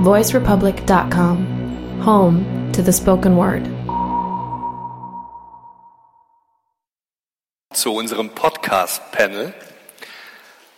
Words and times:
voicerepublic.com, 0.00 2.02
home 2.04 2.72
to 2.72 2.82
the 2.82 2.92
spoken 2.92 3.36
word. 3.36 3.62
Zu 7.74 7.92
unserem 7.92 8.30
Podcast-Panel. 8.30 9.52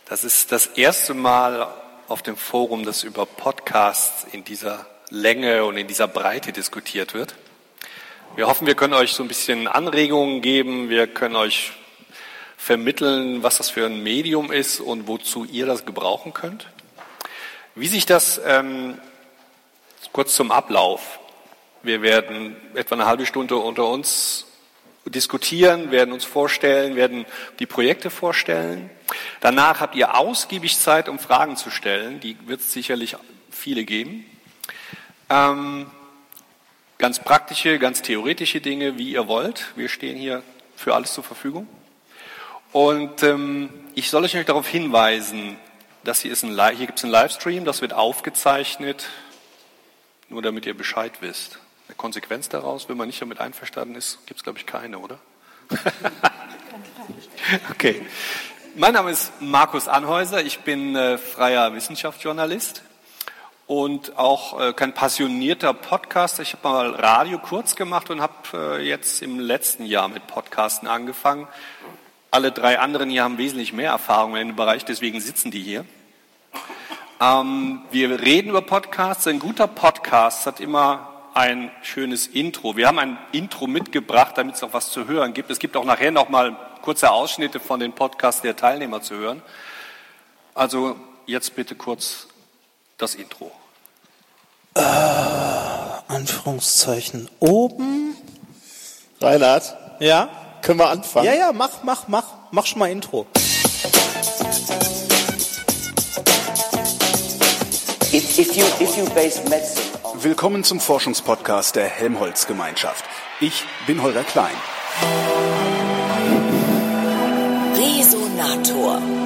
Das 0.05 0.23
ist 0.23 0.51
das 0.51 0.65
erste 0.65 1.13
Mal 1.13 1.67
auf 2.07 2.23
dem 2.23 2.35
Forum, 2.35 2.83
dass 2.83 3.03
über 3.03 3.27
Podcasts 3.27 4.25
in 4.31 4.43
dieser 4.43 4.87
Länge 5.11 5.65
und 5.65 5.77
in 5.77 5.87
dieser 5.87 6.07
Breite 6.07 6.51
diskutiert 6.51 7.13
wird. 7.13 7.35
Wir 8.35 8.47
hoffen, 8.47 8.65
wir 8.65 8.75
können 8.75 8.95
euch 8.95 9.13
so 9.13 9.23
ein 9.23 9.27
bisschen 9.27 9.67
Anregungen 9.67 10.41
geben. 10.41 10.89
Wir 10.89 11.05
können 11.05 11.35
euch 11.35 11.73
vermitteln, 12.57 13.43
was 13.43 13.57
das 13.57 13.69
für 13.69 13.85
ein 13.85 14.01
Medium 14.01 14.51
ist 14.51 14.79
und 14.79 15.07
wozu 15.07 15.45
ihr 15.45 15.67
das 15.67 15.85
gebrauchen 15.85 16.33
könnt. 16.33 16.67
Wie 17.75 17.87
sich 17.87 18.05
das 18.05 18.41
ähm, 18.45 18.97
kurz 20.11 20.35
zum 20.35 20.51
Ablauf. 20.51 21.19
Wir 21.83 22.01
werden 22.01 22.55
etwa 22.75 22.95
eine 22.95 23.05
halbe 23.05 23.25
Stunde 23.25 23.55
unter 23.55 23.87
uns 23.87 24.45
diskutieren, 25.05 25.91
werden 25.91 26.13
uns 26.13 26.25
vorstellen, 26.25 26.95
werden 26.95 27.25
die 27.59 27.65
Projekte 27.65 28.09
vorstellen. 28.09 28.89
Danach 29.39 29.79
habt 29.79 29.95
ihr 29.95 30.17
ausgiebig 30.17 30.77
Zeit, 30.77 31.09
um 31.09 31.17
Fragen 31.17 31.57
zu 31.57 31.71
stellen. 31.71 32.19
Die 32.19 32.37
wird 32.47 32.61
es 32.61 32.71
sicherlich 32.71 33.15
viele 33.49 33.83
geben. 33.83 34.25
Ähm, 35.29 35.87
Ganz 37.01 37.17
praktische, 37.17 37.79
ganz 37.79 38.03
theoretische 38.03 38.61
Dinge, 38.61 38.99
wie 38.99 39.13
ihr 39.13 39.27
wollt. 39.27 39.75
Wir 39.75 39.89
stehen 39.89 40.15
hier 40.15 40.43
für 40.75 40.93
alles 40.93 41.15
zur 41.15 41.23
Verfügung. 41.23 41.67
Und 42.71 43.23
ähm, 43.23 43.71
ich 43.95 44.11
soll 44.11 44.23
euch 44.23 44.37
darauf 44.45 44.67
hinweisen, 44.67 45.57
dass 46.03 46.21
hier, 46.21 46.35
hier 46.35 46.85
gibt 46.85 46.99
es 46.99 47.03
einen 47.03 47.11
Livestream, 47.11 47.65
das 47.65 47.81
wird 47.81 47.93
aufgezeichnet, 47.93 49.07
nur 50.31 50.41
damit 50.41 50.65
ihr 50.65 50.75
Bescheid 50.75 51.21
wisst. 51.21 51.59
Eine 51.87 51.95
Konsequenz 51.95 52.49
daraus, 52.49 52.87
wenn 52.87 52.97
man 52.97 53.07
nicht 53.07 53.21
damit 53.21 53.39
einverstanden 53.39 53.95
ist, 53.95 54.25
gibt 54.25 54.39
es, 54.39 54.43
glaube 54.43 54.57
ich, 54.57 54.65
keine, 54.65 54.99
oder? 54.99 55.19
okay. 57.69 58.01
Mein 58.75 58.93
Name 58.93 59.11
ist 59.11 59.33
Markus 59.41 59.89
Anhäuser, 59.89 60.43
ich 60.43 60.59
bin 60.59 60.95
äh, 60.95 61.17
freier 61.17 61.73
Wissenschaftsjournalist 61.73 62.83
und 63.67 64.17
auch 64.17 64.59
äh, 64.61 64.73
kein 64.73 64.93
passionierter 64.93 65.73
Podcaster. 65.73 66.43
Ich 66.43 66.53
habe 66.53 66.67
mal 66.67 66.89
Radio 66.91 67.37
kurz 67.37 67.75
gemacht 67.75 68.09
und 68.09 68.21
habe 68.21 68.77
äh, 68.79 68.87
jetzt 68.87 69.21
im 69.21 69.37
letzten 69.37 69.85
Jahr 69.85 70.07
mit 70.07 70.27
Podcasten 70.27 70.87
angefangen. 70.87 71.47
Alle 72.31 72.53
drei 72.53 72.79
anderen 72.79 73.09
hier 73.09 73.23
haben 73.23 73.37
wesentlich 73.37 73.73
mehr 73.73 73.91
Erfahrung 73.91 74.37
in 74.37 74.47
dem 74.47 74.55
Bereich, 74.55 74.85
deswegen 74.85 75.19
sitzen 75.19 75.51
die 75.51 75.61
hier. 75.61 75.85
Ähm, 77.21 77.81
wir 77.91 78.19
reden 78.19 78.49
über 78.49 78.63
Podcasts. 78.63 79.27
Ein 79.27 79.37
guter 79.37 79.67
Podcast 79.67 80.47
hat 80.47 80.59
immer 80.59 81.07
ein 81.35 81.69
schönes 81.83 82.25
Intro. 82.25 82.75
Wir 82.75 82.87
haben 82.87 82.97
ein 82.97 83.19
Intro 83.31 83.67
mitgebracht, 83.67 84.39
damit 84.39 84.55
es 84.55 84.63
auch 84.63 84.73
was 84.73 84.89
zu 84.89 85.07
hören 85.07 85.35
gibt. 85.35 85.51
Es 85.51 85.59
gibt 85.59 85.77
auch 85.77 85.85
nachher 85.85 86.09
noch 86.09 86.29
mal 86.29 86.57
kurze 86.81 87.11
Ausschnitte 87.11 87.59
von 87.59 87.79
den 87.79 87.93
Podcasts 87.93 88.41
der 88.41 88.55
Teilnehmer 88.55 89.03
zu 89.03 89.15
hören. 89.15 89.43
Also 90.55 90.95
jetzt 91.27 91.55
bitte 91.55 91.75
kurz 91.75 92.25
das 92.97 93.13
Intro. 93.13 93.51
Äh, 94.73 94.81
Anführungszeichen 96.07 97.29
oben. 97.39 98.15
Reinhard? 99.19 99.77
Ja? 99.99 100.27
Können 100.63 100.79
wir 100.79 100.89
anfangen? 100.89 101.27
Ja, 101.27 101.33
ja, 101.35 101.51
mach, 101.53 101.83
mach, 101.83 102.07
mach. 102.07 102.25
Mach 102.49 102.65
schon 102.65 102.79
mal 102.79 102.89
Intro. 102.89 103.27
If, 108.41 108.57
you, 108.57 108.63
if 108.79 108.97
you 108.97 109.05
base 109.13 109.39
medicine 109.47 109.83
on 110.03 110.23
Willkommen 110.23 110.63
zum 110.63 110.79
Forschungspodcast 110.79 111.75
der 111.75 111.85
Helmholtz-Gemeinschaft. 111.85 113.05
Ich 113.39 113.65
bin 113.85 114.01
Holger 114.01 114.23
Klein. 114.23 114.55
Resonator. 117.75 119.20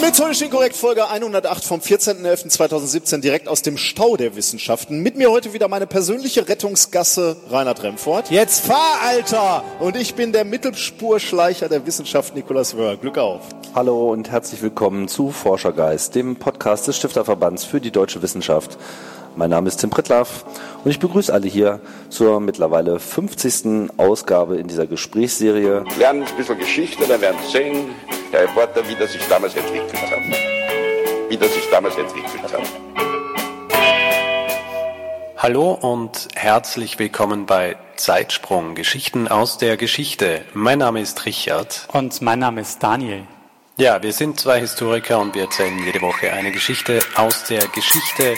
Methodisch 0.00 0.42
inkorrekt 0.42 0.76
Folge 0.76 1.08
108 1.08 1.64
vom 1.64 1.80
14.11.2017 1.80 3.18
direkt 3.20 3.48
aus 3.48 3.62
dem 3.62 3.76
Stau 3.76 4.16
der 4.16 4.36
Wissenschaften. 4.36 5.02
Mit 5.02 5.16
mir 5.16 5.30
heute 5.30 5.52
wieder 5.52 5.66
meine 5.66 5.88
persönliche 5.88 6.48
Rettungsgasse 6.48 7.36
Reinhard 7.50 7.82
Remfort. 7.82 8.30
Jetzt 8.30 8.64
fahr, 8.64 9.00
Alter! 9.04 9.64
Und 9.80 9.96
ich 9.96 10.14
bin 10.14 10.32
der 10.32 10.44
Mittelspurschleicher 10.44 11.68
der 11.68 11.84
Wissenschaft 11.84 12.36
Nikolaus 12.36 12.76
Wörr. 12.76 12.96
Glück 12.96 13.18
auf. 13.18 13.40
Hallo 13.74 14.12
und 14.12 14.30
herzlich 14.30 14.62
willkommen 14.62 15.08
zu 15.08 15.30
Forschergeist, 15.30 16.14
dem 16.14 16.36
Podcast 16.36 16.86
des 16.86 16.96
Stifterverbands 16.96 17.64
für 17.64 17.80
die 17.80 17.90
deutsche 17.90 18.22
Wissenschaft. 18.22 18.78
Mein 19.34 19.50
Name 19.50 19.68
ist 19.68 19.78
Tim 19.78 19.90
Prittlaff 19.90 20.44
und 20.84 20.90
ich 20.90 21.00
begrüße 21.00 21.32
alle 21.32 21.48
hier 21.48 21.80
zur 22.08 22.40
mittlerweile 22.40 22.98
50. 22.98 23.90
Ausgabe 23.96 24.56
in 24.56 24.68
dieser 24.68 24.86
Gesprächsserie. 24.86 25.84
lernen 25.98 26.24
ein 26.24 26.36
bisschen 26.36 26.58
Geschichte, 26.58 27.04
dann 27.06 27.20
werden 27.20 27.36
Sie 27.46 27.52
sehen, 27.52 27.90
Herr 28.30 28.42
Reporter, 28.42 28.86
wie 28.86 28.94
das 28.94 29.12
sich 29.12 29.26
damals 29.26 29.54
entwickelt 29.56 29.94
hat. 30.02 30.20
Wie 31.30 31.36
das 31.36 31.54
sich 31.54 31.64
damals 31.70 31.96
entwickelt 31.96 32.42
hat. 32.42 32.62
Hallo 35.38 35.72
und 35.72 36.28
herzlich 36.34 36.98
willkommen 36.98 37.46
bei 37.46 37.76
Zeitsprung, 37.96 38.74
Geschichten 38.74 39.28
aus 39.28 39.56
der 39.56 39.78
Geschichte. 39.78 40.42
Mein 40.52 40.80
Name 40.80 41.00
ist 41.00 41.24
Richard. 41.24 41.88
Und 41.92 42.20
mein 42.20 42.40
Name 42.40 42.60
ist 42.60 42.82
Daniel. 42.82 43.22
Ja, 43.78 44.02
wir 44.02 44.12
sind 44.12 44.38
zwei 44.38 44.60
Historiker 44.60 45.20
und 45.20 45.34
wir 45.34 45.42
erzählen 45.44 45.78
jede 45.82 46.02
Woche 46.02 46.30
eine 46.30 46.52
Geschichte 46.52 46.98
aus 47.14 47.44
der 47.44 47.66
Geschichte. 47.68 48.36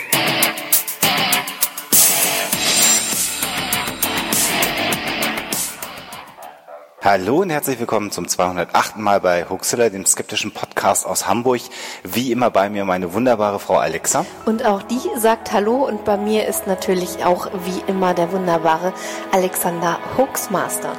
Hallo 7.03 7.39
und 7.39 7.49
herzlich 7.49 7.79
willkommen 7.79 8.11
zum 8.11 8.29
208. 8.29 8.99
Mal 8.99 9.23
bei 9.23 9.49
Huxilla, 9.49 9.89
dem 9.89 10.05
skeptischen 10.05 10.53
Podcast 10.53 11.07
aus 11.07 11.27
Hamburg. 11.27 11.63
Wie 12.05 12.31
immer 12.31 12.51
bei 12.51 12.69
mir 12.69 12.85
meine 12.85 13.15
wunderbare 13.15 13.59
Frau 13.59 13.79
Alexa. 13.79 14.27
Und 14.45 14.67
auch 14.67 14.83
die 14.83 15.01
sagt 15.17 15.51
Hallo 15.51 15.87
und 15.87 16.05
bei 16.05 16.19
mir 16.19 16.47
ist 16.47 16.67
natürlich 16.67 17.25
auch 17.25 17.51
wie 17.65 17.83
immer 17.87 18.13
der 18.13 18.33
wunderbare 18.33 18.93
Alexander 19.33 19.99
Hoaxmaster. 20.19 20.93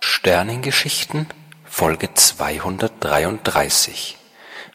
Sternengeschichten, 0.00 1.28
Folge 1.64 2.12
233. 2.12 4.18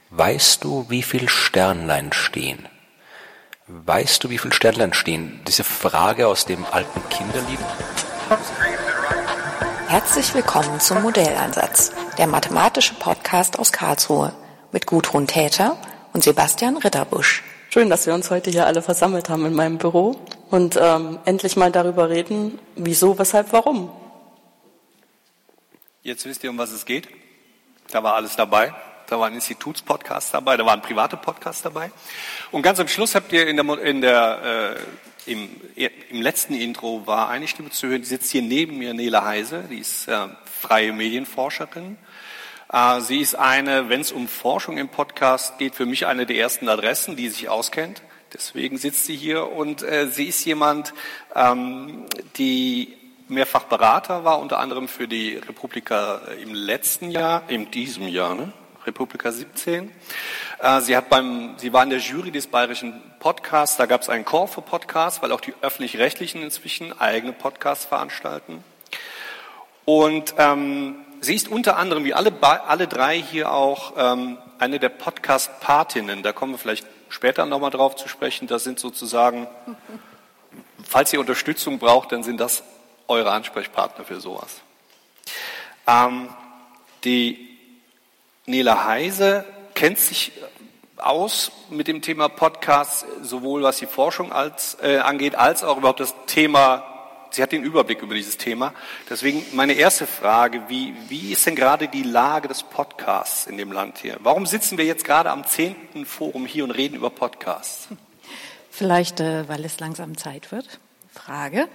Weißt 0.09 0.63
du, 0.63 0.89
wie 0.89 1.03
viel 1.03 1.29
Sternlein 1.29 2.13
stehen? 2.13 2.67
Weißt 3.67 4.23
du, 4.23 4.31
wie 4.31 4.39
viel 4.39 4.53
Sternlein 4.53 4.93
stehen? 4.93 5.41
Diese 5.47 5.63
Frage 5.63 6.27
aus 6.27 6.45
dem 6.45 6.65
alten 6.71 7.07
Kinderlied. 7.09 7.59
Herzlich 9.95 10.35
willkommen 10.35 10.81
zum 10.81 11.03
Modelleinsatz, 11.03 11.93
der 12.17 12.27
mathematische 12.27 12.95
Podcast 12.95 13.57
aus 13.57 13.71
Karlsruhe 13.71 14.33
mit 14.73 14.87
Gudrun 14.87 15.25
Täter 15.25 15.77
und 16.11 16.21
Sebastian 16.21 16.75
Ritterbusch. 16.75 17.41
Schön, 17.69 17.89
dass 17.89 18.05
wir 18.05 18.13
uns 18.13 18.29
heute 18.29 18.49
hier 18.49 18.65
alle 18.65 18.81
versammelt 18.81 19.29
haben 19.29 19.45
in 19.45 19.53
meinem 19.53 19.77
Büro 19.77 20.19
und 20.51 20.77
ähm, 20.77 21.19
endlich 21.23 21.55
mal 21.55 21.71
darüber 21.71 22.09
reden, 22.09 22.59
wieso, 22.75 23.17
weshalb, 23.17 23.53
warum. 23.53 23.89
Jetzt 26.03 26.25
wisst 26.25 26.43
ihr, 26.43 26.49
um 26.49 26.57
was 26.57 26.71
es 26.71 26.83
geht. 26.83 27.07
Da 27.89 28.03
war 28.03 28.15
alles 28.15 28.35
dabei. 28.35 28.73
Da 29.07 29.17
war 29.17 29.27
ein 29.27 29.33
Institutspodcast 29.35 30.33
dabei, 30.33 30.57
da 30.57 30.65
waren 30.65 30.81
private 30.81 31.15
Podcasts 31.15 31.61
dabei. 31.61 31.89
Und 32.51 32.63
ganz 32.63 32.81
am 32.81 32.89
Schluss 32.89 33.15
habt 33.15 33.31
ihr 33.31 33.47
in 33.47 33.55
der, 33.55 33.79
in 33.79 34.01
der 34.01 34.75
äh, 34.75 35.14
im, 35.25 35.49
im 36.09 36.21
letzten 36.21 36.53
Intro 36.53 37.05
war 37.07 37.29
eine 37.29 37.47
Stimme 37.47 37.69
zu 37.69 37.87
hören, 37.87 38.01
die 38.01 38.07
sitzt 38.07 38.31
hier 38.31 38.41
neben 38.41 38.77
mir, 38.77 38.93
Nele 38.93 39.23
Heise, 39.23 39.65
die 39.69 39.79
ist 39.79 40.07
äh, 40.07 40.27
freie 40.45 40.93
Medienforscherin. 40.93 41.97
Äh, 42.71 43.01
sie 43.01 43.19
ist 43.19 43.35
eine, 43.35 43.89
wenn 43.89 44.01
es 44.01 44.11
um 44.11 44.27
Forschung 44.27 44.77
im 44.77 44.89
Podcast 44.89 45.57
geht, 45.57 45.75
für 45.75 45.85
mich 45.85 46.05
eine 46.05 46.25
der 46.25 46.37
ersten 46.37 46.69
Adressen, 46.69 47.15
die 47.15 47.29
sich 47.29 47.49
auskennt. 47.49 48.01
Deswegen 48.33 48.77
sitzt 48.77 49.05
sie 49.05 49.15
hier 49.15 49.51
und 49.51 49.81
äh, 49.81 50.07
sie 50.07 50.25
ist 50.25 50.43
jemand, 50.45 50.93
ähm, 51.35 52.05
die 52.37 52.95
mehrfach 53.27 53.63
Berater 53.63 54.23
war, 54.23 54.39
unter 54.39 54.59
anderem 54.59 54.87
für 54.87 55.07
die 55.07 55.37
Republika 55.37 56.21
im 56.41 56.53
letzten 56.53 57.09
Jahr, 57.11 57.43
in 57.47 57.71
diesem 57.71 58.07
Jahr, 58.07 58.35
ne? 58.35 58.53
Republika 58.85 59.31
17. 59.31 59.91
Äh, 60.59 60.81
Sie, 60.81 60.95
hat 60.95 61.09
beim, 61.09 61.55
sie 61.57 61.73
war 61.73 61.83
in 61.83 61.89
der 61.89 61.99
Jury 61.99 62.31
des 62.31 62.47
bayerischen 62.47 63.01
Podcasts, 63.19 63.77
da 63.77 63.85
gab 63.85 64.01
es 64.01 64.09
einen 64.09 64.25
Call 64.25 64.47
für 64.47 64.61
Podcasts, 64.61 65.21
weil 65.21 65.31
auch 65.31 65.41
die 65.41 65.53
öffentlich-rechtlichen 65.61 66.41
inzwischen 66.41 66.97
eigene 66.99 67.33
Podcasts 67.33 67.85
veranstalten. 67.85 68.63
Und 69.85 70.33
ähm, 70.37 70.95
sie 71.21 71.35
ist 71.35 71.47
unter 71.47 71.77
anderem, 71.77 72.03
wie 72.05 72.13
alle, 72.13 72.33
alle 72.41 72.87
drei 72.87 73.21
hier 73.21 73.51
auch, 73.51 73.93
ähm, 73.97 74.37
eine 74.57 74.79
der 74.79 74.89
Podcast-Patinnen. 74.89 76.23
Da 76.23 76.31
kommen 76.31 76.53
wir 76.53 76.59
vielleicht 76.59 76.87
später 77.09 77.45
nochmal 77.45 77.71
drauf 77.71 77.95
zu 77.95 78.07
sprechen. 78.07 78.47
Das 78.47 78.63
sind 78.63 78.79
sozusagen, 78.79 79.47
falls 80.83 81.11
ihr 81.13 81.19
Unterstützung 81.19 81.79
braucht, 81.79 82.11
dann 82.11 82.23
sind 82.23 82.39
das 82.39 82.63
eure 83.07 83.31
Ansprechpartner 83.31 84.05
für 84.05 84.19
sowas. 84.19 84.61
Ähm, 85.87 86.29
die 87.03 87.57
Nela 88.45 88.85
Heise 88.85 89.45
kennt 89.75 89.99
sich 89.99 90.31
aus 90.97 91.51
mit 91.69 91.87
dem 91.87 92.01
Thema 92.01 92.29
Podcast, 92.29 93.05
sowohl 93.21 93.61
was 93.61 93.77
die 93.77 93.85
Forschung 93.85 94.31
als, 94.31 94.77
äh, 94.81 94.97
angeht, 94.97 95.35
als 95.35 95.63
auch 95.63 95.77
überhaupt 95.77 95.99
das 95.99 96.15
Thema, 96.25 96.83
sie 97.29 97.43
hat 97.43 97.51
den 97.51 97.63
Überblick 97.63 98.01
über 98.01 98.15
dieses 98.15 98.37
Thema. 98.37 98.73
Deswegen 99.09 99.45
meine 99.53 99.73
erste 99.73 100.07
Frage, 100.07 100.63
wie, 100.67 100.95
wie 101.09 101.33
ist 101.33 101.45
denn 101.45 101.55
gerade 101.55 101.87
die 101.87 102.03
Lage 102.03 102.47
des 102.47 102.63
Podcasts 102.63 103.45
in 103.45 103.57
dem 103.57 103.71
Land 103.71 103.99
hier? 103.99 104.17
Warum 104.21 104.45
sitzen 104.45 104.77
wir 104.77 104.85
jetzt 104.85 105.03
gerade 105.03 105.29
am 105.29 105.45
zehnten 105.45 106.05
Forum 106.05 106.45
hier 106.45 106.63
und 106.63 106.71
reden 106.71 106.95
über 106.95 107.09
Podcasts? 107.09 107.89
Vielleicht, 108.71 109.19
äh, 109.19 109.47
weil 109.47 109.63
es 109.65 109.79
langsam 109.79 110.17
Zeit 110.17 110.51
wird. 110.51 110.79
Frage. 111.13 111.67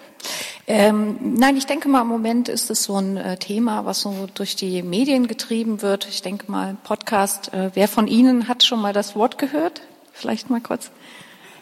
Ähm, 0.73 1.35
nein, 1.35 1.57
ich 1.57 1.67
denke 1.67 1.89
mal, 1.89 2.03
im 2.03 2.07
Moment 2.07 2.49
ist 2.49 2.71
es 2.71 2.85
so 2.85 2.95
ein 2.95 3.17
äh, 3.17 3.37
Thema, 3.39 3.87
was 3.87 4.03
so 4.03 4.29
durch 4.33 4.55
die 4.55 4.85
Medien 4.85 5.27
getrieben 5.27 5.83
wird. 5.83 6.07
Ich 6.09 6.23
denke 6.23 6.49
mal, 6.49 6.77
Podcast. 6.85 7.53
Äh, 7.53 7.73
wer 7.75 7.89
von 7.89 8.07
Ihnen 8.07 8.47
hat 8.47 8.63
schon 8.63 8.81
mal 8.81 8.93
das 8.93 9.17
Wort 9.17 9.37
gehört? 9.37 9.81
Vielleicht 10.13 10.49
mal 10.49 10.61
kurz. 10.61 10.93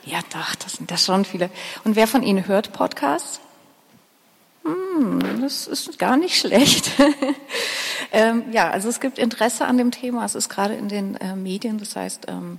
Ja, 0.04 0.18
doch, 0.30 0.54
das 0.56 0.74
sind 0.74 0.90
das 0.90 1.06
schon 1.06 1.24
viele. 1.24 1.48
Und 1.84 1.96
wer 1.96 2.06
von 2.06 2.22
Ihnen 2.22 2.46
hört 2.46 2.74
Podcasts? 2.74 3.40
Hm, 4.64 5.40
das 5.40 5.66
ist 5.66 5.98
gar 5.98 6.18
nicht 6.18 6.36
schlecht. 6.36 6.90
ähm, 8.12 8.42
ja, 8.52 8.68
also 8.68 8.90
es 8.90 9.00
gibt 9.00 9.18
Interesse 9.18 9.64
an 9.64 9.78
dem 9.78 9.90
Thema. 9.90 10.26
Es 10.26 10.34
ist 10.34 10.50
gerade 10.50 10.74
in 10.74 10.90
den 10.90 11.14
äh, 11.14 11.34
Medien. 11.34 11.78
Das 11.78 11.96
heißt, 11.96 12.26
ähm, 12.28 12.58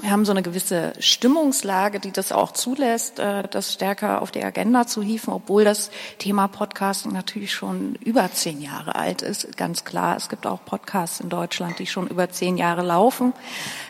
wir 0.00 0.10
haben 0.10 0.24
so 0.24 0.32
eine 0.32 0.42
gewisse 0.42 0.94
Stimmungslage, 1.00 2.00
die 2.00 2.12
das 2.12 2.32
auch 2.32 2.52
zulässt, 2.52 3.18
äh, 3.18 3.42
das 3.48 3.74
stärker 3.74 4.22
auf 4.22 4.30
die 4.30 4.42
Agenda 4.42 4.86
zu 4.86 5.02
hieven, 5.02 5.34
obwohl 5.34 5.64
das 5.64 5.90
Thema 6.18 6.48
Podcasting 6.48 7.12
natürlich 7.12 7.52
schon 7.52 7.96
über 7.96 8.30
zehn 8.32 8.62
Jahre 8.62 8.94
alt 8.94 9.20
ist. 9.20 9.54
Ganz 9.58 9.84
klar, 9.84 10.16
es 10.16 10.30
gibt 10.30 10.46
auch 10.46 10.64
Podcasts 10.64 11.20
in 11.20 11.28
Deutschland, 11.28 11.78
die 11.78 11.86
schon 11.86 12.06
über 12.06 12.30
zehn 12.30 12.56
Jahre 12.56 12.80
laufen. 12.82 13.34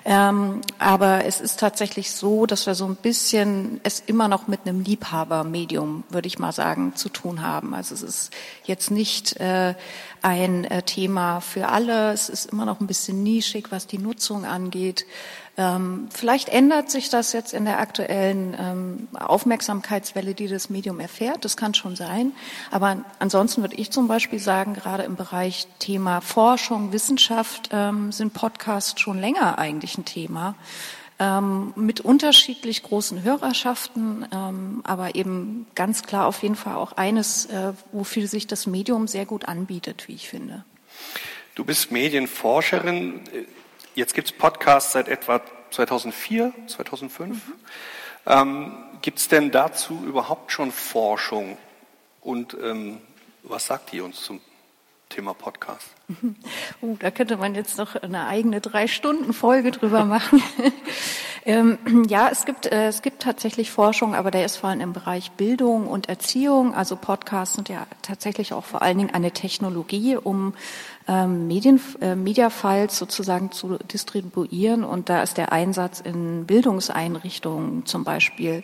Ähm, 0.05 0.63
aber 0.79 1.25
es 1.25 1.41
ist 1.41 1.61
tatsächlich 1.61 2.11
so, 2.11 2.47
dass 2.47 2.67
wir 2.67 2.75
so 2.75 2.87
ein 2.87 2.97
bisschen 2.97 3.81
es 3.85 4.03
immer 4.05 4.27
noch 4.27 4.49
mit 4.49 4.67
einem 4.67 4.83
Liebhabermedium, 4.83 6.03
würde 6.09 6.27
ich 6.27 6.41
mal 6.41 6.53
sagen, 6.53 6.97
zu 6.97 7.11
tun 7.11 7.43
haben. 7.43 7.75
Also 7.75 7.95
es 7.95 8.03
ist 8.03 8.33
jetzt 8.65 8.91
nicht 8.91 9.37
äh, 9.37 9.75
ein 10.21 10.65
äh, 10.65 10.83
Thema 10.83 11.41
für 11.41 11.69
alle. 11.69 12.13
Es 12.13 12.29
ist 12.29 12.47
immer 12.47 12.65
noch 12.65 12.81
ein 12.81 12.89
bisschen 12.89 13.23
nischig, 13.23 13.71
was 13.71 13.87
die 13.87 13.99
Nutzung 13.99 14.45
angeht. 14.45 15.07
Ähm, 15.59 16.09
vielleicht 16.11 16.49
ändert 16.49 16.91
sich 16.91 17.11
das 17.11 17.35
jetzt 17.35 17.53
in 17.53 17.67
der 17.67 17.79
aktuellen 17.79 18.57
ähm, 18.59 19.09
Aufmerksamkeitswelle, 19.13 20.35
die 20.35 20.49
das 20.49 20.71
Medium 20.71 20.99
erfährt. 20.99 21.45
Das 21.45 21.59
kann 21.59 21.75
schon 21.75 21.95
sein. 21.95 22.33
Aber 22.71 23.05
ansonsten 23.19 23.61
würde 23.61 23.77
ich 23.77 23.91
zum 23.91 24.09
Beispiel 24.09 24.39
sagen, 24.39 24.73
gerade 24.73 25.03
im 25.03 25.17
Bereich 25.17 25.67
Thema 25.79 26.23
Forschung, 26.23 26.93
Wissenschaft 26.93 27.69
ähm, 27.71 28.13
sind 28.13 28.33
Podcasts 28.33 28.99
schon 28.99 29.21
länger 29.21 29.59
eigentlich 29.59 29.99
ein 29.99 30.07
Thema. 30.07 30.55
Ähm, 31.19 31.75
mit 31.77 32.01
unterschiedlich 32.01 32.83
großen 32.83 33.23
Hörerschaften, 33.23 34.27
ähm, 34.33 34.81
aber 34.85 35.15
eben 35.15 35.67
ganz 35.75 36.03
klar 36.03 36.27
auf 36.27 36.43
jeden 36.43 36.57
Fall 36.57 36.77
auch 36.77 36.93
eines, 36.93 37.47
äh, 37.47 37.75
wofür 37.93 38.27
sich 38.27 38.47
das 38.47 38.67
Medium 38.67 39.07
sehr 39.07 39.27
gut 39.27 39.45
anbietet, 39.45 40.09
wie 40.09 40.15
ich 40.15 40.29
finde. 40.31 40.65
Du 41.55 41.65
bist 41.65 41.93
Medienforscherin. 41.93 43.21
Jetzt 43.95 44.15
gibt 44.15 44.29
es 44.31 44.33
Podcasts 44.33 44.93
seit 44.93 45.09
etwa 45.09 45.43
2004, 45.71 46.53
2005. 46.67 47.37
Mhm. 47.37 47.53
Ähm, 48.25 48.73
gibt 49.03 49.19
es 49.19 49.29
denn 49.29 49.51
dazu 49.51 50.03
überhaupt 50.07 50.51
schon 50.51 50.73
Forschung? 50.73 51.59
Und 52.23 52.57
ähm, 52.63 53.01
was 53.43 53.67
sagt 53.67 53.93
die 53.93 54.01
uns 54.01 54.23
zum 54.23 54.41
Thema 55.11 55.35
Podcast? 55.35 55.89
Oh, 56.81 56.97
da 56.99 57.11
könnte 57.11 57.37
man 57.37 57.55
jetzt 57.55 57.77
noch 57.77 57.97
eine 57.97 58.27
eigene 58.27 58.61
drei 58.61 58.87
Stunden 58.87 59.33
Folge 59.33 59.71
drüber 59.73 60.05
machen. 60.05 60.43
ähm, 61.45 61.79
ja, 62.09 62.29
es 62.31 62.45
gibt 62.45 62.67
äh, 62.67 62.87
es 62.87 63.03
gibt 63.03 63.23
tatsächlich 63.23 63.71
Forschung, 63.71 64.15
aber 64.15 64.31
der 64.31 64.45
ist 64.45 64.57
vor 64.57 64.71
allem 64.71 64.81
im 64.81 64.93
Bereich 64.93 65.31
Bildung 65.33 65.87
und 65.87 66.09
Erziehung. 66.09 66.75
Also 66.75 66.97
Podcasts 66.97 67.57
sind 67.57 67.69
ja 67.69 67.87
tatsächlich 68.01 68.53
auch 68.53 68.65
vor 68.65 68.83
allen 68.83 68.99
Dingen 68.99 69.15
eine 69.15 69.33
Technologie, 69.33 70.17
um 70.17 70.55
ähm, 71.09 71.47
Medien, 71.47 71.81
äh, 72.01 72.15
Mediafiles 72.15 72.97
sozusagen 72.97 73.53
zu 73.53 73.79
distribuieren. 73.79 74.85
Und 74.85 75.09
da 75.09 75.23
ist 75.23 75.37
der 75.37 75.53
Einsatz 75.53 76.01
in 76.01 76.47
Bildungseinrichtungen 76.47 77.87
zum 77.87 78.05
Beispiel 78.05 78.63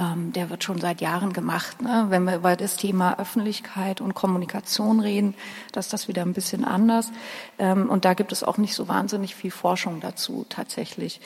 ähm, 0.00 0.32
der 0.32 0.50
wird 0.50 0.64
schon 0.64 0.80
seit 0.80 1.00
Jahren 1.00 1.32
gemacht. 1.32 1.80
Ne? 1.82 2.06
Wenn 2.08 2.24
wir 2.24 2.34
über 2.36 2.56
das 2.56 2.76
Thema 2.76 3.18
Öffentlichkeit 3.18 4.00
und 4.00 4.14
Kommunikation 4.14 5.00
reden, 5.00 5.34
das 5.72 5.86
ist 5.86 5.92
das 5.92 6.08
wieder 6.08 6.22
ein 6.22 6.32
bisschen 6.32 6.64
anders. 6.64 7.12
Ähm, 7.58 7.90
und 7.90 8.06
da 8.06 8.14
gibt 8.14 8.32
es 8.32 8.42
auch 8.42 8.56
nicht 8.56 8.74
so 8.74 8.88
wahnsinnig 8.88 9.34
viel 9.34 9.50
Forschung 9.50 10.00
dazu 10.00 10.46
tatsächlich. 10.48 11.20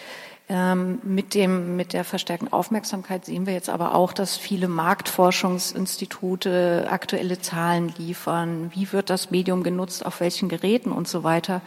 Ähm, 0.46 0.98
mit 1.02 1.32
dem, 1.34 1.74
mit 1.76 1.94
der 1.94 2.04
verstärkten 2.04 2.52
Aufmerksamkeit 2.52 3.24
sehen 3.24 3.46
wir 3.46 3.54
jetzt 3.54 3.70
aber 3.70 3.94
auch, 3.94 4.12
dass 4.12 4.36
viele 4.36 4.68
Marktforschungsinstitute 4.68 6.86
aktuelle 6.90 7.40
Zahlen 7.40 7.94
liefern. 7.96 8.70
Wie 8.74 8.92
wird 8.92 9.08
das 9.08 9.30
Medium 9.30 9.62
genutzt? 9.62 10.04
Auf 10.04 10.20
welchen 10.20 10.50
Geräten 10.50 10.92
und 10.92 11.08
so 11.08 11.24
weiter? 11.24 11.62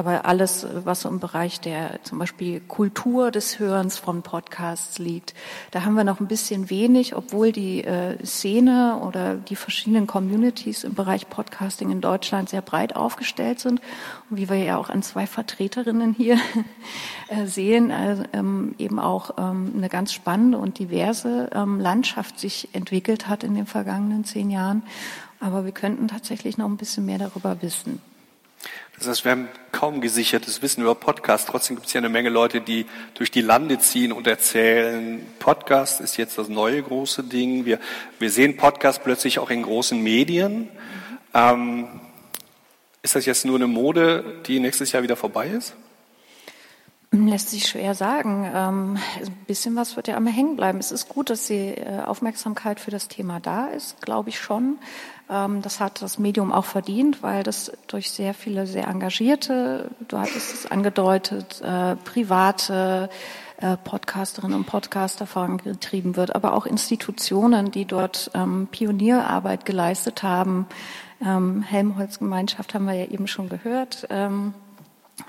Aber 0.00 0.24
alles, 0.24 0.66
was 0.86 1.04
im 1.04 1.20
Bereich 1.20 1.60
der 1.60 2.02
zum 2.04 2.18
Beispiel 2.18 2.60
Kultur 2.60 3.30
des 3.30 3.58
Hörens 3.58 3.98
von 3.98 4.22
Podcasts 4.22 4.98
liegt, 4.98 5.34
da 5.72 5.84
haben 5.84 5.92
wir 5.92 6.04
noch 6.04 6.20
ein 6.20 6.26
bisschen 6.26 6.70
wenig, 6.70 7.14
obwohl 7.14 7.52
die 7.52 7.84
äh, 7.84 8.16
Szene 8.24 8.98
oder 9.06 9.34
die 9.34 9.56
verschiedenen 9.56 10.06
Communities 10.06 10.84
im 10.84 10.94
Bereich 10.94 11.28
Podcasting 11.28 11.90
in 11.90 12.00
Deutschland 12.00 12.48
sehr 12.48 12.62
breit 12.62 12.96
aufgestellt 12.96 13.60
sind. 13.60 13.82
Und 14.30 14.38
wie 14.38 14.48
wir 14.48 14.56
ja 14.56 14.78
auch 14.78 14.88
an 14.88 15.02
zwei 15.02 15.26
Vertreterinnen 15.26 16.14
hier 16.14 16.38
äh, 17.28 17.44
sehen, 17.44 17.90
äh, 17.90 18.24
ähm, 18.32 18.74
eben 18.78 18.98
auch 18.98 19.32
ähm, 19.36 19.74
eine 19.76 19.90
ganz 19.90 20.14
spannende 20.14 20.56
und 20.56 20.78
diverse 20.78 21.50
ähm, 21.52 21.78
Landschaft 21.78 22.40
sich 22.40 22.70
entwickelt 22.72 23.28
hat 23.28 23.44
in 23.44 23.54
den 23.54 23.66
vergangenen 23.66 24.24
zehn 24.24 24.48
Jahren. 24.48 24.82
Aber 25.40 25.66
wir 25.66 25.72
könnten 25.72 26.08
tatsächlich 26.08 26.56
noch 26.56 26.70
ein 26.70 26.78
bisschen 26.78 27.04
mehr 27.04 27.18
darüber 27.18 27.60
wissen. 27.60 28.00
Das 29.00 29.08
heißt, 29.08 29.24
wir 29.24 29.32
haben 29.32 29.48
kaum 29.72 30.02
gesichertes 30.02 30.60
Wissen 30.60 30.82
über 30.82 30.94
Podcast. 30.94 31.48
Trotzdem 31.48 31.76
gibt 31.76 31.86
es 31.86 31.94
ja 31.94 32.00
eine 32.00 32.10
Menge 32.10 32.28
Leute, 32.28 32.60
die 32.60 32.84
durch 33.14 33.30
die 33.30 33.40
Lande 33.40 33.78
ziehen 33.78 34.12
und 34.12 34.26
erzählen, 34.26 35.24
Podcast 35.38 36.02
ist 36.02 36.18
jetzt 36.18 36.36
das 36.36 36.50
neue 36.50 36.82
große 36.82 37.24
Ding. 37.24 37.64
Wir, 37.64 37.80
wir 38.18 38.30
sehen 38.30 38.58
Podcast 38.58 39.02
plötzlich 39.02 39.38
auch 39.38 39.48
in 39.48 39.62
großen 39.62 39.98
Medien. 39.98 40.68
Ähm, 41.32 41.88
ist 43.00 43.14
das 43.14 43.24
jetzt 43.24 43.46
nur 43.46 43.56
eine 43.56 43.68
Mode, 43.68 44.22
die 44.46 44.60
nächstes 44.60 44.92
Jahr 44.92 45.02
wieder 45.02 45.16
vorbei 45.16 45.46
ist? 45.46 45.74
Lässt 47.12 47.48
sich 47.50 47.66
schwer 47.66 47.96
sagen. 47.96 48.48
Ähm, 48.54 48.96
ein 49.20 49.32
bisschen 49.48 49.74
was 49.74 49.96
wird 49.96 50.06
ja 50.06 50.16
immer 50.16 50.30
hängen 50.30 50.54
bleiben. 50.54 50.78
Es 50.78 50.92
ist 50.92 51.08
gut, 51.08 51.28
dass 51.28 51.48
die 51.48 51.74
äh, 51.74 52.02
Aufmerksamkeit 52.04 52.78
für 52.78 52.92
das 52.92 53.08
Thema 53.08 53.40
da 53.40 53.66
ist, 53.66 54.00
glaube 54.00 54.28
ich 54.28 54.38
schon. 54.38 54.78
Ähm, 55.28 55.60
das 55.60 55.80
hat 55.80 56.02
das 56.02 56.20
Medium 56.20 56.52
auch 56.52 56.66
verdient, 56.66 57.20
weil 57.20 57.42
das 57.42 57.72
durch 57.88 58.12
sehr 58.12 58.32
viele 58.32 58.68
sehr 58.68 58.86
engagierte, 58.86 59.90
du 60.06 60.18
hattest 60.18 60.54
es 60.54 60.70
angedeutet, 60.70 61.60
äh, 61.62 61.96
private 61.96 63.10
äh, 63.56 63.76
Podcasterinnen 63.76 64.56
und 64.56 64.66
Podcaster 64.66 65.26
vorangetrieben 65.26 66.14
wird, 66.14 66.36
aber 66.36 66.54
auch 66.54 66.64
Institutionen, 66.64 67.72
die 67.72 67.86
dort 67.86 68.30
ähm, 68.34 68.68
Pionierarbeit 68.70 69.64
geleistet 69.64 70.22
haben. 70.22 70.66
Helmholtz-Gemeinschaft 71.22 72.72
haben 72.72 72.86
wir 72.86 72.94
ja 72.94 73.04
eben 73.04 73.26
schon 73.26 73.50
gehört. 73.50 74.08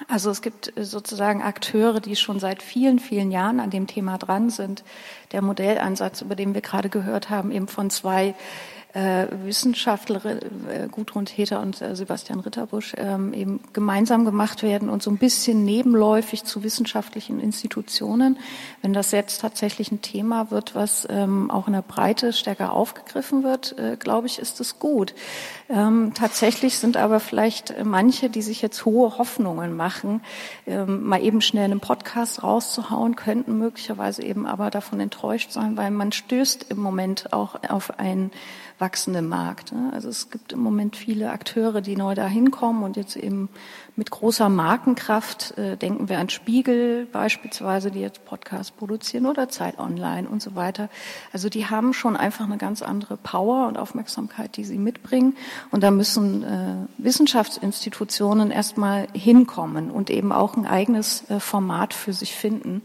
Also 0.08 0.30
es 0.30 0.42
gibt 0.42 0.76
äh, 0.78 0.84
sozusagen 0.84 1.42
Akteure, 1.42 2.00
die 2.00 2.16
schon 2.16 2.40
seit 2.40 2.62
vielen, 2.62 3.00
vielen 3.00 3.32
Jahren 3.32 3.60
an 3.60 3.70
dem 3.70 3.88
Thema 3.88 4.18
dran 4.18 4.50
sind. 4.50 4.84
Der 5.32 5.42
Modellansatz, 5.42 6.22
über 6.22 6.36
den 6.36 6.54
wir 6.54 6.62
gerade 6.62 6.90
gehört 6.90 7.30
haben, 7.30 7.52
eben 7.52 7.68
von 7.68 7.90
zwei 7.90 8.36
äh, 8.94 9.28
Wissenschaftler, 9.44 10.26
äh, 10.26 10.88
Gudrun 10.90 11.26
Heter 11.26 11.62
und 11.62 11.82
äh, 11.82 11.96
Sebastian 11.96 12.42
Ritterbusch, 12.42 12.94
ähm, 12.98 13.34
eben 13.34 13.62
gemeinsam 13.74 14.26
gemacht 14.26 14.64
werden 14.64 14.90
und 14.90 15.02
so 15.02 15.10
ein 15.10 15.18
bisschen 15.18 15.64
nebenläufig 15.64 16.44
zu 16.44 16.64
wissenschaftlichen 16.64 17.40
Institutionen. 17.40 18.38
Wenn 18.82 18.94
das 18.94 19.12
jetzt 19.12 19.42
tatsächlich 19.42 19.92
ein 19.92 20.02
Thema 20.02 20.52
wird, 20.52 20.76
was 20.76 21.08
ähm, 21.10 21.50
auch 21.50 21.68
in 21.68 21.74
der 21.74 21.84
Breite 21.84 22.34
stärker 22.34 22.74
aufgegriffen 22.74 23.44
wird, 23.44 23.78
äh, 23.78 23.96
glaube 23.98 24.28
ich, 24.28 24.40
ist 24.40 24.60
es 24.60 24.80
gut. 24.80 25.14
Ähm, 25.70 26.12
tatsächlich 26.14 26.78
sind 26.78 26.98
aber 26.98 27.20
vielleicht 27.20 27.74
manche, 27.84 28.30
die 28.30 28.42
sich 28.42 28.62
jetzt 28.62 28.84
hohe 28.84 29.18
Hoffnungen 29.18 29.76
machen, 29.76 30.22
ähm, 30.68 31.04
mal 31.04 31.24
eben 31.24 31.42
schnell 31.42 31.66
einen 31.66 31.80
Podcast 31.80 32.44
rauszuhauen, 32.44 33.16
könnten 33.16 33.58
möglicherweise 33.58 34.24
eben 34.24 34.46
aber 34.46 34.70
davon 34.70 35.00
enttäuscht 35.00 35.52
sein, 35.52 35.78
weil 35.78 35.92
man 35.92 36.12
stößt 36.12 36.66
im 36.70 36.80
Moment 36.80 37.32
auch 37.32 37.56
auf 37.70 38.00
ein 38.00 38.32
wachsende 38.82 39.22
Markt. 39.22 39.72
Ne? 39.72 39.92
Also 39.94 40.10
es 40.10 40.30
gibt 40.30 40.52
im 40.52 40.60
Moment 40.60 40.98
viele 40.98 41.32
Akteure, 41.32 41.80
die 41.80 41.96
neu 41.96 42.16
da 42.16 42.28
hinkommen 42.28 42.84
und 42.84 42.98
jetzt 42.98 43.16
eben 43.16 43.48
mit 43.96 44.10
großer 44.10 44.50
Markenkraft, 44.50 45.58
äh, 45.58 45.78
denken 45.78 46.10
wir 46.10 46.20
an 46.20 46.30
Spiegel 46.30 47.06
beispielsweise, 47.12 47.92
die 47.92 48.00
jetzt 48.00 48.26
Podcasts 48.26 48.72
produzieren 48.72 49.26
oder 49.26 49.50
Zeit 49.50 49.80
Online 49.80 50.28
und 50.28 50.42
so 50.42 50.56
weiter. 50.56 50.90
Also 51.32 51.50
die 51.50 51.68
haben 51.68 51.94
schon 51.94 52.18
einfach 52.18 52.46
eine 52.46 52.58
ganz 52.58 52.82
andere 52.82 53.18
Power 53.18 53.68
und 53.68 53.78
Aufmerksamkeit, 53.78 54.58
die 54.58 54.64
sie 54.64 54.78
mitbringen. 54.78 55.38
Und 55.70 55.84
da 55.84 55.92
müssen 55.92 56.44
äh, 56.44 56.76
Wissenschaftsinstitutionen 56.98 58.50
erstmal 58.50 59.08
hinkommen 59.14 59.92
und 59.92 60.10
eben 60.10 60.32
auch 60.32 60.58
ein 60.58 60.66
eigenes 60.66 61.30
äh, 61.30 61.40
Format 61.40 61.94
für 61.94 62.14
sich 62.14 62.34
finden. 62.34 62.82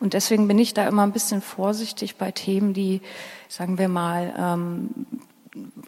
Und 0.00 0.12
deswegen 0.12 0.48
bin 0.48 0.58
ich 0.58 0.74
da 0.74 0.86
immer 0.86 1.02
ein 1.02 1.12
bisschen 1.12 1.40
vorsichtig 1.40 2.16
bei 2.16 2.30
Themen, 2.30 2.74
die, 2.74 3.00
sagen 3.48 3.78
wir 3.78 3.88
mal, 3.88 4.34
ähm, 4.38 4.90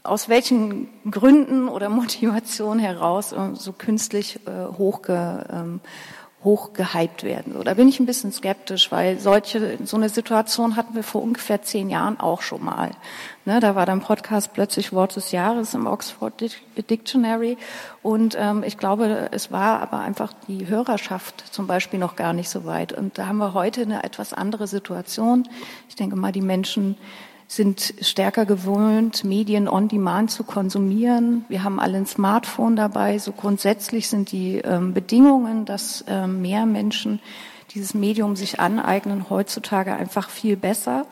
aus 0.03 0.29
welchen 0.29 0.89
Gründen 1.11 1.69
oder 1.69 1.89
Motivationen 1.91 2.81
heraus 2.81 3.33
äh, 3.33 3.55
so 3.55 3.73
künstlich 3.73 4.41
äh, 4.47 4.67
hochge, 4.77 5.47
ähm, 5.53 5.81
hochgehypt 6.43 7.23
werden. 7.23 7.53
So, 7.53 7.63
da 7.63 7.75
bin 7.75 7.87
ich 7.87 8.01
ein 8.01 8.07
bisschen 8.07 8.33
skeptisch, 8.33 8.91
weil 8.91 9.19
solche, 9.19 9.79
so 9.85 9.99
eine 9.99 10.09
Situation 10.09 10.75
hatten 10.75 10.95
wir 10.95 11.03
vor 11.03 11.23
ungefähr 11.23 11.61
zehn 11.61 11.91
Jahren 11.91 12.19
auch 12.19 12.41
schon 12.41 12.65
mal. 12.65 12.93
Ne, 13.45 13.61
da 13.61 13.75
war 13.75 13.85
dann 13.85 14.01
Podcast 14.01 14.55
plötzlich 14.55 14.93
Wort 14.93 15.17
des 15.17 15.33
Jahres 15.33 15.75
im 15.75 15.87
Oxford 15.87 16.33
Dictionary 16.89 17.59
und 18.03 18.37
ähm, 18.39 18.63
ich 18.63 18.79
glaube, 18.79 19.29
es 19.33 19.53
war 19.53 19.81
aber 19.81 20.01
einfach 20.01 20.33
die 20.49 20.67
Hörerschaft 20.67 21.45
zum 21.53 21.67
Beispiel 21.67 21.99
noch 21.99 22.17
gar 22.17 22.33
nicht 22.33 22.49
so 22.49 22.65
weit. 22.65 22.95
Und 22.95 23.19
da 23.19 23.27
haben 23.27 23.39
wir 23.39 23.53
heute 23.53 23.83
eine 23.83 24.03
etwas 24.03 24.33
andere 24.33 24.67
Situation. 24.67 25.47
Ich 25.91 25.97
denke 25.97 26.17
mal, 26.17 26.33
die 26.33 26.41
Menschen 26.41 26.97
sind 27.51 27.95
stärker 28.01 28.47
gewöhnt, 28.47 29.25
Medien 29.25 29.67
on 29.67 29.89
demand 29.89 30.31
zu 30.31 30.45
konsumieren. 30.45 31.45
Wir 31.49 31.65
haben 31.65 31.81
alle 31.81 31.97
ein 31.97 32.07
Smartphone 32.07 32.77
dabei. 32.77 33.19
So 33.19 33.33
grundsätzlich 33.33 34.09
sind 34.09 34.31
die 34.31 34.59
ähm, 34.59 34.95
Bedingungen, 34.95 35.65
dass 35.65 36.05
ähm, 36.07 36.43
mehr 36.43 36.65
Menschen 36.65 37.19
dieses 37.75 37.93
Medium 37.93 38.37
sich 38.37 38.61
aneignen, 38.61 39.31
heutzutage 39.31 39.93
einfach 39.93 40.31
viel 40.31 40.57
besser. 40.57 41.07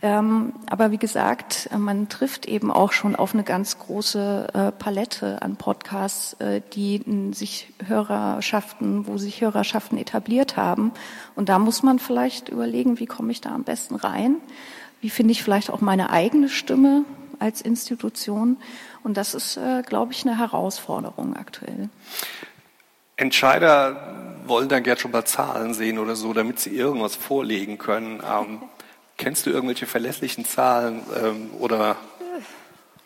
Ähm, 0.00 0.54
aber 0.70 0.90
wie 0.90 0.96
gesagt, 0.96 1.68
äh, 1.70 1.76
man 1.76 2.08
trifft 2.08 2.46
eben 2.46 2.70
auch 2.70 2.92
schon 2.92 3.14
auf 3.14 3.34
eine 3.34 3.42
ganz 3.42 3.78
große 3.78 4.48
äh, 4.54 4.72
Palette 4.72 5.42
an 5.42 5.56
Podcasts, 5.56 6.32
äh, 6.40 6.62
die 6.72 7.02
sich 7.32 7.74
Hörerschaften, 7.86 9.06
wo 9.06 9.18
sich 9.18 9.42
Hörerschaften 9.42 9.98
etabliert 9.98 10.56
haben. 10.56 10.92
Und 11.36 11.50
da 11.50 11.58
muss 11.58 11.82
man 11.82 11.98
vielleicht 11.98 12.48
überlegen, 12.48 12.98
wie 13.00 13.06
komme 13.06 13.32
ich 13.32 13.42
da 13.42 13.54
am 13.54 13.64
besten 13.64 13.96
rein? 13.96 14.36
Wie 15.04 15.10
finde 15.10 15.32
ich 15.32 15.42
vielleicht 15.42 15.68
auch 15.68 15.82
meine 15.82 16.08
eigene 16.08 16.48
Stimme 16.48 17.04
als 17.38 17.60
Institution? 17.60 18.56
Und 19.02 19.18
das 19.18 19.34
ist, 19.34 19.58
äh, 19.58 19.82
glaube 19.82 20.14
ich, 20.14 20.24
eine 20.24 20.38
Herausforderung 20.38 21.36
aktuell. 21.36 21.90
Entscheider 23.18 24.34
wollen 24.46 24.70
dann 24.70 24.82
gerne 24.82 24.98
schon 24.98 25.10
mal 25.10 25.26
Zahlen 25.26 25.74
sehen 25.74 25.98
oder 25.98 26.16
so, 26.16 26.32
damit 26.32 26.58
sie 26.58 26.70
irgendwas 26.70 27.16
vorlegen 27.16 27.76
können. 27.76 28.22
Ähm, 28.26 28.62
kennst 29.18 29.44
du 29.44 29.50
irgendwelche 29.50 29.84
verlässlichen 29.84 30.46
Zahlen 30.46 31.02
ähm, 31.22 31.50
oder? 31.60 31.96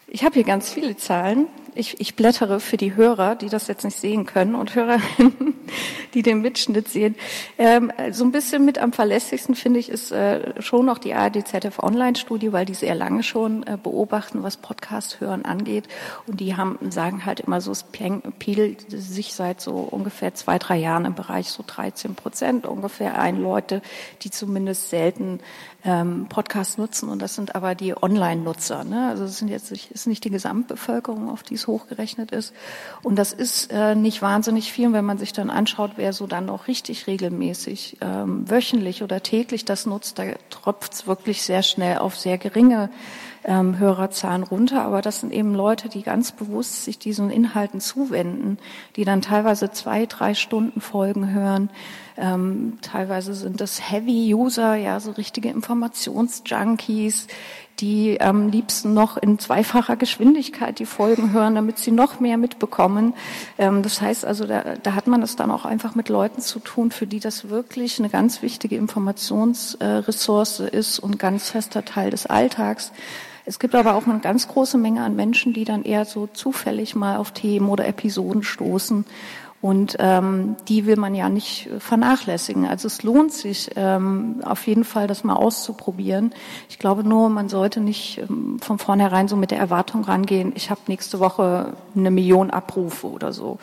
Ich 0.06 0.22
habe 0.22 0.34
hier 0.34 0.44
ganz 0.44 0.70
viele 0.70 0.96
Zahlen 0.96 1.48
ich, 1.75 2.00
ich 2.00 2.16
blättere 2.16 2.60
für 2.60 2.76
die 2.76 2.96
Hörer, 2.96 3.37
die 3.37 3.48
das 3.48 3.68
jetzt 3.68 3.84
nicht 3.84 3.98
sehen 3.98 4.26
können 4.26 4.54
und 4.54 4.75
Hörerinnen, 4.75 5.54
die 6.14 6.22
den 6.22 6.40
Mitschnitt 6.40 6.88
sehen. 6.88 7.14
Ähm, 7.56 7.92
so 8.10 8.25
ein 8.25 8.32
bisschen 8.32 8.64
mit 8.64 8.78
am 8.78 8.92
verlässlichsten 8.92 9.54
finde 9.54 9.80
ich 9.80 9.88
ist 9.88 10.10
äh, 10.10 10.60
schon 10.60 10.87
noch 10.87 10.98
die 10.98 11.14
ARD-ZF 11.14 11.78
Online-Studie, 11.78 12.52
weil 12.52 12.64
die 12.64 12.75
sehr 12.75 12.94
lange 12.94 13.22
schon 13.22 13.62
äh, 13.66 13.78
beobachten, 13.80 14.42
was 14.42 14.56
Podcast-Hören 14.56 15.44
angeht. 15.44 15.88
Und 16.26 16.40
die 16.40 16.56
haben, 16.56 16.78
sagen 16.90 17.25
halt 17.25 17.40
immer 17.40 17.60
so, 17.60 17.72
es 17.72 17.84
pielt 17.84 18.87
sich 18.90 19.34
seit 19.34 19.60
so 19.60 19.72
ungefähr 19.72 20.34
zwei, 20.34 20.58
drei 20.58 20.76
Jahren 20.76 21.04
im 21.04 21.14
Bereich 21.14 21.50
so 21.50 21.64
13 21.66 22.14
Prozent 22.14 22.66
ungefähr 22.66 23.18
ein 23.18 23.40
Leute, 23.40 23.82
die 24.22 24.30
zumindest 24.30 24.90
selten 24.90 25.40
ähm, 25.84 26.26
Podcast 26.28 26.78
nutzen. 26.78 27.08
Und 27.08 27.22
das 27.22 27.34
sind 27.34 27.54
aber 27.54 27.75
die 27.75 27.96
Online-Nutzer. 27.96 28.84
Ne? 28.84 29.08
Also 29.08 29.25
es 29.25 29.38
sind 29.38 29.48
jetzt 29.48 29.70
ist 29.70 30.06
nicht 30.06 30.25
die 30.25 30.30
Gesamtbevölkerung, 30.30 31.28
auf 31.28 31.42
die 31.42 31.54
es 31.54 31.67
hochgerechnet 31.68 32.32
ist. 32.32 32.52
Und 33.04 33.16
das 33.16 33.32
ist 33.32 33.70
äh, 33.72 33.94
nicht 33.94 34.20
wahnsinnig 34.20 34.72
viel, 34.72 34.92
wenn 34.92 35.04
man 35.04 35.18
sich 35.18 35.32
dann 35.32 35.50
anschaut, 35.50 35.92
wer 35.94 36.12
so 36.12 36.26
dann 36.26 36.50
auch 36.50 36.66
richtig 36.66 37.06
regelmäßig 37.06 37.98
ähm, 38.00 38.50
wöchentlich 38.50 39.04
oder 39.04 39.22
täglich 39.22 39.64
das 39.64 39.87
nutzt, 39.87 40.18
da 40.18 40.25
tropft 40.50 40.94
es 40.94 41.06
wirklich 41.06 41.42
sehr 41.42 41.62
schnell 41.62 41.98
auf 41.98 42.16
sehr 42.16 42.38
geringe 42.38 42.90
ähm, 43.44 43.78
Hörerzahlen 43.78 44.42
runter. 44.42 44.82
Aber 44.82 45.02
das 45.02 45.20
sind 45.20 45.32
eben 45.32 45.54
Leute, 45.54 45.88
die 45.88 46.02
ganz 46.02 46.32
bewusst 46.32 46.84
sich 46.84 46.98
diesen 46.98 47.30
Inhalten 47.30 47.80
zuwenden, 47.80 48.58
die 48.96 49.04
dann 49.04 49.22
teilweise 49.22 49.70
zwei, 49.70 50.06
drei 50.06 50.34
Stunden 50.34 50.80
Folgen 50.80 51.32
hören. 51.32 51.70
Ähm, 52.16 52.78
teilweise 52.82 53.34
sind 53.34 53.60
das 53.60 53.90
Heavy-User, 53.90 54.75
ja, 54.75 54.98
so 55.00 55.12
richtige 55.12 55.48
Informationsjunkies, 55.50 57.28
die 57.80 58.20
am 58.20 58.49
liebsten 58.49 58.94
noch 58.94 59.16
in 59.16 59.38
zweifacher 59.38 59.97
Geschwindigkeit 59.97 60.78
die 60.78 60.87
Folgen 60.87 61.32
hören, 61.32 61.54
damit 61.54 61.78
sie 61.78 61.92
noch 61.92 62.20
mehr 62.20 62.37
mitbekommen. 62.37 63.14
Ähm, 63.56 63.82
das 63.82 64.00
heißt 64.00 64.25
also, 64.25 64.47
da, 64.47 64.76
da 64.82 64.94
hat 64.94 65.06
man 65.06 65.23
es 65.23 65.37
dann 65.37 65.50
auch 65.50 65.64
einfach 65.64 65.94
mit 65.94 66.08
Leuten 66.08 66.40
zu 66.40 66.58
tun, 66.58 66.90
für 66.90 67.06
die 67.06 67.20
das 67.20 67.49
wirklich 67.49 67.99
eine 67.99 68.08
ganz 68.08 68.42
wichtige 68.42 68.76
Informationsressource 68.76 70.61
ist 70.61 70.99
und 70.99 71.18
ganz 71.18 71.50
fester 71.50 71.85
Teil 71.85 72.11
des 72.11 72.26
Alltags. 72.26 72.92
Es 73.44 73.58
gibt 73.58 73.75
aber 73.75 73.94
auch 73.94 74.06
eine 74.06 74.18
ganz 74.18 74.47
große 74.47 74.76
Menge 74.76 75.02
an 75.02 75.16
Menschen, 75.16 75.54
die 75.54 75.64
dann 75.64 75.82
eher 75.82 76.04
so 76.04 76.26
zufällig 76.26 76.94
mal 76.94 77.16
auf 77.16 77.30
Themen 77.30 77.70
oder 77.70 77.87
Episoden 77.87 78.42
stoßen 78.42 79.06
und 79.60 79.96
ähm, 79.98 80.56
die 80.68 80.86
will 80.86 80.96
man 80.96 81.14
ja 81.14 81.28
nicht 81.28 81.68
vernachlässigen. 81.80 82.66
Also 82.66 82.86
es 82.86 83.02
lohnt 83.02 83.32
sich 83.32 83.70
ähm, 83.74 84.40
auf 84.44 84.66
jeden 84.66 84.84
Fall, 84.84 85.08
das 85.08 85.24
mal 85.24 85.34
auszuprobieren. 85.34 86.32
Ich 86.68 86.78
glaube 86.78 87.02
nur, 87.02 87.28
man 87.28 87.48
sollte 87.48 87.80
nicht 87.80 88.18
ähm, 88.18 88.58
von 88.60 88.78
vornherein 88.78 89.26
so 89.26 89.34
mit 89.34 89.50
der 89.50 89.58
Erwartung 89.58 90.04
rangehen, 90.04 90.52
ich 90.54 90.70
habe 90.70 90.80
nächste 90.86 91.18
Woche 91.18 91.74
eine 91.96 92.10
Million 92.12 92.50
Abrufe 92.50 93.08
oder 93.08 93.32
so. 93.32 93.58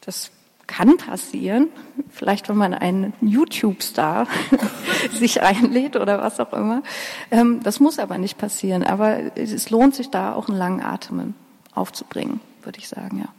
Das 0.00 0.30
kann 0.66 0.96
passieren. 0.96 1.68
Vielleicht, 2.10 2.48
wenn 2.48 2.56
man 2.56 2.72
einen 2.72 3.12
YouTube-Star 3.20 4.26
sich 5.12 5.42
einlädt 5.42 5.96
oder 5.96 6.20
was 6.20 6.40
auch 6.40 6.52
immer. 6.52 6.82
Ähm, 7.30 7.60
das 7.62 7.80
muss 7.80 7.98
aber 7.98 8.16
nicht 8.16 8.38
passieren. 8.38 8.84
Aber 8.84 9.36
es 9.36 9.68
lohnt 9.68 9.94
sich 9.94 10.10
da 10.10 10.34
auch 10.34 10.48
einen 10.48 10.58
langen 10.58 10.82
Atem 10.82 11.34
aufzubringen, 11.74 12.40
würde 12.62 12.78
ich 12.78 12.88
sagen, 12.88 13.18
ja. 13.18 13.37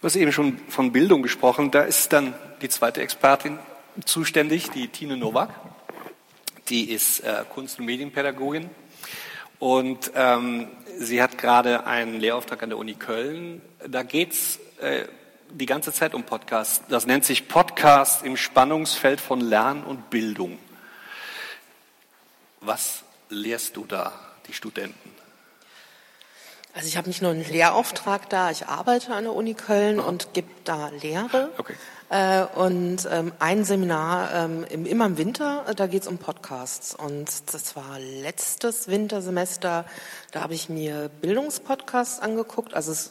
Du 0.00 0.04
hast 0.04 0.14
eben 0.14 0.30
schon 0.30 0.58
von 0.68 0.92
Bildung 0.92 1.22
gesprochen. 1.22 1.72
Da 1.72 1.82
ist 1.82 2.12
dann 2.12 2.32
die 2.62 2.68
zweite 2.68 3.02
Expertin 3.02 3.58
zuständig, 4.04 4.70
die 4.70 4.86
Tine 4.86 5.16
Nowak. 5.16 5.50
Die 6.68 6.90
ist 6.92 7.20
äh, 7.20 7.44
Kunst- 7.52 7.80
und 7.80 7.86
Medienpädagogin. 7.86 8.70
Und 9.58 10.12
ähm, 10.14 10.68
sie 10.98 11.20
hat 11.20 11.36
gerade 11.36 11.84
einen 11.88 12.20
Lehrauftrag 12.20 12.62
an 12.62 12.68
der 12.68 12.78
Uni 12.78 12.94
Köln. 12.94 13.60
Da 13.88 14.04
geht's 14.04 14.60
äh, 14.80 15.06
die 15.50 15.66
ganze 15.66 15.92
Zeit 15.92 16.14
um 16.14 16.22
Podcast. 16.22 16.84
Das 16.90 17.06
nennt 17.06 17.24
sich 17.24 17.48
Podcast 17.48 18.24
im 18.24 18.36
Spannungsfeld 18.36 19.20
von 19.20 19.40
Lernen 19.40 19.82
und 19.82 20.10
Bildung. 20.10 20.60
Was 22.60 23.02
lehrst 23.30 23.76
du 23.76 23.84
da, 23.84 24.12
die 24.46 24.52
Studenten? 24.52 25.17
Also 26.78 26.86
ich 26.86 26.96
habe 26.96 27.08
nicht 27.08 27.22
nur 27.22 27.32
einen 27.32 27.44
Lehrauftrag 27.44 28.30
da, 28.30 28.52
ich 28.52 28.68
arbeite 28.68 29.12
an 29.12 29.24
der 29.24 29.34
Uni 29.34 29.54
Köln 29.54 29.98
und 29.98 30.32
gebe 30.32 30.46
da 30.62 30.90
Lehre. 30.90 31.50
Okay. 31.58 31.74
Äh, 32.08 32.44
und 32.54 32.98
ähm, 33.10 33.32
ein 33.40 33.64
Seminar 33.64 34.32
ähm, 34.32 34.64
im, 34.70 34.86
immer 34.86 35.06
im 35.06 35.18
Winter, 35.18 35.64
äh, 35.66 35.74
da 35.74 35.88
geht 35.88 36.02
es 36.02 36.08
um 36.08 36.18
Podcasts. 36.18 36.94
Und 36.94 37.52
das 37.52 37.74
war 37.74 37.98
letztes 37.98 38.86
Wintersemester, 38.86 39.86
da 40.30 40.40
habe 40.40 40.54
ich 40.54 40.68
mir 40.68 41.10
Bildungspodcasts 41.20 42.20
angeguckt. 42.20 42.74
Also 42.74 42.92
es, 42.92 43.10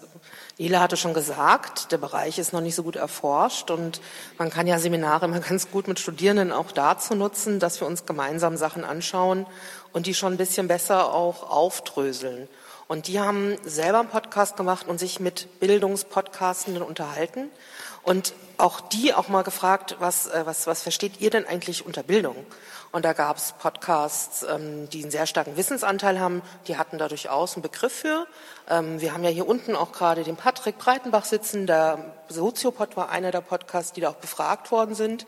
Nele 0.58 0.80
hatte 0.80 0.96
schon 0.96 1.14
gesagt, 1.14 1.92
der 1.92 1.98
Bereich 1.98 2.40
ist 2.40 2.54
noch 2.54 2.62
nicht 2.62 2.76
so 2.76 2.84
gut 2.84 2.96
erforscht 2.96 3.70
und 3.70 4.00
man 4.38 4.50
kann 4.50 4.68
ja 4.68 4.80
Seminare 4.80 5.26
immer 5.26 5.40
ganz 5.42 5.70
gut 5.72 5.90
mit 5.90 6.00
Studierenden 6.00 6.54
auch 6.54 6.72
dazu 6.72 7.16
nutzen, 7.16 7.60
dass 7.60 7.82
wir 7.82 7.88
uns 7.88 8.06
gemeinsam 8.06 8.56
Sachen 8.56 8.86
anschauen 8.86 9.46
und 9.92 10.06
die 10.06 10.14
schon 10.14 10.36
ein 10.36 10.38
bisschen 10.38 10.70
besser 10.70 11.14
auch 11.14 11.50
aufdröseln. 11.50 12.48
Und 12.88 13.08
die 13.08 13.20
haben 13.20 13.58
selber 13.64 14.00
einen 14.00 14.10
Podcast 14.10 14.56
gemacht 14.56 14.88
und 14.88 15.00
sich 15.00 15.20
mit 15.20 15.60
Bildungspodcastenden 15.60 16.84
unterhalten. 16.84 17.50
Und 18.04 18.34
auch 18.58 18.80
die 18.80 19.14
auch 19.14 19.28
mal 19.28 19.44
gefragt, 19.44 19.98
was, 20.00 20.28
äh, 20.28 20.46
was, 20.46 20.68
was 20.68 20.82
versteht 20.82 21.20
ihr 21.20 21.30
denn 21.30 21.46
eigentlich 21.46 21.86
unter 21.86 22.04
Bildung? 22.04 22.38
Und 22.94 23.04
da 23.04 23.12
gab 23.12 23.36
es 23.36 23.54
Podcasts, 23.60 24.44
ähm, 24.50 24.88
die 24.90 25.02
einen 25.02 25.12
sehr 25.12 25.28
starken 25.28 25.58
Wissensanteil 25.58 26.20
haben, 26.20 26.42
die 26.68 26.78
hatten 26.78 26.98
da 26.98 27.10
durchaus 27.10 27.56
einen 27.56 27.64
Begriff 27.64 27.92
für. 27.92 28.26
Ähm, 28.70 29.02
wir 29.02 29.14
haben 29.14 29.26
ja 29.26 29.30
hier 29.30 29.48
unten 29.48 29.76
auch 29.76 29.92
gerade 29.92 30.24
den 30.24 30.38
Patrick 30.38 30.78
Breitenbach 30.78 31.26
sitzen, 31.26 31.68
der 31.68 32.14
Soziopod 32.30 32.96
war 32.96 33.10
einer 33.10 33.32
der 33.32 33.42
Podcasts, 33.42 33.92
die 33.92 34.02
da 34.02 34.10
auch 34.10 34.16
befragt 34.16 34.72
worden 34.72 34.96
sind. 34.96 35.26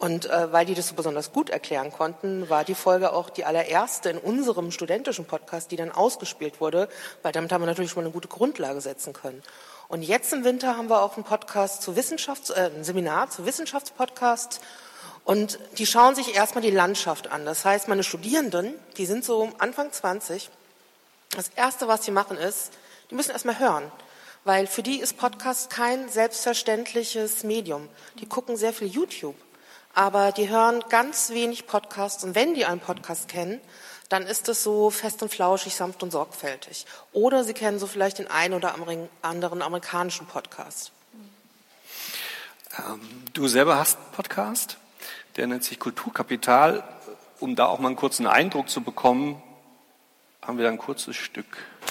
Und 0.00 0.30
äh, 0.30 0.50
weil 0.50 0.64
die 0.64 0.72
das 0.72 0.88
so 0.88 0.94
besonders 0.94 1.30
gut 1.30 1.50
erklären 1.50 1.92
konnten, 1.92 2.48
war 2.48 2.64
die 2.64 2.74
Folge 2.74 3.12
auch 3.12 3.28
die 3.28 3.44
allererste 3.44 4.08
in 4.08 4.16
unserem 4.16 4.70
studentischen 4.70 5.26
Podcast, 5.26 5.70
die 5.70 5.76
dann 5.76 5.92
ausgespielt 5.92 6.58
wurde, 6.58 6.88
weil 7.22 7.32
damit 7.32 7.52
haben 7.52 7.60
wir 7.60 7.66
natürlich 7.66 7.90
schon 7.90 8.02
mal 8.02 8.06
eine 8.06 8.14
gute 8.14 8.26
Grundlage 8.26 8.80
setzen 8.80 9.12
können. 9.12 9.42
Und 9.88 10.00
jetzt 10.00 10.32
im 10.32 10.42
Winter 10.42 10.78
haben 10.78 10.88
wir 10.88 11.02
auch 11.02 11.16
einen 11.16 11.24
Podcast 11.24 11.82
zu 11.82 11.96
Wissenschafts-, 11.96 12.50
äh, 12.50 12.70
ein 12.74 12.82
Seminar 12.82 13.28
zu 13.28 13.44
Wissenschaftspodcasts. 13.44 14.60
Und 15.26 15.58
die 15.76 15.84
schauen 15.84 16.14
sich 16.14 16.34
erstmal 16.34 16.62
die 16.62 16.70
Landschaft 16.70 17.30
an. 17.30 17.44
Das 17.44 17.66
heißt, 17.66 17.86
meine 17.88 18.02
Studierenden, 18.02 18.72
die 18.96 19.04
sind 19.04 19.22
so 19.22 19.50
Anfang 19.58 19.92
20. 19.92 20.48
Das 21.36 21.50
erste, 21.56 21.88
was 21.88 22.06
sie 22.06 22.10
machen, 22.10 22.38
ist, 22.38 22.72
die 23.10 23.16
müssen 23.16 23.32
erstmal 23.32 23.58
hören. 23.58 23.92
Weil 24.44 24.66
für 24.66 24.82
die 24.82 24.98
ist 24.98 25.18
Podcast 25.18 25.68
kein 25.68 26.08
selbstverständliches 26.08 27.44
Medium. 27.44 27.86
Die 28.18 28.26
gucken 28.26 28.56
sehr 28.56 28.72
viel 28.72 28.88
YouTube 28.88 29.36
aber 29.94 30.32
die 30.32 30.48
hören 30.48 30.84
ganz 30.88 31.30
wenig 31.30 31.66
Podcasts 31.66 32.24
und 32.24 32.34
wenn 32.34 32.54
die 32.54 32.64
einen 32.64 32.80
Podcast 32.80 33.28
kennen, 33.28 33.60
dann 34.08 34.26
ist 34.26 34.48
es 34.48 34.62
so 34.62 34.90
fest 34.90 35.22
und 35.22 35.32
flauschig, 35.32 35.74
sanft 35.74 36.02
und 36.02 36.10
sorgfältig. 36.10 36.84
Oder 37.12 37.44
sie 37.44 37.54
kennen 37.54 37.78
so 37.78 37.86
vielleicht 37.86 38.18
den 38.18 38.28
einen 38.28 38.54
oder 38.54 38.74
anderen 39.22 39.62
amerikanischen 39.62 40.26
Podcast. 40.26 40.90
Ähm, 42.76 43.00
du 43.32 43.46
selber 43.46 43.78
hast 43.78 43.98
einen 43.98 44.12
Podcast, 44.12 44.78
der 45.36 45.46
nennt 45.46 45.64
sich 45.64 45.78
Kulturkapital. 45.78 46.82
Um 47.38 47.56
da 47.56 47.66
auch 47.66 47.78
mal 47.78 47.88
einen 47.88 47.96
kurzen 47.96 48.26
Eindruck 48.26 48.68
zu 48.68 48.82
bekommen, 48.82 49.40
haben 50.42 50.58
wir 50.58 50.64
da 50.64 50.70
ein 50.70 50.78
kurzes 50.78 51.16
Stück. 51.16 51.46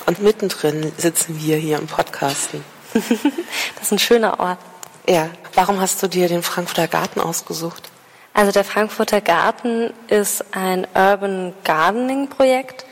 Und 0.05 0.19
mittendrin 0.21 0.91
sitzen 0.97 1.39
wir 1.41 1.57
hier 1.57 1.79
im 1.79 1.87
Podcasten. 1.87 2.63
das 2.93 3.83
ist 3.83 3.91
ein 3.91 3.99
schöner 3.99 4.39
Ort. 4.39 4.59
Ja, 5.07 5.29
warum 5.53 5.79
hast 5.79 6.01
du 6.03 6.07
dir 6.07 6.27
den 6.27 6.43
Frankfurter 6.43 6.87
Garten 6.87 7.19
ausgesucht? 7.19 7.89
Also 8.33 8.51
der 8.51 8.63
Frankfurter 8.63 9.21
Garten 9.21 9.91
ist 10.07 10.45
ein 10.55 10.87
Urban 10.95 11.53
Gardening 11.63 12.29
Projekt, 12.29 12.85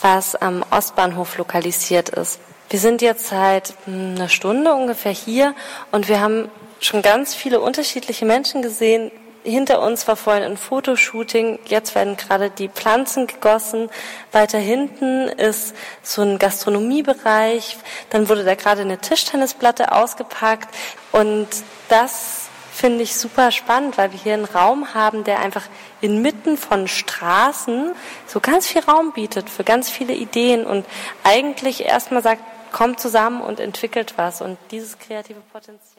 was 0.00 0.34
am 0.36 0.64
Ostbahnhof 0.70 1.36
lokalisiert 1.36 2.10
ist. 2.10 2.38
Wir 2.70 2.78
sind 2.78 3.02
jetzt 3.02 3.26
seit 3.26 3.74
hm, 3.84 4.14
einer 4.16 4.28
Stunde 4.28 4.74
ungefähr 4.74 5.12
hier 5.12 5.54
und 5.92 6.08
wir 6.08 6.20
haben 6.20 6.48
schon 6.80 7.02
ganz 7.02 7.34
viele 7.34 7.60
unterschiedliche 7.60 8.24
Menschen 8.24 8.62
gesehen. 8.62 9.10
Hinter 9.44 9.82
uns 9.82 10.08
war 10.08 10.16
vorhin 10.16 10.42
ein 10.42 10.56
Fotoshooting, 10.56 11.58
jetzt 11.66 11.94
werden 11.94 12.16
gerade 12.16 12.48
die 12.48 12.70
Pflanzen 12.70 13.26
gegossen. 13.26 13.90
Weiter 14.32 14.58
hinten 14.58 15.28
ist 15.28 15.74
so 16.02 16.22
ein 16.22 16.38
Gastronomiebereich, 16.38 17.76
dann 18.08 18.30
wurde 18.30 18.44
da 18.44 18.54
gerade 18.54 18.80
eine 18.80 18.96
Tischtennisplatte 18.96 19.92
ausgepackt 19.92 20.74
und 21.12 21.46
das 21.90 22.48
finde 22.72 23.02
ich 23.02 23.16
super 23.16 23.50
spannend, 23.50 23.98
weil 23.98 24.12
wir 24.12 24.18
hier 24.18 24.32
einen 24.32 24.46
Raum 24.46 24.94
haben, 24.94 25.24
der 25.24 25.40
einfach 25.40 25.64
inmitten 26.00 26.56
von 26.56 26.88
Straßen 26.88 27.92
so 28.26 28.40
ganz 28.40 28.66
viel 28.66 28.82
Raum 28.82 29.12
bietet 29.12 29.50
für 29.50 29.62
ganz 29.62 29.90
viele 29.90 30.14
Ideen 30.14 30.64
und 30.66 30.86
eigentlich 31.22 31.84
erstmal 31.84 32.22
sagt, 32.22 32.42
kommt 32.72 32.98
zusammen 32.98 33.42
und 33.42 33.60
entwickelt 33.60 34.14
was 34.16 34.40
und 34.40 34.58
dieses 34.70 34.98
kreative 34.98 35.40
Potenzial. 35.52 35.93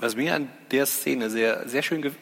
Was 0.00 0.14
mir 0.14 0.34
an 0.34 0.48
der 0.70 0.86
Szene 0.86 1.28
sehr, 1.28 1.68
sehr 1.68 1.82
schön, 1.82 2.14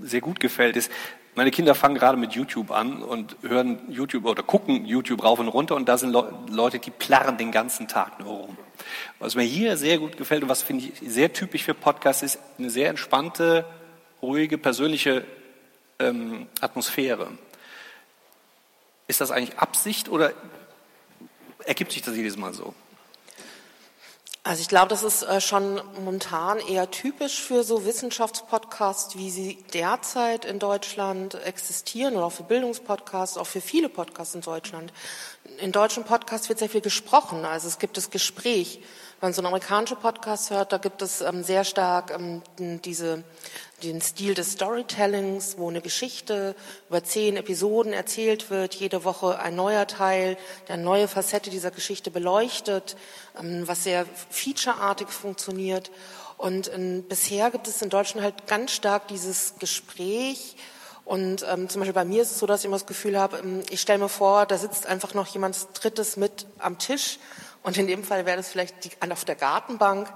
sehr 0.00 0.20
gut 0.20 0.38
gefällt, 0.38 0.76
ist, 0.76 0.92
meine 1.34 1.50
Kinder 1.50 1.74
fangen 1.74 1.96
gerade 1.96 2.16
mit 2.16 2.32
YouTube 2.32 2.70
an 2.70 3.02
und 3.02 3.36
hören 3.42 3.80
YouTube 3.88 4.24
oder 4.24 4.44
gucken 4.44 4.86
YouTube 4.86 5.24
rauf 5.24 5.40
und 5.40 5.48
runter 5.48 5.74
und 5.74 5.88
da 5.88 5.98
sind 5.98 6.12
Leute, 6.48 6.78
die 6.78 6.90
plärren 6.90 7.36
den 7.36 7.50
ganzen 7.50 7.88
Tag 7.88 8.20
nur 8.20 8.28
rum. 8.28 8.58
Was 9.18 9.34
mir 9.34 9.42
hier 9.42 9.76
sehr 9.76 9.98
gut 9.98 10.16
gefällt 10.16 10.44
und 10.44 10.48
was 10.48 10.62
finde 10.62 10.86
ich 10.86 11.12
sehr 11.12 11.32
typisch 11.32 11.64
für 11.64 11.74
Podcasts 11.74 12.22
ist 12.22 12.38
eine 12.58 12.70
sehr 12.70 12.88
entspannte, 12.88 13.66
ruhige, 14.22 14.56
persönliche 14.56 15.24
ähm, 15.98 16.46
Atmosphäre. 16.60 17.32
Ist 19.08 19.20
das 19.20 19.32
eigentlich 19.32 19.58
Absicht 19.58 20.08
oder 20.08 20.32
ergibt 21.64 21.90
sich 21.90 22.02
das 22.02 22.14
jedes 22.16 22.36
Mal 22.36 22.54
so? 22.54 22.72
Also 24.46 24.60
ich 24.60 24.68
glaube, 24.68 24.86
das 24.86 25.02
ist 25.02 25.24
äh, 25.24 25.40
schon 25.40 25.80
momentan 25.96 26.60
eher 26.60 26.88
typisch 26.88 27.42
für 27.42 27.64
so 27.64 27.84
Wissenschaftspodcasts, 27.84 29.16
wie 29.18 29.28
sie 29.28 29.58
derzeit 29.74 30.44
in 30.44 30.60
Deutschland 30.60 31.34
existieren 31.44 32.14
oder 32.14 32.26
auch 32.26 32.32
für 32.32 32.44
Bildungspodcasts, 32.44 33.38
auch 33.38 33.46
für 33.48 33.60
viele 33.60 33.88
Podcasts 33.88 34.36
in 34.36 34.42
Deutschland. 34.42 34.92
In 35.58 35.72
deutschen 35.72 36.04
Podcasts 36.04 36.48
wird 36.48 36.60
sehr 36.60 36.68
viel 36.68 36.80
gesprochen, 36.80 37.44
also 37.44 37.66
es 37.66 37.80
gibt 37.80 37.96
das 37.96 38.10
Gespräch. 38.10 38.78
Wenn 39.18 39.30
man 39.30 39.32
so 39.32 39.40
einen 39.40 39.48
amerikanischen 39.48 39.96
Podcast 39.96 40.50
hört, 40.50 40.72
da 40.72 40.78
gibt 40.78 41.02
es 41.02 41.22
ähm, 41.22 41.42
sehr 41.42 41.64
stark 41.64 42.12
ähm, 42.16 42.40
diese, 42.84 43.24
den 43.82 44.00
Stil 44.00 44.34
des 44.34 44.52
Storytellings, 44.52 45.58
wo 45.58 45.68
eine 45.68 45.80
Geschichte 45.80 46.54
über 46.88 47.04
zehn 47.04 47.36
Episoden 47.36 47.92
erzählt 47.92 48.50
wird, 48.50 48.74
jede 48.74 49.04
Woche 49.04 49.38
ein 49.38 49.54
neuer 49.56 49.86
Teil, 49.86 50.36
der 50.68 50.74
eine 50.74 50.84
neue 50.84 51.08
Facette 51.08 51.50
dieser 51.50 51.70
Geschichte 51.70 52.10
beleuchtet, 52.10 52.96
ähm, 53.38 53.66
was 53.66 53.84
sehr 53.84 54.06
featureartig 54.30 55.08
funktioniert. 55.08 55.90
Und 56.38 56.72
ähm, 56.72 57.04
bisher 57.08 57.50
gibt 57.50 57.68
es 57.68 57.82
in 57.82 57.90
Deutschland 57.90 58.24
halt 58.24 58.46
ganz 58.46 58.72
stark 58.72 59.08
dieses 59.08 59.54
Gespräch, 59.58 60.56
und 61.06 61.46
ähm, 61.48 61.68
zum 61.68 61.80
Beispiel 61.80 61.94
bei 61.94 62.04
mir 62.04 62.20
ist 62.20 62.32
es 62.32 62.40
so, 62.40 62.46
dass 62.46 62.60
ich 62.60 62.66
immer 62.66 62.78
das 62.78 62.86
Gefühl 62.86 63.16
habe, 63.16 63.38
ähm, 63.38 63.62
ich 63.70 63.80
stelle 63.80 64.00
mir 64.00 64.08
vor, 64.08 64.44
da 64.44 64.58
sitzt 64.58 64.86
einfach 64.86 65.14
noch 65.14 65.28
jemand 65.28 65.56
Drittes 65.74 66.16
mit 66.16 66.46
am 66.58 66.78
Tisch 66.78 67.20
und 67.66 67.76
in 67.76 67.88
dem 67.88 68.04
Fall 68.04 68.26
wäre 68.26 68.36
das 68.36 68.48
vielleicht 68.48 68.84
die, 68.84 69.10
auf 69.10 69.24
der 69.24 69.34
Gartenbank 69.34 70.08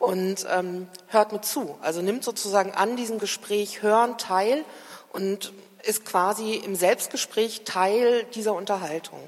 und 0.00 0.44
ähm, 0.50 0.88
hört 1.06 1.30
mit 1.30 1.44
zu. 1.44 1.78
Also 1.80 2.02
nimmt 2.02 2.24
sozusagen 2.24 2.72
an 2.72 2.96
diesem 2.96 3.20
Gespräch 3.20 3.80
Hören 3.80 4.18
teil 4.18 4.64
und 5.12 5.52
ist 5.84 6.04
quasi 6.04 6.54
im 6.54 6.74
Selbstgespräch 6.74 7.62
Teil 7.64 8.24
dieser 8.34 8.54
Unterhaltung. 8.54 9.20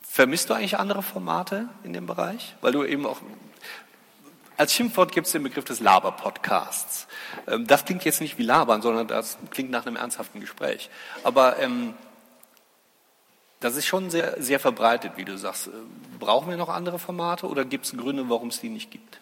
Vermisst 0.00 0.48
du 0.48 0.54
eigentlich 0.54 0.78
andere 0.78 1.02
Formate 1.02 1.68
in 1.82 1.92
dem 1.92 2.06
Bereich? 2.06 2.56
Weil 2.62 2.72
du 2.72 2.82
eben 2.82 3.04
auch 3.04 3.18
als 4.56 4.72
Schimpfwort 4.72 5.12
gibt 5.12 5.26
es 5.26 5.34
den 5.34 5.42
Begriff 5.42 5.66
des 5.66 5.80
Laber-Podcasts. 5.80 7.08
Ähm, 7.46 7.66
das 7.66 7.84
klingt 7.84 8.06
jetzt 8.06 8.22
nicht 8.22 8.38
wie 8.38 8.44
Labern, 8.44 8.80
sondern 8.80 9.06
das 9.06 9.36
klingt 9.50 9.70
nach 9.70 9.84
einem 9.84 9.96
ernsthaften 9.96 10.40
Gespräch. 10.40 10.88
Aber 11.24 11.58
ähm, 11.58 11.92
das 13.60 13.76
ist 13.76 13.86
schon 13.86 14.10
sehr, 14.10 14.40
sehr 14.42 14.60
verbreitet, 14.60 15.12
wie 15.16 15.24
du 15.24 15.38
sagst. 15.38 15.70
Brauchen 16.18 16.48
wir 16.48 16.56
noch 16.56 16.68
andere 16.68 16.98
Formate 16.98 17.46
oder 17.46 17.64
gibt 17.64 17.86
es 17.86 17.96
Gründe, 17.96 18.28
warum 18.28 18.48
es 18.48 18.60
die 18.60 18.68
nicht 18.68 18.90
gibt? 18.90 19.20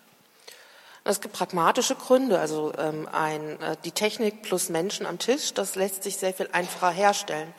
Es 1.05 1.21
gibt 1.21 1.35
pragmatische 1.35 1.95
Gründe. 1.95 2.39
Also 2.39 2.73
ähm, 2.79 3.09
ein, 3.11 3.61
äh, 3.61 3.77
die 3.85 3.91
Technik 3.91 4.43
plus 4.43 4.69
Menschen 4.69 5.07
am 5.07 5.19
Tisch, 5.19 5.53
das 5.55 5.75
lässt 5.75 6.03
sich 6.03 6.17
sehr 6.17 6.33
viel 6.33 6.49
einfacher 6.53 6.91
herstellen. 6.91 7.53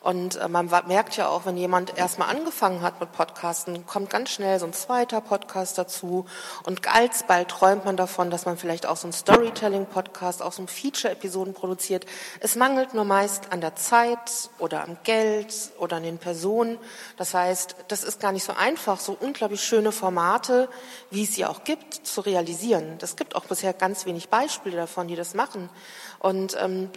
Und 0.00 0.36
äh, 0.36 0.48
man 0.48 0.70
merkt 0.86 1.16
ja 1.16 1.28
auch, 1.28 1.44
wenn 1.46 1.56
jemand 1.56 1.96
erstmal 1.96 2.28
angefangen 2.28 2.82
hat 2.82 3.00
mit 3.00 3.12
Podcasten, 3.12 3.86
kommt 3.86 4.10
ganz 4.10 4.30
schnell 4.30 4.58
so 4.58 4.66
ein 4.66 4.72
zweiter 4.72 5.20
Podcast 5.20 5.76
dazu. 5.78 6.26
Und 6.64 6.86
alsbald 6.86 7.48
träumt 7.48 7.84
man 7.84 7.96
davon, 7.96 8.30
dass 8.30 8.46
man 8.46 8.56
vielleicht 8.56 8.86
auch 8.86 8.96
so 8.96 9.08
ein 9.08 9.12
Storytelling-Podcast, 9.12 10.42
auch 10.42 10.52
so 10.52 10.62
ein 10.62 10.68
Feature-Episoden 10.68 11.54
produziert. 11.54 12.06
Es 12.40 12.56
mangelt 12.56 12.94
nur 12.94 13.04
meist 13.04 13.52
an 13.52 13.60
der 13.60 13.74
Zeit 13.74 14.50
oder 14.58 14.84
am 14.84 14.98
Geld 15.02 15.54
oder 15.78 15.96
an 15.96 16.02
den 16.04 16.18
Personen. 16.18 16.78
Das 17.16 17.34
heißt, 17.34 17.76
das 17.88 18.04
ist 18.04 18.20
gar 18.20 18.32
nicht 18.32 18.44
so 18.44 18.52
einfach, 18.52 19.00
so 19.00 19.16
unglaublich 19.18 19.62
schöne 19.62 19.92
Formate, 19.92 20.68
wie 21.10 21.24
es 21.24 21.34
sie 21.34 21.44
auch 21.44 21.64
gibt, 21.64 21.94
zu 22.06 22.20
realisieren. 22.20 22.98
Das 22.98 23.16
gibt 23.16 23.34
auch 23.34 23.46
bisher 23.46 23.72
ganz 23.72 24.06
wenig 24.06 24.28
Beispiele 24.28 24.76
davon, 24.76 25.08
die 25.08 25.16
das 25.16 25.34
machen. 25.34 25.68
Und 26.20 26.56
ähm, 26.60 26.90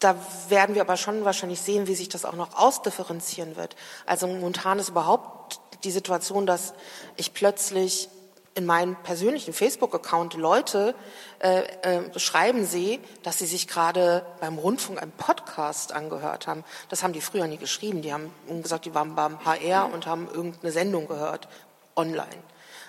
da 0.00 0.16
werden 0.48 0.74
wir 0.74 0.82
aber 0.82 0.96
schon 0.96 1.24
wahrscheinlich 1.24 1.60
sehen, 1.60 1.86
wie 1.86 1.94
sich 1.94 2.08
das 2.08 2.24
auch 2.24 2.34
noch 2.34 2.56
ausdifferenzieren 2.56 3.56
wird. 3.56 3.76
Also 4.06 4.26
momentan 4.26 4.78
ist 4.78 4.90
überhaupt 4.90 5.60
die 5.84 5.90
Situation, 5.90 6.46
dass 6.46 6.74
ich 7.16 7.34
plötzlich 7.34 8.08
in 8.54 8.66
meinem 8.66 8.96
persönlichen 8.96 9.52
Facebook-Account 9.52 10.34
Leute 10.34 10.94
äh, 11.38 11.62
äh, 11.82 12.18
schreiben 12.18 12.66
sehe, 12.66 12.98
dass 13.22 13.38
sie 13.38 13.46
sich 13.46 13.68
gerade 13.68 14.26
beim 14.40 14.58
Rundfunk 14.58 15.00
einen 15.00 15.12
Podcast 15.12 15.92
angehört 15.92 16.48
haben. 16.48 16.64
Das 16.88 17.04
haben 17.04 17.12
die 17.12 17.20
früher 17.20 17.46
nie 17.46 17.56
geschrieben. 17.56 18.02
Die 18.02 18.12
haben 18.12 18.32
gesagt, 18.62 18.84
die 18.84 18.94
waren 18.94 19.14
beim 19.14 19.44
HR 19.44 19.92
und 19.92 20.06
haben 20.06 20.28
irgendeine 20.28 20.72
Sendung 20.72 21.06
gehört, 21.06 21.48
online. 21.94 22.42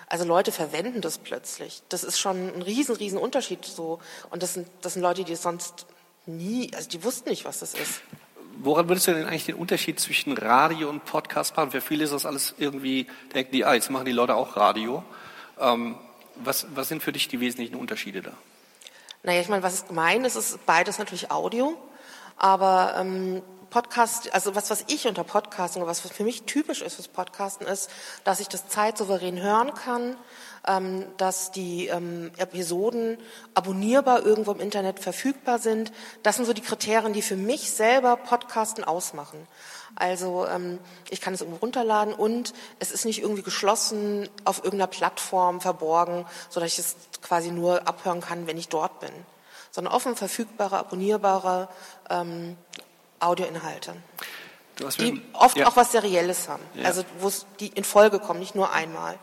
Also 0.08 0.24
Leute 0.24 0.50
verwenden 0.50 1.02
das 1.02 1.18
plötzlich. 1.18 1.82
Das 1.88 2.02
ist 2.02 2.18
schon 2.18 2.52
ein 2.52 2.62
riesen, 2.62 2.96
riesen 2.96 3.18
Unterschied 3.18 3.64
so. 3.64 4.00
Und 4.30 4.42
das 4.42 4.54
sind, 4.54 4.66
das 4.82 4.94
sind 4.94 5.02
Leute, 5.02 5.22
die 5.22 5.36
sonst 5.36 5.86
nie, 6.36 6.70
also 6.74 6.88
die 6.88 7.02
wussten 7.04 7.30
nicht, 7.30 7.44
was 7.44 7.60
das 7.60 7.74
ist. 7.74 8.00
Woran 8.62 8.88
würdest 8.88 9.06
du 9.06 9.14
denn 9.14 9.26
eigentlich 9.26 9.46
den 9.46 9.54
Unterschied 9.54 9.98
zwischen 9.98 10.36
Radio 10.36 10.90
und 10.90 11.04
Podcast 11.04 11.56
machen? 11.56 11.70
Für 11.70 11.80
viele 11.80 12.04
ist 12.04 12.12
das 12.12 12.26
alles 12.26 12.54
irgendwie, 12.58 13.06
denken 13.34 13.52
die, 13.52 13.64
ah, 13.64 13.74
jetzt 13.74 13.90
machen 13.90 14.04
die 14.04 14.12
Leute 14.12 14.34
auch 14.34 14.56
Radio. 14.56 15.02
Ähm, 15.58 15.96
was, 16.36 16.66
was 16.74 16.88
sind 16.88 17.02
für 17.02 17.12
dich 17.12 17.28
die 17.28 17.40
wesentlichen 17.40 17.76
Unterschiede 17.76 18.22
da? 18.22 18.32
Naja, 19.22 19.40
ich 19.40 19.48
meine, 19.48 19.62
was 19.62 19.74
ist 19.74 19.88
gemein 19.88 20.24
ist, 20.24 20.36
ist 20.36 20.64
beides 20.66 20.98
natürlich 20.98 21.30
Audio. 21.30 21.76
Aber 22.36 22.94
ähm, 22.98 23.42
Podcast, 23.70 24.34
also 24.34 24.54
was, 24.54 24.68
was 24.70 24.84
ich 24.88 25.06
unter 25.06 25.24
Podcasting, 25.24 25.86
was 25.86 26.00
für 26.00 26.24
mich 26.24 26.42
typisch 26.42 26.82
ist 26.82 26.96
fürs 26.96 27.08
Podcasten, 27.08 27.66
ist, 27.66 27.90
dass 28.24 28.40
ich 28.40 28.48
das 28.48 28.68
zeitsouverän 28.68 29.40
hören 29.40 29.72
kann, 29.74 30.16
ähm, 30.66 31.04
dass 31.16 31.50
die 31.50 31.86
ähm, 31.86 32.30
Episoden 32.36 33.18
abonnierbar 33.54 34.24
irgendwo 34.24 34.52
im 34.52 34.60
Internet 34.60 35.00
verfügbar 35.00 35.58
sind. 35.58 35.92
Das 36.22 36.36
sind 36.36 36.44
so 36.44 36.52
die 36.52 36.60
Kriterien, 36.60 37.12
die 37.12 37.22
für 37.22 37.36
mich 37.36 37.70
selber 37.70 38.16
Podcasten 38.16 38.84
ausmachen. 38.84 39.46
Also 39.96 40.46
ähm, 40.46 40.78
ich 41.08 41.20
kann 41.20 41.34
es 41.34 41.40
irgendwo 41.40 41.58
runterladen 41.58 42.14
und 42.14 42.54
es 42.78 42.90
ist 42.90 43.04
nicht 43.04 43.20
irgendwie 43.20 43.42
geschlossen 43.42 44.28
auf 44.44 44.58
irgendeiner 44.58 44.86
Plattform 44.86 45.60
verborgen, 45.60 46.26
so 46.48 46.60
dass 46.60 46.72
ich 46.72 46.78
es 46.78 46.96
quasi 47.22 47.50
nur 47.50 47.86
abhören 47.88 48.20
kann, 48.20 48.46
wenn 48.46 48.56
ich 48.56 48.68
dort 48.68 49.00
bin. 49.00 49.10
Sondern 49.70 49.92
offen 49.92 50.16
verfügbare, 50.16 50.78
abonnierbare 50.78 51.68
ähm, 52.08 52.56
Audioinhalte. 53.18 53.94
die 54.98 55.22
oft 55.32 55.56
ja. 55.56 55.66
auch 55.66 55.76
was 55.76 55.92
Serielles 55.92 56.48
haben. 56.48 56.62
Ja. 56.74 56.86
Also 56.86 57.04
wo 57.18 57.28
es 57.28 57.46
die 57.60 57.68
in 57.68 57.84
Folge 57.84 58.18
kommen, 58.18 58.40
nicht 58.40 58.54
nur 58.54 58.72
einmal. 58.72 59.18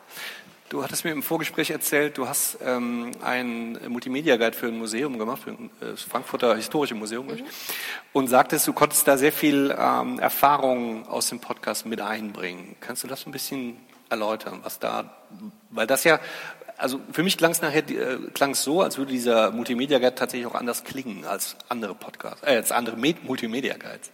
Du 0.70 0.84
hattest 0.84 1.06
mir 1.06 1.12
im 1.12 1.24
Vorgespräch 1.24 1.70
erzählt, 1.70 2.18
du 2.18 2.28
hast 2.28 2.58
ähm, 2.62 3.12
einen 3.22 3.80
Multimedia-Guide 3.88 4.52
für 4.52 4.68
ein 4.68 4.78
Museum 4.78 5.18
gemacht, 5.18 5.44
für 5.44 5.52
ein 5.52 5.70
äh, 5.80 5.96
Frankfurter 5.96 6.58
Historische 6.58 6.94
Museum, 6.94 7.26
mhm. 7.28 7.46
und 8.12 8.28
sagtest, 8.28 8.68
du 8.68 8.74
konntest 8.74 9.08
da 9.08 9.18
sehr 9.18 9.32
viel 9.32 9.74
ähm, 9.78 10.20
Erfahrung 10.20 11.08
aus 11.08 11.30
dem 11.30 11.40
Podcast 11.40 11.86
mit 11.86 12.02
einbringen. 12.02 12.76
Kannst 12.82 13.02
du 13.04 13.08
das 13.08 13.26
ein 13.26 13.32
bisschen 13.32 13.78
erläutern, 14.10 14.60
was 14.64 14.80
da, 14.80 15.16
weil 15.70 15.88
das 15.88 16.04
ja, 16.04 16.20
also 16.76 17.00
für 17.14 17.24
mich 17.24 17.38
klang 17.38 17.52
es 17.52 17.62
nachher 17.62 17.90
äh, 17.90 18.18
klang 18.34 18.52
es 18.52 18.64
so, 18.64 18.82
als 18.82 18.98
würde 18.98 19.12
dieser 19.14 19.52
Multimedia-Guide 19.52 20.16
tatsächlich 20.16 20.48
auch 20.48 20.56
anders 20.56 20.84
klingen 20.84 21.24
als 21.24 21.56
andere 21.70 21.96
Podcasts, 21.96 22.44
äh, 22.44 22.58
als 22.58 22.74
andere 22.74 22.98
Multimedia-Guides. 22.98 24.12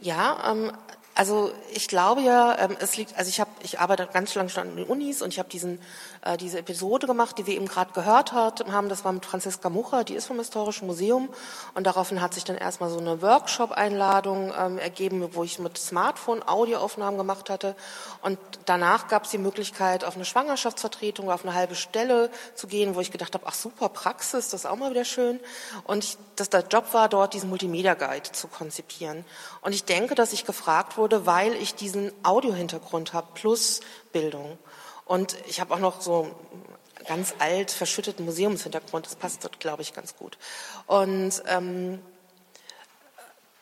Ja, 0.00 0.52
ähm, 0.52 0.70
also 1.14 1.52
ich 1.72 1.88
glaube 1.88 2.22
ja, 2.22 2.58
ähm, 2.58 2.76
es 2.80 2.96
liegt, 2.96 3.16
also 3.16 3.28
ich 3.28 3.40
habe, 3.40 3.50
ich 3.62 3.78
arbeite 3.78 4.08
ganz 4.12 4.34
lange 4.34 4.50
schon 4.50 4.68
an 4.68 4.76
den 4.76 4.86
Unis 4.86 5.22
und 5.22 5.32
ich 5.32 5.38
habe 5.38 5.48
diesen 5.48 5.78
äh, 6.24 6.36
diese 6.36 6.58
Episode 6.58 7.06
gemacht, 7.06 7.38
die 7.38 7.46
wir 7.46 7.54
eben 7.54 7.68
gerade 7.68 7.92
gehört 7.92 8.32
haben. 8.32 8.88
Das 8.88 9.04
war 9.04 9.12
mit 9.12 9.26
Franziska 9.26 9.68
Mucher, 9.68 10.04
die 10.04 10.14
ist 10.14 10.26
vom 10.26 10.38
Historischen 10.38 10.86
Museum. 10.86 11.28
Und 11.74 11.86
daraufhin 11.86 12.20
hat 12.20 12.34
sich 12.34 12.44
dann 12.44 12.56
erstmal 12.56 12.90
so 12.90 12.98
eine 12.98 13.20
Workshop-Einladung 13.20 14.52
ähm, 14.58 14.78
ergeben, 14.78 15.28
wo 15.34 15.44
ich 15.44 15.58
mit 15.58 15.76
Smartphone 15.76 16.42
Audioaufnahmen 16.46 17.18
gemacht 17.18 17.50
hatte. 17.50 17.76
Und 18.22 18.38
danach 18.64 19.08
gab 19.08 19.24
es 19.24 19.30
die 19.30 19.38
Möglichkeit, 19.38 20.04
auf 20.04 20.14
eine 20.16 20.24
Schwangerschaftsvertretung, 20.24 21.30
auf 21.30 21.44
eine 21.44 21.54
halbe 21.54 21.74
Stelle 21.74 22.30
zu 22.54 22.66
gehen, 22.66 22.94
wo 22.94 23.00
ich 23.00 23.10
gedacht 23.10 23.34
habe, 23.34 23.44
ach 23.46 23.54
super 23.54 23.90
Praxis, 23.90 24.48
das 24.48 24.64
ist 24.64 24.66
auch 24.66 24.76
mal 24.76 24.90
wieder 24.90 25.04
schön. 25.04 25.40
Und 25.84 26.04
ich, 26.04 26.16
dass 26.36 26.48
der 26.48 26.64
Job 26.66 26.92
war, 26.92 27.08
dort 27.08 27.34
diesen 27.34 27.50
Multimedia 27.50 27.94
Guide 27.94 28.32
zu 28.32 28.48
konzipieren. 28.48 29.24
Und 29.60 29.74
ich 29.74 29.84
denke, 29.84 30.14
dass 30.14 30.32
ich 30.32 30.46
gefragt 30.46 30.96
wurde, 30.96 31.03
weil 31.10 31.54
ich 31.54 31.74
diesen 31.74 32.12
Audiohintergrund 32.22 33.12
habe 33.12 33.28
plus 33.34 33.80
Bildung. 34.12 34.58
Und 35.04 35.36
ich 35.46 35.60
habe 35.60 35.74
auch 35.74 35.78
noch 35.78 36.00
so 36.00 36.34
ganz 37.06 37.34
alt 37.38 37.70
verschütteten 37.70 38.24
Museumshintergrund. 38.24 39.06
Das 39.06 39.16
passt 39.16 39.44
dort, 39.44 39.60
glaube 39.60 39.82
ich, 39.82 39.92
ganz 39.92 40.16
gut. 40.16 40.38
Und 40.86 41.42
ähm, 41.46 42.00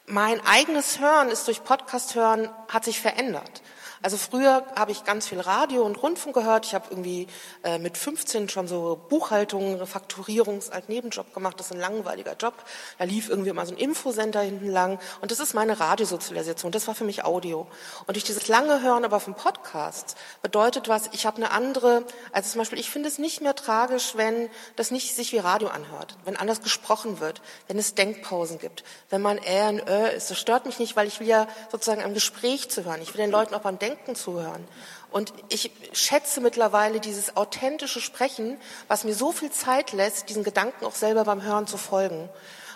mein 0.06 0.44
eigenes 0.46 1.00
Hören 1.00 1.28
ist 1.28 1.46
durch 1.46 1.64
Podcast 1.64 2.14
hören 2.14 2.48
hat 2.68 2.84
sich 2.84 3.00
verändert. 3.00 3.62
Also 4.02 4.16
früher 4.16 4.64
habe 4.74 4.90
ich 4.90 5.04
ganz 5.04 5.28
viel 5.28 5.38
Radio 5.38 5.82
und 5.84 6.02
Rundfunk 6.02 6.34
gehört. 6.34 6.66
Ich 6.66 6.74
habe 6.74 6.86
irgendwie 6.90 7.28
äh, 7.62 7.78
mit 7.78 7.96
15 7.96 8.48
schon 8.48 8.66
so 8.66 9.00
Buchhaltung, 9.08 9.86
Fakturierungs 9.86 10.70
als 10.70 10.88
Nebenjob 10.88 11.32
gemacht. 11.32 11.58
Das 11.60 11.66
ist 11.66 11.72
ein 11.72 11.80
langweiliger 11.80 12.34
Job. 12.34 12.54
Da 12.98 13.04
lief 13.04 13.28
irgendwie 13.28 13.50
immer 13.50 13.64
so 13.64 13.72
ein 13.72 13.78
Infocenter 13.78 14.40
hinten 14.40 14.68
lang. 14.68 14.98
Und 15.20 15.30
das 15.30 15.38
ist 15.38 15.54
meine 15.54 15.78
Radiosozialisation. 15.78 16.72
Das 16.72 16.88
war 16.88 16.96
für 16.96 17.04
mich 17.04 17.24
Audio. 17.24 17.68
Und 18.06 18.16
durch 18.16 18.24
dieses 18.24 18.48
lange 18.48 18.82
Hören 18.82 19.04
aber 19.04 19.20
vom 19.20 19.34
Podcast 19.34 20.16
bedeutet 20.42 20.88
was, 20.88 21.08
ich 21.12 21.24
habe 21.24 21.36
eine 21.36 21.52
andere, 21.52 22.04
also 22.32 22.50
zum 22.50 22.58
Beispiel, 22.58 22.80
ich 22.80 22.90
finde 22.90 23.08
es 23.08 23.18
nicht 23.18 23.40
mehr 23.40 23.54
tragisch, 23.54 24.16
wenn 24.16 24.50
das 24.74 24.90
nicht 24.90 25.14
sich 25.14 25.32
wie 25.32 25.38
Radio 25.38 25.68
anhört, 25.68 26.16
wenn 26.24 26.36
anders 26.36 26.60
gesprochen 26.60 27.20
wird, 27.20 27.40
wenn 27.68 27.78
es 27.78 27.94
Denkpausen 27.94 28.58
gibt, 28.58 28.82
wenn 29.10 29.22
man 29.22 29.38
äh 29.38 29.68
und 29.68 29.88
ö 29.88 30.08
ist. 30.08 30.28
Das 30.28 30.40
stört 30.40 30.66
mich 30.66 30.80
nicht, 30.80 30.96
weil 30.96 31.06
ich 31.06 31.20
will 31.20 31.28
ja 31.28 31.46
sozusagen 31.70 32.02
am 32.02 32.14
Gespräch 32.14 32.68
zu 32.68 32.84
hören. 32.84 33.00
Ich 33.00 33.14
will 33.14 33.20
den 33.20 33.30
Leuten 33.30 33.54
auch 33.54 33.60
beim 33.60 33.78
Denken 33.78 33.91
Denken 33.92 34.14
zuhören. 34.14 34.66
Und 35.10 35.34
ich 35.50 35.70
schätze 35.92 36.40
mittlerweile 36.40 36.98
dieses 36.98 37.36
authentische 37.36 38.00
Sprechen, 38.00 38.58
was 38.88 39.04
mir 39.04 39.14
so 39.14 39.32
viel 39.32 39.50
Zeit 39.50 39.92
lässt, 39.92 40.30
diesen 40.30 40.44
Gedanken 40.44 40.86
auch 40.86 40.94
selber 40.94 41.24
beim 41.24 41.42
Hören 41.42 41.66
zu 41.66 41.76
folgen. 41.76 42.30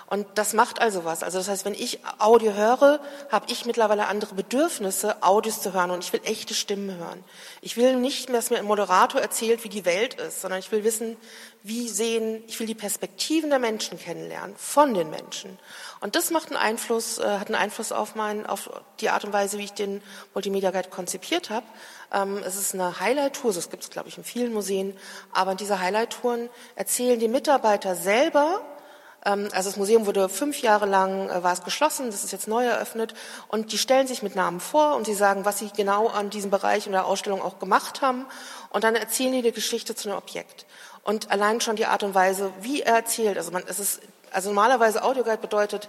Und 0.09 0.27
das 0.35 0.53
macht 0.53 0.81
also 0.81 1.05
was. 1.05 1.25
Also 1.25 1.39
das 1.39 1.49
heißt, 1.49 1.65
wenn 1.65 1.75
ich 1.75 1.99
Audio 2.19 2.53
höre, 2.53 3.01
habe 3.31 3.47
ich 3.49 3.65
mittlerweile 3.65 4.07
andere 4.07 4.35
Bedürfnisse, 4.35 5.21
Audios 5.23 5.63
zu 5.63 5.73
hören. 5.73 5.91
Und 5.91 6.05
ich 6.05 6.13
will 6.13 6.21
echte 6.25 6.55
Stimmen 6.55 6.97
hören. 6.97 7.25
Ich 7.61 7.77
will 7.77 7.97
nicht 7.97 8.33
dass 8.33 8.51
mir 8.51 8.59
ein 8.59 8.67
Moderator 8.67 9.21
erzählt, 9.21 9.65
wie 9.65 9.69
die 9.69 9.85
Welt 9.85 10.15
ist, 10.15 10.43
sondern 10.43 10.61
ich 10.61 10.71
will 10.71 10.85
wissen, 10.85 11.17
wie 11.65 11.89
sehen, 11.89 12.45
ich 12.47 12.61
will 12.61 12.69
die 12.69 12.77
Perspektiven 12.77 13.51
der 13.51 13.59
Menschen 13.59 13.99
kennenlernen, 13.99 14.55
von 14.57 14.95
den 14.95 15.11
Menschen. 15.11 15.59
Und 16.01 16.15
das 16.15 16.31
macht 16.31 16.49
einen 16.49 16.57
Einfluss, 16.57 17.19
äh, 17.19 17.39
hat 17.39 17.49
einen 17.49 17.57
Einfluss 17.57 17.93
auf, 17.93 18.15
mein, 18.15 18.47
auf 18.47 18.71
die 19.01 19.11
Art 19.11 19.25
und 19.25 19.33
Weise, 19.33 19.59
wie 19.59 19.65
ich 19.65 19.73
den 19.73 20.03
Multimedia 20.35 20.71
Guide 20.71 20.91
konzipiert 20.91 21.51
habe. 21.51 21.67
Ähm, 22.13 22.39
es 22.45 22.57
ist 22.57 22.75
eine 22.75 23.01
Highlight-Tour, 23.01 23.53
das 23.53 23.71
gibt 23.71 23.83
es, 23.83 23.91
glaube 23.91 24.09
ich, 24.09 24.19
in 24.19 24.25
vielen 24.25 24.53
Museen. 24.53 24.97
Aber 25.33 25.53
in 25.53 25.57
dieser 25.57 25.81
Highlight-Touren 25.81 26.49
erzählen 26.75 27.19
die 27.19 27.29
Mitarbeiter 27.29 27.95
selber, 27.95 28.61
ähm, 29.27 29.49
also 29.53 29.69
das 29.71 29.77
Museum 29.77 30.07
wurde 30.07 30.29
fünf 30.29 30.63
Jahre 30.63 30.87
lang, 30.87 31.29
äh, 31.29 31.43
war 31.43 31.53
es 31.53 31.65
geschlossen, 31.65 32.07
das 32.07 32.25
ist 32.25 32.33
jetzt 32.33 32.49
neu 32.49 32.65
eröffnet 32.65 33.15
und 33.49 33.73
die 33.73 33.79
stellen 33.79 34.07
sich 34.07 34.23
mit 34.23 34.37
Namen 34.37 34.61
vor 34.61 34.95
und 34.97 35.05
sie 35.05 35.15
sagen, 35.15 35.45
was 35.45 35.59
sie 35.59 35.71
genau 35.77 36.07
an 36.09 36.31
diesem 36.31 36.51
Bereich 36.51 36.87
in 36.87 36.93
der 36.93 37.07
Ausstellung 37.07 37.43
auch 37.43 37.59
gemacht 37.59 38.01
haben 38.01 38.27
und 38.71 38.85
dann 38.85 38.95
erzählen 38.95 39.33
die 39.33 39.43
die 39.43 39.53
Geschichte 39.53 39.95
zu 39.95 40.09
einem 40.09 40.19
Objekt. 40.19 40.67
Und 41.03 41.31
allein 41.31 41.61
schon 41.61 41.77
die 41.77 41.87
Art 41.87 42.03
und 42.03 42.15
Weise, 42.15 42.53
wie 42.61 42.83
er 42.83 42.97
erzählt, 42.97 43.37
also 43.37 43.51
man, 43.51 43.63
es 43.67 43.79
ist, 43.79 44.01
also 44.37 44.49
normalerweise 44.49 45.03
Audioguide 45.03 45.39
bedeutet, 45.41 45.89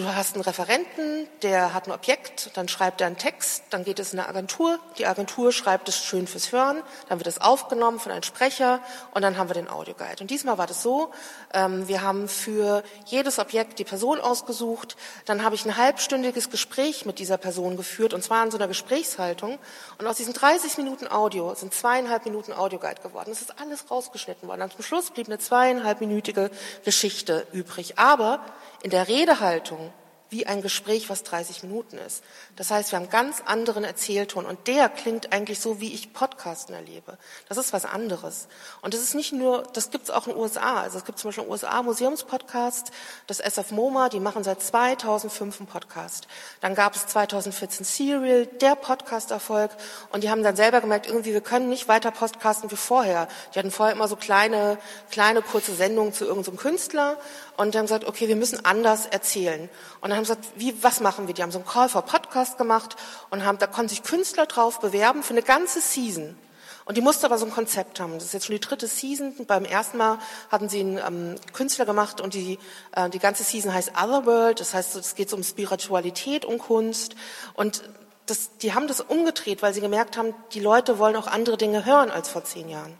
Du 0.00 0.06
hast 0.06 0.34
einen 0.34 0.44
Referenten, 0.44 1.28
der 1.42 1.74
hat 1.74 1.86
ein 1.86 1.92
Objekt, 1.92 2.52
dann 2.54 2.68
schreibt 2.68 3.02
er 3.02 3.06
einen 3.06 3.18
Text, 3.18 3.64
dann 3.68 3.84
geht 3.84 3.98
es 3.98 4.14
in 4.14 4.18
eine 4.18 4.30
Agentur, 4.30 4.78
die 4.96 5.04
Agentur 5.04 5.52
schreibt 5.52 5.90
es 5.90 6.02
schön 6.02 6.26
fürs 6.26 6.52
Hören, 6.52 6.82
dann 7.10 7.18
wird 7.18 7.26
es 7.26 7.38
aufgenommen 7.38 8.00
von 8.00 8.10
einem 8.10 8.22
Sprecher 8.22 8.80
und 9.12 9.20
dann 9.20 9.36
haben 9.36 9.50
wir 9.50 9.54
den 9.54 9.68
Audioguide. 9.68 10.22
Und 10.22 10.30
diesmal 10.30 10.56
war 10.56 10.66
das 10.66 10.82
so, 10.82 11.10
ähm, 11.52 11.86
wir 11.86 12.00
haben 12.00 12.28
für 12.28 12.82
jedes 13.04 13.38
Objekt 13.38 13.78
die 13.78 13.84
Person 13.84 14.20
ausgesucht, 14.20 14.96
dann 15.26 15.44
habe 15.44 15.54
ich 15.54 15.66
ein 15.66 15.76
halbstündiges 15.76 16.48
Gespräch 16.48 17.04
mit 17.04 17.18
dieser 17.18 17.36
Person 17.36 17.76
geführt 17.76 18.14
und 18.14 18.24
zwar 18.24 18.42
in 18.42 18.50
so 18.50 18.56
einer 18.56 18.68
Gesprächshaltung 18.68 19.58
und 19.98 20.06
aus 20.06 20.16
diesen 20.16 20.32
30 20.32 20.78
Minuten 20.78 21.08
Audio 21.08 21.54
sind 21.54 21.74
zweieinhalb 21.74 22.24
Minuten 22.24 22.54
Audioguide 22.54 23.02
geworden. 23.02 23.28
Das 23.28 23.42
ist 23.42 23.60
alles 23.60 23.90
rausgeschnitten 23.90 24.48
worden. 24.48 24.62
Und 24.62 24.72
zum 24.72 24.82
Schluss 24.82 25.10
blieb 25.10 25.26
eine 25.26 25.38
zweieinhalbminütige 25.38 26.50
Geschichte 26.86 27.46
übrig. 27.52 27.98
Aber 27.98 28.40
in 28.82 28.90
der 28.90 29.08
Redehaltung 29.08 29.92
wie 30.30 30.46
ein 30.46 30.62
Gespräch, 30.62 31.10
was 31.10 31.24
30 31.24 31.64
Minuten 31.64 31.98
ist. 31.98 32.22
Das 32.54 32.70
heißt, 32.70 32.92
wir 32.92 33.00
haben 33.00 33.10
ganz 33.10 33.42
anderen 33.44 33.82
Erzählton 33.82 34.46
und 34.46 34.68
der 34.68 34.88
klingt 34.88 35.32
eigentlich 35.32 35.58
so, 35.58 35.80
wie 35.80 35.92
ich 35.92 36.12
Podcasten 36.12 36.72
erlebe. 36.74 37.18
Das 37.48 37.58
ist 37.58 37.72
was 37.72 37.84
anderes. 37.84 38.46
Und 38.80 38.94
das 38.94 39.00
ist 39.00 39.14
nicht 39.14 39.32
nur, 39.32 39.64
das 39.74 39.90
gibt 39.90 40.04
es 40.04 40.10
auch 40.10 40.28
in 40.28 40.34
den 40.34 40.40
USA. 40.40 40.80
Also 40.82 40.98
es 40.98 41.04
gibt 41.04 41.18
zum 41.18 41.28
Beispiel 41.28 41.42
einen 41.42 41.52
USA 41.52 41.82
Museumspodcast, 41.82 42.92
das 43.26 43.40
SF 43.40 43.72
MoMA, 43.72 44.08
die 44.08 44.20
machen 44.20 44.44
seit 44.44 44.62
2005 44.62 45.58
einen 45.58 45.66
Podcast. 45.66 46.28
Dann 46.60 46.76
gab 46.76 46.94
es 46.94 47.08
2014 47.08 47.84
Serial, 47.84 48.46
der 48.46 48.76
Podcast-Erfolg 48.76 49.72
und 50.12 50.22
die 50.22 50.30
haben 50.30 50.44
dann 50.44 50.54
selber 50.54 50.80
gemerkt, 50.80 51.08
irgendwie, 51.08 51.32
wir 51.32 51.40
können 51.40 51.68
nicht 51.68 51.88
weiter 51.88 52.12
podcasten 52.12 52.70
wie 52.70 52.76
vorher. 52.76 53.26
Die 53.52 53.58
hatten 53.58 53.72
vorher 53.72 53.96
immer 53.96 54.06
so 54.06 54.14
kleine, 54.14 54.78
kleine 55.10 55.42
kurze 55.42 55.74
Sendungen 55.74 56.12
zu 56.12 56.24
irgendeinem 56.24 56.56
Künstler 56.56 57.16
und 57.60 57.76
haben 57.76 57.84
gesagt, 57.84 58.06
okay, 58.06 58.26
wir 58.26 58.36
müssen 58.36 58.64
anders 58.64 59.04
erzählen. 59.04 59.68
Und 60.00 60.08
dann 60.08 60.16
haben 60.16 60.24
sie 60.24 60.34
gesagt, 60.34 60.48
wie, 60.56 60.82
was 60.82 61.00
machen 61.00 61.26
wir? 61.26 61.34
Die 61.34 61.42
haben 61.42 61.52
so 61.52 61.58
einen 61.58 61.68
Call 61.68 61.90
for 61.90 62.02
Podcast 62.02 62.56
gemacht 62.56 62.96
und 63.28 63.44
haben, 63.44 63.58
da 63.58 63.66
konnten 63.66 63.90
sich 63.90 64.02
Künstler 64.02 64.46
drauf 64.46 64.80
bewerben 64.80 65.22
für 65.22 65.34
eine 65.34 65.42
ganze 65.42 65.82
Season. 65.82 66.38
Und 66.86 66.96
die 66.96 67.02
musste 67.02 67.26
aber 67.26 67.36
so 67.36 67.44
ein 67.44 67.52
Konzept 67.52 68.00
haben. 68.00 68.14
Das 68.14 68.24
ist 68.24 68.32
jetzt 68.32 68.46
schon 68.46 68.54
die 68.54 68.60
dritte 68.60 68.86
Season. 68.86 69.34
Beim 69.46 69.66
ersten 69.66 69.98
Mal 69.98 70.18
hatten 70.50 70.70
sie 70.70 70.80
einen 70.80 70.96
ähm, 70.96 71.34
Künstler 71.52 71.84
gemacht 71.84 72.22
und 72.22 72.32
die, 72.32 72.58
äh, 72.92 73.10
die 73.10 73.18
ganze 73.18 73.44
Season 73.44 73.74
heißt 73.74 73.90
Otherworld. 73.90 74.58
Das 74.58 74.72
heißt, 74.72 74.96
es 74.96 75.14
geht 75.14 75.30
um 75.34 75.42
Spiritualität, 75.42 76.46
um 76.46 76.58
Kunst. 76.58 77.14
Und 77.52 77.82
das, 78.24 78.56
die 78.56 78.72
haben 78.72 78.88
das 78.88 79.02
umgedreht, 79.02 79.60
weil 79.60 79.74
sie 79.74 79.82
gemerkt 79.82 80.16
haben, 80.16 80.34
die 80.54 80.60
Leute 80.60 80.98
wollen 80.98 81.14
auch 81.14 81.26
andere 81.26 81.58
Dinge 81.58 81.84
hören 81.84 82.10
als 82.10 82.30
vor 82.30 82.42
zehn 82.42 82.70
Jahren. 82.70 82.96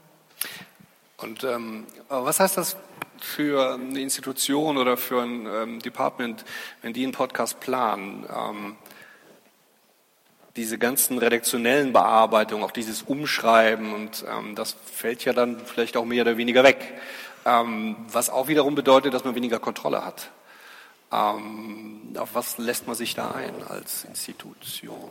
Und 1.23 1.45
ähm, 1.45 1.87
was 2.09 2.41
heißt 2.41 2.57
das 2.57 2.77
für 3.21 3.75
eine 3.75 4.01
Institution 4.01 4.79
oder 4.79 4.97
für 4.97 5.23
ein 5.23 5.47
ähm, 5.47 5.79
Department, 5.81 6.45
wenn 6.83 6.93
die 6.93 7.03
einen 7.03 7.13
Podcast 7.13 7.61
planen, 7.61 8.27
ähm, 8.35 8.77
diese 10.57 10.79
ganzen 10.79 11.19
redaktionellen 11.19 11.93
Bearbeitungen, 11.93 12.65
auch 12.65 12.71
dieses 12.71 13.03
Umschreiben 13.03 13.95
und 13.95 14.25
ähm, 14.29 14.55
das 14.55 14.77
fällt 14.93 15.25
ja 15.25 15.33
dann 15.33 15.61
vielleicht 15.61 15.97
auch 15.97 16.05
mehr 16.05 16.23
oder 16.23 16.37
weniger 16.37 16.65
weg, 16.65 16.95
ähm, 17.45 17.97
was 18.09 18.31
auch 18.31 18.49
wiederum 18.49 18.75
bedeutet, 18.75 19.15
dass 19.15 19.25
man 19.25 19.35
weniger 19.35 19.59
Kontrolle 19.59 20.05
hat. 20.05 20.31
Ähm, 21.13 22.15
auf 22.19 22.35
was 22.35 22.59
lässt 22.59 22.87
man 22.87 22.97
sich 22.97 23.15
da 23.15 23.33
ein 23.33 23.63
als 23.69 24.05
Institution? 24.05 25.11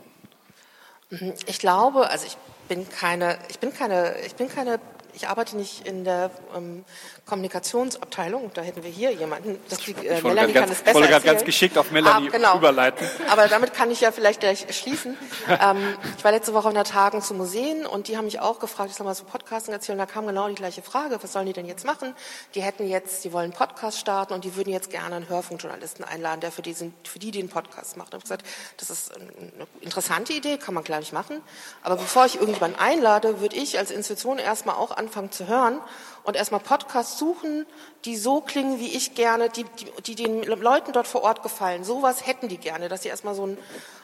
Ich 1.46 1.58
glaube, 1.58 2.08
also 2.08 2.26
ich 2.26 2.36
bin 2.68 2.88
keine, 2.88 3.38
ich 3.48 3.58
bin 3.58 3.72
keine, 3.72 4.14
ich 4.24 4.34
bin 4.36 4.48
keine 4.48 4.78
ich 5.14 5.28
arbeite 5.28 5.56
nicht 5.56 5.86
in 5.86 6.04
der 6.04 6.30
ähm, 6.56 6.84
Kommunikationsabteilung, 7.26 8.50
da 8.54 8.62
hätten 8.62 8.82
wir 8.82 8.90
hier 8.90 9.12
jemanden. 9.12 9.58
Das 9.68 9.78
die, 9.80 9.92
äh, 9.92 10.18
ich 10.18 10.24
Melanie 10.24 10.52
ganz, 10.52 10.66
kann 10.66 10.76
es 10.76 10.82
besser 10.82 10.94
wollte 10.94 11.12
erzählen. 11.12 11.34
ganz 11.34 11.44
geschickt 11.44 11.78
auf 11.78 11.90
Melanie 11.90 12.28
ah, 12.28 12.30
genau. 12.30 12.56
überleiten. 12.56 13.06
Aber 13.30 13.48
damit 13.48 13.74
kann 13.74 13.90
ich 13.90 14.00
ja 14.00 14.12
vielleicht 14.12 14.40
gleich 14.40 14.66
schließen. 14.70 15.16
ähm, 15.48 15.96
ich 16.16 16.24
war 16.24 16.32
letzte 16.32 16.52
Woche 16.52 16.68
auf 16.68 16.74
einer 16.74 16.84
Tagung 16.84 17.22
zu 17.22 17.34
Museen 17.34 17.86
und 17.86 18.08
die 18.08 18.16
haben 18.16 18.24
mich 18.24 18.40
auch 18.40 18.58
gefragt, 18.58 18.90
ich 18.90 18.96
soll 18.96 19.06
mal 19.06 19.14
so 19.14 19.24
Podcasting 19.24 19.72
erzählen. 19.72 19.98
Da 19.98 20.06
kam 20.06 20.26
genau 20.26 20.48
die 20.48 20.54
gleiche 20.54 20.82
Frage, 20.82 21.18
was 21.22 21.32
sollen 21.32 21.46
die 21.46 21.52
denn 21.52 21.66
jetzt 21.66 21.84
machen? 21.84 22.14
Die 22.54 22.62
hätten 22.62 22.88
jetzt, 22.88 23.24
die 23.24 23.32
wollen 23.32 23.44
einen 23.44 23.52
Podcast 23.52 23.98
starten 23.98 24.34
und 24.34 24.44
die 24.44 24.56
würden 24.56 24.72
jetzt 24.72 24.90
gerne 24.90 25.16
einen 25.16 25.28
Hörfunkjournalisten 25.28 26.04
einladen, 26.04 26.40
der 26.40 26.52
für 26.52 26.62
die, 26.62 26.72
sind, 26.72 26.94
für 27.06 27.18
die 27.18 27.30
den 27.30 27.48
Podcast 27.48 27.96
macht. 27.96 28.08
Da 28.08 28.16
habe 28.16 28.18
ich 28.18 28.24
gesagt, 28.24 28.46
das 28.78 28.90
ist 28.90 29.14
eine 29.14 29.66
interessante 29.80 30.32
Idee, 30.32 30.58
kann 30.58 30.74
man 30.74 30.84
gleich 30.84 31.12
machen. 31.12 31.40
Aber 31.82 31.96
bevor 31.96 32.26
ich 32.26 32.36
irgendjemanden 32.36 32.78
einlade, 32.80 33.40
würde 33.40 33.56
ich 33.56 33.78
als 33.78 33.90
Institution 33.90 34.38
erstmal 34.38 34.76
auch 34.76 34.96
anfangen 34.96 35.30
zu 35.30 35.46
hören 35.46 35.80
und 36.24 36.36
erstmal 36.36 36.60
Podcasts 36.60 37.18
suchen, 37.18 37.66
die 38.04 38.16
so 38.16 38.40
klingen, 38.40 38.78
wie 38.80 38.94
ich 38.94 39.14
gerne, 39.14 39.48
die, 39.48 39.64
die, 39.64 39.86
die 40.02 40.14
den 40.14 40.42
Leuten 40.42 40.92
dort 40.92 41.06
vor 41.06 41.22
Ort 41.22 41.42
gefallen. 41.42 41.84
Sowas 41.84 42.26
hätten 42.26 42.48
die 42.48 42.58
gerne, 42.58 42.88
dass 42.88 43.02
sie 43.02 43.08
erstmal 43.08 43.34
so 43.34 43.46
ein 43.46 43.58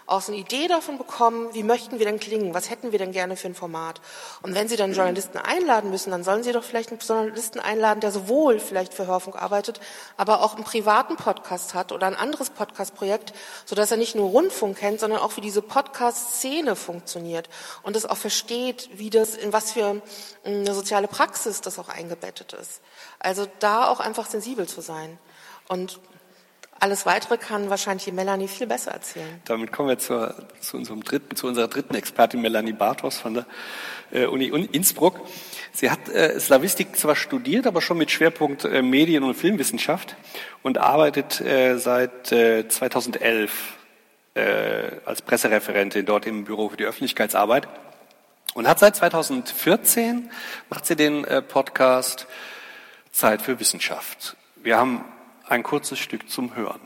auch 0.07 0.21
so 0.21 0.33
eine 0.33 0.41
Idee 0.41 0.69
davon 0.69 0.99
bekommen, 0.99 1.53
wie 1.53 1.65
möchten 1.65 1.99
wir 1.99 2.07
denn 2.07 2.21
klingen, 2.21 2.55
was 2.55 2.71
hätten 2.71 2.93
wir 2.93 2.99
denn 2.99 3.13
gerne 3.13 3.37
für 3.37 3.49
ein 3.49 3.55
Format. 3.55 4.01
Und 4.43 4.55
wenn 4.55 4.69
Sie 4.69 4.77
dann 4.77 4.93
Journalisten 4.93 5.39
einladen 5.39 5.91
müssen, 5.91 6.13
dann 6.13 6.23
sollen 6.23 6.45
Sie 6.45 6.53
doch 6.53 6.63
vielleicht 6.63 6.91
einen 6.91 7.01
Journalisten 7.01 7.59
einladen, 7.59 8.01
der 8.01 8.13
sowohl 8.13 8.61
vielleicht 8.61 8.95
für 8.95 9.07
Hörfunk 9.07 9.37
arbeitet, 9.37 9.81
aber 10.17 10.43
auch 10.43 10.55
einen 10.55 10.65
privaten 10.65 11.17
Podcast 11.17 11.75
hat 11.75 11.91
oder 11.91 12.07
ein 12.07 12.15
anderes 12.15 12.51
Podcast-Projekt, 12.51 13.35
sodass 13.65 13.91
er 13.91 13.97
nicht 13.97 14.15
nur 14.15 14.31
Rundfunk 14.31 14.79
kennt, 14.79 15.01
sondern 15.01 15.19
auch 15.21 15.37
wie 15.37 15.41
diese 15.41 15.63
Podcast-Szene 15.63 16.77
funktioniert 16.77 17.49
und 17.83 17.97
es 17.97 18.07
auch 18.07 18.17
versteht, 18.17 18.89
wie 18.95 19.11
das, 19.11 19.35
in 19.35 19.53
was 19.53 19.73
für 19.73 19.91
hm, 19.91 20.03
eine 20.45 20.75
soziale 20.75 21.09
Praxis 21.09 21.61
das 21.61 21.79
auch 21.79 21.89
eingebettet 21.89 22.53
ist. 22.53 22.81
Also 23.19 23.47
da 23.59 23.89
auch 23.89 23.99
einfach 23.99 24.27
sensibel 24.27 24.69
zu 24.69 24.81
sein. 24.81 25.19
Und 25.69 25.99
alles 26.81 27.07
Weitere 27.07 27.39
kann 27.39 27.71
wahrscheinlich 27.71 28.13
Melanie 28.13 28.49
viel 28.49 28.67
besser 28.67 28.93
erzählen. 28.93 29.41
Damit 29.45 29.73
kommen 29.73 29.89
wir 29.89 29.99
zur, 29.99 30.35
zu, 30.61 30.77
unserem 30.77 31.03
dritten, 31.03 31.37
zu 31.37 31.47
unserer 31.47 31.69
dritten 31.69 31.95
Expertin, 31.95 32.41
Melanie 32.41 32.73
Bartos 32.73 33.19
von 33.19 33.35
der 33.35 33.47
äh, 34.13 34.27
Uni 34.27 34.47
Innsbruck. 34.47 35.21
Sie 35.73 35.91
hat 35.91 36.09
äh, 36.09 36.39
Slavistik 36.39 36.97
zwar 36.97 37.17
studiert, 37.17 37.67
aber 37.67 37.81
schon 37.81 37.99
mit 37.99 38.11
Schwerpunkt 38.11 38.65
äh, 38.65 38.83
Medien- 38.83 39.25
und 39.25 39.35
Filmwissenschaft 39.35 40.17
und 40.63 40.79
arbeitet 40.79 41.41
äh, 41.41 41.79
seit 41.79 42.33
äh, 42.33 42.69
2011 42.69 43.75
äh, 44.35 44.41
als 45.05 45.23
Pressereferentin 45.23 46.05
dort 46.05 46.27
im 46.27 46.45
Büro 46.45 46.69
für 46.69 46.77
die 46.77 46.85
Öffentlichkeitsarbeit 46.85 47.69
und 48.55 48.69
hat 48.69 48.79
seit 48.79 48.97
2014 48.97 50.31
macht 50.71 50.87
sie 50.87 50.97
den 50.97 51.25
äh, 51.25 51.43
Podcast 51.43 52.27
Zeit 53.13 53.43
für 53.43 53.61
Wissenschaft. 53.61 54.37
Wir 54.57 54.77
haben 54.77 55.05
ein 55.49 55.63
kurzes 55.63 55.99
Stück 55.99 56.29
zum 56.29 56.55
Hören. 56.57 56.81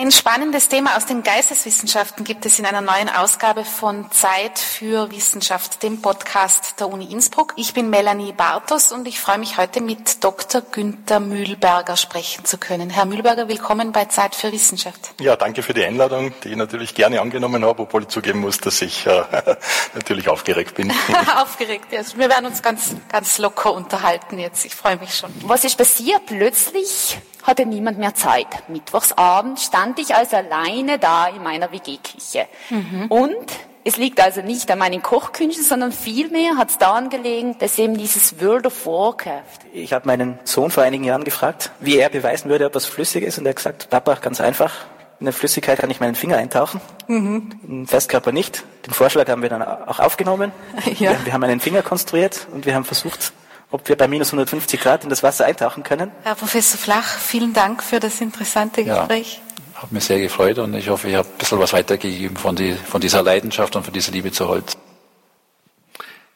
Ein 0.00 0.12
spannendes 0.12 0.68
Thema 0.68 0.96
aus 0.96 1.06
den 1.06 1.24
Geisteswissenschaften 1.24 2.22
gibt 2.22 2.46
es 2.46 2.60
in 2.60 2.66
einer 2.66 2.82
neuen 2.82 3.08
Ausgabe 3.08 3.64
von 3.64 4.08
Zeit 4.12 4.56
für 4.56 5.10
Wissenschaft, 5.10 5.82
dem 5.82 6.00
Podcast 6.00 6.78
der 6.78 6.88
Uni 6.88 7.10
Innsbruck. 7.10 7.54
Ich 7.56 7.74
bin 7.74 7.90
Melanie 7.90 8.30
Bartos 8.30 8.92
und 8.92 9.08
ich 9.08 9.18
freue 9.18 9.38
mich 9.38 9.58
heute 9.58 9.80
mit 9.80 10.22
Dr. 10.22 10.60
Günther 10.60 11.18
Mühlberger 11.18 11.96
sprechen 11.96 12.44
zu 12.44 12.58
können. 12.58 12.90
Herr 12.90 13.06
Mühlberger, 13.06 13.48
willkommen 13.48 13.90
bei 13.90 14.04
Zeit 14.04 14.36
für 14.36 14.52
Wissenschaft. 14.52 15.14
Ja, 15.20 15.34
danke 15.34 15.64
für 15.64 15.74
die 15.74 15.84
Einladung, 15.84 16.32
die 16.44 16.50
ich 16.50 16.56
natürlich 16.56 16.94
gerne 16.94 17.20
angenommen 17.20 17.64
habe, 17.64 17.82
obwohl 17.82 18.02
ich 18.02 18.08
zugeben 18.08 18.38
muss, 18.38 18.58
dass 18.58 18.80
ich 18.80 19.04
äh, 19.04 19.24
natürlich 19.94 20.28
aufgeregt 20.28 20.76
bin. 20.76 20.92
aufgeregt, 21.36 21.86
ja. 21.90 22.02
Wir 22.14 22.28
werden 22.28 22.46
uns 22.46 22.62
ganz, 22.62 22.94
ganz 23.10 23.38
locker 23.38 23.72
unterhalten 23.72 24.38
jetzt. 24.38 24.64
Ich 24.64 24.76
freue 24.76 24.96
mich 24.96 25.16
schon. 25.16 25.32
Was 25.42 25.64
ist 25.64 25.76
passiert? 25.76 26.24
Plötzlich 26.26 27.18
hatte 27.48 27.66
niemand 27.66 27.98
mehr 27.98 28.14
Zeit. 28.14 28.46
Mittwochsabend 28.68 29.58
stand 29.58 29.98
ich 29.98 30.14
also 30.14 30.36
alleine 30.36 30.98
da 30.98 31.26
in 31.26 31.42
meiner 31.42 31.72
WG-Küche. 31.72 32.46
Mhm. 32.70 33.06
Und 33.08 33.46
es 33.84 33.96
liegt 33.96 34.20
also 34.20 34.42
nicht 34.42 34.70
an 34.70 34.78
meinen 34.78 35.02
Kochkünsten, 35.02 35.64
sondern 35.64 35.92
vielmehr 35.92 36.56
hat 36.56 36.68
es 36.70 36.78
daran 36.78 37.08
gelegen, 37.08 37.56
dass 37.58 37.78
eben 37.78 37.96
dieses 37.96 38.40
World 38.40 38.66
of 38.66 38.86
Warcraft. 38.86 39.60
Ich 39.72 39.94
habe 39.94 40.06
meinen 40.06 40.38
Sohn 40.44 40.70
vor 40.70 40.82
einigen 40.82 41.04
Jahren 41.04 41.24
gefragt, 41.24 41.70
wie 41.80 41.96
er 41.96 42.10
beweisen 42.10 42.50
würde, 42.50 42.66
ob 42.66 42.74
was 42.74 42.84
flüssig 42.84 43.24
ist. 43.24 43.38
Und 43.38 43.46
er 43.46 43.50
hat 43.50 43.56
gesagt, 43.56 43.88
Papa, 43.88 44.14
ganz 44.14 44.40
einfach. 44.40 44.74
In 45.20 45.24
der 45.24 45.32
Flüssigkeit 45.32 45.78
kann 45.78 45.90
ich 45.90 45.98
meinen 45.98 46.14
Finger 46.14 46.36
eintauchen, 46.36 46.80
mhm. 47.08 47.50
im 47.66 47.86
Festkörper 47.88 48.30
nicht. 48.30 48.62
Den 48.86 48.92
Vorschlag 48.92 49.28
haben 49.28 49.42
wir 49.42 49.48
dann 49.48 49.62
auch 49.62 49.98
aufgenommen. 49.98 50.52
Ja. 50.98 51.12
Wir, 51.12 51.26
wir 51.26 51.32
haben 51.32 51.44
einen 51.44 51.60
Finger 51.60 51.82
konstruiert 51.82 52.46
und 52.52 52.66
wir 52.66 52.74
haben 52.74 52.84
versucht, 52.84 53.32
ob 53.70 53.88
wir 53.88 53.96
bei 53.96 54.08
minus 54.08 54.28
150 54.28 54.80
Grad 54.80 55.04
in 55.04 55.10
das 55.10 55.22
Wasser 55.22 55.44
eintauchen 55.44 55.82
können. 55.82 56.10
Herr 56.22 56.34
Professor 56.34 56.78
Flach, 56.78 57.18
vielen 57.18 57.52
Dank 57.52 57.82
für 57.82 58.00
das 58.00 58.20
interessante 58.20 58.84
Gespräch. 58.84 59.40
Ja, 59.74 59.82
hat 59.82 59.92
mich 59.92 60.04
sehr 60.04 60.20
gefreut 60.20 60.58
und 60.58 60.74
ich 60.74 60.88
hoffe, 60.88 61.08
ich 61.08 61.14
habe 61.14 61.28
ein 61.28 61.38
bisschen 61.38 61.58
was 61.58 61.72
weitergegeben 61.72 62.36
von, 62.36 62.56
die, 62.56 62.74
von 62.74 63.00
dieser 63.00 63.22
Leidenschaft 63.22 63.76
und 63.76 63.84
von 63.84 63.92
dieser 63.92 64.12
Liebe 64.12 64.32
zu 64.32 64.48
Holz. 64.48 64.76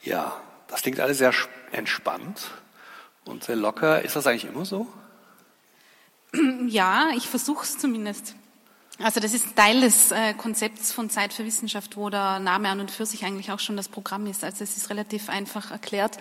Ja, 0.03 0.37
das 0.69 0.83
klingt 0.83 1.01
alles 1.01 1.19
sehr 1.19 1.33
entspannt 1.71 2.51
und 3.25 3.45
sehr 3.45 3.57
locker. 3.57 4.03
Ist 4.03 4.17
das 4.17 4.27
eigentlich 4.27 4.45
immer 4.45 4.65
so? 4.65 4.87
Ja, 6.67 7.11
ich 7.15 7.29
versuche 7.29 7.65
es 7.65 7.79
zumindest. 7.79 8.35
Also 9.03 9.21
das 9.21 9.35
ist 9.35 9.57
Teil 9.57 9.81
des 9.81 10.13
äh, 10.13 10.33
Konzepts 10.35 10.93
von 10.93 11.11
Zeit 11.11 11.33
für 11.33 11.45
Wissenschaft, 11.45 11.97
wo 11.97 12.09
der 12.09 12.39
Name 12.39 12.69
an 12.69 12.81
und 12.81 12.91
für 12.91 13.05
sich 13.05 13.25
eigentlich 13.25 13.51
auch 13.51 13.59
schon 13.59 13.77
das 13.77 13.89
Programm 13.89 14.27
ist. 14.27 14.45
Also 14.45 14.65
es 14.65 14.77
ist 14.77 14.91
relativ 14.91 15.29
einfach 15.29 15.71
erklärt 15.71 16.19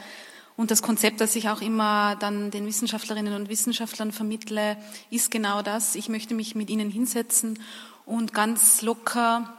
und 0.61 0.69
das 0.69 0.83
Konzept, 0.83 1.21
das 1.21 1.35
ich 1.35 1.49
auch 1.49 1.59
immer 1.59 2.15
dann 2.17 2.51
den 2.51 2.67
Wissenschaftlerinnen 2.67 3.33
und 3.33 3.49
Wissenschaftlern 3.49 4.11
vermittle, 4.11 4.77
ist 5.09 5.31
genau 5.31 5.63
das. 5.63 5.95
Ich 5.95 6.07
möchte 6.07 6.35
mich 6.35 6.53
mit 6.53 6.69
ihnen 6.69 6.91
hinsetzen 6.91 7.57
und 8.05 8.31
ganz 8.31 8.83
locker, 8.83 9.51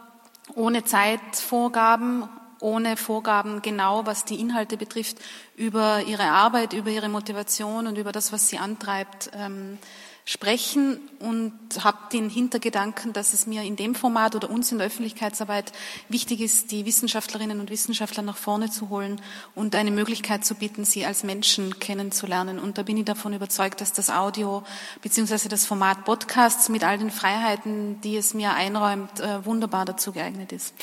ohne 0.54 0.84
Zeitvorgaben, 0.84 2.28
ohne 2.60 2.96
Vorgaben 2.96 3.62
genau, 3.62 4.06
was 4.06 4.24
die 4.24 4.38
Inhalte 4.38 4.76
betrifft, 4.76 5.16
über 5.56 6.02
ihre 6.02 6.30
Arbeit, 6.30 6.72
über 6.72 6.90
ihre 6.90 7.08
Motivation 7.08 7.88
und 7.88 7.98
über 7.98 8.12
das, 8.12 8.30
was 8.30 8.48
sie 8.48 8.58
antreibt, 8.58 9.32
ähm, 9.34 9.78
sprechen 10.24 11.00
und 11.18 11.52
habe 11.82 11.98
den 12.12 12.30
Hintergedanken, 12.30 13.12
dass 13.12 13.32
es 13.32 13.46
mir 13.46 13.62
in 13.62 13.74
dem 13.74 13.94
Format 13.94 14.36
oder 14.36 14.50
uns 14.50 14.70
in 14.70 14.78
der 14.78 14.86
Öffentlichkeitsarbeit 14.86 15.72
wichtig 16.08 16.40
ist, 16.40 16.70
die 16.70 16.86
Wissenschaftlerinnen 16.86 17.58
und 17.58 17.70
Wissenschaftler 17.70 18.22
nach 18.22 18.36
vorne 18.36 18.70
zu 18.70 18.88
holen 18.88 19.20
und 19.54 19.74
eine 19.74 19.90
Möglichkeit 19.90 20.44
zu 20.44 20.54
bieten, 20.54 20.84
sie 20.84 21.04
als 21.04 21.24
Menschen 21.24 21.78
kennenzulernen. 21.80 22.60
Und 22.60 22.78
da 22.78 22.82
bin 22.84 22.96
ich 22.96 23.04
davon 23.04 23.34
überzeugt, 23.34 23.80
dass 23.80 23.92
das 23.92 24.10
Audio 24.10 24.62
bzw. 25.02 25.48
das 25.48 25.66
Format 25.66 26.04
Podcasts 26.04 26.68
mit 26.68 26.84
all 26.84 26.98
den 26.98 27.10
Freiheiten, 27.10 28.00
die 28.02 28.16
es 28.16 28.32
mir 28.32 28.54
einräumt, 28.54 29.18
äh, 29.18 29.44
wunderbar 29.44 29.84
dazu 29.84 30.12
geeignet 30.12 30.52
ist. 30.52 30.74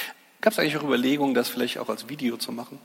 Gab 0.42 0.54
es 0.54 0.60
eigentlich 0.60 0.78
auch 0.78 0.84
Überlegungen, 0.84 1.34
das 1.34 1.50
vielleicht 1.50 1.78
auch 1.78 1.90
als 1.90 2.10
Video 2.10 2.38
zu 2.38 2.52
machen? 2.52 2.80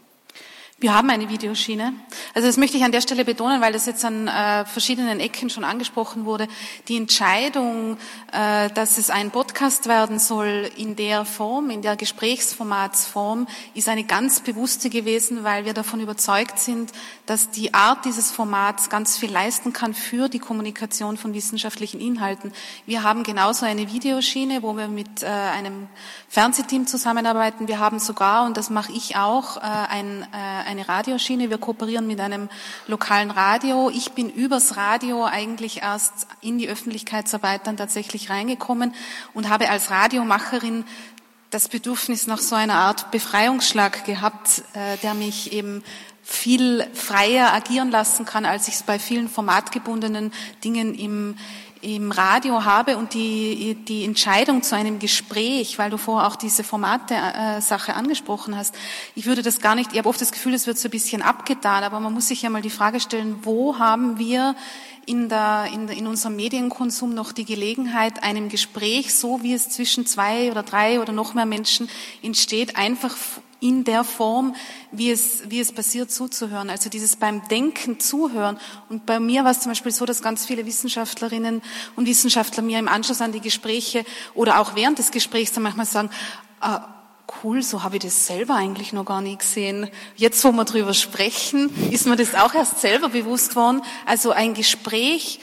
Wir 0.80 0.92
haben 0.92 1.08
eine 1.08 1.28
Videoschiene. 1.28 1.94
Also 2.34 2.48
das 2.48 2.56
möchte 2.56 2.76
ich 2.76 2.82
an 2.82 2.90
der 2.90 3.00
Stelle 3.00 3.24
betonen, 3.24 3.60
weil 3.60 3.72
das 3.72 3.86
jetzt 3.86 4.04
an 4.04 4.26
äh, 4.26 4.64
verschiedenen 4.64 5.20
Ecken 5.20 5.48
schon 5.48 5.62
angesprochen 5.62 6.24
wurde. 6.24 6.48
Die 6.88 6.96
Entscheidung, 6.96 7.96
äh, 8.32 8.70
dass 8.70 8.98
es 8.98 9.08
ein 9.08 9.30
Podcast 9.30 9.86
werden 9.86 10.18
soll 10.18 10.68
in 10.76 10.96
der 10.96 11.24
Form, 11.26 11.70
in 11.70 11.80
der 11.80 11.94
Gesprächsformatsform, 11.94 13.46
ist 13.74 13.88
eine 13.88 14.02
ganz 14.02 14.40
bewusste 14.40 14.90
gewesen, 14.90 15.44
weil 15.44 15.64
wir 15.64 15.74
davon 15.74 16.00
überzeugt 16.00 16.58
sind, 16.58 16.90
dass 17.24 17.50
die 17.50 17.72
Art 17.72 18.04
dieses 18.04 18.32
Formats 18.32 18.90
ganz 18.90 19.16
viel 19.16 19.30
leisten 19.30 19.72
kann 19.72 19.94
für 19.94 20.28
die 20.28 20.40
Kommunikation 20.40 21.16
von 21.16 21.34
wissenschaftlichen 21.34 22.00
Inhalten. 22.00 22.52
Wir 22.84 23.04
haben 23.04 23.22
genauso 23.22 23.64
eine 23.64 23.92
Videoschiene, 23.92 24.64
wo 24.64 24.76
wir 24.76 24.88
mit 24.88 25.22
äh, 25.22 25.26
einem 25.26 25.86
Fernsehteam 26.28 26.88
zusammenarbeiten. 26.88 27.68
Wir 27.68 27.78
haben 27.78 28.00
sogar, 28.00 28.44
und 28.44 28.56
das 28.56 28.70
mache 28.70 28.90
ich 28.90 29.14
auch, 29.14 29.56
äh, 29.58 29.60
ein 29.60 30.26
äh, 30.32 30.63
eine 30.64 30.88
Radioschiene. 30.88 31.50
Wir 31.50 31.58
kooperieren 31.58 32.06
mit 32.06 32.20
einem 32.20 32.48
lokalen 32.86 33.30
Radio. 33.30 33.90
Ich 33.90 34.12
bin 34.12 34.30
übers 34.30 34.76
Radio 34.76 35.24
eigentlich 35.24 35.82
erst 35.82 36.26
in 36.40 36.58
die 36.58 36.68
Öffentlichkeitsarbeit 36.68 37.66
dann 37.66 37.76
tatsächlich 37.76 38.30
reingekommen 38.30 38.94
und 39.32 39.48
habe 39.48 39.70
als 39.70 39.90
Radiomacherin 39.90 40.84
das 41.50 41.68
Bedürfnis 41.68 42.26
nach 42.26 42.38
so 42.38 42.56
einer 42.56 42.74
Art 42.74 43.10
Befreiungsschlag 43.10 44.04
gehabt, 44.04 44.64
äh, 44.74 44.96
der 45.02 45.14
mich 45.14 45.52
eben 45.52 45.84
viel 46.24 46.86
freier 46.94 47.52
agieren 47.52 47.90
lassen 47.90 48.24
kann, 48.24 48.46
als 48.46 48.66
ich 48.66 48.74
es 48.74 48.82
bei 48.82 48.98
vielen 48.98 49.28
formatgebundenen 49.28 50.32
Dingen 50.64 50.94
im 50.94 51.36
im 51.84 52.12
Radio 52.12 52.64
habe 52.64 52.96
und 52.96 53.12
die, 53.12 53.76
die 53.86 54.04
Entscheidung 54.04 54.62
zu 54.62 54.74
einem 54.74 54.98
Gespräch, 54.98 55.78
weil 55.78 55.90
du 55.90 55.98
vorher 55.98 56.26
auch 56.28 56.36
diese 56.36 56.64
Formate-Sache 56.64 57.92
äh, 57.92 57.94
angesprochen 57.94 58.56
hast, 58.56 58.74
ich 59.14 59.26
würde 59.26 59.42
das 59.42 59.60
gar 59.60 59.74
nicht, 59.74 59.92
ich 59.92 59.98
habe 59.98 60.08
oft 60.08 60.20
das 60.20 60.32
Gefühl, 60.32 60.54
es 60.54 60.66
wird 60.66 60.78
so 60.78 60.88
ein 60.88 60.90
bisschen 60.90 61.20
abgetan, 61.20 61.84
aber 61.84 62.00
man 62.00 62.14
muss 62.14 62.28
sich 62.28 62.40
ja 62.40 62.48
mal 62.48 62.62
die 62.62 62.70
Frage 62.70 63.00
stellen, 63.00 63.40
wo 63.42 63.78
haben 63.78 64.18
wir 64.18 64.56
in, 65.06 65.28
der, 65.28 65.68
in, 65.74 65.88
in 65.88 66.06
unserem 66.06 66.36
Medienkonsum 66.36 67.12
noch 67.12 67.32
die 67.32 67.44
Gelegenheit, 67.44 68.22
einem 68.22 68.48
Gespräch, 68.48 69.14
so 69.14 69.42
wie 69.42 69.52
es 69.52 69.68
zwischen 69.68 70.06
zwei 70.06 70.50
oder 70.50 70.62
drei 70.62 71.00
oder 71.00 71.12
noch 71.12 71.34
mehr 71.34 71.46
Menschen 71.46 71.90
entsteht, 72.22 72.76
einfach 72.76 73.14
in 73.60 73.84
der 73.84 74.04
Form, 74.04 74.54
wie 74.92 75.10
es, 75.10 75.42
wie 75.48 75.60
es 75.60 75.72
passiert, 75.72 76.10
zuzuhören. 76.10 76.70
Also 76.70 76.90
dieses 76.90 77.16
beim 77.16 77.46
Denken 77.48 78.00
zuhören. 78.00 78.58
Und 78.88 79.06
bei 79.06 79.20
mir 79.20 79.44
war 79.44 79.50
es 79.50 79.60
zum 79.60 79.70
Beispiel 79.70 79.92
so, 79.92 80.04
dass 80.04 80.22
ganz 80.22 80.44
viele 80.46 80.66
Wissenschaftlerinnen 80.66 81.62
und 81.96 82.06
Wissenschaftler 82.06 82.62
mir 82.62 82.78
im 82.78 82.88
Anschluss 82.88 83.20
an 83.20 83.32
die 83.32 83.40
Gespräche 83.40 84.04
oder 84.34 84.60
auch 84.60 84.74
während 84.74 84.98
des 84.98 85.10
Gesprächs 85.10 85.52
dann 85.52 85.62
manchmal 85.62 85.86
sagen, 85.86 86.10
ah, 86.60 86.88
cool, 87.42 87.62
so 87.62 87.82
habe 87.82 87.96
ich 87.96 88.02
das 88.02 88.26
selber 88.26 88.54
eigentlich 88.54 88.92
noch 88.92 89.04
gar 89.04 89.20
nicht 89.20 89.40
gesehen. 89.40 89.88
Jetzt, 90.16 90.44
wo 90.44 90.52
wir 90.52 90.64
drüber 90.64 90.94
sprechen, 90.94 91.70
ist 91.90 92.06
mir 92.06 92.16
das 92.16 92.34
auch 92.34 92.54
erst 92.54 92.80
selber 92.80 93.08
bewusst 93.08 93.56
worden. 93.56 93.82
Also 94.06 94.30
ein 94.30 94.54
Gespräch 94.54 95.40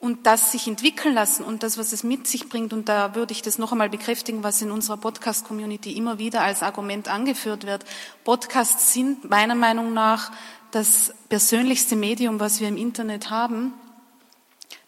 und 0.00 0.26
das 0.26 0.50
sich 0.50 0.66
entwickeln 0.66 1.14
lassen 1.14 1.44
und 1.44 1.62
das, 1.62 1.76
was 1.76 1.92
es 1.92 2.02
mit 2.02 2.26
sich 2.26 2.48
bringt. 2.48 2.72
Und 2.72 2.88
da 2.88 3.14
würde 3.14 3.32
ich 3.32 3.42
das 3.42 3.58
noch 3.58 3.70
einmal 3.70 3.90
bekräftigen, 3.90 4.42
was 4.42 4.62
in 4.62 4.70
unserer 4.70 4.96
Podcast-Community 4.96 5.92
immer 5.92 6.18
wieder 6.18 6.40
als 6.40 6.62
Argument 6.62 7.08
angeführt 7.08 7.66
wird. 7.66 7.84
Podcasts 8.24 8.94
sind 8.94 9.28
meiner 9.28 9.54
Meinung 9.54 9.92
nach 9.92 10.32
das 10.70 11.14
persönlichste 11.28 11.96
Medium, 11.96 12.40
was 12.40 12.60
wir 12.60 12.68
im 12.68 12.78
Internet 12.78 13.30
haben 13.30 13.74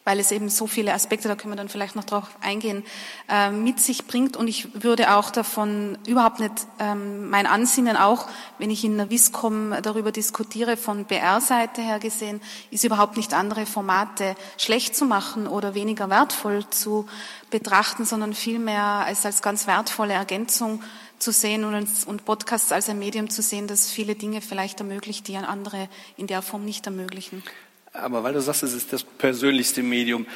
weil 0.04 0.18
es 0.18 0.32
eben 0.32 0.48
so 0.48 0.66
viele 0.66 0.92
Aspekte, 0.94 1.28
da 1.28 1.36
können 1.36 1.52
wir 1.52 1.56
dann 1.56 1.68
vielleicht 1.68 1.94
noch 1.94 2.04
drauf 2.04 2.24
eingehen, 2.40 2.84
äh, 3.28 3.50
mit 3.50 3.78
sich 3.78 4.06
bringt. 4.06 4.36
Und 4.36 4.48
ich 4.48 4.82
würde 4.82 5.14
auch 5.14 5.30
davon 5.30 5.96
überhaupt 6.06 6.40
nicht, 6.40 6.52
ähm, 6.80 7.30
mein 7.30 7.46
Ansinnen 7.46 7.96
auch, 7.96 8.26
wenn 8.58 8.70
ich 8.70 8.84
in 8.84 8.96
der 8.96 9.10
WISCOM 9.10 9.74
darüber 9.82 10.10
diskutiere, 10.10 10.76
von 10.76 11.04
BR-Seite 11.04 11.82
her 11.82 12.00
gesehen, 12.00 12.40
ist 12.70 12.84
überhaupt 12.84 13.16
nicht 13.16 13.32
andere 13.32 13.64
Formate 13.64 14.34
schlecht 14.58 14.96
zu 14.96 15.04
machen 15.04 15.46
oder 15.46 15.74
weniger 15.74 16.10
wertvoll 16.10 16.68
zu 16.70 17.06
betrachten, 17.50 18.04
sondern 18.04 18.34
vielmehr 18.34 18.82
als, 18.82 19.24
als 19.24 19.40
ganz 19.40 19.66
wertvolle 19.66 20.14
Ergänzung 20.14 20.82
zu 21.18 21.30
sehen 21.30 21.64
und, 21.64 21.88
und 22.06 22.24
Podcasts 22.24 22.72
als 22.72 22.88
ein 22.88 22.98
Medium 22.98 23.30
zu 23.30 23.42
sehen, 23.42 23.68
das 23.68 23.90
viele 23.90 24.16
Dinge 24.16 24.40
vielleicht 24.40 24.80
ermöglicht, 24.80 25.28
die 25.28 25.36
andere 25.36 25.88
in 26.16 26.26
der 26.26 26.42
Form 26.42 26.64
nicht 26.64 26.86
ermöglichen. 26.86 27.44
Aber 27.92 28.22
weil 28.22 28.32
du 28.32 28.40
sagst, 28.40 28.62
es 28.62 28.72
ist 28.72 28.92
das 28.92 29.04
persönlichste 29.04 29.82
Medium, 29.82 30.26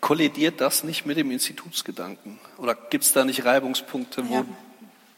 kollidiert 0.00 0.60
das 0.60 0.84
nicht 0.84 1.06
mit 1.06 1.16
dem 1.16 1.30
Institutsgedanken? 1.30 2.38
Oder 2.58 2.74
gibt 2.74 3.04
es 3.04 3.12
da 3.12 3.24
nicht 3.24 3.44
Reibungspunkte, 3.44 4.28
wo 4.28 4.34
ja. 4.34 4.44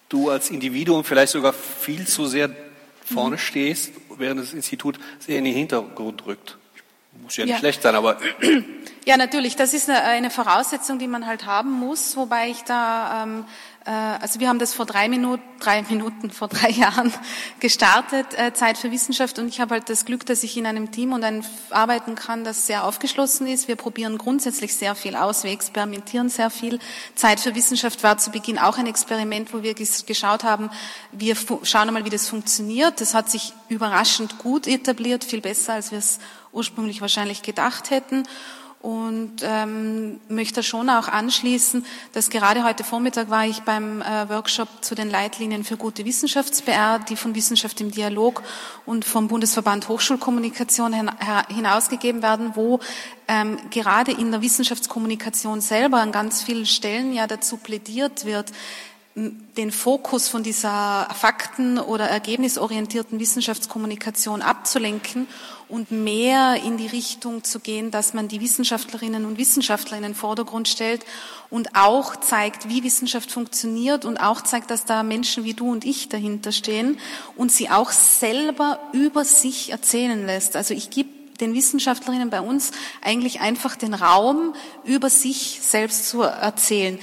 du 0.09 0.31
als 0.31 0.51
Individuum 0.51 1.05
vielleicht 1.05 1.33
sogar 1.33 1.53
viel 1.53 2.07
zu 2.07 2.27
sehr 2.27 2.51
vorne 3.05 3.37
mhm. 3.37 3.41
stehst, 3.41 3.93
während 4.17 4.41
das 4.41 4.53
Institut 4.53 4.99
sehr 5.19 5.39
in 5.39 5.45
den 5.45 5.55
Hintergrund 5.55 6.27
rückt? 6.27 6.57
Muss 7.23 7.37
ja 7.37 7.45
nicht 7.45 7.55
ja. 7.55 7.59
schlecht 7.59 7.83
sein, 7.83 7.95
aber. 7.95 8.19
Ja, 9.05 9.17
natürlich. 9.17 9.57
Das 9.57 9.73
ist 9.73 9.89
eine 9.89 10.31
Voraussetzung, 10.31 10.99
die 10.99 11.09
man 11.09 11.27
halt 11.27 11.47
haben 11.47 11.71
muss, 11.71 12.17
wobei 12.17 12.51
ich 12.51 12.63
da 12.65 13.25
ähm, 13.25 13.45
äh, 13.78 13.78
also 13.91 14.41
wir 14.41 14.49
haben 14.49 14.59
das 14.59 14.75
vor 14.75 14.85
drei 14.85 15.09
Minuten, 15.09 15.43
drei 15.61 15.83
Minuten, 15.83 16.31
vor 16.31 16.49
drei 16.49 16.71
Jahren 16.71 17.13
gestartet, 17.61 18.27
äh, 18.37 18.53
Zeit 18.53 18.77
für 18.77 18.91
Wissenschaft. 18.91 19.39
Und 19.39 19.49
ich 19.49 19.61
habe 19.61 19.75
halt 19.75 19.89
das 19.89 20.05
Glück, 20.05 20.27
dass 20.27 20.43
ich 20.43 20.57
in 20.57 20.67
einem 20.67 20.91
Team 20.91 21.13
und 21.13 21.25
einem 21.25 21.43
arbeiten 21.71 22.15
kann, 22.15 22.45
das 22.45 22.67
sehr 22.67 22.85
aufgeschlossen 22.85 23.47
ist. 23.47 23.69
Wir 23.69 23.77
probieren 23.77 24.19
grundsätzlich 24.19 24.75
sehr 24.75 24.95
viel 24.95 25.17
aus, 25.17 25.45
wir 25.45 25.53
experimentieren 25.53 26.29
sehr 26.29 26.51
viel. 26.51 26.79
Zeit 27.15 27.41
für 27.41 27.55
Wissenschaft 27.55 28.03
war 28.03 28.19
zu 28.19 28.31
Beginn 28.31 28.59
auch 28.59 28.79
ein 28.79 28.87
Experiment, 28.87 29.55
wo 29.55 29.63
wir 29.63 29.75
geschaut 29.75 30.45
haben, 30.45 30.71
wir 31.13 31.37
schauen 31.63 31.89
einmal, 31.89 32.05
wie 32.05 32.11
das 32.11 32.29
funktioniert. 32.29 33.01
Das 33.01 33.15
hat 33.15 33.31
sich 33.31 33.55
überraschend 33.69 34.39
gut 34.39 34.67
etabliert, 34.67 35.25
viel 35.25 35.41
besser, 35.41 35.75
als 35.75 35.93
wir 35.93 35.99
es 35.99 36.19
ursprünglich 36.53 37.01
wahrscheinlich 37.01 37.43
gedacht 37.43 37.91
hätten 37.91 38.25
und 38.81 39.39
ähm, 39.43 40.21
möchte 40.29 40.63
schon 40.63 40.89
auch 40.89 41.09
anschließen, 41.09 41.85
dass 42.13 42.31
gerade 42.31 42.63
heute 42.63 42.85
Vormittag 42.85 43.29
war 43.29 43.45
ich 43.45 43.63
beim 43.63 44.03
äh, 44.03 44.29
Workshop 44.29 44.69
zu 44.83 44.95
den 44.95 45.11
Leitlinien 45.11 45.65
für 45.65 45.77
gute 45.77 46.05
Wissenschafts-PR, 46.05 47.01
die 47.01 47.17
von 47.17 47.35
Wissenschaft 47.35 47.81
im 47.81 47.91
Dialog 47.91 48.43
und 48.87 49.05
vom 49.05 49.27
Bundesverband 49.27 49.89
Hochschulkommunikation 49.89 51.11
hinausgegeben 51.49 52.23
werden, 52.23 52.53
wo 52.55 52.79
ähm, 53.27 53.59
gerade 53.71 54.13
in 54.13 54.31
der 54.31 54.43
Wissenschaftskommunikation 54.43 55.61
selber 55.61 55.99
an 55.99 56.13
ganz 56.13 56.43
vielen 56.43 56.67
Stellen 56.67 57.13
ja 57.13 57.27
dazu 57.27 57.57
plädiert 57.57 58.25
wird, 58.25 58.53
den 59.57 59.73
Fokus 59.73 60.29
von 60.29 60.43
dieser 60.43 61.09
fakten- 61.15 61.79
oder 61.79 62.05
ergebnisorientierten 62.05 63.19
Wissenschaftskommunikation 63.19 64.43
abzulenken 64.43 65.27
und 65.69 65.91
mehr 65.91 66.63
in 66.65 66.77
die 66.77 66.87
Richtung 66.87 67.45
zu 67.45 67.61
gehen, 67.61 67.91
dass 67.91 68.15
man 68.15 68.29
die 68.29 68.41
Wissenschaftlerinnen 68.41 69.25
und 69.25 69.39
Wissenschaftler 69.39 69.97
in 69.97 70.03
den 70.03 70.15
Vordergrund 70.15 70.69
stellt 70.69 71.05
und 71.51 71.75
auch 71.75 72.17
zeigt, 72.17 72.69
wie 72.69 72.85
Wissenschaft 72.85 73.31
funktioniert 73.31 74.05
und 74.05 74.19
auch 74.19 74.41
zeigt, 74.41 74.71
dass 74.71 74.85
da 74.85 75.03
Menschen 75.03 75.45
wie 75.45 75.55
du 75.55 75.71
und 75.71 75.85
ich 75.85 76.09
dahinter 76.09 76.53
stehen 76.53 76.99
und 77.37 77.53
sie 77.53 77.71
auch 77.71 77.91
selber 77.91 78.79
über 78.93 79.25
sich 79.25 79.71
erzählen 79.71 80.25
lässt. 80.27 80.57
Also 80.57 80.75
ich 80.75 80.91
gebe 80.91 81.18
den 81.41 81.55
Wissenschaftlerinnen 81.55 82.31
bei 82.31 82.41
uns 82.41 82.73
eigentlich 83.03 83.41
einfach 83.41 83.77
den 83.77 83.95
Raum, 83.95 84.55
über 84.85 85.11
sich 85.11 85.61
selbst 85.63 86.09
zu 86.09 86.23
erzählen. 86.23 86.99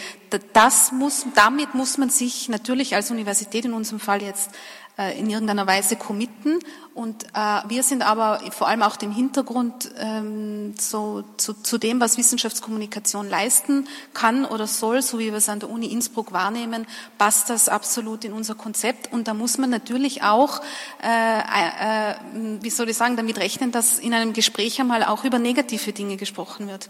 Das 0.54 0.92
muss, 0.92 1.26
damit 1.36 1.74
muss 1.76 1.98
man 1.98 2.10
sich 2.10 2.50
natürlich 2.50 2.96
als 2.96 3.12
Universität 3.12 3.66
in 3.66 3.74
unserem 3.74 4.00
Fall 4.00 4.22
jetzt 4.22 4.50
in 4.98 5.30
irgendeiner 5.30 5.68
Weise 5.68 5.96
committen. 5.96 6.60
Und 6.94 7.26
äh, 7.34 7.62
wir 7.68 7.84
sind 7.84 8.02
aber 8.02 8.40
vor 8.52 8.70
allem 8.70 8.82
auch 8.82 8.96
dem 8.96 9.12
Hintergrund 9.12 9.92
ähm, 10.00 10.74
so 10.80 11.26
zu, 11.36 11.54
zu 11.54 11.78
dem, 11.78 12.00
was 12.00 12.18
Wissenschaftskommunikation 12.18 13.30
leisten 13.30 13.90
kann 14.14 14.46
oder 14.46 14.66
soll, 14.66 15.02
so 15.02 15.20
wie 15.20 15.26
wir 15.26 15.36
es 15.36 15.50
an 15.50 15.60
der 15.60 15.70
Uni 15.70 15.88
Innsbruck 15.88 16.32
wahrnehmen, 16.32 16.88
passt 17.18 17.50
das 17.50 17.68
absolut 17.68 18.24
in 18.24 18.32
unser 18.32 18.56
Konzept. 18.56 19.12
Und 19.12 19.28
da 19.28 19.34
muss 19.34 19.58
man 19.58 19.70
natürlich 19.70 20.24
auch, 20.24 20.62
äh, 21.04 21.40
äh, 21.40 22.16
wie 22.62 22.70
soll 22.70 22.90
ich 22.90 22.96
sagen, 22.96 23.18
damit 23.18 23.38
rechnen, 23.40 23.74
dass 23.74 24.00
in 24.00 24.14
einem 24.14 24.32
Gespräch 24.32 24.80
einmal 24.80 25.04
auch 25.04 25.26
über 25.26 25.38
negative 25.38 25.92
Dinge 25.92 26.16
gesprochen 26.16 26.70
wird. 26.70 26.90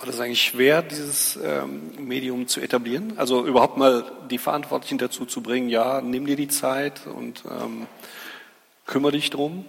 War 0.00 0.06
das 0.06 0.18
eigentlich 0.18 0.40
schwer, 0.40 0.80
dieses 0.80 1.38
ähm, 1.44 1.90
Medium 1.98 2.48
zu 2.48 2.62
etablieren? 2.62 3.12
Also 3.18 3.44
überhaupt 3.44 3.76
mal 3.76 4.10
die 4.30 4.38
Verantwortlichen 4.38 4.96
dazu 4.96 5.26
zu 5.26 5.42
bringen, 5.42 5.68
ja, 5.68 6.00
nimm 6.00 6.24
dir 6.24 6.36
die 6.36 6.48
Zeit 6.48 7.06
und 7.06 7.44
ähm, 7.44 7.86
kümmere 8.86 9.12
dich 9.12 9.28
drum? 9.28 9.66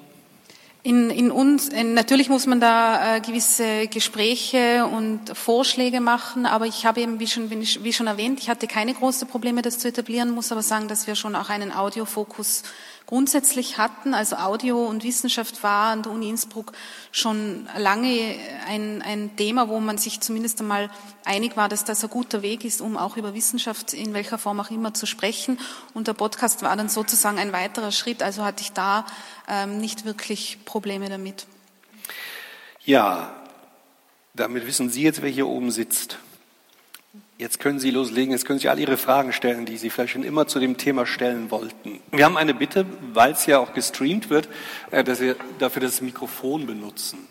In, 0.83 1.09
in 1.09 1.31
uns, 1.31 1.67
in, 1.67 1.93
natürlich 1.93 2.29
muss 2.29 2.47
man 2.47 2.61
da 2.61 3.17
äh, 3.17 3.19
gewisse 3.19 3.87
Gespräche 3.87 4.85
und 4.85 5.37
Vorschläge 5.37 5.99
machen, 5.99 6.45
aber 6.45 6.65
ich 6.65 6.85
habe 6.85 7.01
eben, 7.01 7.19
wie 7.19 7.27
schon, 7.27 7.49
wie 7.51 7.93
schon 7.93 8.07
erwähnt, 8.07 8.39
ich 8.39 8.49
hatte 8.49 8.67
keine 8.67 8.93
großen 8.93 9.27
Probleme, 9.27 9.61
das 9.61 9.79
zu 9.79 9.89
etablieren, 9.89 10.31
muss 10.31 10.53
aber 10.53 10.61
sagen, 10.61 10.87
dass 10.87 11.07
wir 11.07 11.15
schon 11.15 11.35
auch 11.35 11.49
einen 11.49 11.73
Audiofokus 11.73 12.63
grundsätzlich 13.11 13.77
hatten. 13.77 14.13
Also 14.13 14.37
Audio 14.37 14.85
und 14.85 15.03
Wissenschaft 15.03 15.63
war 15.63 15.91
an 15.91 16.01
der 16.01 16.13
Uni 16.13 16.29
Innsbruck 16.29 16.71
schon 17.11 17.67
lange 17.77 18.35
ein, 18.69 19.01
ein 19.01 19.35
Thema, 19.35 19.67
wo 19.67 19.81
man 19.81 19.97
sich 19.97 20.21
zumindest 20.21 20.61
einmal 20.61 20.89
einig 21.25 21.57
war, 21.57 21.67
dass 21.67 21.83
das 21.83 22.01
ein 22.05 22.09
guter 22.09 22.41
Weg 22.41 22.63
ist, 22.63 22.79
um 22.79 22.95
auch 22.95 23.17
über 23.17 23.33
Wissenschaft 23.33 23.93
in 23.93 24.13
welcher 24.13 24.37
Form 24.37 24.61
auch 24.61 24.71
immer 24.71 24.93
zu 24.93 25.05
sprechen. 25.05 25.59
Und 25.93 26.07
der 26.07 26.13
Podcast 26.13 26.61
war 26.61 26.73
dann 26.77 26.87
sozusagen 26.87 27.37
ein 27.37 27.51
weiterer 27.51 27.91
Schritt. 27.91 28.23
Also 28.23 28.45
hatte 28.45 28.61
ich 28.61 28.71
da 28.71 29.05
ähm, 29.49 29.79
nicht 29.79 30.05
wirklich 30.05 30.59
Probleme 30.63 31.09
damit. 31.09 31.47
Ja, 32.85 33.35
damit 34.33 34.65
wissen 34.65 34.89
Sie 34.89 35.03
jetzt, 35.03 35.21
wer 35.21 35.29
hier 35.29 35.47
oben 35.47 35.71
sitzt. 35.71 36.17
Jetzt 37.41 37.59
können 37.59 37.79
Sie 37.79 37.89
loslegen, 37.89 38.33
jetzt 38.33 38.45
können 38.45 38.59
Sie 38.59 38.69
all 38.69 38.77
Ihre 38.77 38.97
Fragen 38.97 39.33
stellen, 39.33 39.65
die 39.65 39.75
Sie 39.75 39.89
vielleicht 39.89 40.13
schon 40.13 40.21
immer 40.23 40.45
zu 40.45 40.59
dem 40.59 40.77
Thema 40.77 41.07
stellen 41.07 41.49
wollten. 41.49 41.99
Wir 42.11 42.25
haben 42.25 42.37
eine 42.37 42.53
Bitte, 42.53 42.85
weil 43.13 43.31
es 43.31 43.47
ja 43.47 43.57
auch 43.57 43.73
gestreamt 43.73 44.29
wird, 44.29 44.47
äh, 44.91 45.03
dass 45.03 45.17
Sie 45.17 45.33
dafür 45.57 45.81
das 45.81 46.01
Mikrofon 46.01 46.67
benutzen. 46.67 47.27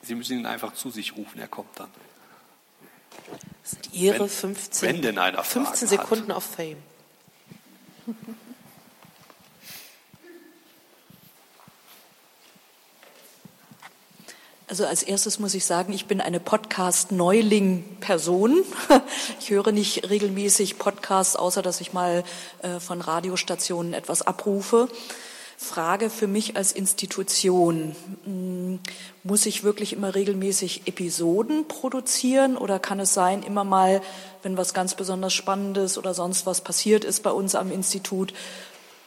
Sie 0.00 0.14
müssen 0.14 0.38
ihn 0.38 0.46
einfach 0.46 0.72
zu 0.72 0.88
sich 0.88 1.14
rufen, 1.18 1.38
er 1.38 1.48
kommt 1.48 1.78
dann. 1.78 1.90
Das 3.62 3.72
sind 3.72 3.92
Ihre 3.92 4.26
15, 4.26 4.88
wenn 4.88 5.02
denn 5.02 5.18
einer 5.18 5.44
15 5.44 5.86
Sekunden 5.86 6.28
hat. 6.30 6.36
auf 6.38 6.44
Fame. 6.44 6.78
Also 14.72 14.86
als 14.86 15.02
erstes 15.02 15.38
muss 15.38 15.52
ich 15.52 15.66
sagen, 15.66 15.92
ich 15.92 16.06
bin 16.06 16.22
eine 16.22 16.40
Podcast-Neuling-Person. 16.40 18.64
Ich 19.38 19.50
höre 19.50 19.70
nicht 19.70 20.08
regelmäßig 20.08 20.78
Podcasts, 20.78 21.36
außer 21.36 21.60
dass 21.60 21.82
ich 21.82 21.92
mal 21.92 22.24
äh, 22.62 22.80
von 22.80 23.02
Radiostationen 23.02 23.92
etwas 23.92 24.22
abrufe. 24.22 24.88
Frage 25.58 26.08
für 26.08 26.26
mich 26.26 26.56
als 26.56 26.72
Institution. 26.72 27.94
Hm, 28.24 28.78
muss 29.24 29.44
ich 29.44 29.62
wirklich 29.62 29.92
immer 29.92 30.14
regelmäßig 30.14 30.86
Episoden 30.86 31.68
produzieren 31.68 32.56
oder 32.56 32.78
kann 32.78 32.98
es 32.98 33.12
sein, 33.12 33.42
immer 33.42 33.64
mal, 33.64 34.00
wenn 34.42 34.56
was 34.56 34.72
ganz 34.72 34.94
besonders 34.94 35.34
Spannendes 35.34 35.98
oder 35.98 36.14
sonst 36.14 36.46
was 36.46 36.62
passiert 36.62 37.04
ist 37.04 37.22
bei 37.22 37.30
uns 37.30 37.54
am 37.54 37.70
Institut, 37.70 38.32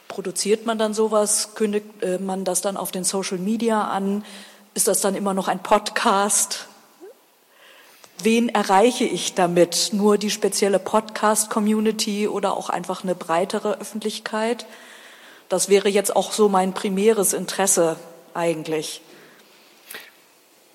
produziert 0.06 0.64
man 0.64 0.78
dann 0.78 0.94
sowas, 0.94 1.56
kündigt 1.56 1.86
äh, 2.02 2.18
man 2.18 2.44
das 2.44 2.60
dann 2.60 2.76
auf 2.76 2.92
den 2.92 3.02
Social 3.02 3.38
Media 3.38 3.88
an? 3.88 4.22
Ist 4.76 4.88
das 4.88 5.00
dann 5.00 5.14
immer 5.14 5.32
noch 5.32 5.48
ein 5.48 5.62
Podcast? 5.62 6.68
Wen 8.22 8.50
erreiche 8.50 9.04
ich 9.04 9.32
damit? 9.32 9.88
Nur 9.92 10.18
die 10.18 10.28
spezielle 10.28 10.78
Podcast-Community 10.78 12.28
oder 12.28 12.54
auch 12.54 12.68
einfach 12.68 13.02
eine 13.02 13.14
breitere 13.14 13.78
Öffentlichkeit? 13.80 14.66
Das 15.48 15.70
wäre 15.70 15.88
jetzt 15.88 16.14
auch 16.14 16.30
so 16.30 16.50
mein 16.50 16.74
primäres 16.74 17.32
Interesse 17.32 17.96
eigentlich. 18.34 19.00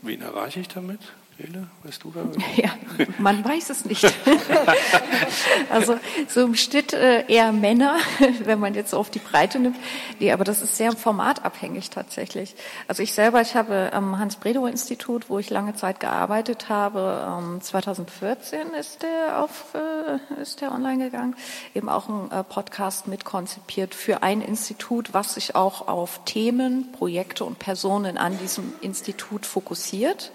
Wen 0.02 0.24
erreiche 0.24 0.62
ich 0.62 0.68
damit? 0.68 1.02
Nele, 1.42 1.68
weißt 1.84 2.04
du 2.04 2.12
da? 2.12 2.22
Ja, 2.56 2.70
man 3.18 3.44
weiß 3.44 3.70
es 3.72 3.86
nicht. 3.86 4.04
also 5.70 5.98
so 6.28 6.42
im 6.42 6.56
Schnitt 6.56 6.94
äh, 6.94 7.26
eher 7.28 7.52
Männer, 7.52 7.98
wenn 8.44 8.60
man 8.60 8.76
jetzt 8.76 8.92
so 8.92 8.98
auf 8.98 9.10
die 9.10 9.20
Breite 9.20 9.60
nimmt. 9.60 9.78
Nee, 10.20 10.32
aber 10.32 10.44
das 10.44 10.62
ist 10.62 10.78
sehr 10.78 10.92
formatabhängig 10.92 11.90
tatsächlich. 11.90 12.56
Also 12.88 13.02
ich 13.02 13.14
selber, 13.14 13.42
ich 13.42 13.56
habe 13.56 13.92
am 13.94 14.20
Hans-Bredow-Institut, 14.20 15.30
wo 15.30 15.40
ich 15.40 15.50
lange 15.50 15.76
Zeit 15.76 16.00
gearbeitet 16.00 16.70
habe, 16.70 17.60
2014 17.60 18.60
ähm, 18.60 18.74
ist 18.80 19.02
der 19.02 19.44
auf, 19.44 19.74
äh, 19.74 20.42
ist 20.42 20.62
der 20.62 20.72
online 20.72 21.06
gegangen, 21.06 21.36
eben 21.74 21.90
auch 21.90 22.08
ein 22.08 22.32
äh, 22.32 22.44
Podcast 22.44 23.08
mitkonzipiert 23.08 23.96
für 23.96 24.22
ein 24.22 24.42
Institut, 24.42 25.14
was 25.14 25.36
sich 25.36 25.56
auch 25.56 25.88
auf 25.88 26.22
Themen, 26.26 26.92
Projekte 26.92 27.46
und 27.46 27.58
Personen 27.58 28.18
an 28.18 28.38
diesem 28.38 28.74
Institut 28.82 29.46
fokussiert. 29.46 30.32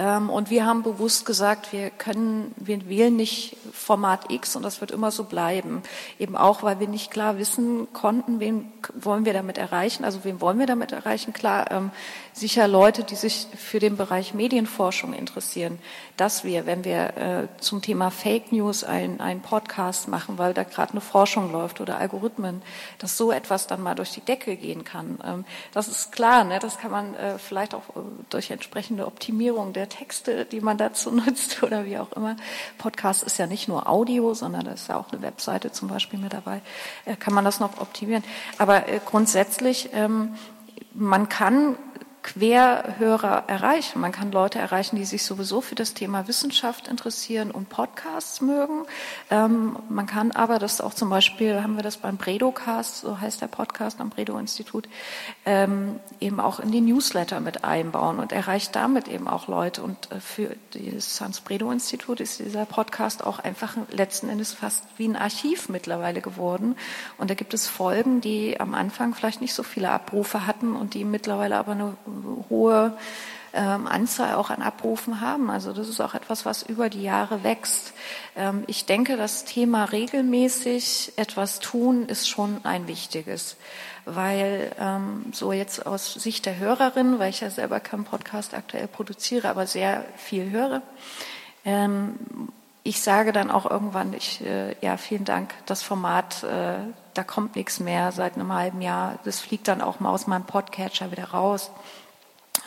Ähm, 0.00 0.30
und 0.30 0.48
wir 0.48 0.64
haben 0.64 0.82
bewusst 0.82 1.26
gesagt, 1.26 1.72
wir 1.74 1.90
können, 1.90 2.54
wir 2.56 2.88
wählen 2.88 3.14
nicht 3.14 3.56
Format 3.70 4.30
X 4.30 4.56
und 4.56 4.62
das 4.62 4.80
wird 4.80 4.92
immer 4.92 5.10
so 5.10 5.24
bleiben. 5.24 5.82
Eben 6.18 6.36
auch, 6.36 6.62
weil 6.62 6.80
wir 6.80 6.88
nicht 6.88 7.10
klar 7.10 7.36
wissen 7.36 7.86
konnten, 7.92 8.40
wen 8.40 8.72
wollen 8.94 9.26
wir 9.26 9.34
damit 9.34 9.58
erreichen, 9.58 10.04
also 10.04 10.24
wen 10.24 10.40
wollen 10.40 10.58
wir 10.58 10.66
damit 10.66 10.92
erreichen. 10.92 11.34
Klar, 11.34 11.70
ähm, 11.70 11.90
sicher 12.32 12.66
Leute, 12.66 13.04
die 13.04 13.14
sich 13.14 13.46
für 13.54 13.78
den 13.78 13.98
Bereich 13.98 14.32
Medienforschung 14.32 15.12
interessieren, 15.12 15.78
dass 16.16 16.44
wir, 16.44 16.64
wenn 16.64 16.84
wir 16.84 17.16
äh, 17.16 17.60
zum 17.60 17.82
Thema 17.82 18.10
Fake 18.10 18.52
News 18.52 18.84
einen 18.84 19.42
Podcast 19.42 20.08
machen, 20.08 20.38
weil 20.38 20.54
da 20.54 20.62
gerade 20.62 20.92
eine 20.92 21.02
Forschung 21.02 21.52
läuft 21.52 21.80
oder 21.80 21.98
Algorithmen, 21.98 22.62
dass 22.98 23.18
so 23.18 23.32
etwas 23.32 23.66
dann 23.66 23.82
mal 23.82 23.94
durch 23.94 24.12
die 24.12 24.22
Decke 24.22 24.56
gehen 24.56 24.84
kann. 24.84 25.18
Ähm, 25.24 25.44
das 25.74 25.88
ist 25.88 26.10
klar, 26.10 26.44
ne? 26.44 26.58
das 26.58 26.78
kann 26.78 26.90
man 26.90 27.14
äh, 27.14 27.38
vielleicht 27.38 27.74
auch 27.74 27.90
äh, 27.90 28.00
durch 28.30 28.50
entsprechende 28.50 29.06
Optimierung 29.06 29.74
der 29.74 29.89
Texte, 29.90 30.46
die 30.46 30.62
man 30.62 30.78
dazu 30.78 31.10
nutzt 31.14 31.62
oder 31.62 31.84
wie 31.84 31.98
auch 31.98 32.12
immer. 32.12 32.36
Podcast 32.78 33.22
ist 33.22 33.38
ja 33.38 33.46
nicht 33.46 33.68
nur 33.68 33.86
Audio, 33.88 34.32
sondern 34.32 34.64
da 34.64 34.72
ist 34.72 34.88
ja 34.88 34.96
auch 34.96 35.12
eine 35.12 35.20
Webseite 35.20 35.70
zum 35.70 35.88
Beispiel 35.88 36.18
mit 36.18 36.32
dabei. 36.32 36.62
Äh, 37.04 37.16
kann 37.16 37.34
man 37.34 37.44
das 37.44 37.60
noch 37.60 37.78
optimieren? 37.78 38.24
Aber 38.56 38.88
äh, 38.88 39.00
grundsätzlich, 39.04 39.90
ähm, 39.92 40.34
man 40.94 41.28
kann 41.28 41.76
Querhörer 42.22 43.44
erreichen. 43.46 44.00
Man 44.00 44.12
kann 44.12 44.30
Leute 44.30 44.58
erreichen, 44.58 44.96
die 44.96 45.04
sich 45.04 45.24
sowieso 45.24 45.60
für 45.60 45.74
das 45.74 45.94
Thema 45.94 46.28
Wissenschaft 46.28 46.86
interessieren 46.86 47.50
und 47.50 47.70
Podcasts 47.70 48.40
mögen. 48.40 48.84
Ähm, 49.30 49.76
man 49.88 50.06
kann 50.06 50.30
aber 50.30 50.58
das 50.58 50.80
auch 50.80 50.92
zum 50.92 51.08
Beispiel, 51.08 51.62
haben 51.62 51.76
wir 51.76 51.82
das 51.82 51.96
beim 51.96 52.18
Bredocast, 52.18 53.00
so 53.00 53.20
heißt 53.20 53.40
der 53.40 53.46
Podcast 53.46 54.00
am 54.00 54.10
Bredow-Institut, 54.10 54.88
ähm, 55.46 55.98
eben 56.20 56.40
auch 56.40 56.60
in 56.60 56.70
die 56.70 56.82
Newsletter 56.82 57.40
mit 57.40 57.64
einbauen 57.64 58.18
und 58.18 58.32
erreicht 58.32 58.76
damit 58.76 59.08
eben 59.08 59.26
auch 59.26 59.48
Leute. 59.48 59.82
Und 59.82 60.12
äh, 60.12 60.20
für 60.20 60.56
das 60.72 61.20
Hans-Bredow-Institut 61.20 62.20
ist 62.20 62.38
dieser 62.38 62.66
Podcast 62.66 63.24
auch 63.24 63.38
einfach 63.38 63.76
letzten 63.90 64.28
Endes 64.28 64.52
fast 64.52 64.84
wie 64.98 65.08
ein 65.08 65.16
Archiv 65.16 65.70
mittlerweile 65.70 66.20
geworden. 66.20 66.76
Und 67.16 67.30
da 67.30 67.34
gibt 67.34 67.54
es 67.54 67.66
Folgen, 67.66 68.20
die 68.20 68.60
am 68.60 68.74
Anfang 68.74 69.14
vielleicht 69.14 69.40
nicht 69.40 69.54
so 69.54 69.62
viele 69.62 69.90
Abrufe 69.90 70.46
hatten 70.46 70.76
und 70.76 70.92
die 70.92 71.04
mittlerweile 71.04 71.56
aber 71.56 71.72
eine 71.72 71.96
hohe 72.48 72.92
ähm, 73.52 73.86
Anzahl 73.86 74.34
auch 74.34 74.50
an 74.50 74.62
Abrufen 74.62 75.20
haben. 75.20 75.50
Also 75.50 75.72
das 75.72 75.88
ist 75.88 76.00
auch 76.00 76.14
etwas, 76.14 76.46
was 76.46 76.62
über 76.62 76.88
die 76.88 77.02
Jahre 77.02 77.42
wächst. 77.42 77.92
Ähm, 78.36 78.64
ich 78.66 78.86
denke, 78.86 79.16
das 79.16 79.44
Thema 79.44 79.86
regelmäßig 79.86 81.12
etwas 81.16 81.58
tun 81.58 82.06
ist 82.06 82.28
schon 82.28 82.60
ein 82.64 82.86
wichtiges, 82.86 83.56
weil 84.04 84.72
ähm, 84.78 85.26
so 85.32 85.52
jetzt 85.52 85.86
aus 85.86 86.14
Sicht 86.14 86.46
der 86.46 86.58
Hörerin, 86.58 87.18
weil 87.18 87.30
ich 87.30 87.40
ja 87.40 87.50
selber 87.50 87.80
keinen 87.80 88.04
Podcast 88.04 88.54
aktuell 88.54 88.86
produziere, 88.86 89.48
aber 89.48 89.66
sehr 89.66 90.04
viel 90.16 90.50
höre, 90.50 90.82
ähm, 91.64 92.14
ich 92.82 93.02
sage 93.02 93.32
dann 93.32 93.50
auch 93.50 93.70
irgendwann, 93.70 94.14
ich, 94.14 94.44
äh, 94.44 94.74
ja, 94.80 94.96
vielen 94.96 95.24
Dank, 95.24 95.52
das 95.66 95.82
Format, 95.82 96.42
äh, 96.44 96.78
da 97.12 97.24
kommt 97.24 97.56
nichts 97.56 97.78
mehr 97.78 98.10
seit 98.12 98.36
einem 98.36 98.52
halben 98.52 98.80
Jahr. 98.80 99.18
Das 99.24 99.38
fliegt 99.40 99.68
dann 99.68 99.82
auch 99.82 100.00
mal 100.00 100.10
aus 100.10 100.26
meinem 100.26 100.44
Podcatcher 100.44 101.10
wieder 101.10 101.30
raus. 101.30 101.70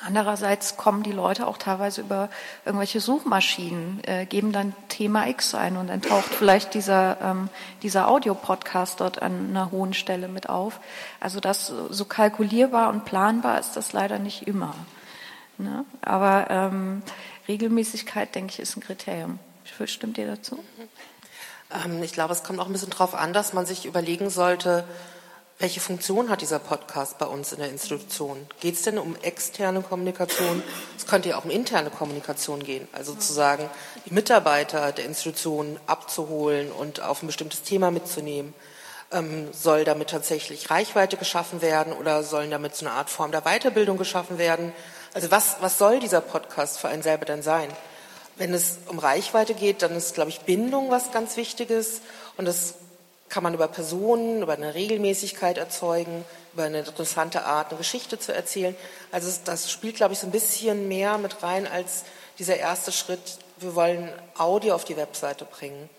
Andererseits 0.05 0.75
kommen 0.75 1.01
die 1.03 1.11
Leute 1.11 1.47
auch 1.47 1.57
teilweise 1.57 2.01
über 2.01 2.29
irgendwelche 2.65 2.99
Suchmaschinen, 2.99 4.01
äh, 4.03 4.25
geben 4.25 4.51
dann 4.51 4.75
Thema 4.89 5.27
X 5.27 5.55
ein 5.55 5.77
und 5.77 5.87
dann 5.87 6.01
taucht 6.01 6.33
vielleicht 6.33 6.73
dieser, 6.73 7.17
ähm, 7.21 7.49
dieser 7.83 8.09
Audiopodcast 8.09 8.99
dort 8.99 9.21
an 9.21 9.49
einer 9.49 9.71
hohen 9.71 9.93
Stelle 9.93 10.27
mit 10.27 10.49
auf. 10.49 10.79
Also 11.19 11.39
das 11.39 11.71
so 11.89 12.05
kalkulierbar 12.05 12.89
und 12.89 13.05
planbar 13.05 13.59
ist 13.59 13.77
das 13.77 13.93
leider 13.93 14.19
nicht 14.19 14.47
immer. 14.47 14.75
Ne? 15.57 15.85
Aber 16.01 16.47
ähm, 16.49 17.01
Regelmäßigkeit, 17.47 18.35
denke 18.35 18.53
ich, 18.53 18.59
ist 18.59 18.75
ein 18.75 18.81
Kriterium. 18.81 19.39
Stimmt 19.85 20.17
ihr 20.17 20.27
dazu? 20.27 20.59
Ähm, 21.85 22.03
ich 22.03 22.13
glaube, 22.13 22.33
es 22.33 22.43
kommt 22.43 22.59
auch 22.59 22.67
ein 22.67 22.73
bisschen 22.73 22.89
darauf 22.89 23.15
an, 23.15 23.33
dass 23.33 23.53
man 23.53 23.65
sich 23.65 23.85
überlegen 23.85 24.29
sollte, 24.29 24.83
welche 25.63 25.79
Funktion 25.79 26.29
hat 26.29 26.41
dieser 26.41 26.59
Podcast 26.59 27.17
bei 27.19 27.25
uns 27.25 27.53
in 27.53 27.59
der 27.59 27.69
Institution? 27.69 28.47
Geht 28.59 28.75
es 28.75 28.81
denn 28.81 28.97
um 28.97 29.15
externe 29.21 29.79
Kommunikation? 29.81 30.61
Es 30.97 31.07
könnte 31.07 31.29
ja 31.29 31.37
auch 31.37 31.45
um 31.45 31.51
interne 31.51 31.89
Kommunikation 31.89 32.61
gehen, 32.61 32.85
also 32.91 33.13
sozusagen 33.13 33.69
die 34.05 34.13
Mitarbeiter 34.13 34.91
der 34.91 35.05
Institution 35.05 35.79
abzuholen 35.87 36.69
und 36.69 37.01
auf 37.01 37.23
ein 37.23 37.27
bestimmtes 37.27 37.63
Thema 37.63 37.91
mitzunehmen. 37.91 38.53
Ähm, 39.13 39.53
soll 39.53 39.85
damit 39.85 40.09
tatsächlich 40.09 40.69
Reichweite 40.69 41.15
geschaffen 41.15 41.61
werden 41.61 41.93
oder 41.93 42.23
sollen 42.23 42.51
damit 42.51 42.75
so 42.75 42.85
eine 42.85 42.95
Art 42.95 43.09
Form 43.09 43.31
der 43.31 43.43
Weiterbildung 43.43 43.97
geschaffen 43.97 44.37
werden? 44.37 44.73
Also 45.13 45.31
was, 45.31 45.55
was 45.61 45.77
soll 45.77 46.01
dieser 46.01 46.19
Podcast 46.19 46.77
für 46.77 46.89
einen 46.89 47.03
selber 47.03 47.23
denn 47.23 47.41
sein? 47.41 47.69
Wenn 48.35 48.53
es 48.53 48.79
um 48.87 48.99
Reichweite 48.99 49.53
geht, 49.53 49.81
dann 49.81 49.95
ist, 49.95 50.13
glaube 50.13 50.29
ich, 50.29 50.41
Bindung 50.41 50.91
was 50.91 51.13
ganz 51.13 51.37
Wichtiges 51.37 52.01
und 52.35 52.43
das 52.43 52.73
kann 53.33 53.41
man 53.41 53.55
über 53.55 53.67
Personen, 53.67 54.43
über 54.43 54.53
eine 54.53 54.75
Regelmäßigkeit 54.75 55.57
erzeugen, 55.57 56.23
über 56.53 56.65
eine 56.65 56.77
interessante 56.77 57.45
Art, 57.45 57.69
eine 57.69 57.79
Geschichte 57.79 58.19
zu 58.19 58.31
erzählen. 58.31 58.75
Also 59.11 59.31
das 59.43 59.71
spielt, 59.71 59.95
glaube 59.95 60.13
ich, 60.13 60.19
so 60.19 60.27
ein 60.27 60.31
bisschen 60.31 60.87
mehr 60.87 61.17
mit 61.17 61.41
rein 61.41 61.65
als 61.65 62.03
dieser 62.37 62.57
erste 62.57 62.91
Schritt, 62.91 63.39
wir 63.57 63.73
wollen 63.73 64.07
Audio 64.37 64.75
auf 64.75 64.85
die 64.85 64.97
Webseite 64.97 65.45
bringen. 65.45 65.89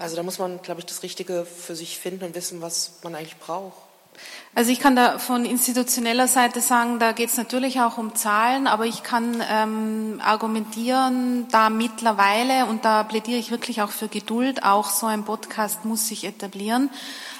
Also 0.00 0.16
da 0.16 0.24
muss 0.24 0.40
man, 0.40 0.60
glaube 0.62 0.80
ich, 0.80 0.86
das 0.86 1.04
Richtige 1.04 1.44
für 1.44 1.76
sich 1.76 1.96
finden 1.96 2.24
und 2.24 2.34
wissen, 2.34 2.60
was 2.60 2.94
man 3.04 3.14
eigentlich 3.14 3.38
braucht. 3.38 3.89
Also 4.52 4.72
ich 4.72 4.80
kann 4.80 4.96
da 4.96 5.18
von 5.18 5.44
institutioneller 5.44 6.26
Seite 6.26 6.60
sagen, 6.60 6.98
da 6.98 7.12
geht 7.12 7.28
es 7.28 7.36
natürlich 7.36 7.80
auch 7.80 7.98
um 7.98 8.16
Zahlen, 8.16 8.66
aber 8.66 8.84
ich 8.84 9.04
kann 9.04 9.42
ähm, 9.48 10.20
argumentieren, 10.24 11.46
da 11.52 11.70
mittlerweile, 11.70 12.66
und 12.66 12.84
da 12.84 13.04
plädiere 13.04 13.38
ich 13.38 13.52
wirklich 13.52 13.80
auch 13.80 13.90
für 13.90 14.08
Geduld, 14.08 14.64
auch 14.64 14.90
so 14.90 15.06
ein 15.06 15.24
Podcast 15.24 15.84
muss 15.84 16.08
sich 16.08 16.24
etablieren. 16.24 16.90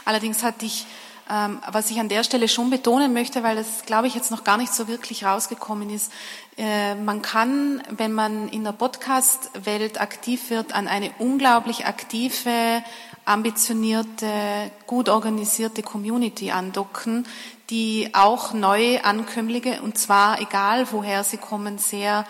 Allerdings 0.05 0.45
hatte 0.45 0.64
ich, 0.66 0.87
ähm, 1.28 1.59
was 1.72 1.91
ich 1.91 1.99
an 1.99 2.09
der 2.09 2.22
Stelle 2.22 2.47
schon 2.47 2.70
betonen 2.70 3.12
möchte, 3.12 3.43
weil 3.43 3.57
das, 3.57 3.85
glaube 3.87 4.07
ich, 4.07 4.14
jetzt 4.14 4.31
noch 4.31 4.45
gar 4.45 4.57
nicht 4.57 4.72
so 4.72 4.87
wirklich 4.87 5.24
rausgekommen 5.24 5.91
ist, 5.91 6.12
äh, 6.57 6.95
man 6.95 7.22
kann, 7.22 7.83
wenn 7.91 8.12
man 8.12 8.49
in 8.49 8.62
der 8.62 8.72
Podcast-Welt 8.72 10.01
aktiv 10.01 10.49
wird, 10.51 10.74
an 10.74 10.87
eine 10.87 11.11
unglaublich 11.18 11.87
aktive 11.87 12.85
ambitionierte, 13.31 14.70
gut 14.87 15.09
organisierte 15.09 15.83
Community 15.83 16.51
andocken, 16.51 17.26
die 17.70 18.11
auch 18.12 18.53
neue 18.53 19.05
Ankömmlinge, 19.05 19.83
und 19.83 19.97
zwar 19.97 20.41
egal 20.41 20.89
woher 20.91 21.22
sie 21.22 21.37
kommen, 21.37 21.78
sehr 21.78 22.26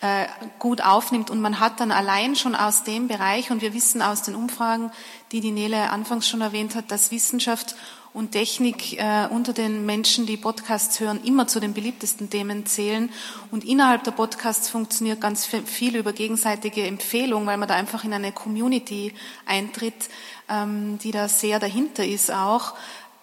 äh, 0.00 0.26
gut 0.58 0.82
aufnimmt. 0.82 1.30
Und 1.30 1.40
man 1.40 1.60
hat 1.60 1.80
dann 1.80 1.90
allein 1.90 2.36
schon 2.36 2.54
aus 2.54 2.84
dem 2.84 3.08
Bereich, 3.08 3.50
und 3.50 3.60
wir 3.60 3.74
wissen 3.74 4.00
aus 4.00 4.22
den 4.22 4.34
Umfragen, 4.36 4.92
die 5.32 5.40
die 5.40 5.50
Nele 5.50 5.90
anfangs 5.90 6.28
schon 6.28 6.40
erwähnt 6.40 6.74
hat, 6.74 6.90
dass 6.90 7.10
Wissenschaft 7.10 7.74
und 8.12 8.32
Technik 8.32 8.98
äh, 8.98 9.28
unter 9.30 9.52
den 9.52 9.86
Menschen, 9.86 10.26
die 10.26 10.36
Podcasts 10.36 10.98
hören, 10.98 11.22
immer 11.24 11.46
zu 11.46 11.60
den 11.60 11.74
beliebtesten 11.74 12.28
Themen 12.28 12.66
zählen. 12.66 13.10
Und 13.50 13.64
innerhalb 13.64 14.02
der 14.04 14.10
Podcasts 14.10 14.68
funktioniert 14.68 15.20
ganz 15.20 15.46
viel 15.46 15.96
über 15.96 16.12
gegenseitige 16.12 16.84
Empfehlung, 16.86 17.46
weil 17.46 17.56
man 17.56 17.68
da 17.68 17.74
einfach 17.74 18.04
in 18.04 18.12
eine 18.12 18.32
Community 18.32 19.14
eintritt, 19.46 20.08
ähm, 20.48 20.98
die 20.98 21.12
da 21.12 21.28
sehr 21.28 21.60
dahinter 21.60 22.04
ist 22.04 22.30
auch. 22.32 22.74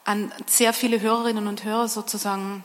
an 0.06 0.32
sehr 0.46 0.72
viele 0.72 1.02
Hörerinnen 1.02 1.48
und 1.48 1.66
Hörer 1.66 1.90
sozusagen 1.90 2.64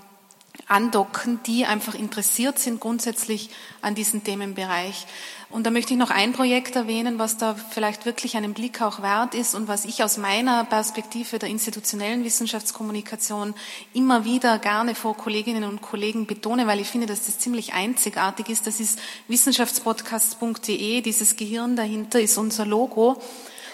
andocken, 0.68 1.40
die 1.44 1.66
einfach 1.66 1.94
interessiert 1.94 2.58
sind 2.58 2.80
grundsätzlich 2.80 3.50
an 3.80 3.94
diesem 3.94 4.22
Themenbereich. 4.22 5.06
Und 5.53 5.64
da 5.66 5.70
möchte 5.70 5.92
ich 5.92 5.98
noch 5.98 6.11
ein 6.11 6.32
Projekt 6.32 6.76
erwähnen, 6.76 7.18
was 7.18 7.36
da 7.36 7.55
vielleicht 7.55 8.07
wirklich 8.07 8.38
einen 8.38 8.55
Blick 8.55 8.80
auch 8.80 9.03
wert 9.03 9.34
ist 9.34 9.55
und 9.55 9.68
was 9.68 9.84
ich 9.84 10.03
aus 10.03 10.16
meiner 10.16 10.64
Perspektive 10.64 11.38
der 11.38 11.50
institutionellen 11.50 12.24
Wissenschaftskommunikation 12.24 13.55
immer 13.92 14.24
wieder 14.24 14.59
gerne 14.59 14.94
vor 14.94 15.14
Kolleginnen 15.14 15.64
und 15.64 15.82
Kollegen 15.82 16.24
betone, 16.24 16.66
weil 16.66 16.80
ich 16.80 16.88
finde, 16.88 17.07
dass 17.07 17.26
das 17.26 17.38
ziemlich 17.38 17.74
einzigartig 17.74 18.48
ist. 18.48 18.66
Das 18.66 18.80
ist 18.80 18.98
wissenschaftspodcast.de. 19.28 21.03
Dieses 21.03 21.36
Gehirn 21.36 21.76
dahinter 21.76 22.18
ist 22.18 22.38
unser 22.38 22.64
Logo. 22.64 23.20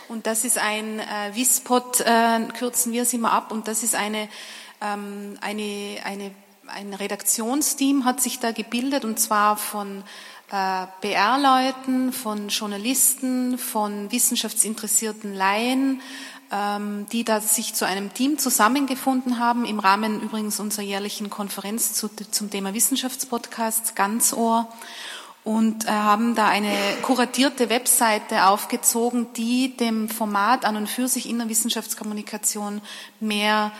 Und 0.09 0.27
das 0.27 0.45
ist 0.45 0.59
ein 0.59 0.99
äh, 0.99 1.35
Wispod, 1.35 2.01
äh, 2.01 2.41
kürzen 2.59 2.93
wir 2.93 3.03
es 3.03 3.13
immer 3.13 3.31
ab. 3.31 3.53
Und 3.53 3.69
das 3.69 3.85
ist 3.85 3.95
eine, 3.95 4.29
ähm, 4.81 5.39
eine, 5.41 5.99
eine, 6.05 6.33
ein 6.67 6.93
Redaktionsteam 6.93 8.05
hat 8.05 8.21
sich 8.21 8.41
da 8.41 8.51
gebildet 8.51 9.05
und 9.05 9.21
zwar 9.21 9.57
von 9.57 10.03
äh, 10.51 10.87
PR-Leuten, 11.01 12.13
von 12.13 12.49
Journalisten, 12.49 13.59
von 13.59 14.11
wissenschaftsinteressierten 14.11 15.35
Laien, 15.35 16.01
ähm, 16.51 17.07
die 17.13 17.25
da 17.25 17.41
sich 17.41 17.75
zu 17.75 17.87
einem 17.87 18.15
Team 18.15 18.39
zusammengefunden 18.39 19.39
haben, 19.39 19.65
im 19.65 19.79
Rahmen 19.79 20.23
übrigens 20.23 20.61
unserer 20.61 20.85
jährlichen 20.85 21.29
Konferenz 21.29 21.93
zu, 21.93 22.09
zum 22.09 22.51
Thema 22.51 22.73
Wissenschaftspodcasts, 22.73 23.95
Ganzohr, 23.95 24.69
und 25.45 25.87
äh, 25.87 25.91
haben 25.91 26.35
da 26.35 26.49
eine 26.49 26.75
kuratierte 27.03 27.71
Webseite 27.71 28.47
aufgezogen, 28.47 29.33
die 29.35 29.77
dem 29.77 30.09
Format 30.09 30.65
an 30.65 30.77
und 30.77 30.89
für 30.89 31.09
sich 31.09 31.29
in 31.29 31.39
der 31.39 31.49
Wissenschaftskommunikation 31.49 32.83
mehr 33.21 33.73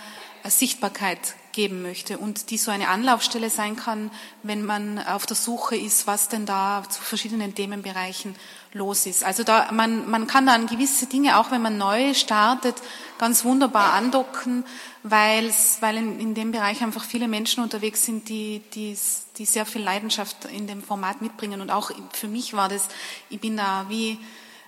äh, 0.45 0.51
Sichtbarkeit 0.51 1.35
geben 1.59 1.83
möchte 1.83 2.19
und 2.19 2.51
die 2.51 2.57
so 2.57 2.71
eine 2.71 2.87
Anlaufstelle 2.87 3.51
sein 3.51 3.75
kann, 3.75 4.13
wenn 4.45 4.65
man 4.65 5.01
auf 5.01 5.27
der 5.27 5.35
Suche 5.35 5.75
ist, 5.75 6.07
was 6.07 6.29
denn 6.29 6.47
da 6.47 6.85
zu 6.89 7.03
verschiedenen 7.03 7.53
Themenbereichen 7.53 8.37
los 8.73 9.07
ist. 9.07 9.25
Also 9.25 9.43
da, 9.43 9.73
man, 9.73 10.09
man 10.09 10.29
kann 10.29 10.47
dann 10.47 10.69
gewisse 10.69 11.07
Dinge, 11.07 11.37
auch 11.37 11.51
wenn 11.51 11.61
man 11.61 11.77
neu 11.77 12.15
startet, 12.15 12.77
ganz 13.19 13.45
wunderbar 13.45 13.93
andocken, 13.95 14.65
weil 15.03 15.53
weil 15.81 15.97
in, 15.97 16.21
in 16.21 16.35
dem 16.35 16.53
Bereich 16.53 16.81
einfach 16.81 17.03
viele 17.03 17.27
Menschen 17.27 17.65
unterwegs 17.65 18.07
sind, 18.07 18.29
die, 18.29 18.63
die, 18.75 18.97
die 19.37 19.45
sehr 19.45 19.67
viel 19.67 19.83
Leidenschaft 19.83 20.45
in 20.45 20.69
dem 20.69 20.81
Format 20.81 21.23
mitbringen. 21.23 21.61
Und 21.61 21.73
auch 21.73 21.91
für 22.13 22.29
mich 22.29 22.55
war 22.55 22.69
das, 22.69 22.87
ich 23.31 23.41
bin 23.41 23.57
da 23.57 23.87
wie 23.89 24.17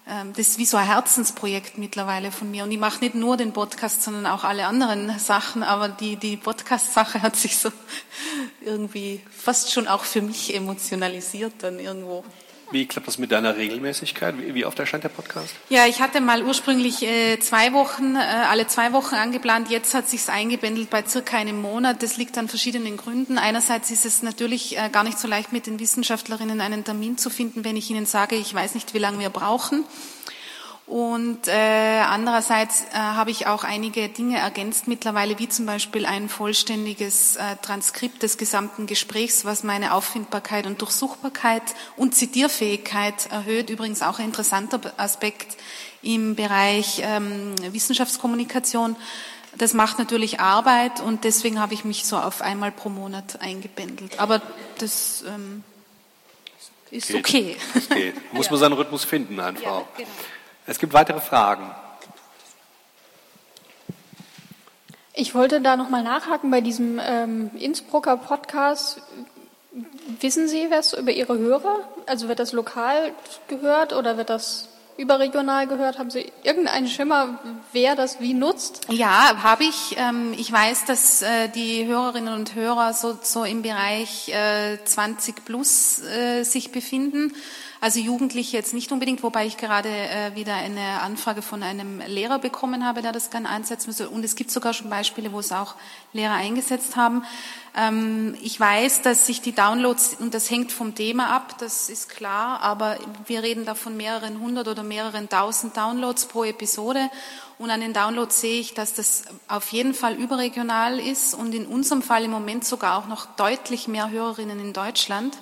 das 0.07 0.49
ist 0.49 0.59
wie 0.59 0.67
so 0.67 0.77
ein 0.77 0.87
Herzensprojekt 0.87 1.79
mittlerweile 1.79 2.33
von 2.33 2.51
mir. 2.51 2.65
Und 2.65 2.73
ich 2.73 2.79
mache 2.79 3.01
nicht 3.01 3.15
nur 3.15 3.37
den 3.37 3.53
Podcast, 3.53 4.03
sondern 4.03 4.27
auch 4.27 4.45
alle 4.45 4.67
anderen 4.67 5.19
Sachen. 5.19 5.63
Aber 5.63 5.89
die, 5.89 6.17
die 6.17 6.37
Podcast-Sache 6.37 7.23
hat 7.23 7.37
sich 7.37 7.59
so 7.59 7.71
irgendwie 8.61 9.21
fast 9.31 9.73
schon 9.73 9.87
auch 9.87 10.05
für 10.05 10.23
mich 10.23 10.55
emotionalisiert 10.55 11.53
dann 11.59 11.79
irgendwo. 11.79 12.25
Wie 12.73 12.87
klappt 12.87 13.09
das 13.09 13.19
mit 13.19 13.33
deiner 13.33 13.57
Regelmäßigkeit? 13.57 14.39
Wie, 14.39 14.55
wie 14.55 14.65
oft 14.65 14.79
erscheint 14.79 15.03
der 15.03 15.09
Podcast? 15.09 15.55
Ja, 15.69 15.87
ich 15.87 16.01
hatte 16.01 16.21
mal 16.21 16.45
ursprünglich 16.45 17.03
äh, 17.03 17.39
zwei 17.41 17.73
Wochen, 17.73 18.15
äh, 18.15 18.19
alle 18.19 18.67
zwei 18.69 18.93
Wochen 18.93 19.17
angeplant. 19.17 19.71
Jetzt 19.71 19.93
hat 19.95 20.09
sich's 20.09 20.29
eingebändelt 20.29 20.89
bei 20.89 21.05
circa 21.05 21.37
einem 21.37 21.61
Monat. 21.61 22.03
Das 22.03 22.17
liegt 22.17 22.39
an 22.39 22.49
verschiedenen 22.49 22.97
Gründen. 22.97 23.39
Einerseits 23.39 23.91
ist 23.91 24.07
es 24.07 24.23
natürlich 24.23 24.79
äh, 24.79 24.89
gar 24.91 25.03
nicht 25.03 25.19
so 25.19 25.27
leicht, 25.27 25.53
mit 25.53 25.67
den 25.67 25.81
Wissenschaftlerinnen 25.81 26.61
einen 26.61 26.85
Termin 26.85 27.19
zu 27.19 27.29
finden, 27.29 27.65
wenn 27.65 27.77
ich 27.77 27.91
ihnen 27.91 28.07
sage, 28.07 28.37
ich 28.37 28.55
weiß 28.55 28.75
nicht, 28.75 28.95
wie 28.95 28.99
lange 28.99 29.19
wir 29.19 29.31
brauchen. 29.31 29.85
Und 30.91 31.47
äh, 31.47 32.01
andererseits 32.01 32.83
äh, 32.93 32.97
habe 32.97 33.31
ich 33.31 33.47
auch 33.47 33.63
einige 33.63 34.09
Dinge 34.09 34.39
ergänzt 34.39 34.89
mittlerweile, 34.89 35.39
wie 35.39 35.49
zum 35.49 35.65
Beispiel 35.65 36.05
ein 36.05 36.29
vollständiges 36.29 37.37
äh, 37.37 37.55
Transkript 37.63 38.25
des 38.25 38.39
gesamten 38.39 38.89
Gesprächs, 38.89 39.45
was 39.45 39.63
meine 39.63 39.95
Auffindbarkeit 39.95 40.67
und 40.67 40.81
Durchsuchbarkeit 40.83 41.63
und 41.97 42.17
Zitierfähigkeit 42.17 43.31
erhöht. 43.31 43.71
Übrigens 43.71 44.03
auch 44.03 44.19
ein 44.19 44.25
interessanter 44.25 44.81
Aspekt 44.97 45.57
im 46.03 46.35
Bereich 46.35 47.01
ähm, 47.05 47.55
Wissenschaftskommunikation. 47.73 48.97
Das 49.57 49.75
macht 49.75 50.01
natürlich 50.01 50.41
Arbeit 50.41 50.99
und 50.99 51.23
deswegen 51.23 51.61
habe 51.61 51.73
ich 51.73 51.85
mich 51.85 52.05
so 52.05 52.17
auf 52.19 52.43
einmal 52.43 52.73
pro 52.73 52.89
Monat 52.89 53.41
eingebändelt. 53.41 54.19
Aber 54.19 54.43
das 54.79 55.23
ähm, 55.25 55.63
ist 56.91 57.07
geht. 57.11 57.17
okay. 57.17 57.57
Das 57.75 57.89
geht. 57.91 58.15
Muss 58.33 58.47
Ja. 58.47 58.51
man 58.51 58.61
seinen 58.61 58.73
Rhythmus 58.73 59.05
finden 59.05 59.39
einfach. 59.39 59.63
Ja, 59.63 59.85
genau. 59.97 60.09
Es 60.71 60.79
gibt 60.79 60.93
weitere 60.93 61.21
Fragen. 61.21 61.69
Ich 65.15 65.35
wollte 65.35 65.61
da 65.61 65.77
nochmal 65.77 66.05
nachhaken 66.05 66.49
bei 66.53 66.61
diesem 66.61 67.01
ähm, 67.03 67.51
Innsbrucker 67.59 68.17
Podcast. 68.17 69.03
Wissen 70.21 70.47
Sie 70.47 70.71
was 70.71 70.93
über 70.93 71.11
Ihre 71.11 71.37
Hörer? 71.37 71.81
Also 72.07 72.29
wird 72.29 72.39
das 72.39 72.53
lokal 72.53 73.11
gehört 73.49 73.93
oder 73.93 74.17
wird 74.17 74.31
das 74.31 74.69
überregional 74.97 75.67
gehört? 75.67 75.99
Haben 75.99 76.11
Sie 76.11 76.31
irgendeinen 76.45 76.87
Schimmer, 76.87 77.41
wer 77.73 77.97
das 77.97 78.21
wie 78.21 78.33
nutzt? 78.35 78.87
Ja, 78.91 79.43
habe 79.43 79.65
ich. 79.65 79.97
Ähm, 79.99 80.35
Ich 80.39 80.53
weiß, 80.53 80.85
dass 80.85 81.23
äh, 81.23 81.49
die 81.49 81.87
Hörerinnen 81.87 82.33
und 82.33 82.55
Hörer 82.55 82.93
so, 82.93 83.19
so 83.21 83.43
im 83.43 83.63
Bereich 83.63 84.29
äh, 84.29 84.79
20 84.85 85.45
plus 85.45 86.01
äh, 86.05 86.45
sich 86.45 86.71
befinden. 86.71 87.35
Also 87.83 87.99
Jugendliche 87.99 88.59
jetzt 88.59 88.75
nicht 88.75 88.93
unbedingt, 88.93 89.23
wobei 89.23 89.47
ich 89.47 89.57
gerade 89.57 89.89
äh, 89.89 90.35
wieder 90.35 90.55
eine 90.55 91.01
Anfrage 91.01 91.41
von 91.41 91.63
einem 91.63 92.01
Lehrer 92.07 92.39
bekommen 92.39 92.85
habe, 92.85 93.01
der 93.01 93.13
das 93.13 93.31
gerne 93.31 93.49
einsetzen 93.49 93.89
müsse. 93.89 94.11
Und 94.11 94.23
es 94.23 94.37
gibt 94.37 94.51
sogar 94.51 94.75
schon 94.75 94.91
Beispiele, 94.91 95.33
wo 95.33 95.41
es 95.41 95.51
auch 95.51 95.77
Lehrer 96.13 96.35
eingesetzt 96.35 96.97
haben. 96.97 97.25
Ähm, 97.75 98.37
Ich 98.43 98.61
weiß, 98.61 99.01
dass 99.01 99.27
sich 99.27 99.41
die 99.41 99.53
Downloads, 99.53 100.17
und 100.21 100.35
das 100.35 100.51
hängt 100.51 100.73
vom 100.73 100.95
Thema 100.95 101.35
ab, 101.35 101.57
das 101.59 101.89
ist 101.89 102.11
klar, 102.11 102.61
aber 102.61 102.99
wir 103.27 103.43
reden 103.43 103.65
da 103.65 103.75
von 103.75 103.97
mehreren 103.97 104.41
hundert 104.41 104.69
oder 104.69 104.83
mehreren 104.83 105.31
tausend 105.31 105.75
Downloads 105.75 106.27
pro 106.27 106.45
Episode. 106.45 107.09
Und 107.59 107.71
an 107.71 107.81
den 107.81 107.95
Downloads 107.95 108.43
sehe 108.43 108.61
ich, 108.61 108.75
dass 108.75 108.93
das 108.93 109.25
auf 109.49 109.73
jeden 109.73 109.95
Fall 109.95 110.17
überregional 110.17 110.99
ist 111.01 111.33
und 111.33 111.55
in 111.55 111.67
unserem 111.67 112.03
Fall 112.03 112.25
im 112.25 112.31
Moment 112.31 112.67
sogar 112.67 112.99
auch 112.99 113.07
noch 113.07 113.25
deutlich 113.37 113.89
mehr 113.89 114.11
Hörerinnen 114.11 114.61
in 114.61 114.75
Deutschland. 114.75 115.39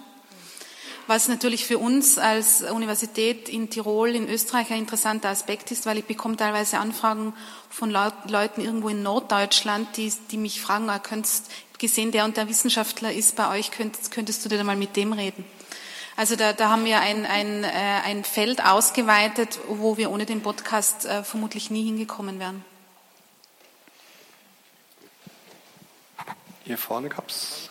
Was 1.09 1.27
natürlich 1.27 1.65
für 1.65 1.79
uns 1.79 2.19
als 2.19 2.61
Universität 2.61 3.49
in 3.49 3.71
Tirol, 3.71 4.11
in 4.11 4.29
Österreich 4.29 4.71
ein 4.71 4.81
interessanter 4.81 5.31
Aspekt 5.31 5.71
ist, 5.71 5.87
weil 5.87 5.97
ich 5.97 6.05
bekomme 6.05 6.37
teilweise 6.37 6.79
Anfragen 6.79 7.33
von 7.71 7.91
Leut 7.91 8.13
Leuten 8.29 8.61
irgendwo 8.61 8.91
in 8.91 9.03
Norddeutschland, 9.03 9.97
die, 9.97 10.13
die 10.31 10.37
mich 10.37 10.61
fragen, 10.61 10.91
ah, 10.91 10.99
könntest, 10.99 11.51
gesehen, 11.79 12.13
der 12.13 12.27
und 12.27 12.37
der 12.37 12.47
Wissenschaftler 12.51 13.11
ist 13.11 13.37
bei 13.37 13.49
euch, 13.59 13.71
könntest, 13.71 14.11
könntest 14.11 14.45
du 14.45 14.51
dir 14.51 14.59
da 14.59 14.65
mal 14.65 14.77
mit 14.77 14.97
dem 14.97 15.15
reden? 15.15 15.47
Also 16.15 16.37
da, 16.37 16.53
da 16.53 16.69
haben 16.69 16.85
wir 16.85 17.01
ein, 17.01 17.25
ein, 17.25 17.65
äh, 17.65 17.69
ein 18.05 18.23
Feld 18.23 18.63
ausgeweitet, 18.63 19.61
wo 19.67 19.97
wir 19.97 20.11
ohne 20.11 20.27
den 20.27 20.43
Podcast 20.43 21.07
äh, 21.07 21.25
vermutlich 21.25 21.71
nie 21.71 21.85
hingekommen 21.85 22.39
wären. 22.39 22.63
Hier 26.65 26.77
vorne 26.77 27.09
gab's. 27.09 27.49
Das 27.63 27.68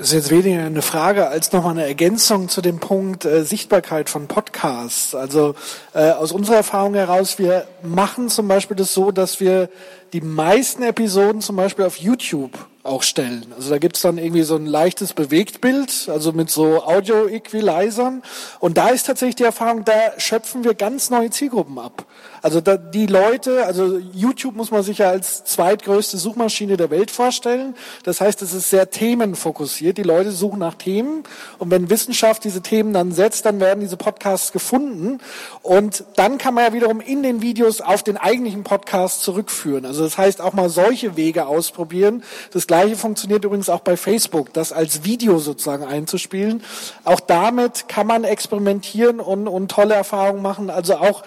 ist 0.00 0.12
jetzt 0.12 0.30
weniger 0.30 0.64
eine 0.64 0.82
Frage 0.82 1.28
als 1.28 1.52
nochmal 1.52 1.72
eine 1.72 1.86
Ergänzung 1.86 2.48
zu 2.48 2.62
dem 2.62 2.78
Punkt 2.78 3.26
äh, 3.26 3.44
Sichtbarkeit 3.44 4.08
von 4.08 4.28
Podcasts. 4.28 5.14
Also 5.14 5.54
äh, 5.92 6.10
aus 6.10 6.32
unserer 6.32 6.56
Erfahrung 6.56 6.94
heraus, 6.94 7.38
wir 7.38 7.66
machen 7.82 8.30
zum 8.30 8.48
Beispiel 8.48 8.76
das 8.76 8.94
so, 8.94 9.12
dass 9.12 9.40
wir 9.40 9.68
die 10.12 10.20
meisten 10.20 10.82
Episoden 10.82 11.40
zum 11.40 11.56
Beispiel 11.56 11.84
auf 11.84 11.96
YouTube 11.96 12.52
auch 12.82 13.02
stellen. 13.02 13.52
Also 13.56 13.70
da 13.70 13.78
gibt's 13.78 14.00
dann 14.00 14.16
irgendwie 14.16 14.42
so 14.42 14.56
ein 14.56 14.64
leichtes 14.64 15.12
Bewegtbild, 15.12 16.08
also 16.08 16.32
mit 16.32 16.50
so 16.50 16.82
Audio-Equalizern. 16.82 18.22
Und 18.58 18.78
da 18.78 18.88
ist 18.88 19.06
tatsächlich 19.06 19.36
die 19.36 19.44
Erfahrung, 19.44 19.84
da 19.84 19.92
schöpfen 20.16 20.64
wir 20.64 20.74
ganz 20.74 21.10
neue 21.10 21.30
Zielgruppen 21.30 21.78
ab. 21.78 22.06
Also 22.42 22.62
da, 22.62 22.78
die 22.78 23.04
Leute, 23.04 23.66
also 23.66 23.98
YouTube 23.98 24.56
muss 24.56 24.70
man 24.70 24.82
sich 24.82 24.98
ja 24.98 25.10
als 25.10 25.44
zweitgrößte 25.44 26.16
Suchmaschine 26.16 26.78
der 26.78 26.90
Welt 26.90 27.10
vorstellen. 27.10 27.74
Das 28.04 28.22
heißt, 28.22 28.40
es 28.40 28.54
ist 28.54 28.70
sehr 28.70 28.90
themenfokussiert. 28.90 29.98
Die 29.98 30.02
Leute 30.02 30.32
suchen 30.32 30.60
nach 30.60 30.74
Themen. 30.74 31.24
Und 31.58 31.70
wenn 31.70 31.90
Wissenschaft 31.90 32.44
diese 32.44 32.62
Themen 32.62 32.94
dann 32.94 33.12
setzt, 33.12 33.44
dann 33.44 33.60
werden 33.60 33.80
diese 33.80 33.98
Podcasts 33.98 34.52
gefunden. 34.52 35.18
Und 35.62 36.04
dann 36.16 36.38
kann 36.38 36.54
man 36.54 36.64
ja 36.64 36.72
wiederum 36.72 37.00
in 37.00 37.22
den 37.22 37.42
Videos 37.42 37.82
auf 37.82 38.02
den 38.02 38.16
eigentlichen 38.16 38.64
Podcast 38.64 39.22
zurückführen. 39.22 39.84
Also 39.84 39.99
das 40.02 40.18
heißt 40.18 40.40
auch 40.40 40.52
mal 40.52 40.68
solche 40.68 41.16
Wege 41.16 41.46
ausprobieren. 41.46 42.22
Das 42.52 42.66
gleiche 42.66 42.96
funktioniert 42.96 43.44
übrigens 43.44 43.68
auch 43.68 43.80
bei 43.80 43.96
Facebook, 43.96 44.52
das 44.52 44.72
als 44.72 45.04
Video 45.04 45.38
sozusagen 45.38 45.84
einzuspielen. 45.84 46.62
Auch 47.04 47.20
damit 47.20 47.88
kann 47.88 48.06
man 48.06 48.24
experimentieren 48.24 49.20
und, 49.20 49.48
und 49.48 49.70
tolle 49.70 49.94
Erfahrungen 49.94 50.42
machen. 50.42 50.70
Also 50.70 50.96
auch 50.96 51.22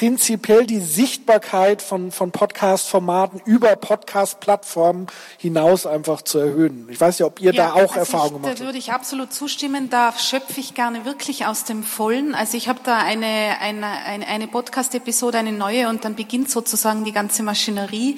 prinzipiell 0.00 0.64
die 0.64 0.80
Sichtbarkeit 0.80 1.82
von, 1.82 2.10
von 2.10 2.30
Podcast-Formaten 2.30 3.42
über 3.44 3.76
Podcast-Plattformen 3.76 5.08
hinaus 5.36 5.84
einfach 5.84 6.22
zu 6.22 6.38
erhöhen. 6.38 6.88
Ich 6.90 6.98
weiß 6.98 7.18
ja, 7.18 7.26
ob 7.26 7.38
ihr 7.38 7.52
ja, 7.52 7.66
da 7.66 7.72
auch 7.74 7.80
also 7.80 7.96
Erfahrungen 7.96 8.36
ich, 8.36 8.42
gemacht 8.42 8.60
Da 8.60 8.64
würde 8.64 8.78
ich 8.78 8.92
absolut 8.92 9.30
zustimmen. 9.30 9.90
Da 9.90 10.14
schöpfe 10.16 10.58
ich 10.58 10.72
gerne 10.72 11.04
wirklich 11.04 11.44
aus 11.44 11.64
dem 11.64 11.82
Vollen. 11.82 12.34
Also 12.34 12.56
ich 12.56 12.66
habe 12.66 12.80
da 12.82 12.96
eine, 12.96 13.58
eine, 13.60 13.88
eine, 13.88 14.26
eine 14.26 14.46
Podcast-Episode, 14.46 15.36
eine 15.36 15.52
neue, 15.52 15.90
und 15.90 16.02
dann 16.06 16.14
beginnt 16.14 16.50
sozusagen 16.50 17.04
die 17.04 17.12
ganze 17.12 17.42
Maschinerie. 17.42 18.16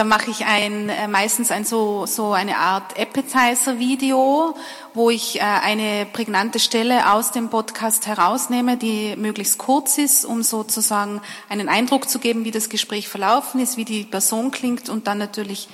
Da 0.00 0.04
mache 0.04 0.30
ich 0.30 0.46
ein, 0.46 0.88
äh, 0.88 1.08
meistens 1.08 1.50
ein 1.50 1.66
so, 1.66 2.06
so 2.06 2.32
eine 2.32 2.56
Art 2.56 2.98
Appetizer-Video, 2.98 4.56
wo 4.94 5.10
ich 5.10 5.36
äh, 5.36 5.42
eine 5.42 6.06
prägnante 6.10 6.58
Stelle 6.58 7.12
aus 7.12 7.32
dem 7.32 7.50
Podcast 7.50 8.06
herausnehme, 8.06 8.78
die 8.78 9.14
möglichst 9.16 9.58
kurz 9.58 9.98
ist, 9.98 10.24
um 10.24 10.42
sozusagen 10.42 11.20
einen 11.50 11.68
Eindruck 11.68 12.08
zu 12.08 12.18
geben, 12.18 12.46
wie 12.46 12.50
das 12.50 12.70
Gespräch 12.70 13.08
verlaufen 13.08 13.60
ist, 13.60 13.76
wie 13.76 13.84
die 13.84 14.04
Person 14.04 14.50
klingt 14.50 14.88
und 14.88 15.06
dann 15.06 15.18
natürlich 15.18 15.68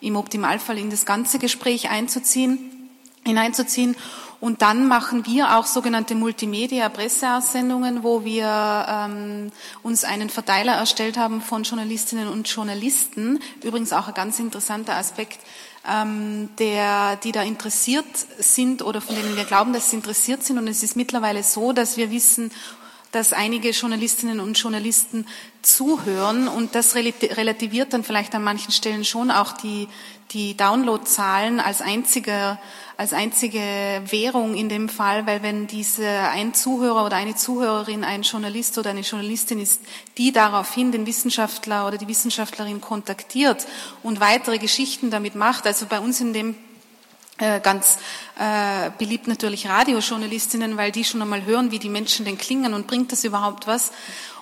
im 0.00 0.16
Optimalfall 0.16 0.78
in 0.78 0.88
das 0.88 1.04
ganze 1.04 1.38
Gespräch 1.38 1.90
einzuziehen, 1.90 2.88
hineinzuziehen. 3.26 3.94
Und 4.40 4.62
dann 4.62 4.86
machen 4.86 5.24
wir 5.26 5.56
auch 5.56 5.66
sogenannte 5.66 6.14
Multimedia-Presseaussendungen, 6.14 8.02
wo 8.02 8.24
wir 8.24 8.86
ähm, 8.88 9.50
uns 9.82 10.04
einen 10.04 10.28
Verteiler 10.28 10.74
erstellt 10.74 11.16
haben 11.16 11.40
von 11.40 11.62
Journalistinnen 11.62 12.28
und 12.28 12.46
Journalisten. 12.48 13.38
Übrigens 13.62 13.92
auch 13.92 14.08
ein 14.08 14.14
ganz 14.14 14.38
interessanter 14.38 14.94
Aspekt, 14.94 15.38
ähm, 15.88 16.50
der, 16.58 17.16
die 17.16 17.32
da 17.32 17.42
interessiert 17.42 18.04
sind 18.38 18.82
oder 18.82 19.00
von 19.00 19.16
denen 19.16 19.36
wir 19.36 19.44
glauben, 19.44 19.72
dass 19.72 19.90
sie 19.90 19.96
interessiert 19.96 20.44
sind. 20.44 20.58
Und 20.58 20.68
es 20.68 20.82
ist 20.82 20.96
mittlerweile 20.96 21.42
so, 21.42 21.72
dass 21.72 21.96
wir 21.96 22.10
wissen, 22.10 22.50
dass 23.12 23.32
einige 23.32 23.70
Journalistinnen 23.70 24.40
und 24.40 24.58
Journalisten 24.58 25.26
zuhören 25.62 26.48
und 26.48 26.74
das 26.74 26.94
relativiert 26.94 27.92
dann 27.92 28.04
vielleicht 28.04 28.34
an 28.34 28.44
manchen 28.44 28.72
Stellen 28.72 29.04
schon 29.04 29.30
auch 29.30 29.52
die, 29.52 29.88
die 30.32 30.56
Downloadzahlen 30.56 31.60
als 31.60 31.80
einziger 31.80 32.58
als 32.96 33.12
einzige 33.12 33.60
Währung 34.08 34.54
in 34.54 34.70
dem 34.70 34.88
Fall, 34.88 35.26
weil 35.26 35.42
wenn 35.42 35.66
diese 35.66 36.08
ein 36.08 36.54
Zuhörer 36.54 37.04
oder 37.04 37.16
eine 37.16 37.34
Zuhörerin 37.34 38.04
ein 38.04 38.22
Journalist 38.22 38.78
oder 38.78 38.90
eine 38.90 39.00
Journalistin 39.00 39.60
ist, 39.60 39.82
die 40.16 40.32
daraufhin 40.32 40.92
den 40.92 41.06
Wissenschaftler 41.06 41.86
oder 41.86 41.98
die 41.98 42.08
Wissenschaftlerin 42.08 42.80
kontaktiert 42.80 43.66
und 44.02 44.20
weitere 44.20 44.58
Geschichten 44.58 45.10
damit 45.10 45.34
macht, 45.34 45.66
also 45.66 45.84
bei 45.86 46.00
uns 46.00 46.20
in 46.20 46.32
dem 46.32 46.54
ganz 47.38 47.98
äh, 48.38 48.90
beliebt 48.98 49.28
natürlich 49.28 49.68
Radiojournalistinnen, 49.68 50.76
weil 50.76 50.92
die 50.92 51.04
schon 51.04 51.20
einmal 51.20 51.44
hören, 51.44 51.70
wie 51.70 51.78
die 51.78 51.88
Menschen 51.88 52.24
denn 52.24 52.38
klingen 52.38 52.74
und 52.74 52.86
bringt 52.86 53.12
das 53.12 53.24
überhaupt 53.24 53.66
was. 53.66 53.92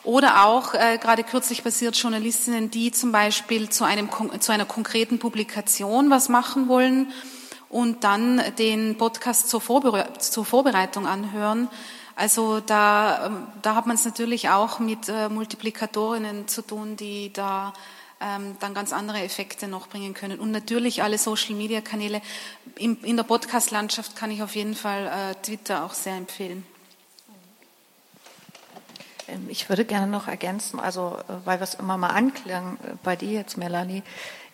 Oder 0.04 0.44
auch 0.44 0.74
äh, 0.74 0.98
gerade 0.98 1.24
kürzlich 1.24 1.64
passiert 1.64 1.96
Journalistinnen, 1.96 2.70
die 2.70 2.92
zum 2.92 3.10
Beispiel 3.10 3.70
zu, 3.70 3.84
einem, 3.84 4.10
zu 4.38 4.52
einer 4.52 4.66
konkreten 4.66 5.18
Publikation 5.18 6.10
was 6.10 6.28
machen 6.28 6.68
wollen 6.68 7.10
und 7.70 8.04
dann 8.04 8.42
den 8.58 8.96
Podcast 8.98 9.48
zur, 9.48 9.60
Vorbere 9.60 10.12
zur 10.18 10.44
Vorbereitung 10.44 11.06
anhören. 11.06 11.68
Also 12.16 12.60
da, 12.60 13.26
ähm, 13.26 13.46
da 13.62 13.74
hat 13.74 13.86
man 13.86 13.96
es 13.96 14.04
natürlich 14.04 14.50
auch 14.50 14.78
mit 14.78 15.08
äh, 15.08 15.28
Multiplikatorinnen 15.28 16.46
zu 16.46 16.62
tun, 16.62 16.96
die 16.96 17.32
da 17.32 17.72
dann 18.20 18.74
ganz 18.74 18.92
andere 18.92 19.22
Effekte 19.22 19.68
noch 19.68 19.88
bringen 19.88 20.14
können. 20.14 20.40
Und 20.40 20.50
natürlich 20.50 21.02
alle 21.02 21.18
Social-Media-Kanäle. 21.18 22.22
In, 22.76 23.16
der 23.16 23.24
Podcast-Landschaft 23.24 24.16
kann 24.16 24.30
ich 24.30 24.42
auf 24.42 24.54
jeden 24.54 24.74
Fall 24.74 25.06
äh, 25.06 25.34
Twitter 25.42 25.84
auch 25.84 25.92
sehr 25.92 26.14
empfehlen. 26.14 26.64
Ähm, 29.28 29.46
ich 29.48 29.68
würde 29.68 29.84
gerne 29.84 30.06
noch 30.06 30.28
ergänzen, 30.28 30.80
also 30.80 31.16
äh, 31.28 31.32
weil 31.44 31.60
wir 31.60 31.64
es 31.64 31.74
immer 31.74 31.96
mal 31.96 32.08
anklang 32.08 32.78
äh, 32.82 32.94
bei 33.02 33.16
dir 33.16 33.32
jetzt, 33.32 33.56
Melanie, 33.56 34.02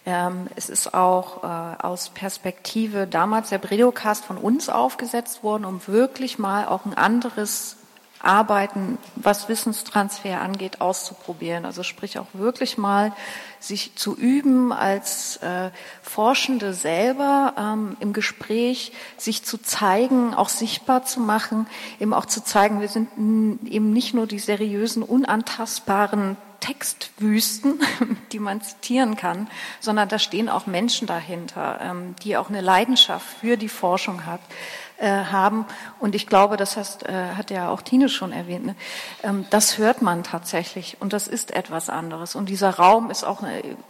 ähm, 0.06 0.48
es 0.56 0.70
ist 0.70 0.94
auch 0.94 1.44
aus 1.44 2.08
Perspektive 2.08 3.06
damals 3.06 3.50
der 3.50 3.58
Bredocast 3.58 4.24
von 4.24 4.38
uns 4.38 4.70
aufgesetzt 4.70 5.42
worden, 5.42 5.66
um 5.66 5.86
wirklich 5.86 6.38
mal 6.38 6.66
auch 6.66 6.86
ein 6.86 6.94
anderes 6.94 7.76
Arbeiten, 8.22 8.98
was 9.16 9.48
Wissenstransfer 9.48 10.40
angeht, 10.40 10.80
auszuprobieren. 10.80 11.64
Also 11.64 11.82
sprich 11.82 12.18
auch 12.18 12.26
wirklich 12.32 12.76
mal 12.76 13.12
sich 13.58 13.94
zu 13.94 14.16
üben 14.16 14.72
als 14.72 15.38
äh, 15.38 15.70
Forschende 16.02 16.74
selber 16.74 17.54
ähm, 17.58 17.96
im 18.00 18.12
Gespräch, 18.12 18.92
sich 19.16 19.44
zu 19.44 19.58
zeigen, 19.58 20.34
auch 20.34 20.48
sichtbar 20.48 21.04
zu 21.04 21.20
machen, 21.20 21.66
eben 21.98 22.14
auch 22.14 22.26
zu 22.26 22.42
zeigen, 22.44 22.80
wir 22.80 22.88
sind 22.88 23.08
eben 23.16 23.92
nicht 23.92 24.14
nur 24.14 24.26
die 24.26 24.38
seriösen, 24.38 25.02
unantastbaren 25.02 26.36
Textwüsten, 26.60 27.80
die 28.32 28.38
man 28.38 28.62
zitieren 28.62 29.16
kann, 29.16 29.48
sondern 29.80 30.08
da 30.08 30.18
stehen 30.18 30.48
auch 30.48 30.66
Menschen 30.66 31.06
dahinter, 31.06 31.80
ähm, 31.82 32.14
die 32.22 32.36
auch 32.36 32.48
eine 32.48 32.60
Leidenschaft 32.60 33.26
für 33.40 33.56
die 33.56 33.68
Forschung 33.68 34.26
hat, 34.26 34.40
äh, 35.00 35.24
haben. 35.24 35.64
Und 35.98 36.14
ich 36.14 36.26
glaube, 36.26 36.56
das 36.56 36.76
heißt, 36.76 37.08
äh, 37.08 37.12
hat 37.36 37.50
ja 37.50 37.70
auch 37.70 37.80
Tine 37.80 38.10
schon 38.10 38.32
erwähnt, 38.32 38.66
ne? 38.66 38.74
ähm, 39.22 39.46
das 39.48 39.78
hört 39.78 40.02
man 40.02 40.24
tatsächlich 40.24 40.98
und 41.00 41.12
das 41.12 41.26
ist 41.26 41.52
etwas 41.52 41.88
anderes. 41.88 42.34
Und 42.34 42.50
dieser 42.50 42.70
Raum 42.70 43.10
ist 43.10 43.24
auch, 43.24 43.42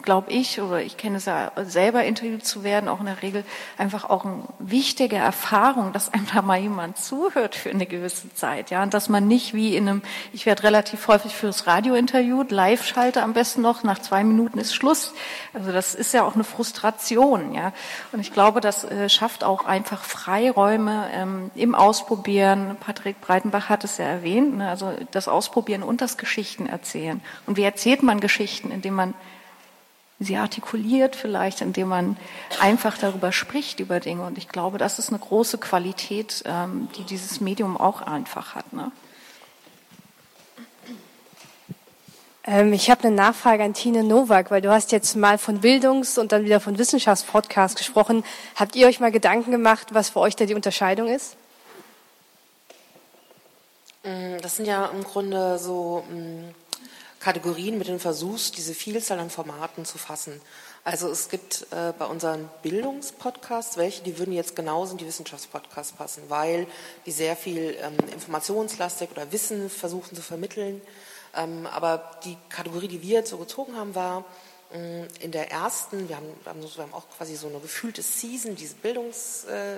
glaube 0.02 0.30
ich, 0.30 0.60
oder 0.60 0.80
ich 0.80 0.96
kenne 0.96 1.16
es 1.16 1.24
ja 1.24 1.50
selber, 1.64 2.04
interviewt 2.04 2.46
zu 2.46 2.62
werden, 2.62 2.88
auch 2.88 3.00
in 3.00 3.06
der 3.06 3.22
Regel 3.22 3.44
einfach 3.76 4.08
auch 4.08 4.24
eine 4.24 4.44
wichtige 4.60 5.16
Erfahrung, 5.16 5.92
dass 5.92 6.12
einem 6.12 6.26
da 6.32 6.42
mal 6.42 6.60
jemand 6.60 6.96
zuhört 6.98 7.56
für 7.56 7.70
eine 7.70 7.86
gewisse 7.86 8.32
Zeit. 8.34 8.70
Ja, 8.70 8.82
und 8.82 8.94
dass 8.94 9.08
man 9.08 9.26
nicht 9.26 9.52
wie 9.52 9.76
in 9.76 9.88
einem, 9.88 10.02
ich 10.32 10.46
werde 10.46 10.62
relativ 10.62 11.08
häufig 11.08 11.34
fürs 11.34 11.66
Radio 11.66 11.94
interviewt, 11.94 12.52
live 12.52 12.86
schalte 12.86 13.22
am 13.22 13.32
besten 13.32 13.62
noch, 13.62 13.82
nach 13.82 13.98
zwei 13.98 14.22
Minuten 14.22 14.58
ist 14.58 14.74
Schluss. 14.74 15.12
Also 15.54 15.72
das 15.72 15.94
ist 15.94 16.14
ja 16.14 16.22
auch 16.22 16.34
eine 16.34 16.44
Frustration. 16.44 17.52
Ja, 17.52 17.72
und 18.12 18.20
ich 18.20 18.32
glaube, 18.32 18.60
das 18.60 18.84
äh, 18.84 19.08
schafft 19.08 19.42
auch 19.42 19.64
einfach 19.64 20.04
Freiräume, 20.04 20.99
ähm, 21.12 21.50
im 21.54 21.74
Ausprobieren, 21.74 22.76
Patrick 22.80 23.20
Breitenbach 23.20 23.68
hat 23.68 23.84
es 23.84 23.98
ja 23.98 24.04
erwähnt, 24.04 24.56
ne, 24.56 24.68
also 24.68 24.92
das 25.10 25.28
Ausprobieren 25.28 25.82
und 25.82 26.00
das 26.00 26.18
Geschichten 26.18 26.66
erzählen. 26.66 27.20
Und 27.46 27.56
wie 27.56 27.62
erzählt 27.62 28.02
man 28.02 28.20
Geschichten, 28.20 28.70
indem 28.70 28.94
man 28.94 29.14
sie 30.20 30.36
artikuliert 30.36 31.16
vielleicht, 31.16 31.62
indem 31.62 31.88
man 31.88 32.16
einfach 32.60 32.98
darüber 32.98 33.32
spricht, 33.32 33.80
über 33.80 34.00
Dinge. 34.00 34.22
Und 34.22 34.38
ich 34.38 34.48
glaube, 34.48 34.76
das 34.78 34.98
ist 34.98 35.08
eine 35.08 35.18
große 35.18 35.58
Qualität, 35.58 36.42
ähm, 36.44 36.88
die 36.96 37.04
dieses 37.04 37.40
Medium 37.40 37.76
auch 37.78 38.02
einfach 38.02 38.54
hat. 38.54 38.72
Ne? 38.72 38.92
Ähm, 42.44 42.72
ich 42.72 42.90
habe 42.90 43.04
eine 43.04 43.16
Nachfrage 43.16 43.62
an 43.62 43.74
Tine 43.74 44.02
Nowak, 44.02 44.50
weil 44.50 44.62
du 44.62 44.70
hast 44.70 44.92
jetzt 44.92 45.14
mal 45.16 45.38
von 45.38 45.60
Bildungs- 45.60 46.18
und 46.18 46.32
dann 46.32 46.44
wieder 46.44 46.60
von 46.60 46.78
Wissenschaftspodcasts 46.78 47.76
gesprochen. 47.76 48.24
Habt 48.56 48.76
ihr 48.76 48.86
euch 48.86 49.00
mal 49.00 49.12
Gedanken 49.12 49.50
gemacht, 49.50 49.88
was 49.92 50.10
für 50.10 50.20
euch 50.20 50.36
da 50.36 50.46
die 50.46 50.54
Unterscheidung 50.54 51.08
ist? 51.08 51.36
Mm, 54.04 54.38
das 54.40 54.56
sind 54.56 54.66
ja 54.66 54.86
im 54.86 55.04
Grunde 55.04 55.58
so 55.58 56.02
mm, 56.10 56.54
Kategorien, 57.20 57.76
mit 57.76 57.88
denen 57.88 57.98
du 57.98 58.02
versuchst, 58.02 58.56
diese 58.56 58.72
Vielzahl 58.72 59.18
an 59.18 59.28
Formaten 59.28 59.84
zu 59.84 59.98
fassen. 59.98 60.40
Also 60.82 61.10
es 61.10 61.28
gibt 61.28 61.66
äh, 61.72 61.92
bei 61.98 62.06
unseren 62.06 62.48
Bildungspodcasts 62.62 63.76
welche, 63.76 64.02
die 64.02 64.18
würden 64.18 64.32
jetzt 64.32 64.56
genauso 64.56 64.92
in 64.92 64.98
die 64.98 65.06
Wissenschaftspodcasts 65.06 65.92
passen, 65.92 66.22
weil 66.28 66.66
die 67.04 67.12
sehr 67.12 67.36
viel 67.36 67.76
ähm, 67.82 67.98
informationslastig 68.10 69.10
oder 69.10 69.30
Wissen 69.30 69.68
versuchen 69.68 70.16
zu 70.16 70.22
vermitteln. 70.22 70.80
Ähm, 71.34 71.66
aber 71.66 72.18
die 72.24 72.36
Kategorie, 72.48 72.88
die 72.88 73.02
wir 73.02 73.18
jetzt 73.18 73.30
so 73.30 73.38
gezogen 73.38 73.76
haben, 73.76 73.94
war 73.94 74.24
mm, 74.72 75.04
in 75.20 75.32
der 75.32 75.50
ersten, 75.50 76.08
wir 76.08 76.16
haben, 76.16 76.26
wir 76.42 76.52
haben, 76.52 76.94
auch 76.94 77.08
quasi 77.16 77.36
so 77.36 77.48
eine 77.48 77.60
gefühlte 77.60 78.02
Season, 78.02 78.56
diese 78.56 78.74
Bildungsseason, 78.74 79.72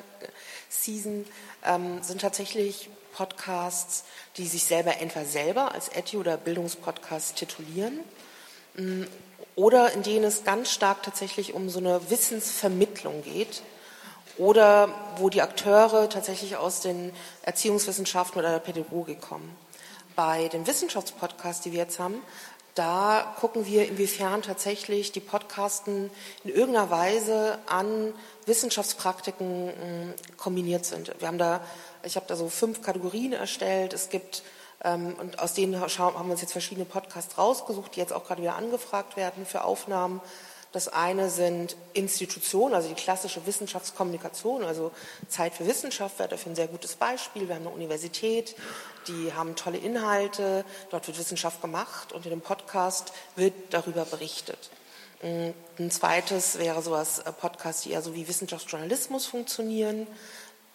äh, 1.25 1.25
ähm, 1.65 2.03
sind 2.03 2.21
tatsächlich 2.21 2.89
Podcasts, 3.15 4.05
die 4.39 4.47
sich 4.47 4.65
selber 4.65 4.97
entweder 4.99 5.27
selber 5.27 5.73
als 5.73 5.93
Edu- 5.93 6.21
oder 6.21 6.39
Bildungspodcast 6.39 7.37
titulieren 7.37 8.01
mm, 8.77 9.03
oder 9.55 9.93
in 9.93 10.03
denen 10.03 10.25
es 10.25 10.45
ganz 10.45 10.71
stark 10.71 11.03
tatsächlich 11.03 11.53
um 11.53 11.69
so 11.69 11.79
eine 11.79 12.09
Wissensvermittlung 12.11 13.23
geht 13.23 13.63
oder 14.39 14.89
wo 15.19 15.29
die 15.29 15.43
Akteure 15.43 16.09
tatsächlich 16.09 16.57
aus 16.57 16.81
den 16.81 17.13
Erziehungswissenschaften 17.43 18.39
oder 18.39 18.53
der 18.53 18.61
Pädagogik 18.61 19.21
kommen 19.21 19.55
bei 20.15 20.49
den 20.49 20.67
Wissenschaftspodcasts, 20.67 21.63
die 21.63 21.73
wir 21.73 21.81
jetzt 21.81 21.99
haben, 21.99 22.23
da 22.75 23.35
gucken 23.39 23.67
wir, 23.67 23.87
inwiefern 23.87 24.41
tatsächlich 24.41 25.13
die 25.13 25.21
Podcasten 25.21 26.11
in 26.43 26.51
irgendeiner 26.51 26.91
Weise 26.91 27.59
an 27.67 28.15
Wissenschaftspraktiken 28.47 29.69
hm, 29.69 30.15
kombiniert 30.39 30.87
sind. 30.87 31.13
Wir 31.19 31.29
haben 31.29 31.39
da, 31.39 31.61
ich 32.03 32.17
habe 32.17 32.27
da 32.27 32.35
so 32.35 32.49
fünf 32.49 32.81
Kategorien 32.81 33.35
erstellt. 33.35 33.93
Es 33.93 34.09
gibt 34.09 34.43
ähm, 34.85 35.15
und 35.19 35.39
aus 35.39 35.55
denen 35.55 35.79
haben 35.81 36.27
wir 36.27 36.33
uns 36.33 36.41
jetzt 36.41 36.53
verschiedene 36.53 36.87
Podcasts 36.87 37.37
rausgesucht, 37.37 37.95
die 37.95 38.01
jetzt 38.01 38.13
auch 38.13 38.25
gerade 38.25 38.43
wieder 38.43 38.57
angefragt 38.57 39.17
werden 39.17 39.47
für 39.47 39.65
Aufnahmen. 39.65 40.21
Das 40.73 40.89
eine 40.89 41.29
sind 41.29 41.77
Institutionen, 41.93 42.75
also 42.75 42.89
die 42.89 42.95
klassische 42.95 43.45
Wissenschaftskommunikation, 43.47 44.65
also 44.65 44.91
Zeit 45.29 45.53
für 45.53 45.67
Wissenschaft 45.67 46.19
wäre 46.19 46.31
dafür 46.31 46.53
ein 46.53 46.57
sehr 46.57 46.69
gutes 46.69 46.97
Beispiel. 46.97 47.47
Wir 47.47 47.57
haben 47.57 47.67
eine 47.67 47.75
Universität, 47.75 48.57
die 49.07 49.35
haben 49.35 49.55
tolle 49.55 49.77
Inhalte, 49.77 50.65
dort 50.91 51.07
wird 51.07 51.19
Wissenschaft 51.19 51.61
gemacht 51.61 52.13
und 52.13 52.25
in 52.25 52.31
dem 52.31 52.41
Podcast 52.41 53.13
wird 53.37 53.53
darüber 53.71 54.07
berichtet. 54.07 54.71
Ein 55.23 55.91
zweites 55.91 56.59
wäre 56.59 56.83
sowas 56.83 57.21
äh, 57.21 57.33
Podcasts, 57.33 57.83
die 57.83 57.93
eher 57.93 58.03
so 58.03 58.15
wie 58.15 58.27
Wissenschaftsjournalismus 58.27 59.27
funktionieren. 59.27 60.09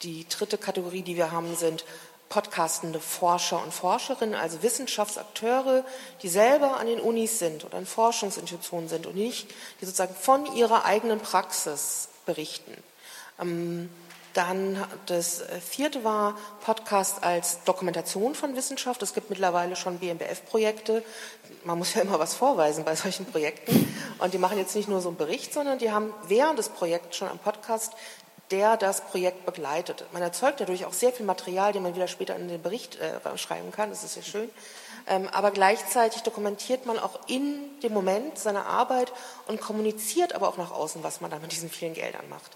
Die 0.03 0.25
dritte 0.29 0.57
Kategorie, 0.57 1.01
die 1.01 1.17
wir 1.17 1.31
haben, 1.31 1.55
sind 1.57 1.83
podcastende 2.29 2.99
Forscher 2.99 3.61
und 3.63 3.73
Forscherinnen, 3.73 4.35
also 4.35 4.61
Wissenschaftsakteure, 4.61 5.85
die 6.21 6.29
selber 6.29 6.77
an 6.77 6.87
den 6.87 6.99
Unis 6.99 7.39
sind 7.39 7.65
oder 7.65 7.77
in 7.77 7.85
Forschungsinstitutionen 7.85 8.89
sind 8.89 9.05
und 9.05 9.15
nicht, 9.15 9.49
die 9.79 9.85
sozusagen 9.85 10.15
von 10.15 10.45
ihrer 10.55 10.85
eigenen 10.85 11.19
Praxis 11.19 12.09
berichten. 12.25 12.75
Ähm, 13.39 13.89
dann 14.37 14.85
das 15.07 15.41
vierte 15.67 16.03
war 16.03 16.37
Podcast 16.63 17.23
als 17.23 17.63
Dokumentation 17.63 18.35
von 18.35 18.55
Wissenschaft. 18.55 19.01
Es 19.01 19.15
gibt 19.15 19.31
mittlerweile 19.31 19.75
schon 19.75 19.97
BMBF-Projekte. 19.97 21.03
Man 21.63 21.79
muss 21.79 21.95
ja 21.95 22.03
immer 22.03 22.19
was 22.19 22.35
vorweisen 22.35 22.85
bei 22.85 22.95
solchen 22.95 23.25
Projekten. 23.25 23.91
Und 24.19 24.35
die 24.35 24.37
machen 24.37 24.59
jetzt 24.59 24.75
nicht 24.75 24.89
nur 24.89 25.01
so 25.01 25.09
einen 25.09 25.17
Bericht, 25.17 25.55
sondern 25.55 25.79
die 25.79 25.91
haben 25.91 26.13
während 26.27 26.59
des 26.59 26.69
Projekts 26.69 27.17
schon 27.17 27.29
einen 27.29 27.39
Podcast 27.39 27.93
der 28.51 28.77
das 28.77 29.01
Projekt 29.01 29.45
begleitet. 29.45 30.05
Man 30.13 30.21
erzeugt 30.21 30.59
dadurch 30.61 30.85
auch 30.85 30.93
sehr 30.93 31.11
viel 31.11 31.25
Material, 31.25 31.73
den 31.73 31.83
man 31.83 31.95
wieder 31.95 32.07
später 32.07 32.35
in 32.35 32.47
den 32.47 32.61
Bericht 32.61 32.97
äh, 32.99 33.37
schreiben 33.37 33.71
kann. 33.71 33.89
Das 33.89 34.03
ist 34.03 34.13
sehr 34.13 34.23
schön. 34.23 34.49
Ähm, 35.07 35.29
aber 35.31 35.51
gleichzeitig 35.51 36.23
dokumentiert 36.23 36.85
man 36.85 36.99
auch 36.99 37.19
in 37.27 37.79
dem 37.81 37.93
Moment 37.93 38.37
seine 38.37 38.65
Arbeit 38.65 39.11
und 39.47 39.61
kommuniziert 39.61 40.33
aber 40.33 40.49
auch 40.49 40.57
nach 40.57 40.71
außen, 40.71 41.03
was 41.03 41.21
man 41.21 41.31
da 41.31 41.39
mit 41.39 41.51
diesen 41.51 41.69
vielen 41.69 41.93
Geldern 41.93 42.27
macht. 42.29 42.51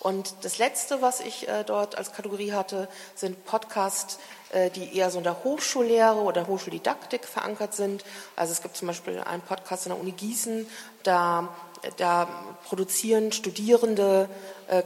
Und 0.00 0.34
das 0.42 0.58
Letzte, 0.58 1.02
was 1.02 1.20
ich 1.20 1.48
äh, 1.48 1.64
dort 1.64 1.98
als 1.98 2.12
Kategorie 2.12 2.52
hatte, 2.52 2.88
sind 3.16 3.44
Podcasts, 3.44 4.18
äh, 4.50 4.70
die 4.70 4.96
eher 4.96 5.10
so 5.10 5.18
in 5.18 5.24
der 5.24 5.42
Hochschullehre 5.42 6.20
oder 6.20 6.46
Hochschuldidaktik 6.46 7.24
verankert 7.24 7.74
sind. 7.74 8.04
Also 8.36 8.52
es 8.52 8.62
gibt 8.62 8.76
zum 8.76 8.86
Beispiel 8.86 9.18
einen 9.18 9.42
Podcast 9.42 9.86
in 9.86 9.90
der 9.90 10.00
Uni 10.00 10.12
Gießen, 10.12 10.68
da, 11.02 11.48
da 11.96 12.28
produzieren 12.68 13.32
Studierende 13.32 14.28
äh, 14.68 14.84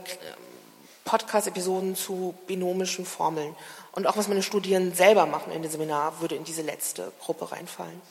Podcast-Episoden 1.11 1.97
zu 1.97 2.33
binomischen 2.47 3.05
Formeln. 3.05 3.53
Und 3.91 4.07
auch 4.07 4.15
was 4.15 4.29
meine 4.29 4.41
Studierenden 4.41 4.95
selber 4.95 5.25
machen 5.25 5.51
in 5.51 5.61
dem 5.61 5.69
Seminar, 5.69 6.21
würde 6.21 6.35
in 6.35 6.45
diese 6.45 6.61
letzte 6.61 7.11
Gruppe 7.19 7.51
reinfallen. 7.51 8.01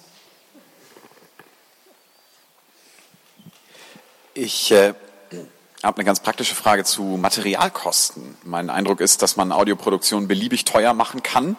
Ich 4.35 4.71
äh, 4.73 4.93
habe 5.83 5.97
eine 5.97 6.05
ganz 6.05 6.21
praktische 6.21 6.55
Frage 6.55 6.85
zu 6.85 7.03
Materialkosten. 7.03 8.37
Mein 8.43 8.69
Eindruck 8.69 9.01
ist, 9.01 9.23
dass 9.23 9.35
man 9.35 9.51
Audioproduktion 9.51 10.29
beliebig 10.29 10.67
teuer 10.67 10.93
machen 10.93 11.23
kann. 11.23 11.57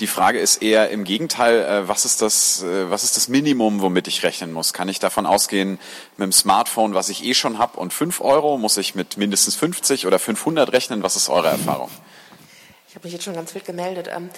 Die 0.00 0.08
Frage 0.08 0.40
ist 0.40 0.60
eher 0.60 0.90
im 0.90 1.04
Gegenteil, 1.04 1.60
äh, 1.60 1.88
was 1.88 2.04
ist 2.04 2.20
das, 2.20 2.62
äh, 2.62 2.90
was 2.90 3.04
ist 3.04 3.16
das 3.16 3.28
Minimum, 3.28 3.80
womit 3.80 4.08
ich 4.08 4.24
rechnen 4.24 4.52
muss? 4.52 4.72
Kann 4.72 4.88
ich 4.88 4.98
davon 4.98 5.24
ausgehen, 5.24 5.78
mit 6.16 6.26
dem 6.26 6.32
Smartphone, 6.32 6.94
was 6.94 7.08
ich 7.08 7.24
eh 7.24 7.34
schon 7.34 7.58
habe, 7.58 7.78
und 7.78 7.92
5 7.92 8.20
Euro, 8.20 8.58
muss 8.58 8.76
ich 8.76 8.96
mit 8.96 9.16
mindestens 9.16 9.54
50 9.54 10.06
oder 10.06 10.18
500 10.18 10.72
rechnen? 10.72 11.04
Was 11.04 11.14
ist 11.14 11.28
eure 11.28 11.48
Erfahrung? 11.48 11.90
Ich 12.88 12.96
habe 12.96 13.06
mich 13.06 13.12
jetzt 13.12 13.24
schon 13.24 13.34
ganz 13.34 13.54
wild 13.54 13.64
gemeldet. 13.64 14.08
Ähm, 14.12 14.30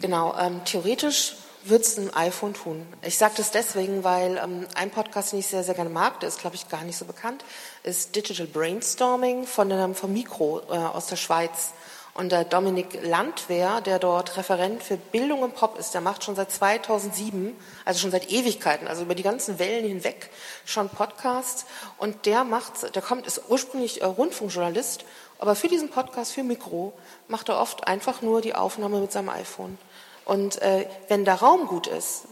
genau, 0.00 0.36
ähm, 0.38 0.60
theoretisch 0.64 1.34
wird 1.64 1.82
es 1.82 1.98
ein 1.98 2.14
iPhone 2.14 2.54
tun. 2.54 2.86
Ich 3.02 3.18
sage 3.18 3.34
das 3.36 3.50
deswegen, 3.50 4.04
weil 4.04 4.40
ähm, 4.42 4.66
ein 4.74 4.90
Podcast, 4.90 5.32
den 5.32 5.40
ich 5.40 5.48
sehr, 5.48 5.64
sehr 5.64 5.74
gerne 5.74 5.90
mag, 5.90 6.20
der 6.20 6.28
ist, 6.28 6.40
glaube 6.40 6.54
ich, 6.54 6.68
gar 6.68 6.84
nicht 6.84 6.96
so 6.96 7.04
bekannt, 7.04 7.44
ist 7.82 8.14
Digital 8.14 8.46
Brainstorming 8.46 9.46
von, 9.46 9.70
ähm, 9.72 9.94
vom 9.96 10.12
Mikro 10.12 10.62
äh, 10.70 10.76
aus 10.76 11.06
der 11.06 11.16
Schweiz. 11.16 11.72
Und 12.16 12.32
der 12.32 12.44
Dominik 12.44 12.98
Landwehr, 13.02 13.82
der 13.82 13.98
dort 13.98 14.38
Referent 14.38 14.82
für 14.82 14.96
Bildung 14.96 15.44
im 15.44 15.50
Pop 15.50 15.78
ist, 15.78 15.92
der 15.92 16.00
macht 16.00 16.24
schon 16.24 16.34
seit 16.34 16.50
2007, 16.50 17.54
also 17.84 18.00
schon 18.00 18.10
seit 18.10 18.32
Ewigkeiten, 18.32 18.88
also 18.88 19.02
über 19.02 19.14
die 19.14 19.22
ganzen 19.22 19.58
Wellen 19.58 19.86
hinweg 19.86 20.30
schon 20.64 20.88
Podcasts. 20.88 21.66
Und 21.98 22.24
der 22.24 22.44
macht, 22.44 22.94
der 22.94 23.02
kommt, 23.02 23.26
ist 23.26 23.42
ursprünglich 23.50 24.00
äh, 24.00 24.06
Rundfunkjournalist, 24.06 25.04
aber 25.38 25.54
für 25.54 25.68
diesen 25.68 25.90
Podcast, 25.90 26.32
für 26.32 26.42
Mikro, 26.42 26.94
macht 27.28 27.50
er 27.50 27.60
oft 27.60 27.86
einfach 27.86 28.22
nur 28.22 28.40
die 28.40 28.54
Aufnahme 28.54 29.00
mit 29.00 29.12
seinem 29.12 29.28
iPhone. 29.28 29.76
Und 30.24 30.62
äh, 30.62 30.88
wenn 31.08 31.26
der 31.26 31.34
Raum 31.34 31.66
gut 31.66 31.86
ist, 31.86 32.24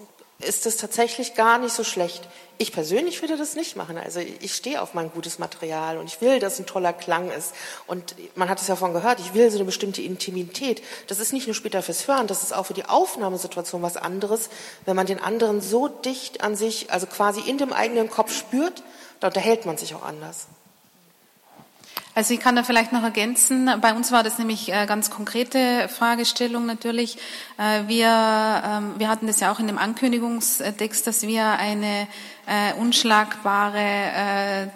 ist 0.45 0.67
das 0.67 0.77
tatsächlich 0.77 1.35
gar 1.35 1.59
nicht 1.59 1.75
so 1.75 1.85
schlecht. 1.85 2.29
Ich 2.57 2.73
persönlich 2.73 3.21
würde 3.21 3.37
das 3.37 3.57
nicht 3.57 3.75
machen. 3.75 3.99
Also 3.99 4.21
ich 4.21 4.55
stehe 4.55 4.81
auf 4.81 4.95
mein 4.95 5.11
gutes 5.11 5.39
Material 5.39 5.99
und 5.99 6.07
ich 6.07 6.21
will, 6.21 6.39
dass 6.39 6.59
ein 6.59 6.67
toller 6.67 6.93
Klang 6.93 7.31
ist. 7.31 7.53
Und 7.87 8.15
man 8.37 8.49
hat 8.49 8.61
es 8.61 8.69
ja 8.69 8.77
vorhin 8.77 8.95
gehört, 8.95 9.19
ich 9.19 9.35
will 9.35 9.51
so 9.51 9.59
eine 9.59 9.65
bestimmte 9.65 10.03
Intimität. 10.03 10.83
Das 11.09 11.19
ist 11.19 11.33
nicht 11.33 11.47
nur 11.47 11.55
später 11.55 11.83
fürs 11.83 12.07
Hören, 12.07 12.27
das 12.27 12.43
ist 12.43 12.55
auch 12.55 12.67
für 12.67 12.75
die 12.75 12.85
Aufnahmesituation 12.85 13.83
was 13.83 13.97
anderes, 13.97 14.51
wenn 14.85 14.95
man 14.95 15.07
den 15.07 15.19
anderen 15.19 15.61
so 15.61 15.89
dicht 15.89 16.43
an 16.43 16.55
sich, 16.55 16.93
also 16.93 17.07
quasi 17.07 17.41
in 17.41 17.59
dem 17.59 17.73
eigenen 17.73 18.09
Kopf 18.09 18.33
spürt, 18.33 18.83
da 19.21 19.29
unterhält 19.29 19.67
man 19.67 19.77
sich 19.77 19.95
auch 19.95 20.05
anders. 20.05 20.47
Also 22.17 22.33
ich 22.33 22.41
kann 22.41 22.55
da 22.55 22.63
vielleicht 22.63 22.93
noch 22.93 23.03
ergänzen. 23.03 23.69
Bei 23.81 23.93
uns 23.93 24.13
war 24.13 24.23
das 24.23 24.39
nämlich 24.39 24.73
äh, 24.73 24.87
ganz 24.87 25.11
konkrete 25.11 25.89
Fragestellung 25.89 26.65
natürlich. 26.65 27.19
Äh, 27.59 27.89
wir, 27.89 28.07
ähm, 28.07 28.95
wir 28.99 29.09
hatten 29.09 29.27
das 29.27 29.41
ja 29.41 29.51
auch 29.51 29.59
in 29.59 29.67
dem 29.67 29.79
Ankündigungstext, 29.79 31.07
dass 31.09 31.23
wir 31.23 31.45
eine 31.59 32.07
äh, 32.47 32.75
unschlagbare 32.79 34.71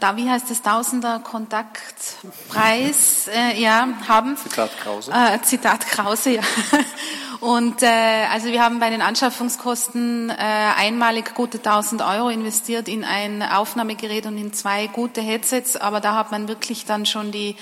da, 0.00 0.16
wie 0.16 0.28
heißt 0.28 0.50
es, 0.50 0.62
Tausender 0.62 1.20
Kontaktpreis, 1.20 3.28
äh, 3.28 3.60
ja, 3.60 3.88
haben. 4.08 4.36
Zitat 4.36 4.76
Krause. 4.78 5.12
Äh, 5.12 5.40
Zitat 5.42 5.86
Krause, 5.86 6.30
ja. 6.34 6.42
Und 7.40 7.82
äh, 7.82 8.26
also 8.30 8.48
wir 8.48 8.62
haben 8.62 8.80
bei 8.80 8.90
den 8.90 9.00
Anschaffungskosten 9.00 10.28
äh, 10.28 10.34
einmalig 10.36 11.34
gute 11.34 11.58
1000 11.58 12.02
Euro 12.02 12.28
investiert 12.28 12.88
in 12.88 13.04
ein 13.04 13.42
Aufnahmegerät 13.42 14.26
und 14.26 14.36
in 14.36 14.52
zwei 14.52 14.88
gute 14.88 15.22
Headsets, 15.22 15.76
aber 15.76 16.00
da 16.00 16.16
hat 16.16 16.32
man 16.32 16.48
wirklich 16.48 16.84
dann 16.84 17.06
schon 17.06 17.32
die, 17.32 17.56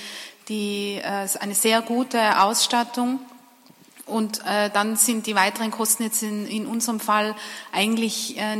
die 0.49 0.95
äh, 0.95 1.27
eine 1.39 1.53
sehr 1.53 1.81
gute 1.81 2.41
Ausstattung. 2.41 3.19
Und 4.05 4.41
äh, 4.45 4.71
dann 4.71 4.95
sind 4.95 5.27
die 5.27 5.35
weiteren 5.35 5.69
Kosten 5.69 6.03
jetzt 6.03 6.23
in, 6.23 6.47
in 6.47 6.65
unserem 6.65 6.99
Fall 6.99 7.35
eigentlich 7.71 8.39
äh, 8.39 8.57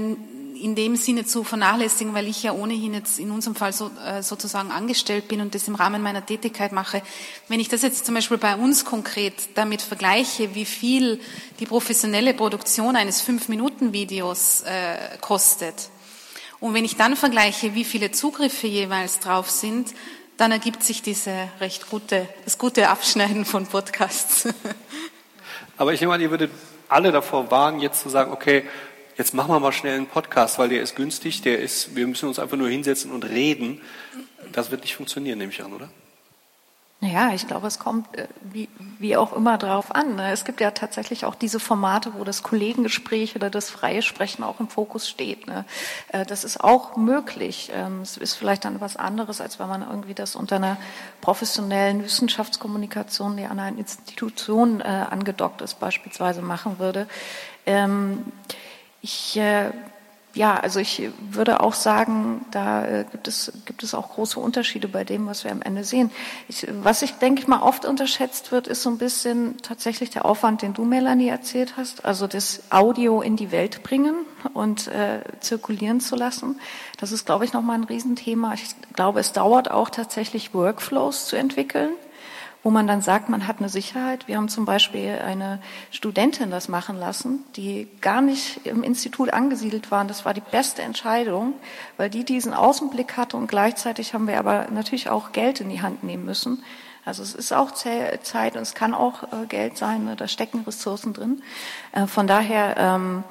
in 0.62 0.76
dem 0.76 0.96
Sinne 0.96 1.26
zu 1.26 1.44
vernachlässigen, 1.44 2.14
weil 2.14 2.28
ich 2.28 2.44
ja 2.44 2.52
ohnehin 2.52 2.94
jetzt 2.94 3.20
in 3.20 3.32
unserem 3.32 3.56
Fall 3.56 3.74
so, 3.74 3.92
äh, 4.06 4.22
sozusagen 4.22 4.72
angestellt 4.72 5.28
bin 5.28 5.42
und 5.42 5.56
das 5.56 5.68
im 5.68 5.76
Rahmen 5.76 6.02
meiner 6.02 6.26
Tätigkeit 6.26 6.72
mache. 6.72 7.02
Wenn 7.48 7.60
ich 7.60 7.70
das 7.70 7.82
jetzt 7.82 8.06
zum 8.06 8.16
Beispiel 8.16 8.38
bei 8.38 8.56
uns 8.56 8.86
konkret 8.86 9.34
damit 9.56 9.82
vergleiche, 9.82 10.56
wie 10.56 10.66
viel 10.66 11.20
die 11.60 11.66
professionelle 11.66 12.34
Produktion 12.34 12.96
eines 12.96 13.22
Fünf-Minuten-Videos 13.22 14.62
äh, 14.62 15.18
kostet, 15.22 15.90
und 16.60 16.74
wenn 16.74 16.84
ich 16.84 16.98
dann 16.98 17.16
vergleiche, 17.16 17.74
wie 17.74 17.86
viele 17.86 18.12
Zugriffe 18.12 18.68
jeweils 18.68 19.20
drauf 19.20 19.50
sind, 19.50 19.94
dann 20.36 20.52
ergibt 20.52 20.84
sich 20.84 21.02
diese 21.02 21.34
recht 21.60 21.90
gute, 21.90 22.28
das 22.44 22.58
gute 22.58 22.90
Abschneiden 22.90 23.46
von 23.46 23.66
Podcasts. 23.66 24.48
Aber 25.78 25.94
ich 25.94 26.02
nehme 26.02 26.14
an, 26.14 26.22
ihr 26.22 26.32
würdet 26.32 26.52
alle 26.90 27.12
davor 27.12 27.50
warnen, 27.52 27.80
jetzt 27.80 28.02
zu 28.02 28.10
sagen, 28.10 28.32
okay, 28.34 28.66
jetzt 29.20 29.34
machen 29.34 29.52
wir 29.52 29.60
mal 29.60 29.74
schnell 29.74 29.98
einen 29.98 30.08
Podcast, 30.08 30.58
weil 30.58 30.70
der 30.70 30.82
ist 30.82 30.96
günstig, 30.96 31.42
der 31.42 31.60
ist, 31.60 31.96
wir 31.96 32.08
müssen 32.08 32.30
uns 32.30 32.40
einfach 32.40 32.58
nur 32.58 32.70
hinsetzen 32.70 33.12
und 33.12 33.26
reden. 33.26 33.82
Das 34.54 34.72
wird 34.72 34.82
nicht 34.82 34.96
funktionieren, 34.96 35.38
nehme 35.38 35.52
ich 35.52 35.62
an, 35.62 35.74
oder? 35.74 35.90
Naja, 37.02 37.32
ich 37.34 37.48
glaube, 37.48 37.68
es 37.68 37.80
kommt 37.80 38.18
äh, 38.18 38.28
wie, 38.42 38.68
wie 38.98 39.16
auch 39.16 39.34
immer 39.34 39.58
drauf 39.58 39.94
an. 39.94 40.16
Ne? 40.16 40.32
Es 40.32 40.44
gibt 40.46 40.60
ja 40.62 40.72
tatsächlich 40.72 41.26
auch 41.26 41.36
diese 41.36 41.60
Formate, 41.60 42.14
wo 42.18 42.24
das 42.24 42.44
Kollegengespräch 42.44 43.36
oder 43.36 43.50
das 43.50 43.70
freie 43.70 44.02
Sprechen 44.02 44.44
auch 44.44 44.60
im 44.60 44.68
Fokus 44.68 45.08
steht. 45.08 45.48
Ne? 45.48 45.66
Äh, 46.10 46.26
das 46.26 46.44
ist 46.44 46.62
auch 46.62 46.98
möglich. 46.98 47.72
Ähm, 47.74 48.02
es 48.02 48.18
ist 48.18 48.36
vielleicht 48.36 48.66
dann 48.66 48.82
was 48.82 48.98
anderes, 48.98 49.40
als 49.40 49.60
wenn 49.60 49.68
man 49.68 49.82
irgendwie 49.82 50.14
das 50.14 50.36
unter 50.36 50.58
einer 50.58 50.78
professionellen 51.22 52.04
Wissenschaftskommunikation, 52.04 53.38
die 53.38 53.46
an 53.46 53.60
einer 53.60 53.78
Institution 53.78 54.82
äh, 54.82 54.84
angedockt 54.84 55.62
ist, 55.62 55.80
beispielsweise 55.80 56.42
machen 56.42 56.80
würde. 56.80 57.08
Ich, 59.02 59.38
äh, 59.38 59.72
ja, 60.36 60.56
also 60.56 60.80
ich 60.80 61.10
würde 61.32 61.62
auch 61.62 61.74
sagen, 61.74 62.46
da 62.52 62.86
äh, 62.86 63.06
gibt 63.12 63.28
es, 63.28 63.52
gibt 63.66 63.82
es 63.82 63.96
auch 63.96 64.10
große 64.10 64.40
Unterschiede 64.40 64.88
bei 64.88 65.04
dem, 65.04 65.26
was 65.26 65.44
wir 65.44 65.52
am 65.52 65.62
Ende 65.62 65.84
sehen. 65.84 66.12
Ich, 66.48 66.68
was 66.82 67.02
ich, 67.02 67.14
denke 67.14 67.42
ich 67.42 67.48
mal, 67.48 67.62
oft 67.62 67.84
unterschätzt 67.84 68.52
wird, 68.52 68.68
ist 68.68 68.84
so 68.84 68.90
ein 68.90 69.00
bisschen 69.00 69.58
tatsächlich 69.64 70.12
der 70.12 70.26
Aufwand, 70.26 70.62
den 70.62 70.74
du, 70.74 70.86
Melanie, 70.86 71.30
erzählt 71.30 71.74
hast. 71.78 72.06
Also 72.06 72.28
das 72.28 72.62
Audio 72.70 73.22
in 73.22 73.38
die 73.38 73.52
Welt 73.52 73.82
bringen 73.82 74.16
und 74.54 74.88
äh, 74.88 75.22
zirkulieren 75.40 76.00
zu 76.00 76.16
lassen. 76.16 76.60
Das 77.00 77.12
ist, 77.12 77.26
glaube 77.26 77.46
ich, 77.46 77.54
nochmal 77.54 77.78
ein 77.78 77.86
Riesenthema. 77.86 78.54
Ich 78.54 78.76
glaube, 78.94 79.20
es 79.22 79.34
dauert 79.34 79.72
auch 79.72 79.90
tatsächlich 79.90 80.54
Workflows 80.54 81.26
zu 81.26 81.38
entwickeln 81.38 81.90
wo 82.62 82.72
man 82.72 82.88
dann 82.88 83.02
sagt, 83.02 83.30
man 83.30 83.48
hat 83.48 83.60
eine 83.60 83.70
Sicherheit. 83.70 84.28
Wir 84.28 84.36
haben 84.36 84.50
zum 84.50 84.66
Beispiel 84.66 85.20
eine 85.26 85.62
Studentin 85.92 86.52
das 86.52 86.68
machen 86.68 86.98
lassen, 86.98 87.46
die 87.56 87.88
gar 88.02 88.22
nicht 88.22 88.66
im 88.66 88.84
Institut 88.84 89.32
angesiedelt 89.32 89.92
war. 89.92 90.04
Das 90.06 90.26
war 90.26 90.34
die 90.34 90.42
beste 90.42 90.82
Entscheidung, 90.82 91.54
weil 91.98 92.10
die 92.10 92.26
diesen 92.26 92.54
Außenblick 92.54 93.16
hatte 93.16 93.38
und 93.38 93.48
gleichzeitig 93.48 94.14
haben 94.14 94.28
wir 94.28 94.40
aber 94.40 94.68
natürlich 94.72 95.10
auch 95.10 95.32
Geld 95.32 95.62
in 95.62 95.70
die 95.70 95.82
Hand 95.82 96.04
nehmen 96.04 96.26
müssen. 96.26 96.64
Also 97.06 97.24
es 97.24 97.34
ist 97.34 97.54
auch 97.54 97.72
Zeit 97.72 98.56
und 98.56 98.62
es 98.62 98.76
kann 98.76 98.94
auch 98.94 99.24
äh, 99.24 99.46
Geld 99.48 99.78
sein, 99.78 100.04
ne? 100.04 100.16
da 100.16 100.28
stecken 100.28 100.64
Ressourcen 100.66 101.14
drin. 101.14 101.42
Äh, 101.94 102.08
von 102.08 102.28
daher 102.28 102.76
ähm, 102.78 103.24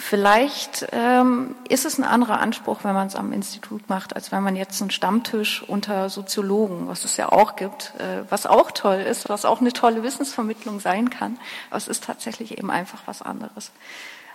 Vielleicht 0.00 0.86
ähm, 0.92 1.54
ist 1.68 1.84
es 1.84 1.98
ein 1.98 2.04
anderer 2.04 2.40
Anspruch, 2.40 2.78
wenn 2.84 2.94
man 2.94 3.06
es 3.06 3.16
am 3.16 3.34
Institut 3.34 3.90
macht, 3.90 4.16
als 4.16 4.32
wenn 4.32 4.42
man 4.42 4.56
jetzt 4.56 4.80
einen 4.80 4.90
Stammtisch 4.90 5.62
unter 5.62 6.08
Soziologen, 6.08 6.88
was 6.88 7.04
es 7.04 7.18
ja 7.18 7.30
auch 7.30 7.54
gibt, 7.54 7.92
äh, 7.98 8.22
was 8.30 8.46
auch 8.46 8.70
toll 8.70 9.00
ist, 9.00 9.28
was 9.28 9.44
auch 9.44 9.60
eine 9.60 9.74
tolle 9.74 10.02
Wissensvermittlung 10.02 10.80
sein 10.80 11.10
kann. 11.10 11.38
Aber 11.68 11.76
es 11.76 11.86
ist 11.86 12.04
tatsächlich 12.04 12.56
eben 12.56 12.70
einfach 12.70 13.02
was 13.04 13.20
anderes 13.20 13.72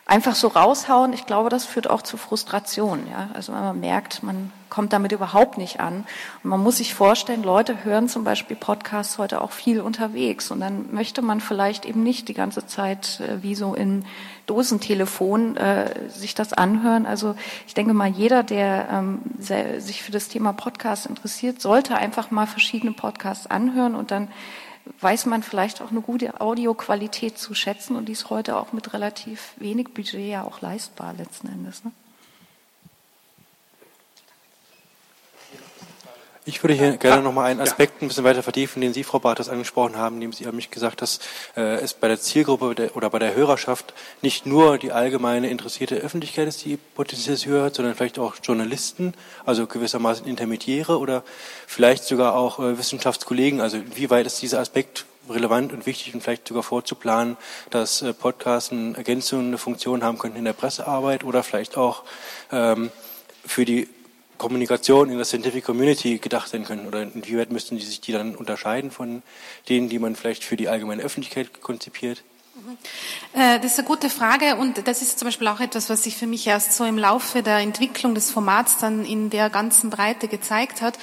einfach 0.06 0.36
so 0.36 0.48
raushauen, 0.50 1.14
ich 1.14 1.26
glaube, 1.26 1.50
das 1.50 1.66
führt 1.66 1.90
auch 1.90 2.04
zu 2.04 2.18
Frustration. 2.18 3.08
Ja? 3.10 3.30
Also 3.34 3.54
wenn 3.54 3.62
man 3.62 3.80
merkt, 3.80 4.22
man 4.22 4.52
kommt 4.70 4.94
damit 4.94 5.12
überhaupt 5.12 5.58
nicht 5.58 5.80
an. 5.80 6.06
Und 6.44 6.50
man 6.50 6.62
muss 6.62 6.78
sich 6.78 6.94
vorstellen, 6.94 7.44
Leute 7.44 7.84
hören 7.84 8.08
zum 8.08 8.24
Beispiel 8.24 8.56
Podcasts 8.56 9.18
heute 9.18 9.42
auch 9.42 9.52
viel 9.52 9.82
unterwegs. 9.82 10.52
Und 10.52 10.60
dann 10.60 10.94
möchte 10.94 11.22
man 11.22 11.42
vielleicht 11.42 11.86
eben 11.86 12.04
nicht 12.04 12.28
die 12.28 12.34
ganze 12.34 12.68
Zeit 12.68 13.20
äh, 13.20 13.42
wie 13.42 13.56
so 13.56 13.74
in 13.74 14.06
Dosentelefon 14.46 15.58
äh, 15.58 16.10
sich 16.10 16.36
das 16.36 16.54
anhören. 16.54 17.06
Also 17.06 17.36
ich 17.68 17.74
denke 17.74 17.94
mal, 17.94 18.10
jeder, 18.10 18.44
der 18.44 18.88
ähm, 18.92 19.22
sich 19.40 20.04
für 20.04 20.12
das 20.12 20.28
Thema 20.28 20.54
Podcast 20.54 21.06
interessiert, 21.06 21.62
sollte 21.62 21.96
einfach 21.96 22.32
mal 22.32 22.48
verschiedene 22.48 22.92
Podcasts 22.92 23.48
anhören 23.48 23.96
und 23.96 24.12
dann 24.12 24.28
weiß 25.00 25.26
man 25.26 25.44
vielleicht 25.44 25.82
auch 25.82 25.92
eine 25.92 26.02
gute 26.02 26.40
Audioqualität 26.42 27.38
zu 27.38 27.54
schätzen 27.54 27.96
und 27.96 28.06
die 28.06 28.12
ist 28.12 28.30
heute 28.30 28.58
auch 28.58 28.72
mit 28.72 28.94
relativ 28.94 29.54
wenig 29.58 29.94
Budget 29.94 30.30
ja 30.30 30.44
auch 30.44 30.62
leistbar 30.62 31.14
letzten 31.14 31.48
Endes. 31.48 31.84
Ne? 31.84 31.92
Ich 36.48 36.62
würde 36.64 36.76
hier 36.76 36.98
gerne 36.98 37.24
noch 37.24 37.34
mal 37.34 37.46
einen 37.46 37.60
Aspekt 37.60 38.04
ein 38.04 38.08
bisschen 38.08 38.24
weiter 38.24 38.44
vertiefen, 38.44 38.80
den 38.80 38.94
Sie, 38.94 39.04
Frau 39.04 39.18
Bartels, 39.18 39.50
angesprochen 39.50 39.98
haben, 39.98 40.18
indem 40.18 40.32
Sie 40.32 40.46
haben 40.46 40.58
mich 40.58 40.70
gesagt, 40.70 41.02
dass 41.02 41.20
äh, 41.58 41.78
es 41.78 41.96
bei 41.96 42.08
der 42.08 42.20
Zielgruppe 42.20 42.92
oder 42.94 43.10
bei 43.10 43.18
der 43.18 43.34
Hörerschaft 43.34 43.96
nicht 44.22 44.46
nur 44.46 44.78
die 44.78 44.92
allgemeine 44.92 45.50
interessierte 45.50 45.96
Öffentlichkeit 45.96 46.48
ist, 46.48 46.64
die 46.64 46.78
potenzielles 46.78 47.48
hört, 47.48 47.74
sondern 47.74 47.96
vielleicht 47.96 48.20
auch 48.20 48.36
Journalisten, 48.44 49.16
also 49.44 49.66
gewissermaßen 49.66 50.28
Intermediäre 50.28 51.00
oder 51.00 51.24
vielleicht 51.66 52.04
sogar 52.04 52.36
auch 52.36 52.60
äh, 52.60 52.78
Wissenschaftskollegen. 52.78 53.60
Also 53.60 53.78
inwieweit 53.78 54.28
ist 54.28 54.40
dieser 54.40 54.60
Aspekt 54.60 55.06
relevant 55.28 55.74
und 55.74 55.88
wichtig 55.88 56.14
und 56.14 56.22
vielleicht 56.22 56.48
sogar 56.48 56.62
vorzuplanen, 56.62 57.38
dass 57.72 58.04
äh, 58.04 58.14
Podcasts 58.14 58.72
eine 58.72 58.96
Ergänzung, 58.96 59.48
eine 59.48 59.58
Funktion 59.58 60.04
haben 60.04 60.20
könnten 60.20 60.38
in 60.38 60.46
der 60.46 60.54
Pressearbeit 60.54 61.24
oder 61.24 61.42
vielleicht 61.42 61.76
auch 61.76 62.04
ähm, 62.52 62.92
für 63.44 63.66
die 63.66 63.88
Kommunikation 64.38 65.10
in 65.10 65.18
der 65.18 65.26
Scientific 65.26 65.64
Community 65.64 66.18
gedacht 66.18 66.50
sein 66.50 66.66
können? 66.66 66.88
Oder 66.88 67.04
inwieweit 67.04 67.52
müssten 67.52 67.78
die 67.78 67.84
sich 67.84 68.02
die 68.02 68.12
dann 68.12 68.36
unterscheiden 68.36 68.92
von 68.92 69.24
denen, 69.70 69.90
die 69.90 70.00
man 70.00 70.16
vielleicht 70.16 70.44
für 70.44 70.58
die 70.58 70.68
allgemeine 70.68 71.04
Öffentlichkeit 71.04 71.62
konzipiert? 71.62 72.24
Äh, 73.34 73.60
das 73.60 73.74
ist 73.74 73.80
eine 73.80 73.88
gute 73.88 74.10
Frage 74.10 74.56
und 74.56 74.88
das 74.88 75.02
ist 75.02 75.20
zum 75.20 75.28
Beispiel 75.28 75.48
auch 75.48 75.60
etwas, 75.60 75.90
was 75.90 76.04
sich 76.04 76.16
für 76.16 76.28
mich 76.28 76.48
erst 76.48 76.74
so 76.74 76.86
im 76.86 76.98
Laufe 76.98 77.44
der 77.44 77.58
Entwicklung 77.58 78.16
des 78.16 78.32
Formats 78.32 78.78
dann 78.78 79.06
in 79.06 79.30
der 79.30 79.50
ganzen 79.50 79.90
Breite 79.90 80.28
gezeigt 80.28 80.82
hat, 80.82 80.98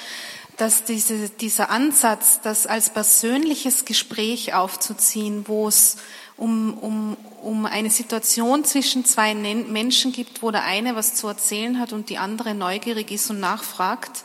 dass 0.57 0.83
diese, 0.83 1.29
dieser 1.29 1.69
Ansatz, 1.69 2.41
das 2.41 2.67
als 2.67 2.91
persönliches 2.91 3.85
Gespräch 3.85 4.53
aufzuziehen, 4.53 5.47
wo 5.47 5.67
es 5.67 5.97
um, 6.37 6.77
um, 6.77 7.17
um 7.41 7.65
eine 7.65 7.89
Situation 7.89 8.63
zwischen 8.65 9.05
zwei 9.05 9.33
Menschen 9.35 10.11
gibt, 10.11 10.41
wo 10.41 10.51
der 10.51 10.63
eine 10.63 10.95
was 10.95 11.15
zu 11.15 11.27
erzählen 11.27 11.79
hat 11.79 11.93
und 11.93 12.09
die 12.09 12.17
andere 12.17 12.53
neugierig 12.53 13.11
ist 13.11 13.29
und 13.29 13.39
nachfragt, 13.39 14.23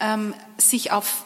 ähm, 0.00 0.34
sich 0.58 0.92
auf 0.92 1.24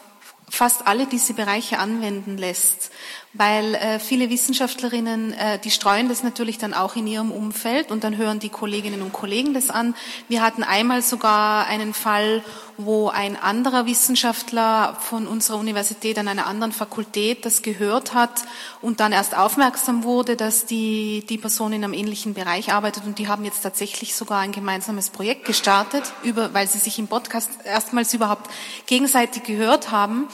fast 0.49 0.87
alle 0.87 1.07
diese 1.07 1.33
Bereiche 1.33 1.79
anwenden 1.79 2.37
lässt 2.37 2.91
weil 3.37 3.75
äh, 3.75 3.99
viele 3.99 4.29
Wissenschaftlerinnen, 4.29 5.33
äh, 5.33 5.59
die 5.59 5.71
streuen 5.71 6.09
das 6.09 6.23
natürlich 6.23 6.57
dann 6.57 6.73
auch 6.73 6.95
in 6.95 7.05
ihrem 7.05 7.31
Umfeld 7.31 7.91
und 7.91 8.03
dann 8.03 8.17
hören 8.17 8.39
die 8.39 8.49
Kolleginnen 8.49 9.01
und 9.01 9.13
Kollegen 9.13 9.53
das 9.53 9.69
an. 9.69 9.95
Wir 10.27 10.41
hatten 10.41 10.63
einmal 10.63 11.01
sogar 11.01 11.67
einen 11.67 11.93
Fall, 11.93 12.43
wo 12.77 13.09
ein 13.09 13.35
anderer 13.35 13.85
Wissenschaftler 13.85 14.97
von 15.01 15.27
unserer 15.27 15.57
Universität 15.57 16.17
an 16.19 16.27
einer 16.27 16.47
anderen 16.47 16.71
Fakultät 16.71 17.45
das 17.45 17.61
gehört 17.61 18.13
hat 18.13 18.43
und 18.81 18.99
dann 18.99 19.11
erst 19.11 19.35
aufmerksam 19.35 20.03
wurde, 20.03 20.35
dass 20.35 20.65
die, 20.65 21.23
die 21.27 21.37
Person 21.37 21.73
in 21.73 21.83
einem 21.83 21.93
ähnlichen 21.93 22.33
Bereich 22.33 22.71
arbeitet 22.71 23.05
und 23.05 23.19
die 23.19 23.27
haben 23.27 23.45
jetzt 23.45 23.61
tatsächlich 23.61 24.15
sogar 24.15 24.39
ein 24.39 24.51
gemeinsames 24.51 25.09
Projekt 25.09 25.45
gestartet, 25.45 26.03
über, 26.23 26.53
weil 26.53 26.67
sie 26.67 26.79
sich 26.79 26.99
im 26.99 27.07
Podcast 27.07 27.49
erstmals 27.63 28.13
überhaupt 28.13 28.49
gegenseitig 28.85 29.43
gehört 29.43 29.91
haben. 29.91 30.27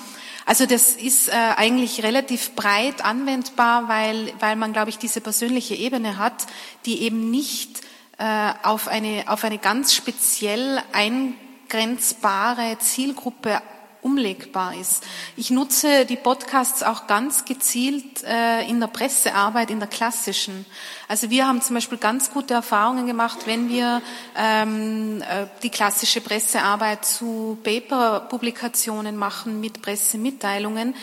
Also 0.45 0.65
das 0.65 0.93
ist 0.95 1.29
äh, 1.29 1.31
eigentlich 1.31 2.03
relativ 2.03 2.51
breit 2.55 3.03
anwendbar, 3.03 3.87
weil, 3.87 4.33
weil 4.39 4.55
man, 4.55 4.73
glaube 4.73 4.89
ich, 4.89 4.97
diese 4.97 5.21
persönliche 5.21 5.75
Ebene 5.75 6.17
hat, 6.17 6.47
die 6.85 7.01
eben 7.01 7.31
nicht 7.31 7.81
äh, 8.17 8.51
auf, 8.63 8.87
eine, 8.87 9.23
auf 9.27 9.43
eine 9.43 9.57
ganz 9.57 9.93
speziell 9.93 10.81
eingrenzbare 10.91 12.77
Zielgruppe 12.79 13.61
umlegbar 14.03 14.75
ist. 14.75 15.03
Ich 15.35 15.49
nutze 15.49 16.05
die 16.05 16.15
Podcasts 16.15 16.83
auch 16.83 17.07
ganz 17.07 17.45
gezielt 17.45 18.23
äh, 18.23 18.67
in 18.67 18.79
der 18.79 18.87
Pressearbeit, 18.87 19.71
in 19.71 19.79
der 19.79 19.87
klassischen. 19.87 20.65
Also 21.07 21.29
wir 21.29 21.47
haben 21.47 21.61
zum 21.61 21.75
Beispiel 21.75 21.97
ganz 21.97 22.31
gute 22.31 22.53
Erfahrungen 22.53 23.07
gemacht, 23.07 23.39
wenn 23.45 23.69
wir 23.69 24.01
ähm, 24.37 25.21
äh, 25.21 25.47
die 25.63 25.69
klassische 25.69 26.21
Pressearbeit 26.21 27.05
zu 27.05 27.57
Paper-Publikationen 27.63 29.15
machen 29.15 29.59
mit 29.59 29.81
Pressemitteilungen, 29.81 30.95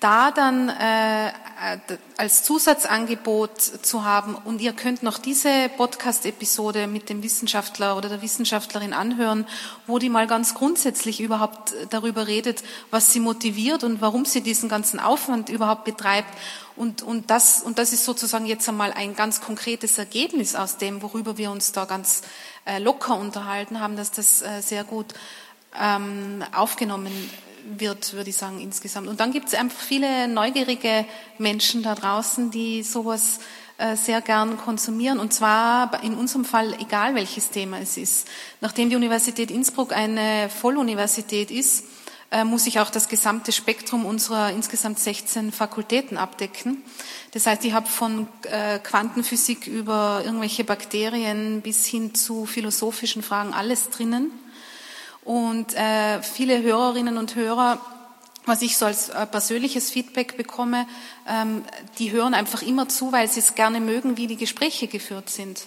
da 0.00 0.30
dann 0.30 0.68
äh, 0.68 1.32
als 2.16 2.44
Zusatzangebot 2.44 3.60
zu 3.60 4.04
haben 4.04 4.36
und 4.36 4.60
ihr 4.60 4.72
könnt 4.72 5.02
noch 5.02 5.18
diese 5.18 5.68
Podcast-Episode 5.76 6.86
mit 6.86 7.08
dem 7.08 7.22
Wissenschaftler 7.24 7.96
oder 7.96 8.08
der 8.08 8.22
Wissenschaftlerin 8.22 8.92
anhören, 8.92 9.44
wo 9.86 9.98
die 9.98 10.08
mal 10.08 10.28
ganz 10.28 10.54
grundsätzlich 10.54 11.20
überhaupt 11.20 11.74
darüber 11.90 12.28
redet, 12.28 12.62
was 12.92 13.12
sie 13.12 13.18
motiviert 13.18 13.82
und 13.82 14.00
warum 14.00 14.24
sie 14.24 14.40
diesen 14.40 14.68
ganzen 14.68 15.00
Aufwand 15.00 15.48
überhaupt 15.48 15.84
betreibt. 15.84 16.32
Und, 16.76 17.02
und, 17.02 17.28
das, 17.30 17.62
und 17.62 17.78
das 17.78 17.92
ist 17.92 18.04
sozusagen 18.04 18.46
jetzt 18.46 18.68
einmal 18.68 18.92
ein 18.92 19.16
ganz 19.16 19.40
konkretes 19.40 19.98
Ergebnis 19.98 20.54
aus 20.54 20.76
dem, 20.76 21.02
worüber 21.02 21.38
wir 21.38 21.50
uns 21.50 21.72
da 21.72 21.86
ganz 21.86 22.22
äh, 22.66 22.78
locker 22.78 23.16
unterhalten 23.16 23.80
haben, 23.80 23.96
dass 23.96 24.12
das 24.12 24.42
äh, 24.42 24.60
sehr 24.60 24.84
gut 24.84 25.12
ähm, 25.76 26.44
aufgenommen 26.52 27.12
wird, 27.12 27.47
würde 28.12 28.30
ich 28.30 28.36
sagen, 28.36 28.60
insgesamt. 28.60 29.08
Und 29.08 29.20
dann 29.20 29.32
gibt 29.32 29.48
es 29.48 29.54
einfach 29.54 29.80
viele 29.80 30.28
neugierige 30.28 31.04
Menschen 31.38 31.82
da 31.82 31.94
draußen, 31.94 32.50
die 32.50 32.82
sowas 32.82 33.40
äh, 33.78 33.96
sehr 33.96 34.20
gern 34.20 34.58
konsumieren. 34.58 35.20
Und 35.20 35.32
zwar 35.32 36.02
in 36.02 36.14
unserem 36.14 36.44
Fall, 36.44 36.74
egal 36.80 37.14
welches 37.14 37.50
Thema 37.50 37.78
es 37.78 37.96
ist. 37.96 38.26
Nachdem 38.60 38.90
die 38.90 38.96
Universität 38.96 39.50
Innsbruck 39.50 39.92
eine 39.92 40.48
Volluniversität 40.48 41.50
ist, 41.50 41.84
äh, 42.30 42.44
muss 42.44 42.66
ich 42.66 42.80
auch 42.80 42.90
das 42.90 43.08
gesamte 43.08 43.52
Spektrum 43.52 44.04
unserer 44.04 44.50
insgesamt 44.50 44.98
16 44.98 45.52
Fakultäten 45.52 46.18
abdecken. 46.18 46.82
Das 47.32 47.46
heißt, 47.46 47.64
ich 47.64 47.72
habe 47.72 47.86
von 47.86 48.26
äh, 48.42 48.78
Quantenphysik 48.80 49.66
über 49.66 50.22
irgendwelche 50.24 50.64
Bakterien 50.64 51.62
bis 51.62 51.86
hin 51.86 52.14
zu 52.14 52.46
philosophischen 52.46 53.22
Fragen 53.22 53.54
alles 53.54 53.90
drinnen. 53.90 54.30
Und 55.28 55.74
äh, 55.74 56.22
viele 56.22 56.62
Hörerinnen 56.62 57.18
und 57.18 57.34
Hörer, 57.34 57.78
was 58.46 58.62
ich 58.62 58.78
so 58.78 58.86
als 58.86 59.10
äh, 59.10 59.26
persönliches 59.26 59.90
Feedback 59.90 60.38
bekomme, 60.38 60.86
ähm, 61.28 61.64
die 61.98 62.12
hören 62.12 62.32
einfach 62.32 62.62
immer 62.62 62.88
zu, 62.88 63.12
weil 63.12 63.28
sie 63.28 63.40
es 63.40 63.54
gerne 63.54 63.78
mögen, 63.78 64.16
wie 64.16 64.26
die 64.26 64.38
Gespräche 64.38 64.86
geführt 64.86 65.28
sind. 65.28 65.66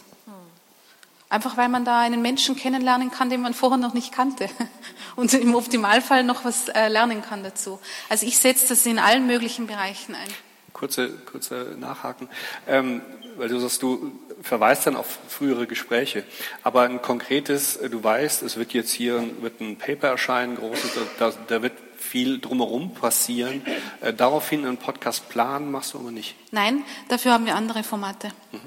Einfach 1.30 1.58
weil 1.58 1.70
man 1.70 1.86
da 1.86 2.00
einen 2.00 2.24
Menschen 2.24 2.56
kennenlernen 2.56 3.12
kann, 3.12 3.30
den 3.30 3.44
man 3.44 3.54
vorher 3.54 3.78
noch 3.78 3.94
nicht 3.94 4.12
kannte. 4.12 4.50
Und 5.16 5.32
im 5.36 5.54
Optimalfall 5.54 6.24
noch 6.24 6.44
was 6.44 6.68
äh, 6.70 6.88
lernen 6.88 7.22
kann 7.22 7.44
dazu. 7.44 7.80
Also 8.10 8.26
ich 8.26 8.40
setze 8.40 8.70
das 8.70 8.88
in 8.88 8.98
allen 8.98 9.28
möglichen 9.28 9.68
Bereichen 9.68 10.16
ein. 10.16 10.51
Kurze, 10.74 11.10
kurze 11.10 11.76
Nachhaken. 11.80 12.30
Ähm, 12.68 13.02
weil 13.38 13.50
du 13.50 13.60
sagst, 13.60 13.82
du 13.82 14.12
verweist 14.42 14.88
dann 14.88 14.96
auf 14.96 15.20
frühere 15.28 15.68
Gespräche. 15.68 16.24
Aber 16.64 16.84
ein 16.84 17.02
konkretes, 17.02 17.78
äh, 17.78 17.90
du 17.90 18.04
weißt, 18.04 18.44
es 18.44 18.58
wird 18.58 18.74
jetzt 18.74 18.92
hier 18.92 19.24
wird 19.42 19.62
ein 19.62 19.78
Paper 19.78 20.10
erscheinen, 20.10 20.56
großes, 20.56 20.92
da, 21.18 21.32
da 21.48 21.62
wird 21.62 21.74
viel 21.98 22.40
drumherum 22.40 22.94
passieren. 22.94 23.62
Äh, 24.02 24.14
daraufhin 24.14 24.66
einen 24.66 24.78
Podcast 24.78 25.30
planen 25.30 25.72
machst 25.72 25.94
du 25.94 26.00
aber 26.00 26.12
nicht. 26.12 26.36
Nein, 26.52 26.84
dafür 27.08 27.34
haben 27.34 27.46
wir 27.46 27.56
andere 27.56 27.84
Formate. 27.84 28.30
Mhm. 28.52 28.60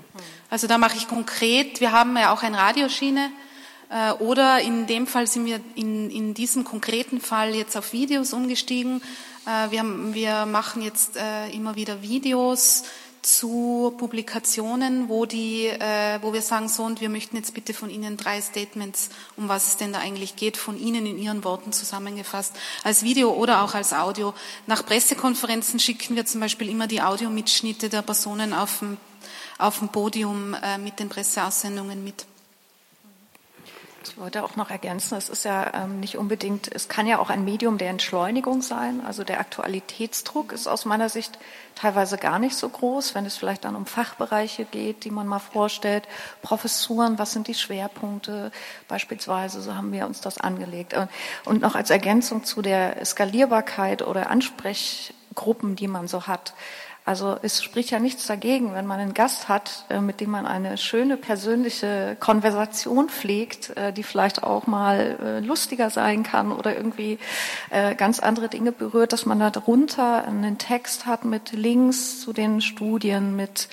Also 0.50 0.66
da 0.66 0.78
mache 0.78 0.96
ich 0.96 1.08
konkret, 1.08 1.80
wir 1.80 1.92
haben 1.92 2.16
ja 2.16 2.32
auch 2.32 2.42
eine 2.42 2.56
Radioschiene. 2.56 3.30
Äh, 3.90 4.12
oder 4.12 4.60
in 4.60 4.86
dem 4.86 5.06
Fall 5.06 5.26
sind 5.26 5.46
wir 5.46 5.60
in, 5.74 6.10
in 6.10 6.34
diesem 6.34 6.64
konkreten 6.64 7.20
Fall 7.20 7.54
jetzt 7.54 7.76
auf 7.76 7.92
Videos 7.92 8.32
umgestiegen. 8.32 9.02
Äh, 9.46 9.70
wir, 9.70 9.80
haben, 9.80 10.14
wir 10.14 10.46
machen 10.46 10.82
jetzt 10.82 11.16
äh, 11.16 11.50
immer 11.50 11.76
wieder 11.76 12.02
Videos 12.02 12.84
zu 13.22 13.94
Publikationen, 13.96 15.08
wo, 15.08 15.24
die, 15.24 15.66
äh, 15.66 16.18
wo 16.20 16.34
wir 16.34 16.42
sagen, 16.42 16.68
so 16.68 16.82
und 16.82 17.00
wir 17.00 17.08
möchten 17.08 17.36
jetzt 17.36 17.54
bitte 17.54 17.72
von 17.72 17.88
Ihnen 17.88 18.18
drei 18.18 18.40
Statements, 18.40 19.08
um 19.36 19.48
was 19.48 19.68
es 19.68 19.76
denn 19.78 19.94
da 19.94 20.00
eigentlich 20.00 20.36
geht, 20.36 20.58
von 20.58 20.78
Ihnen 20.78 21.06
in 21.06 21.18
Ihren 21.18 21.42
Worten 21.42 21.72
zusammengefasst, 21.72 22.54
als 22.82 23.02
Video 23.02 23.32
oder 23.32 23.62
auch 23.62 23.74
als 23.74 23.94
Audio. 23.94 24.34
Nach 24.66 24.84
Pressekonferenzen 24.84 25.80
schicken 25.80 26.16
wir 26.16 26.26
zum 26.26 26.40
Beispiel 26.40 26.68
immer 26.68 26.86
die 26.86 27.00
Audiomitschnitte 27.00 27.88
der 27.88 28.02
Personen 28.02 28.52
auf 28.52 28.80
dem, 28.80 28.98
auf 29.56 29.78
dem 29.78 29.88
Podium 29.88 30.54
mit 30.82 30.98
den 31.00 31.08
Presseaussendungen 31.08 32.04
mit. 32.04 32.26
Ich 34.08 34.18
wollte 34.18 34.44
auch 34.44 34.56
noch 34.56 34.70
ergänzen, 34.70 35.16
es 35.16 35.28
ist 35.28 35.44
ja 35.44 35.72
ähm, 35.74 36.00
nicht 36.00 36.18
unbedingt, 36.18 36.70
es 36.74 36.88
kann 36.88 37.06
ja 37.06 37.18
auch 37.18 37.30
ein 37.30 37.44
Medium 37.44 37.78
der 37.78 37.90
Entschleunigung 37.90 38.60
sein. 38.60 39.00
Also 39.04 39.24
der 39.24 39.40
Aktualitätsdruck 39.40 40.52
ist 40.52 40.66
aus 40.66 40.84
meiner 40.84 41.08
Sicht 41.08 41.38
teilweise 41.74 42.18
gar 42.18 42.38
nicht 42.38 42.54
so 42.56 42.68
groß, 42.68 43.14
wenn 43.14 43.26
es 43.26 43.36
vielleicht 43.36 43.64
dann 43.64 43.76
um 43.76 43.86
Fachbereiche 43.86 44.64
geht, 44.64 45.04
die 45.04 45.10
man 45.10 45.26
mal 45.26 45.38
vorstellt, 45.38 46.06
Professuren, 46.42 47.18
was 47.18 47.32
sind 47.32 47.48
die 47.48 47.54
Schwerpunkte 47.54 48.52
beispielsweise, 48.88 49.60
so 49.62 49.74
haben 49.74 49.92
wir 49.92 50.06
uns 50.06 50.20
das 50.20 50.38
angelegt. 50.38 50.94
Und 51.44 51.60
noch 51.60 51.74
als 51.74 51.90
Ergänzung 51.90 52.44
zu 52.44 52.62
der 52.62 53.04
Skalierbarkeit 53.04 54.02
oder 54.02 54.30
Ansprechgruppen, 54.30 55.76
die 55.76 55.88
man 55.88 56.08
so 56.08 56.26
hat. 56.26 56.54
Also 57.06 57.36
es 57.42 57.62
spricht 57.62 57.90
ja 57.90 57.98
nichts 57.98 58.26
dagegen, 58.26 58.72
wenn 58.72 58.86
man 58.86 58.98
einen 58.98 59.12
Gast 59.12 59.50
hat, 59.50 59.84
äh, 59.90 60.00
mit 60.00 60.22
dem 60.22 60.30
man 60.30 60.46
eine 60.46 60.78
schöne 60.78 61.18
persönliche 61.18 62.16
Konversation 62.18 63.10
pflegt, 63.10 63.76
äh, 63.76 63.92
die 63.92 64.02
vielleicht 64.02 64.42
auch 64.42 64.66
mal 64.66 65.18
äh, 65.22 65.40
lustiger 65.40 65.90
sein 65.90 66.22
kann 66.22 66.50
oder 66.50 66.74
irgendwie 66.76 67.18
ganz 67.96 68.20
andere 68.20 68.48
Dinge 68.48 68.72
berührt, 68.72 69.12
dass 69.12 69.26
man 69.26 69.40
da 69.40 69.50
drunter 69.50 70.24
einen 70.26 70.58
Text 70.58 71.06
hat 71.06 71.24
mit 71.24 71.52
Links 71.52 72.20
zu 72.20 72.32
den 72.32 72.60
Studien, 72.60 73.34
mit 73.34 73.68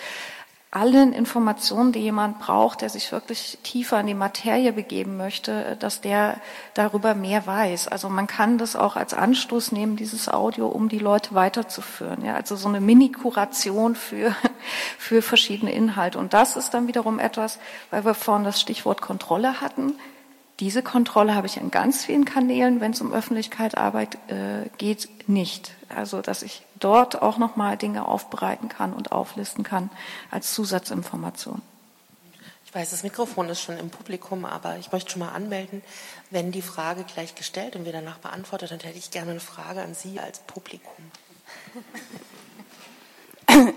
allen 0.71 1.11
Informationen, 1.11 1.91
die 1.91 1.99
jemand 1.99 2.39
braucht, 2.39 2.79
der 2.79 2.89
sich 2.89 3.11
wirklich 3.11 3.57
tiefer 3.61 3.99
in 3.99 4.07
die 4.07 4.13
Materie 4.13 4.71
begeben 4.71 5.17
möchte, 5.17 5.75
dass 5.79 5.99
der 5.99 6.39
darüber 6.73 7.13
mehr 7.13 7.45
weiß. 7.45 7.89
Also 7.89 8.07
man 8.07 8.25
kann 8.25 8.57
das 8.57 8.77
auch 8.77 8.95
als 8.95 9.13
Anstoß 9.13 9.73
nehmen, 9.73 9.97
dieses 9.97 10.29
Audio, 10.29 10.67
um 10.67 10.87
die 10.87 10.99
Leute 10.99 11.35
weiterzuführen. 11.35 12.23
Ja, 12.23 12.35
also 12.35 12.55
so 12.55 12.69
eine 12.69 12.79
Mini-Kuration 12.79 13.95
für, 13.95 14.33
für 14.97 15.21
verschiedene 15.21 15.73
Inhalte. 15.73 16.17
Und 16.17 16.33
das 16.33 16.55
ist 16.55 16.73
dann 16.73 16.87
wiederum 16.87 17.19
etwas, 17.19 17.59
weil 17.89 18.05
wir 18.05 18.13
vorhin 18.13 18.45
das 18.45 18.61
Stichwort 18.61 19.01
Kontrolle 19.01 19.59
hatten. 19.59 19.95
Diese 20.61 20.83
Kontrolle 20.83 21.35
habe 21.35 21.47
ich 21.47 21.57
in 21.57 21.71
ganz 21.71 22.05
vielen 22.05 22.23
Kanälen, 22.23 22.79
wenn 22.79 22.91
es 22.91 23.01
um 23.01 23.11
Öffentlichkeitsarbeit 23.11 24.15
äh, 24.29 24.69
geht, 24.77 25.09
nicht. 25.27 25.75
Also 25.91 26.21
dass 26.21 26.41
ich 26.41 26.65
dort 26.79 27.21
auch 27.21 27.37
nochmal 27.37 27.77
Dinge 27.77 28.07
aufbereiten 28.07 28.69
kann 28.69 28.93
und 28.93 29.11
auflisten 29.11 29.63
kann 29.63 29.89
als 30.29 30.53
Zusatzinformation. 30.53 31.61
Ich 32.65 32.75
weiß, 32.75 32.91
das 32.91 33.03
Mikrofon 33.03 33.49
ist 33.49 33.61
schon 33.61 33.77
im 33.77 33.89
Publikum, 33.89 34.45
aber 34.45 34.77
ich 34.77 34.93
möchte 34.93 35.11
schon 35.11 35.19
mal 35.19 35.33
anmelden, 35.33 35.83
wenn 36.29 36.53
die 36.53 36.61
Frage 36.61 37.03
gleich 37.03 37.35
gestellt 37.35 37.75
und 37.75 37.83
wir 37.83 37.91
danach 37.91 38.19
beantwortet, 38.19 38.71
dann 38.71 38.79
hätte 38.79 38.97
ich 38.97 39.11
gerne 39.11 39.31
eine 39.31 39.41
Frage 39.41 39.81
an 39.81 39.93
Sie 39.93 40.21
als 40.21 40.39
Publikum. 40.39 41.11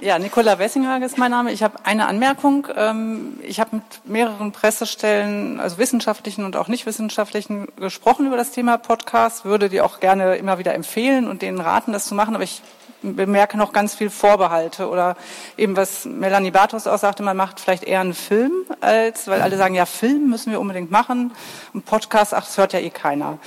Ja, 0.00 0.18
Nicola 0.18 0.58
Wessinghage 0.58 1.04
ist 1.04 1.18
mein 1.18 1.30
Name. 1.30 1.52
Ich 1.52 1.62
habe 1.62 1.78
eine 1.84 2.06
Anmerkung. 2.06 2.68
Ähm, 2.76 3.38
ich 3.42 3.60
habe 3.60 3.76
mit 3.76 3.84
mehreren 4.04 4.52
Pressestellen, 4.52 5.60
also 5.60 5.78
wissenschaftlichen 5.78 6.44
und 6.44 6.56
auch 6.56 6.68
nicht 6.68 6.86
wissenschaftlichen, 6.86 7.68
gesprochen 7.76 8.26
über 8.26 8.36
das 8.36 8.50
Thema 8.50 8.76
Podcast, 8.76 9.44
würde 9.44 9.68
die 9.68 9.80
auch 9.80 10.00
gerne 10.00 10.36
immer 10.36 10.58
wieder 10.58 10.74
empfehlen 10.74 11.26
und 11.26 11.42
denen 11.42 11.60
raten, 11.60 11.92
das 11.92 12.06
zu 12.06 12.14
machen. 12.14 12.34
Aber 12.34 12.44
ich 12.44 12.62
bemerke 13.02 13.58
noch 13.58 13.72
ganz 13.72 13.94
viel 13.94 14.10
Vorbehalte 14.10 14.88
oder 14.88 15.16
eben 15.56 15.76
was 15.76 16.04
Melanie 16.04 16.50
Bartos 16.50 16.86
auch 16.86 16.98
sagte, 16.98 17.22
man 17.22 17.36
macht 17.36 17.60
vielleicht 17.60 17.84
eher 17.84 18.00
einen 18.00 18.14
Film 18.14 18.52
als, 18.80 19.28
weil 19.28 19.42
alle 19.42 19.56
sagen, 19.56 19.74
ja, 19.74 19.86
Film 19.86 20.30
müssen 20.30 20.52
wir 20.52 20.60
unbedingt 20.60 20.90
machen 20.90 21.32
und 21.72 21.84
Podcast, 21.84 22.32
ach, 22.32 22.44
das 22.44 22.56
hört 22.56 22.72
ja 22.72 22.80
eh 22.80 22.90
keiner. 22.90 23.38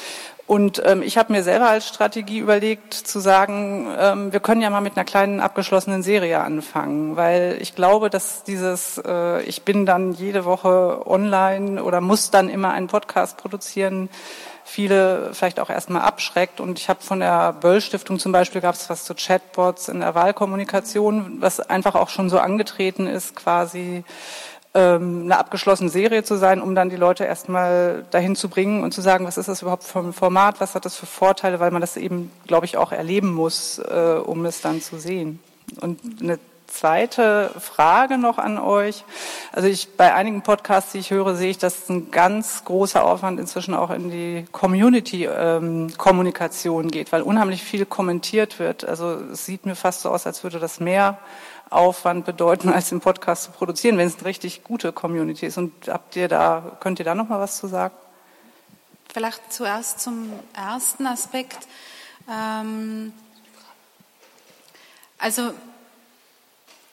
Und 0.47 0.81
ähm, 0.85 1.01
ich 1.01 1.17
habe 1.17 1.33
mir 1.33 1.43
selber 1.43 1.67
als 1.67 1.89
Strategie 1.89 2.39
überlegt, 2.39 2.93
zu 2.93 3.19
sagen, 3.19 3.93
ähm, 3.99 4.31
wir 4.31 4.39
können 4.39 4.61
ja 4.61 4.69
mal 4.69 4.79
mit 4.79 4.95
einer 4.95 5.03
kleinen 5.03 5.41
abgeschlossenen 5.41 6.03
Serie 6.03 6.39
anfangen, 6.39 7.17
weil 7.17 7.57
ich 7.59 7.75
glaube, 7.75 8.09
dass 8.09 8.45
dieses, 8.45 8.97
äh, 9.05 9.41
ich 9.43 9.63
bin 9.63 9.85
dann 9.85 10.13
jede 10.13 10.45
Woche 10.45 11.05
online 11.05 11.83
oder 11.83 11.99
muss 11.99 12.31
dann 12.31 12.47
immer 12.47 12.71
einen 12.71 12.87
Podcast 12.87 13.35
produzieren, 13.35 14.07
viele 14.63 15.33
vielleicht 15.33 15.59
auch 15.59 15.69
erstmal 15.69 16.03
abschreckt. 16.03 16.61
Und 16.61 16.79
ich 16.79 16.87
habe 16.87 17.01
von 17.01 17.19
der 17.19 17.51
Böll 17.51 17.81
Stiftung 17.81 18.17
zum 18.17 18.31
Beispiel 18.31 18.61
gab 18.61 18.75
es 18.75 18.89
was 18.89 19.03
zu 19.03 19.15
Chatbots 19.15 19.89
in 19.89 19.99
der 19.99 20.15
Wahlkommunikation, 20.15 21.41
was 21.41 21.59
einfach 21.59 21.95
auch 21.95 22.07
schon 22.07 22.29
so 22.29 22.39
angetreten 22.39 23.05
ist, 23.05 23.35
quasi 23.35 24.05
ähm, 24.77 25.23
eine 25.23 25.39
abgeschlossene 25.39 25.89
Serie 25.89 26.23
zu 26.23 26.35
sein, 26.35 26.61
um 26.61 26.75
dann 26.75 26.89
die 26.89 26.97
Leute 26.97 27.23
erstmal 27.23 28.05
dahin 28.11 28.35
zu 28.35 28.47
bringen 28.47 28.83
und 28.83 28.93
zu 28.93 29.01
sagen, 29.01 29.25
was 29.25 29.37
ist 29.37 29.49
das 29.49 29.63
überhaupt 29.63 29.83
für 29.83 29.99
ein 29.99 30.13
Format, 30.13 30.61
was 30.61 30.75
hat 30.75 30.85
das 30.85 30.95
für 30.95 31.07
Vorteile, 31.07 31.59
weil 31.59 31.71
man 31.71 31.81
das 31.81 31.97
eben, 31.97 32.31
glaube 32.45 32.67
ich, 32.67 32.77
auch 32.77 32.91
erleben 32.91 33.33
muss, 33.33 33.79
äh, 33.79 34.19
um 34.23 34.45
es 34.45 34.61
dann 34.61 34.79
zu 34.79 34.99
sehen. 34.99 35.39
Und 35.81 35.99
eine 36.21 36.37
zweite 36.67 37.49
Frage 37.59 38.19
noch 38.19 38.37
an 38.37 38.59
euch. 38.59 39.03
Also 39.51 39.67
ich 39.67 39.97
bei 39.97 40.13
einigen 40.13 40.43
Podcasts, 40.43 40.91
die 40.91 40.99
ich 40.99 41.09
höre, 41.09 41.35
sehe 41.35 41.49
ich, 41.49 41.57
dass 41.57 41.89
ein 41.89 42.11
ganz 42.11 42.63
großer 42.65 43.03
Aufwand 43.03 43.39
inzwischen 43.39 43.73
auch 43.73 43.89
in 43.89 44.11
die 44.11 44.45
Community-Kommunikation 44.51 46.83
ähm, 46.83 46.91
geht, 46.91 47.11
weil 47.11 47.23
unheimlich 47.23 47.63
viel 47.63 47.85
kommentiert 47.85 48.59
wird. 48.59 48.87
Also 48.87 49.17
es 49.31 49.43
sieht 49.45 49.65
mir 49.65 49.75
fast 49.75 50.01
so 50.01 50.11
aus, 50.11 50.27
als 50.27 50.43
würde 50.43 50.59
das 50.59 50.79
mehr 50.79 51.17
Aufwand 51.69 52.25
bedeuten, 52.25 52.69
als 52.69 52.89
den 52.89 53.01
Podcast 53.01 53.43
zu 53.43 53.51
produzieren, 53.51 53.97
wenn 53.97 54.07
es 54.07 54.15
eine 54.15 54.25
richtig 54.25 54.63
gute 54.63 54.91
Community 54.91 55.45
ist. 55.45 55.57
Und 55.57 55.73
habt 55.87 56.15
ihr 56.15 56.27
da, 56.27 56.77
könnt 56.79 56.99
ihr 56.99 57.05
da 57.05 57.15
noch 57.15 57.29
mal 57.29 57.39
was 57.39 57.57
zu 57.57 57.67
sagen? 57.67 57.95
Vielleicht 59.11 59.51
zuerst 59.51 59.99
zum 59.99 60.31
ersten 60.53 61.07
Aspekt. 61.07 61.67
Ähm, 62.29 63.13
also 65.17 65.53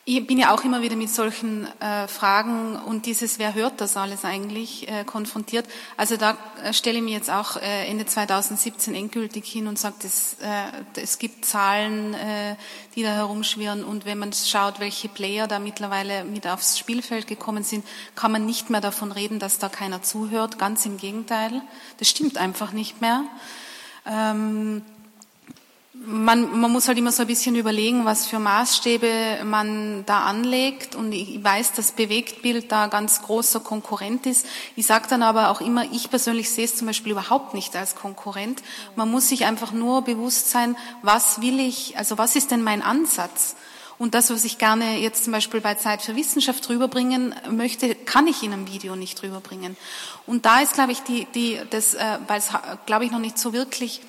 ich 0.07 0.27
bin 0.27 0.39
ja 0.39 0.53
auch 0.53 0.65
immer 0.65 0.83
wieder 0.83 0.97
mit 0.97 1.09
solchen 1.09 1.67
äh, 1.81 2.07
Fragen 2.09 2.77
und 2.77 3.07
dieses, 3.07 3.39
wer 3.39 3.55
hört 3.55 3.81
das 3.81 3.97
alles 3.97 4.27
eigentlich, 4.27 4.87
äh, 4.87 5.05
konfrontiert. 5.05 5.67
Also 5.97 6.19
da 6.19 6.37
äh, 6.63 6.75
stelle 6.75 6.99
ich 6.99 7.05
mir 7.05 7.15
jetzt 7.15 7.31
auch 7.31 7.57
äh, 7.57 7.87
Ende 7.87 8.05
2017 8.05 8.95
endgültig 8.95 9.47
hin 9.47 9.67
und 9.67 9.79
sage, 9.79 9.95
es, 10.05 10.37
äh, 10.43 11.01
es 11.01 11.19
gibt 11.19 11.47
Zahlen, 11.47 12.13
äh, 12.13 12.57
die 12.95 13.03
da 13.03 13.15
herumschwirren 13.15 13.83
und 13.83 14.05
wenn 14.05 14.19
man 14.19 14.35
schaut, 14.35 14.79
welche 14.79 15.09
Player 15.09 15.49
da 15.49 15.59
mittlerweile 15.59 16.25
mit 16.25 16.47
aufs 16.47 16.79
Spielfeld 16.79 17.27
gekommen 17.27 17.65
sind, 17.65 17.87
kann 18.15 18.31
man 18.31 18.45
nicht 18.45 18.69
mehr 18.69 18.83
davon 18.83 19.11
reden, 19.11 19.39
dass 19.39 19.59
da 19.59 19.71
keiner 19.71 20.03
zuhört. 20.03 20.59
Ganz 20.59 20.85
im 20.85 20.99
Gegenteil, 20.99 21.63
das 21.99 22.11
stimmt 22.11 22.37
einfach 22.37 22.73
nicht 22.73 23.01
mehr. 23.01 23.25
Ähm, 24.05 24.83
man, 26.07 26.61
man 26.61 26.71
muss 26.71 26.89
halt 26.89 26.99
immer 26.99 27.13
so 27.13 27.23
ein 27.23 27.27
bisschen 27.27 27.57
überlegen, 27.57 28.05
was 28.05 28.27
für 28.27 28.39
Maßstäbe 28.39 29.45
man 29.45 30.05
da 30.07 30.25
anlegt. 30.25 30.95
Und 30.95 31.13
ich 31.13 31.43
weiß, 31.43 31.73
dass 31.73 31.93
Bewegtbild 31.93 32.71
da 32.71 32.87
ganz 32.89 33.23
großer 33.23 33.61
Konkurrent 33.61 34.27
ist. 34.27 34.47
Ich 34.77 34.87
sage 34.87 35.07
dann 35.09 35.23
aber 35.23 35.51
auch 35.51 35.61
immer, 35.61 35.85
ich 35.93 36.11
persönlich 36.11 36.51
sehe 36.51 36.65
es 36.65 36.77
zum 36.77 36.87
Beispiel 36.87 37.13
überhaupt 37.13 37.55
nicht 37.55 37.75
als 37.77 37.95
Konkurrent. 37.95 38.63
Man 38.97 39.11
muss 39.11 39.29
sich 39.29 39.45
einfach 39.45 39.73
nur 39.73 40.03
bewusst 40.03 40.51
sein, 40.51 40.77
was 41.03 41.41
will 41.41 41.61
ich, 41.61 41.97
also 41.99 42.19
was 42.19 42.37
ist 42.37 42.51
denn 42.51 42.63
mein 42.63 42.83
Ansatz? 42.83 43.57
Und 43.97 44.15
das, 44.15 44.31
was 44.31 44.45
ich 44.45 44.59
gerne 44.59 44.99
jetzt 44.99 45.25
zum 45.25 45.33
Beispiel 45.33 45.61
bei 45.61 45.77
Zeit 45.77 46.03
für 46.03 46.17
Wissenschaft 46.17 46.69
rüberbringen 46.69 47.35
möchte, 47.51 47.95
kann 47.95 48.27
ich 48.27 48.43
in 48.43 48.53
einem 48.53 48.67
Video 48.67 48.97
nicht 48.97 49.23
rüberbringen. 49.23 49.77
Und 50.27 50.47
da 50.47 50.61
ist, 50.61 50.75
glaube 50.75 50.93
ich, 50.93 51.01
die, 51.01 51.27
die, 51.35 51.61
das, 51.71 51.95
äh, 51.95 52.19
weil 52.27 52.39
es, 52.39 52.49
glaube 52.87 53.05
ich, 53.05 53.13
noch 53.13 53.21
nicht 53.21 53.39
so 53.39 53.53
wirklich 53.53 54.01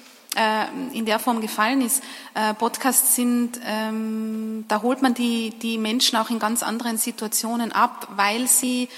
in 0.93 1.05
der 1.05 1.19
Form 1.19 1.41
gefallen 1.41 1.81
ist. 1.81 2.03
Äh, 2.33 2.53
Podcasts 2.53 3.15
sind, 3.15 3.59
ähm, 3.65 4.65
da 4.67 4.81
holt 4.81 5.01
man 5.01 5.13
die, 5.13 5.51
die 5.51 5.77
Menschen 5.77 6.17
auch 6.17 6.29
in 6.29 6.39
ganz 6.39 6.63
anderen 6.63 6.97
Situationen 6.97 7.71
ab, 7.71 8.07
weil 8.15 8.47
sie 8.47 8.89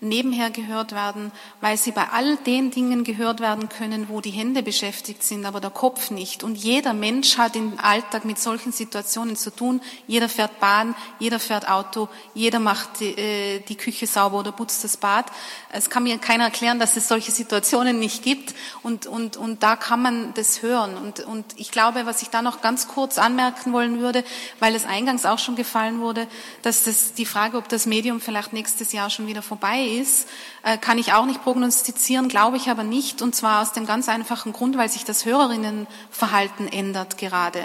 nebenher 0.00 0.50
gehört 0.50 0.92
werden, 0.92 1.32
weil 1.60 1.76
sie 1.76 1.90
bei 1.90 2.08
all 2.10 2.36
den 2.36 2.70
Dingen 2.70 3.02
gehört 3.02 3.40
werden 3.40 3.68
können, 3.68 4.08
wo 4.08 4.20
die 4.20 4.30
Hände 4.30 4.62
beschäftigt 4.62 5.22
sind, 5.22 5.46
aber 5.46 5.60
der 5.60 5.70
Kopf 5.70 6.10
nicht. 6.10 6.42
Und 6.42 6.56
jeder 6.56 6.92
Mensch 6.92 7.38
hat 7.38 7.56
im 7.56 7.78
Alltag 7.80 8.24
mit 8.24 8.38
solchen 8.38 8.72
Situationen 8.72 9.36
zu 9.36 9.50
tun. 9.50 9.80
Jeder 10.06 10.28
fährt 10.28 10.60
Bahn, 10.60 10.94
jeder 11.18 11.38
fährt 11.38 11.68
Auto, 11.68 12.08
jeder 12.34 12.58
macht 12.58 13.00
die, 13.00 13.16
äh, 13.16 13.60
die 13.60 13.76
Küche 13.76 14.06
sauber 14.06 14.40
oder 14.40 14.52
putzt 14.52 14.84
das 14.84 14.98
Bad. 14.98 15.26
Es 15.72 15.88
kann 15.88 16.02
mir 16.02 16.18
keiner 16.18 16.44
erklären, 16.44 16.78
dass 16.78 16.96
es 16.96 17.08
solche 17.08 17.32
Situationen 17.32 17.98
nicht 17.98 18.22
gibt. 18.22 18.54
Und, 18.82 19.06
und, 19.06 19.36
und 19.38 19.62
da 19.62 19.76
kann 19.76 20.02
man 20.02 20.34
das 20.34 20.62
hören. 20.62 20.96
Und, 20.96 21.20
und 21.20 21.44
ich 21.56 21.70
glaube, 21.70 22.04
was 22.04 22.20
ich 22.20 22.28
da 22.28 22.42
noch 22.42 22.60
ganz 22.60 22.86
kurz 22.88 23.16
anmerken 23.16 23.72
wollen 23.72 23.98
würde, 23.98 24.24
weil 24.60 24.74
es 24.74 24.84
eingangs 24.84 25.24
auch 25.24 25.38
schon 25.38 25.56
gefallen 25.56 26.00
wurde, 26.00 26.26
dass 26.62 26.84
das 26.84 27.14
die 27.14 27.26
Frage, 27.26 27.56
ob 27.56 27.68
das 27.70 27.86
Medium 27.86 28.20
vielleicht 28.20 28.52
nächstes 28.52 28.92
Jahr 28.92 29.08
schon 29.08 29.26
wieder 29.26 29.42
vorbei 29.42 29.85
ist, 29.86 30.28
äh, 30.62 30.78
kann 30.78 30.98
ich 30.98 31.12
auch 31.12 31.26
nicht 31.26 31.44
prognostizieren, 31.44 32.28
glaube 32.28 32.56
ich 32.56 32.68
aber 32.68 32.82
nicht. 32.82 33.22
Und 33.22 33.36
zwar 33.36 33.62
aus 33.62 33.72
dem 33.72 33.86
ganz 33.86 34.08
einfachen 34.08 34.52
Grund, 34.52 34.76
weil 34.76 34.88
sich 34.88 35.04
das 35.04 35.24
Hörerinnenverhalten 35.24 36.66
ändert 36.66 37.18
gerade. 37.18 37.62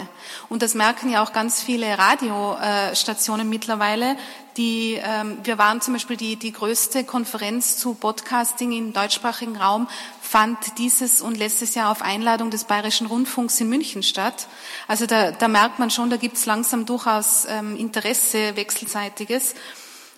Und 0.49 0.61
das 0.61 0.75
merken 0.75 1.09
ja 1.09 1.23
auch 1.23 1.33
ganz 1.33 1.61
viele 1.61 1.97
Radiostationen 1.97 3.49
mittlerweile. 3.49 4.17
Die, 4.57 4.99
ähm, 5.01 5.37
wir 5.43 5.57
waren 5.57 5.81
zum 5.81 5.93
Beispiel 5.93 6.17
die, 6.17 6.35
die 6.35 6.51
größte 6.51 7.03
Konferenz 7.03 7.77
zu 7.77 7.93
Podcasting 7.95 8.71
im 8.73 8.93
deutschsprachigen 8.93 9.55
Raum, 9.55 9.87
fand 10.21 10.77
dieses 10.77 11.21
und 11.21 11.37
letztes 11.37 11.73
Jahr 11.73 11.89
auf 11.89 12.01
Einladung 12.01 12.51
des 12.51 12.65
Bayerischen 12.65 13.07
Rundfunks 13.07 13.59
in 13.61 13.69
München 13.69 14.03
statt. 14.03 14.47
Also 14.87 15.05
da, 15.05 15.31
da 15.31 15.47
merkt 15.47 15.79
man 15.79 15.89
schon, 15.89 16.09
da 16.09 16.17
gibt 16.17 16.37
es 16.37 16.45
langsam 16.45 16.85
durchaus 16.85 17.45
ähm, 17.49 17.75
Interesse 17.77 18.55
wechselseitiges. 18.55 19.55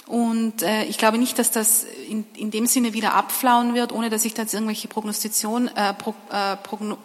Und 0.07 0.61
äh, 0.63 0.83
ich 0.83 0.97
glaube 0.97 1.17
nicht, 1.17 1.39
dass 1.39 1.51
das 1.51 1.85
in, 2.09 2.25
in 2.35 2.51
dem 2.51 2.65
Sinne 2.65 2.93
wieder 2.93 3.13
abflauen 3.13 3.73
wird, 3.73 3.91
ohne 3.91 4.09
dass 4.09 4.25
ich 4.25 4.33
da 4.33 4.41
jetzt 4.41 4.53
irgendwelche 4.53 4.87
Prognostikation, 4.87 5.69
äh, 5.69 5.93
Pro, 5.93 6.13
äh, 6.29 6.57
Progno 6.57 6.97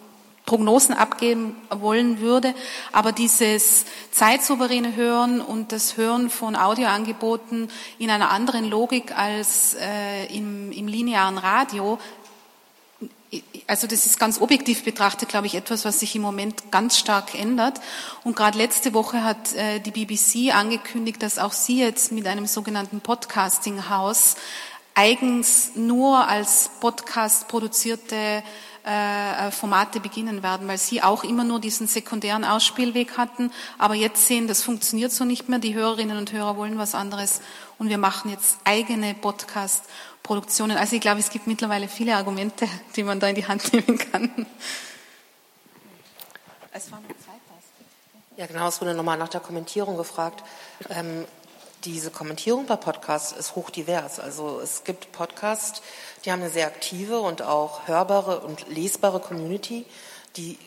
Prognosen 0.49 0.95
abgeben 0.95 1.55
wollen 1.69 2.21
würde. 2.21 2.55
Aber 2.91 3.11
dieses 3.11 3.85
zeitsouveräne 4.09 4.95
Hören 4.95 5.41
und 5.41 5.71
das 5.71 5.95
Hören 5.95 6.31
von 6.31 6.55
Audioangeboten 6.55 7.69
in 7.99 8.09
einer 8.09 8.31
anderen 8.31 8.65
Logik 8.67 9.15
als 9.15 9.75
äh, 9.75 10.25
im, 10.35 10.71
im 10.71 10.87
linearen 10.87 11.37
Radio, 11.37 11.99
also 13.67 13.85
das 13.85 14.05
ist 14.05 14.19
ganz 14.19 14.41
objektiv 14.41 14.83
betrachtet, 14.83 15.29
glaube 15.29 15.47
ich, 15.47 15.55
etwas, 15.55 15.85
was 15.85 15.99
sich 15.99 16.15
im 16.15 16.21
Moment 16.21 16.71
ganz 16.71 16.97
stark 16.97 17.35
ändert. 17.35 17.79
Und 18.23 18.35
gerade 18.35 18.57
letzte 18.57 18.93
Woche 18.93 19.23
hat 19.23 19.53
äh, 19.53 19.79
die 19.79 19.91
BBC 19.91 20.55
angekündigt, 20.55 21.21
dass 21.21 21.37
auch 21.37 21.53
sie 21.53 21.79
jetzt 21.79 22.11
mit 22.11 22.25
einem 22.25 22.47
sogenannten 22.47 23.01
Podcasting-Haus 23.01 24.35
eigens 24.95 25.71
nur 25.75 26.27
als 26.27 26.71
Podcast 26.79 27.47
produzierte 27.47 28.43
äh, 28.83 29.51
Formate 29.51 29.99
beginnen 29.99 30.41
werden, 30.41 30.67
weil 30.67 30.77
sie 30.77 31.03
auch 31.03 31.23
immer 31.23 31.43
nur 31.43 31.59
diesen 31.59 31.87
sekundären 31.87 32.43
Ausspielweg 32.43 33.17
hatten, 33.17 33.51
aber 33.77 33.93
jetzt 33.93 34.25
sehen, 34.25 34.47
das 34.47 34.63
funktioniert 34.63 35.11
so 35.11 35.25
nicht 35.25 35.47
mehr. 35.47 35.59
Die 35.59 35.75
Hörerinnen 35.75 36.17
und 36.17 36.31
Hörer 36.31 36.57
wollen 36.57 36.77
was 36.77 36.95
anderes 36.95 37.41
und 37.77 37.89
wir 37.89 37.97
machen 37.97 38.31
jetzt 38.31 38.57
eigene 38.63 39.13
Podcast-Produktionen. 40.23 40.77
Also 40.77 40.95
ich 40.95 41.01
glaube, 41.01 41.19
es 41.19 41.29
gibt 41.29 41.47
mittlerweile 41.47 41.87
viele 41.87 42.15
Argumente, 42.15 42.67
die 42.95 43.03
man 43.03 43.19
da 43.19 43.27
in 43.27 43.35
die 43.35 43.47
Hand 43.47 43.73
nehmen 43.73 43.97
kann. 43.97 44.45
Es 46.71 46.91
war 46.91 47.01
ja, 48.37 48.45
genau, 48.45 48.69
es 48.69 48.79
wurde 48.79 48.93
nochmal 48.93 49.17
nach 49.17 49.27
der 49.27 49.41
Kommentierung 49.41 49.97
gefragt. 49.97 50.45
Ähm, 50.89 51.25
diese 51.83 52.09
Kommentierung 52.09 52.67
bei 52.67 52.77
Podcasts 52.77 53.33
ist 53.33 53.55
hochdivers. 53.55 54.21
Also 54.21 54.61
es 54.61 54.85
gibt 54.85 55.11
Podcasts, 55.11 55.81
die 56.23 56.31
haben 56.31 56.39
eine 56.41 56.49
sehr 56.49 56.67
aktive 56.67 57.19
und 57.19 57.41
auch 57.41 57.87
hörbare 57.89 58.39
und 58.39 58.69
lesbare 58.69 59.19
Community. 59.19 59.85
Die 60.37 60.57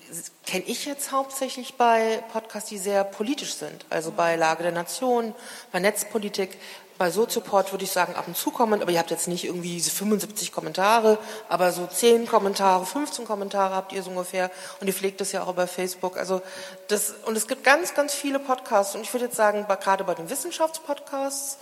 kenne 0.44 0.64
ich 0.66 0.84
jetzt 0.84 1.12
hauptsächlich 1.12 1.74
bei 1.76 2.22
Podcasts, 2.32 2.68
die 2.68 2.76
sehr 2.76 3.04
politisch 3.04 3.54
sind. 3.54 3.86
Also 3.88 4.10
bei 4.10 4.36
Lage 4.36 4.64
der 4.64 4.72
Nation, 4.72 5.34
bei 5.70 5.80
Netzpolitik. 5.80 6.58
Bei 7.02 7.10
Sozioport 7.10 7.72
würde 7.72 7.82
ich 7.82 7.90
sagen, 7.90 8.14
ab 8.14 8.28
und 8.28 8.36
zu 8.36 8.52
kommen, 8.52 8.80
aber 8.80 8.92
ihr 8.92 9.00
habt 9.00 9.10
jetzt 9.10 9.26
nicht 9.26 9.42
irgendwie 9.42 9.74
diese 9.74 9.90
75 9.90 10.52
Kommentare, 10.52 11.18
aber 11.48 11.72
so 11.72 11.84
10 11.84 12.28
Kommentare, 12.28 12.86
15 12.86 13.24
Kommentare 13.24 13.74
habt 13.74 13.92
ihr 13.92 14.04
so 14.04 14.10
ungefähr 14.10 14.52
und 14.80 14.86
ihr 14.86 14.92
pflegt 14.92 15.20
das 15.20 15.32
ja 15.32 15.42
auch 15.42 15.48
über 15.48 15.66
Facebook. 15.66 16.16
Also 16.16 16.42
das, 16.86 17.12
und 17.26 17.36
es 17.36 17.48
gibt 17.48 17.64
ganz, 17.64 17.94
ganz 17.94 18.14
viele 18.14 18.38
Podcasts 18.38 18.94
und 18.94 19.00
ich 19.00 19.12
würde 19.12 19.24
jetzt 19.24 19.34
sagen, 19.34 19.66
gerade 19.66 20.04
bei 20.04 20.14
den 20.14 20.30
Wissenschaftspodcasts 20.30 21.58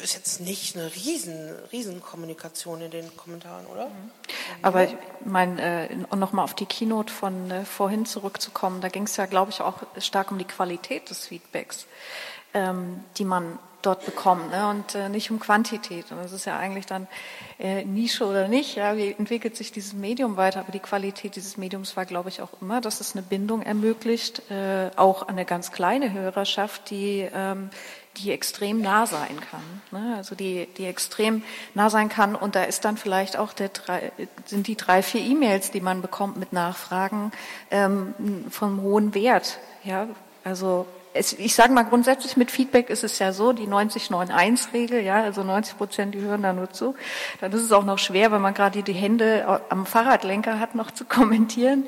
ist 0.00 0.14
jetzt 0.14 0.40
nicht 0.40 0.76
eine 0.76 0.94
riesen, 0.94 1.52
riesen 1.72 2.00
Kommunikation 2.00 2.82
in 2.82 2.92
den 2.92 3.16
Kommentaren, 3.16 3.66
oder? 3.66 3.86
Mhm. 3.86 4.12
Aber 4.62 4.84
ich 4.84 4.96
meine, 5.24 5.88
äh, 5.88 5.96
nochmal 6.14 6.44
auf 6.44 6.54
die 6.54 6.66
Keynote 6.66 7.12
von 7.12 7.50
äh, 7.50 7.64
vorhin 7.64 8.06
zurückzukommen, 8.06 8.80
da 8.80 8.86
ging 8.86 9.02
es 9.02 9.16
ja, 9.16 9.26
glaube 9.26 9.50
ich, 9.50 9.60
auch 9.60 9.78
stark 9.98 10.30
um 10.30 10.38
die 10.38 10.44
Qualität 10.44 11.10
des 11.10 11.26
Feedbacks, 11.26 11.86
die 12.52 13.24
man 13.24 13.58
dort 13.82 14.04
bekommen 14.04 14.50
ne? 14.50 14.68
und 14.68 14.94
äh, 14.94 15.08
nicht 15.08 15.30
um 15.30 15.40
Quantität. 15.40 16.10
Und 16.10 16.18
das 16.18 16.32
ist 16.32 16.44
ja 16.44 16.58
eigentlich 16.58 16.86
dann 16.86 17.06
äh, 17.58 17.84
Nische 17.84 18.26
oder 18.26 18.48
nicht. 18.48 18.76
Ja, 18.76 18.96
wie 18.96 19.12
entwickelt 19.12 19.56
sich 19.56 19.72
dieses 19.72 19.94
Medium 19.94 20.36
weiter? 20.36 20.60
Aber 20.60 20.72
die 20.72 20.80
Qualität 20.80 21.36
dieses 21.36 21.56
Mediums 21.56 21.96
war, 21.96 22.04
glaube 22.04 22.28
ich, 22.28 22.42
auch 22.42 22.50
immer, 22.60 22.80
dass 22.80 23.00
es 23.00 23.14
eine 23.14 23.22
Bindung 23.22 23.62
ermöglicht, 23.62 24.50
äh, 24.50 24.90
auch 24.96 25.28
eine 25.28 25.44
ganz 25.44 25.72
kleine 25.72 26.12
Hörerschaft, 26.12 26.90
die 26.90 27.28
ähm, 27.32 27.70
die 28.16 28.32
extrem 28.32 28.80
nah 28.82 29.06
sein 29.06 29.38
kann. 29.50 29.62
Ne? 29.92 30.16
Also 30.16 30.34
die, 30.34 30.66
die 30.76 30.84
extrem 30.84 31.42
nah 31.74 31.90
sein 31.90 32.08
kann. 32.08 32.34
Und 32.34 32.56
da 32.56 32.64
ist 32.64 32.84
dann 32.84 32.96
vielleicht 32.96 33.36
auch 33.36 33.52
der 33.52 33.68
drei, 33.68 34.10
sind 34.46 34.66
die 34.66 34.76
drei, 34.76 35.02
vier 35.02 35.20
E-Mails, 35.20 35.70
die 35.70 35.80
man 35.80 36.02
bekommt 36.02 36.36
mit 36.36 36.52
Nachfragen 36.52 37.30
ähm, 37.70 38.14
von 38.50 38.82
hohem 38.82 39.14
Wert. 39.14 39.58
Ja, 39.84 40.08
also 40.42 40.86
es, 41.12 41.32
ich 41.32 41.54
sage 41.54 41.72
mal 41.72 41.82
grundsätzlich 41.82 42.36
mit 42.36 42.50
Feedback 42.50 42.88
ist 42.88 43.02
es 43.02 43.18
ja 43.18 43.32
so, 43.32 43.52
die 43.52 43.66
90-9-1-Regel, 43.66 45.02
ja, 45.02 45.22
also 45.22 45.42
90 45.42 45.76
Prozent, 45.76 46.14
die 46.14 46.20
hören 46.20 46.42
da 46.42 46.52
nur 46.52 46.70
zu. 46.70 46.94
Dann 47.40 47.52
ist 47.52 47.62
es 47.62 47.72
auch 47.72 47.84
noch 47.84 47.98
schwer, 47.98 48.30
wenn 48.30 48.40
man 48.40 48.54
gerade 48.54 48.82
die 48.82 48.92
Hände 48.92 49.60
am 49.68 49.86
Fahrradlenker 49.86 50.60
hat, 50.60 50.74
noch 50.74 50.90
zu 50.90 51.04
kommentieren. 51.04 51.84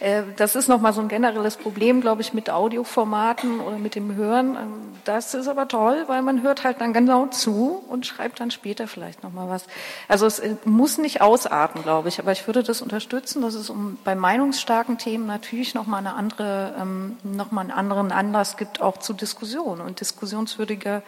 Äh, 0.00 0.22
das 0.36 0.56
ist 0.56 0.68
nochmal 0.68 0.92
so 0.92 1.00
ein 1.00 1.08
generelles 1.08 1.56
Problem, 1.56 2.00
glaube 2.00 2.20
ich, 2.20 2.34
mit 2.34 2.50
Audioformaten 2.50 3.60
oder 3.60 3.78
mit 3.78 3.94
dem 3.94 4.14
Hören. 4.14 4.56
Ähm, 4.56 4.72
das 5.04 5.34
ist 5.34 5.48
aber 5.48 5.68
toll, 5.68 6.04
weil 6.06 6.22
man 6.22 6.42
hört 6.42 6.64
halt 6.64 6.80
dann 6.80 6.92
genau 6.92 7.26
zu 7.26 7.82
und 7.88 8.06
schreibt 8.06 8.40
dann 8.40 8.50
später 8.50 8.88
vielleicht 8.88 9.22
nochmal 9.22 9.48
was. 9.48 9.66
Also 10.08 10.26
es 10.26 10.38
äh, 10.38 10.56
muss 10.64 10.98
nicht 10.98 11.22
ausarten, 11.22 11.82
glaube 11.82 12.08
ich, 12.08 12.18
aber 12.18 12.32
ich 12.32 12.46
würde 12.46 12.62
das 12.62 12.82
unterstützen, 12.82 13.40
dass 13.40 13.54
es 13.54 13.70
um 13.70 13.96
bei 14.04 14.14
meinungsstarken 14.14 14.98
Themen 14.98 15.26
natürlich 15.26 15.74
nochmal 15.74 16.00
eine 16.00 16.14
andere, 16.14 16.74
ähm, 16.78 17.16
nochmal 17.22 17.62
einen 17.62 17.70
anderen 17.70 18.12
Anlass 18.12 18.56
gibt, 18.56 18.65
gibt 18.66 18.80
auch 18.80 18.98
zu 18.98 19.12
Diskussionen 19.12 19.80
und 19.80 20.00
diskussionswürdige 20.00 21.02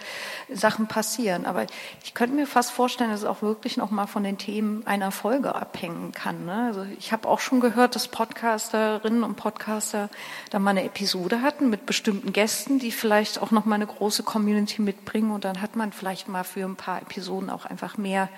Sachen 0.53 0.87
passieren. 0.87 1.45
Aber 1.45 1.67
ich 2.05 2.15
könnte 2.15 2.37
mir 2.37 2.47
fast 2.47 2.71
vorstellen, 2.71 3.11
dass 3.11 3.21
es 3.21 3.27
auch 3.27 3.43
wirklich 3.43 3.77
noch 3.77 3.91
mal 3.91 4.07
von 4.07 4.23
den 4.23 4.39
Themen 4.39 4.87
einer 4.87 5.11
Folge 5.11 5.55
abhängen 5.55 6.13
kann. 6.13 6.47
Ne? 6.47 6.67
Also 6.69 6.87
ich 6.99 7.13
habe 7.13 7.29
auch 7.29 7.41
schon 7.41 7.61
gehört, 7.61 7.97
dass 7.97 8.09
Podcasterinnen 8.09 9.25
und 9.25 9.37
Podcaster 9.37 10.09
da 10.51 10.59
mal 10.59 10.71
eine 10.71 10.85
Episode 10.85 11.43
hatten 11.43 11.69
mit 11.69 11.85
bestimmten 11.85 12.33
Gästen, 12.33 12.79
die 12.79 12.93
vielleicht 12.93 13.43
auch 13.43 13.51
noch 13.51 13.65
mal 13.65 13.75
eine 13.75 13.87
große 13.87 14.23
Community 14.23 14.81
mitbringen 14.81 15.33
und 15.33 15.45
dann 15.45 15.61
hat 15.61 15.75
man 15.75 15.93
vielleicht 15.93 16.29
mal 16.29 16.45
für 16.45 16.65
ein 16.65 16.77
paar 16.77 17.03
Episoden 17.03 17.51
auch 17.51 17.67
einfach 17.67 17.99
mehr 17.99 18.29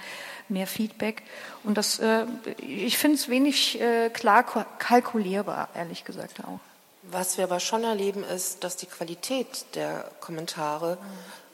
mehr 0.48 0.66
Feedback. 0.66 1.22
Und 1.62 1.78
das, 1.78 2.00
äh, 2.00 2.26
ich 2.58 2.98
finde 2.98 3.16
es 3.16 3.28
wenig 3.28 3.80
äh, 3.80 4.10
klar 4.10 4.44
kalkulierbar, 4.78 5.68
ehrlich 5.76 6.04
gesagt 6.04 6.40
auch. 6.40 6.58
Was 7.03 7.38
wir 7.38 7.44
aber 7.44 7.61
schon 7.61 7.82
erleben, 7.82 8.24
ist, 8.24 8.62
dass 8.62 8.76
die 8.76 8.86
Qualität 8.86 9.74
der 9.74 10.05
Kommentare 10.20 10.98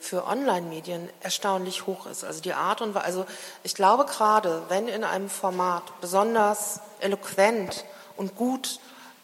für 0.00 0.26
Online-Medien 0.26 1.08
erstaunlich 1.20 1.86
hoch 1.86 2.06
ist. 2.06 2.24
Also 2.24 2.40
die 2.40 2.52
Art 2.52 2.80
und 2.80 2.94
Weise, 2.94 3.06
also 3.06 3.26
ich 3.62 3.76
glaube 3.76 4.06
gerade, 4.06 4.62
wenn 4.68 4.88
in 4.88 5.04
einem 5.04 5.28
Format 5.28 5.84
besonders 6.00 6.80
eloquent 6.98 7.84
und 8.16 8.34
gut 8.34 8.80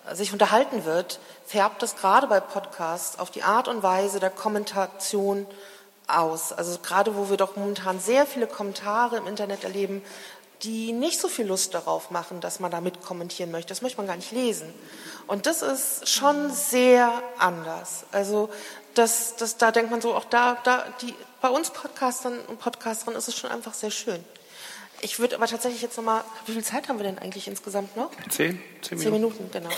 äh, 0.09 0.14
sich 0.14 0.33
unterhalten 0.33 0.85
wird, 0.85 1.18
färbt 1.45 1.83
es 1.83 1.97
gerade 1.97 2.29
bei 2.29 2.39
Podcasts 2.39 3.18
auf 3.18 3.31
die 3.31 3.43
Art 3.43 3.66
und 3.66 3.83
Weise 3.83 4.20
der 4.20 4.31
Kommentation 4.31 5.47
aus. 6.07 6.53
Also 6.53 6.79
gerade 6.79 7.16
wo 7.16 7.31
wir 7.31 7.37
doch 7.37 7.57
momentan 7.57 7.99
sehr 7.99 8.27
viele 8.27 8.47
Kommentare 8.47 9.16
im 9.16 9.27
Internet 9.27 9.64
erleben, 9.64 10.03
die 10.63 10.93
nicht 10.93 11.21
so 11.21 11.29
viel 11.29 11.47
Lust 11.47 11.75
darauf 11.75 12.11
machen, 12.11 12.41
dass 12.41 12.61
man 12.61 12.71
da 12.71 12.81
mit 12.81 13.03
kommentieren 13.03 13.51
möchte. 13.51 13.69
Das 13.71 13.83
möchte 13.83 13.99
man 13.99 14.07
gar 14.07 14.17
nicht 14.17 14.33
lesen. 14.33 14.73
Und 15.27 15.47
das 15.47 15.63
ist 15.63 16.09
schon 16.09 16.53
sehr 16.53 17.23
anders. 17.39 18.05
Also 18.13 18.49
das, 18.95 19.37
das, 19.37 19.57
da 19.57 19.73
denkt 19.73 19.91
man 19.91 20.01
so, 20.01 20.15
auch 20.15 20.25
da, 20.25 20.59
da 20.63 20.85
die, 21.01 21.15
bei 21.41 21.49
uns 21.49 21.71
Podcastern 21.71 22.39
und 22.47 22.59
Podcasterinnen 22.59 23.19
ist 23.19 23.29
es 23.29 23.37
schon 23.37 23.51
einfach 23.51 23.75
sehr 23.75 23.91
schön. 23.91 24.25
Ich 25.01 25.19
würde 25.19 25.35
aber 25.35 25.49
tatsächlich 25.49 25.83
jetzt 25.83 25.97
nochmal, 25.97 26.23
wie 26.47 26.53
viel 26.53 26.63
Zeit 26.63 26.89
haben 26.89 26.99
wir 26.99 27.05
denn 27.05 27.19
eigentlich 27.19 27.49
insgesamt 27.49 27.97
noch? 27.97 28.11
Zehn, 28.29 28.61
zehn 28.83 28.99
Minuten. 28.99 29.03
Zehn 29.03 29.13
Minuten, 29.13 29.51
genau. 29.51 29.71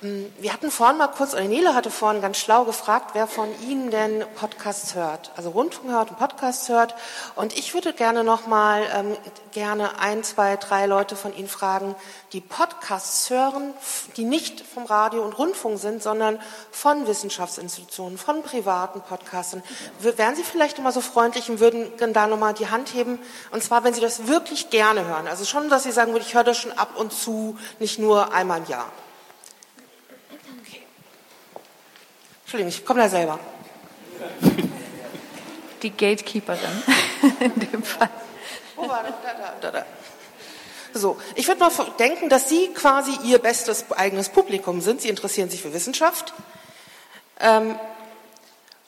Hm, 0.00 0.32
wir 0.38 0.54
hatten 0.54 0.70
vorhin 0.70 0.96
mal 0.96 1.08
kurz, 1.08 1.34
oder 1.34 1.44
Nele 1.44 1.74
hatte 1.74 1.90
vorhin 1.90 2.22
ganz 2.22 2.38
schlau 2.38 2.64
gefragt, 2.64 3.10
wer 3.12 3.26
von 3.26 3.48
Ihnen 3.60 3.90
denn 3.90 4.24
Podcasts 4.34 4.94
hört, 4.94 5.30
also 5.36 5.50
Rundfunk 5.50 5.90
hört 5.90 6.08
und 6.08 6.18
Podcasts 6.18 6.70
hört. 6.70 6.94
Und 7.36 7.54
ich 7.58 7.74
würde 7.74 7.92
gerne 7.92 8.24
noch 8.24 8.46
mal 8.46 8.82
ähm, 8.94 9.14
gerne 9.52 9.98
ein, 9.98 10.24
zwei, 10.24 10.56
drei 10.56 10.86
Leute 10.86 11.16
von 11.16 11.36
Ihnen 11.36 11.48
fragen, 11.48 11.94
die 12.32 12.40
Podcasts 12.40 13.28
hören, 13.28 13.74
die 14.16 14.24
nicht 14.24 14.62
vom 14.62 14.86
Radio 14.86 15.22
und 15.22 15.34
Rundfunk 15.34 15.78
sind, 15.78 16.02
sondern 16.02 16.40
von 16.70 17.06
Wissenschaftsinstitutionen, 17.06 18.16
von 18.16 18.42
privaten 18.42 19.02
Podcastern. 19.02 19.62
Wären 19.98 20.34
Sie 20.34 20.44
vielleicht 20.44 20.78
immer 20.78 20.92
so 20.92 21.02
freundlich 21.02 21.50
und 21.50 21.60
würden 21.60 21.92
da 22.14 22.26
noch 22.26 22.38
mal 22.38 22.54
die 22.54 22.70
Hand 22.70 22.94
heben? 22.94 23.18
Und 23.50 23.62
zwar, 23.62 23.84
wenn 23.84 23.92
Sie 23.92 24.00
das 24.00 24.28
wirklich 24.28 24.70
gerne 24.70 25.04
hören. 25.04 25.28
Also 25.28 25.44
schon, 25.44 25.68
dass 25.68 25.82
Sie 25.82 25.92
sagen 25.92 26.12
würden, 26.12 26.24
ich 26.26 26.32
höre 26.32 26.44
das 26.44 26.56
schon 26.56 26.72
ab 26.72 26.96
und 26.96 27.12
zu, 27.12 27.58
nicht 27.80 27.98
nur 27.98 28.32
einmal 28.32 28.60
im 28.60 28.66
Jahr. 28.66 28.86
Entschuldigung, 32.50 32.80
ich 32.80 32.84
komme 32.84 33.00
da 33.00 33.08
selber. 33.08 33.38
Die 35.82 35.90
Gatekeeperin 35.90 36.82
in 37.40 37.70
dem 37.70 37.84
Fall. 37.84 38.10
Wo 38.74 38.88
war 38.88 39.04
das? 39.04 39.12
Da, 39.22 39.34
da, 39.34 39.70
da, 39.70 39.78
da. 39.78 39.86
So, 40.92 41.16
ich 41.36 41.46
würde 41.46 41.60
mal 41.60 41.70
denken, 42.00 42.28
dass 42.28 42.48
Sie 42.48 42.72
quasi 42.74 43.12
Ihr 43.22 43.38
bestes 43.38 43.92
eigenes 43.92 44.30
Publikum 44.30 44.80
sind. 44.80 45.00
Sie 45.00 45.08
interessieren 45.08 45.48
sich 45.48 45.62
für 45.62 45.72
Wissenschaft. 45.72 46.34
Ähm, 47.38 47.78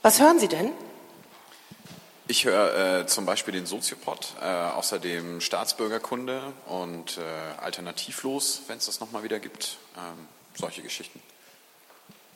was 0.03 0.19
hören 0.19 0.41
Sie 0.41 0.49
denn? 0.49 0.73
Ich 2.27 2.45
höre 2.45 3.03
äh, 3.03 3.07
zum 3.07 3.27
Beispiel 3.27 3.55
den 3.55 3.67
Soziopod, 3.67 4.35
äh, 4.43 4.45
außerdem 4.45 5.41
Staatsbürgerkunde 5.41 6.53
und 6.67 7.19
äh, 7.19 7.63
Alternativlos, 7.63 8.63
wenn 8.67 8.79
es 8.79 8.87
das 8.87 8.99
nochmal 8.99 9.23
wieder 9.23 9.39
gibt. 9.39 9.77
Ähm, 9.97 10.27
solche 10.57 10.83
Geschichten. 10.83 11.23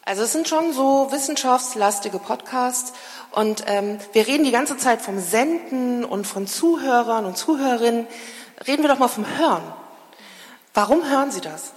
Also 0.08 0.22
es 0.22 0.30
sind 0.30 0.46
schon 0.46 0.72
so 0.72 1.08
wissenschaftslastige 1.10 2.20
Podcasts 2.20 2.92
und 3.32 3.64
ähm, 3.66 3.98
wir 4.12 4.28
reden 4.28 4.44
die 4.44 4.52
ganze 4.52 4.76
Zeit 4.76 5.02
vom 5.02 5.18
Senden 5.18 6.04
und 6.04 6.28
von 6.28 6.46
Zuhörern 6.46 7.24
und 7.24 7.36
Zuhörerinnen. 7.36 8.06
Reden 8.68 8.84
wir 8.84 8.88
doch 8.88 9.00
mal 9.00 9.08
vom 9.08 9.26
Hören. 9.36 9.64
Warum 10.74 11.10
hören 11.10 11.32
Sie 11.32 11.40
das? 11.40 11.72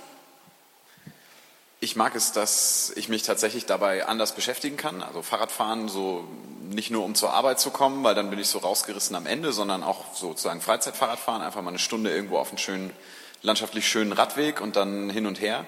Ich 1.80 1.96
mag 1.96 2.14
es, 2.14 2.32
dass 2.32 2.94
ich 2.96 3.10
mich 3.10 3.24
tatsächlich 3.24 3.66
dabei 3.66 4.06
anders 4.06 4.36
beschäftigen 4.36 4.78
kann. 4.78 5.02
Also 5.02 5.24
Fahrradfahren 5.24 5.90
so 5.90 6.24
nicht 6.70 6.92
nur 6.92 7.06
um 7.06 7.16
zur 7.16 7.34
Arbeit 7.34 7.60
zu 7.60 7.72
kommen, 7.72 8.04
weil 8.04 8.14
dann 8.14 8.30
bin 8.30 8.38
ich 8.38 8.48
so 8.48 8.60
rausgerissen 8.60 9.16
am 9.16 9.26
Ende, 9.26 9.54
sondern 9.54 9.82
auch 9.82 10.14
sozusagen 10.14 10.62
Freizeitfahrradfahren, 10.62 11.42
einfach 11.42 11.64
mal 11.64 11.70
eine 11.70 11.80
Stunde 11.80 12.12
irgendwo 12.12 12.38
auf 12.38 12.50
einen 12.50 12.60
schönen, 12.60 12.94
landschaftlich 13.42 13.88
schönen 13.88 14.12
Radweg 14.12 14.62
und 14.62 14.76
dann 14.76 15.10
hin 15.10 15.26
und 15.26 15.42
her. 15.42 15.66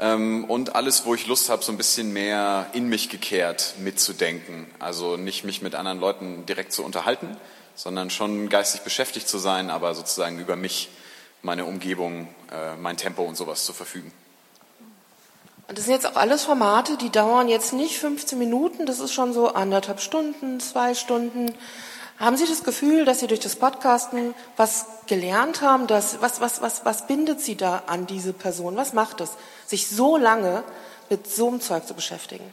Ähm, 0.00 0.44
und 0.44 0.74
alles, 0.74 1.04
wo 1.04 1.14
ich 1.14 1.26
Lust 1.26 1.50
habe, 1.50 1.62
so 1.62 1.70
ein 1.70 1.76
bisschen 1.76 2.12
mehr 2.12 2.66
in 2.72 2.88
mich 2.88 3.10
gekehrt 3.10 3.74
mitzudenken. 3.78 4.66
Also 4.78 5.18
nicht 5.18 5.44
mich 5.44 5.60
mit 5.60 5.74
anderen 5.74 6.00
Leuten 6.00 6.46
direkt 6.46 6.72
zu 6.72 6.82
unterhalten, 6.82 7.36
sondern 7.74 8.08
schon 8.08 8.48
geistig 8.48 8.80
beschäftigt 8.80 9.28
zu 9.28 9.36
sein, 9.36 9.68
aber 9.68 9.94
sozusagen 9.94 10.38
über 10.38 10.56
mich, 10.56 10.88
meine 11.42 11.66
Umgebung, 11.66 12.28
äh, 12.50 12.76
mein 12.76 12.96
Tempo 12.96 13.22
und 13.22 13.36
sowas 13.36 13.64
zu 13.66 13.74
verfügen. 13.74 14.10
Und 15.68 15.78
das 15.78 15.84
sind 15.84 15.94
jetzt 15.94 16.06
auch 16.06 16.16
alles 16.16 16.44
Formate, 16.44 16.96
die 16.96 17.10
dauern 17.10 17.48
jetzt 17.48 17.72
nicht 17.72 17.98
15 17.98 18.38
Minuten, 18.38 18.86
das 18.86 19.00
ist 19.00 19.12
schon 19.12 19.32
so 19.32 19.48
anderthalb 19.54 20.00
Stunden, 20.00 20.60
zwei 20.60 20.94
Stunden. 20.94 21.54
Haben 22.20 22.36
Sie 22.36 22.46
das 22.46 22.64
Gefühl, 22.64 23.06
dass 23.06 23.20
Sie 23.20 23.28
durch 23.28 23.40
das 23.40 23.56
Podcasten 23.56 24.34
was 24.58 24.84
gelernt 25.06 25.62
haben? 25.62 25.86
Dass, 25.86 26.20
was, 26.20 26.42
was, 26.42 26.60
was, 26.60 26.84
was 26.84 27.06
bindet 27.06 27.40
Sie 27.40 27.56
da 27.56 27.84
an 27.86 28.06
diese 28.06 28.34
Person? 28.34 28.76
Was 28.76 28.92
macht 28.92 29.22
es, 29.22 29.30
sich 29.66 29.88
so 29.88 30.18
lange 30.18 30.62
mit 31.08 31.26
so 31.26 31.48
einem 31.48 31.62
Zeug 31.62 31.86
zu 31.86 31.94
beschäftigen? 31.94 32.44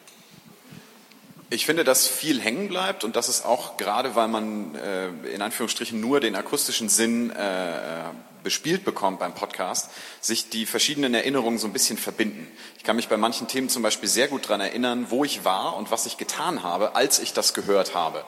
Ich 1.50 1.66
finde, 1.66 1.84
dass 1.84 2.08
viel 2.08 2.40
hängen 2.40 2.70
bleibt 2.70 3.04
und 3.04 3.18
das 3.18 3.28
ist 3.28 3.46
auch 3.46 3.76
gerade, 3.76 4.16
weil 4.16 4.30
man 4.30 4.74
äh, 4.76 5.10
in 5.34 5.42
Anführungsstrichen 5.42 6.00
nur 6.00 6.22
den 6.22 6.36
akustischen 6.36 6.88
Sinn 6.88 7.30
äh, 7.32 7.74
bespielt 8.44 8.86
bekommt 8.86 9.20
beim 9.20 9.34
Podcast, 9.34 9.90
sich 10.22 10.50
die 10.50 10.66
verschiedenen 10.66 11.14
Erinnerungen 11.14 11.58
so 11.58 11.68
ein 11.68 11.74
bisschen 11.74 11.98
verbinden. 11.98 12.50
Ich 12.78 12.84
kann 12.86 12.96
mich 12.96 13.10
bei 13.10 13.18
manchen 13.18 13.50
Themen 13.50 13.68
zum 13.68 13.84
Beispiel 13.84 14.08
sehr 14.08 14.30
gut 14.30 14.46
daran 14.46 14.62
erinnern, 14.62 15.08
wo 15.10 15.26
ich 15.26 15.44
war 15.44 15.76
und 15.76 15.92
was 15.92 16.06
ich 16.06 16.16
getan 16.18 16.64
habe, 16.64 16.96
als 16.96 17.20
ich 17.20 17.34
das 17.34 17.54
gehört 17.54 17.96
habe. 17.96 18.24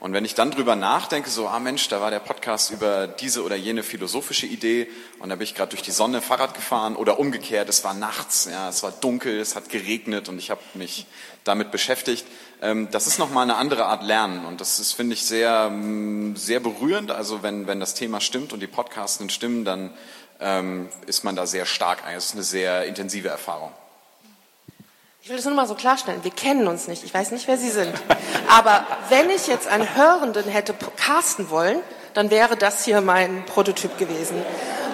Und 0.00 0.12
wenn 0.12 0.24
ich 0.24 0.34
dann 0.34 0.50
drüber 0.50 0.76
nachdenke, 0.76 1.30
so, 1.30 1.48
ah 1.48 1.58
Mensch, 1.58 1.88
da 1.88 2.00
war 2.00 2.10
der 2.10 2.18
Podcast 2.18 2.70
über 2.70 3.06
diese 3.06 3.42
oder 3.42 3.56
jene 3.56 3.82
philosophische 3.82 4.46
Idee 4.46 4.88
und 5.18 5.30
da 5.30 5.36
bin 5.36 5.44
ich 5.44 5.54
gerade 5.54 5.70
durch 5.70 5.82
die 5.82 5.92
Sonne 5.92 6.20
Fahrrad 6.20 6.54
gefahren 6.54 6.94
oder 6.94 7.18
umgekehrt, 7.18 7.68
es 7.68 7.84
war 7.84 7.94
nachts, 7.94 8.46
ja, 8.50 8.68
es 8.68 8.82
war 8.82 8.92
dunkel, 8.92 9.40
es 9.40 9.56
hat 9.56 9.70
geregnet 9.70 10.28
und 10.28 10.38
ich 10.38 10.50
habe 10.50 10.60
mich 10.74 11.06
damit 11.44 11.70
beschäftigt. 11.70 12.26
Ähm, 12.60 12.88
das 12.90 13.06
ist 13.06 13.18
nochmal 13.18 13.44
eine 13.44 13.56
andere 13.56 13.86
Art 13.86 14.02
Lernen 14.02 14.44
und 14.44 14.60
das 14.60 14.78
ist, 14.78 14.92
finde 14.92 15.14
ich, 15.14 15.24
sehr, 15.24 15.70
mm, 15.70 16.36
sehr 16.36 16.60
berührend. 16.60 17.10
Also 17.10 17.42
wenn, 17.42 17.66
wenn 17.66 17.80
das 17.80 17.94
Thema 17.94 18.20
stimmt 18.20 18.52
und 18.52 18.60
die 18.60 18.66
Podcasten 18.66 19.30
stimmen, 19.30 19.64
dann 19.64 19.90
ähm, 20.40 20.88
ist 21.06 21.24
man 21.24 21.36
da 21.36 21.46
sehr 21.46 21.66
stark. 21.66 22.02
Es 22.14 22.26
ist 22.26 22.34
eine 22.34 22.42
sehr 22.42 22.84
intensive 22.84 23.28
Erfahrung. 23.28 23.72
Ich 25.24 25.30
will 25.30 25.36
das 25.36 25.46
nur 25.46 25.54
mal 25.54 25.66
so 25.66 25.74
klarstellen. 25.74 26.22
Wir 26.22 26.30
kennen 26.30 26.68
uns 26.68 26.86
nicht. 26.86 27.02
Ich 27.02 27.14
weiß 27.14 27.30
nicht, 27.30 27.48
wer 27.48 27.56
Sie 27.56 27.70
sind. 27.70 27.94
Aber 28.46 28.86
wenn 29.08 29.30
ich 29.30 29.46
jetzt 29.46 29.66
einen 29.66 29.96
Hörenden 29.96 30.44
hätte 30.44 30.74
casten 30.98 31.48
wollen, 31.48 31.80
dann 32.12 32.28
wäre 32.28 32.58
das 32.58 32.84
hier 32.84 33.00
mein 33.00 33.42
Prototyp 33.46 33.96
gewesen. 33.96 34.36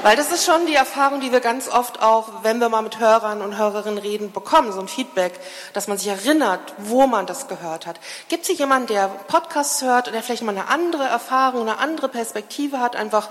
Weil 0.04 0.16
das 0.16 0.30
ist 0.30 0.46
schon 0.46 0.66
die 0.66 0.76
Erfahrung, 0.76 1.20
die 1.20 1.32
wir 1.32 1.40
ganz 1.40 1.68
oft 1.68 2.00
auch, 2.00 2.44
wenn 2.44 2.60
wir 2.60 2.68
mal 2.68 2.82
mit 2.82 3.00
Hörern 3.00 3.42
und 3.42 3.58
Hörerinnen 3.58 3.98
reden, 3.98 4.30
bekommen, 4.30 4.70
so 4.70 4.78
ein 4.78 4.86
Feedback, 4.86 5.32
dass 5.72 5.88
man 5.88 5.98
sich 5.98 6.06
erinnert, 6.06 6.60
wo 6.78 7.08
man 7.08 7.26
das 7.26 7.48
gehört 7.48 7.88
hat. 7.88 7.98
Gibt 8.28 8.42
es 8.42 8.50
hier 8.50 8.56
jemanden, 8.56 8.86
der 8.86 9.08
Podcasts 9.08 9.82
hört 9.82 10.06
und 10.06 10.12
der 10.12 10.22
vielleicht 10.22 10.44
mal 10.44 10.56
eine 10.56 10.68
andere 10.68 11.08
Erfahrung, 11.08 11.62
eine 11.62 11.78
andere 11.78 12.08
Perspektive 12.08 12.78
hat, 12.78 12.94
einfach 12.94 13.30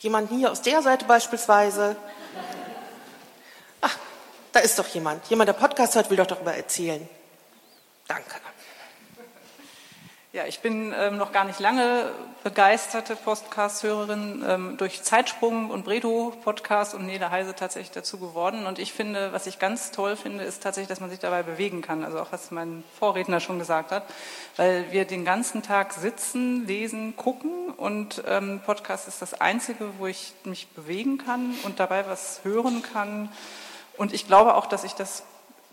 jemand 0.00 0.28
hier 0.30 0.50
aus 0.50 0.60
der 0.60 0.82
Seite 0.82 1.04
beispielsweise? 1.04 1.94
Da 4.54 4.60
ist 4.60 4.78
doch 4.78 4.86
jemand. 4.86 5.26
Jemand, 5.26 5.48
der 5.48 5.54
Podcast 5.54 5.96
hört, 5.96 6.10
will 6.10 6.16
doch 6.16 6.28
darüber 6.28 6.54
erzählen. 6.54 7.08
Danke. 8.06 8.36
Ja, 10.32 10.46
ich 10.46 10.60
bin 10.60 10.94
ähm, 10.96 11.16
noch 11.16 11.32
gar 11.32 11.44
nicht 11.44 11.58
lange 11.58 12.12
begeisterte 12.44 13.16
Podcast-Hörerin 13.16 14.44
ähm, 14.46 14.76
durch 14.76 15.02
Zeitsprung 15.02 15.70
und 15.70 15.84
Bredo-Podcast 15.84 16.94
und 16.94 17.04
Nele 17.06 17.32
Heise 17.32 17.56
tatsächlich 17.56 17.90
dazu 17.90 18.18
geworden. 18.18 18.66
Und 18.66 18.78
ich 18.78 18.92
finde, 18.92 19.32
was 19.32 19.48
ich 19.48 19.58
ganz 19.58 19.90
toll 19.90 20.16
finde, 20.16 20.44
ist 20.44 20.62
tatsächlich, 20.62 20.88
dass 20.88 21.00
man 21.00 21.10
sich 21.10 21.18
dabei 21.18 21.42
bewegen 21.42 21.82
kann. 21.82 22.04
Also 22.04 22.20
auch 22.20 22.30
was 22.30 22.52
mein 22.52 22.84
Vorredner 22.98 23.40
schon 23.40 23.58
gesagt 23.58 23.90
hat, 23.90 24.04
weil 24.56 24.90
wir 24.92 25.04
den 25.04 25.24
ganzen 25.24 25.64
Tag 25.64 25.92
sitzen, 25.92 26.64
lesen, 26.66 27.16
gucken 27.16 27.70
und 27.70 28.22
ähm, 28.28 28.60
Podcast 28.64 29.08
ist 29.08 29.20
das 29.20 29.40
Einzige, 29.40 29.98
wo 29.98 30.06
ich 30.06 30.32
mich 30.44 30.68
bewegen 30.68 31.18
kann 31.18 31.56
und 31.64 31.80
dabei 31.80 32.06
was 32.06 32.40
hören 32.44 32.82
kann. 32.82 33.30
Und 33.96 34.12
ich 34.12 34.26
glaube 34.26 34.54
auch, 34.54 34.66
dass 34.66 34.84
ich 34.84 34.94
das 34.94 35.24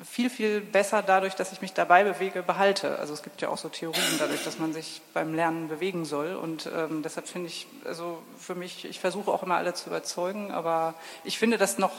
viel, 0.03 0.29
viel 0.29 0.61
besser 0.61 1.03
dadurch, 1.03 1.35
dass 1.35 1.51
ich 1.51 1.61
mich 1.61 1.73
dabei 1.73 2.03
bewege, 2.03 2.41
behalte. 2.43 2.97
Also 2.99 3.13
es 3.13 3.23
gibt 3.23 3.41
ja 3.41 3.49
auch 3.49 3.57
so 3.57 3.69
Theorien 3.69 4.17
dadurch, 4.19 4.43
dass 4.43 4.59
man 4.59 4.73
sich 4.73 5.01
beim 5.13 5.33
Lernen 5.33 5.67
bewegen 5.67 6.05
soll. 6.05 6.35
Und 6.35 6.69
ähm, 6.75 7.03
deshalb 7.03 7.27
finde 7.27 7.47
ich, 7.47 7.67
also 7.85 8.21
für 8.37 8.55
mich, 8.55 8.85
ich 8.85 8.99
versuche 8.99 9.31
auch 9.31 9.43
immer 9.43 9.57
alle 9.57 9.73
zu 9.73 9.89
überzeugen, 9.89 10.51
aber 10.51 10.95
ich 11.23 11.37
finde 11.37 11.57
das 11.57 11.77
noch 11.77 11.91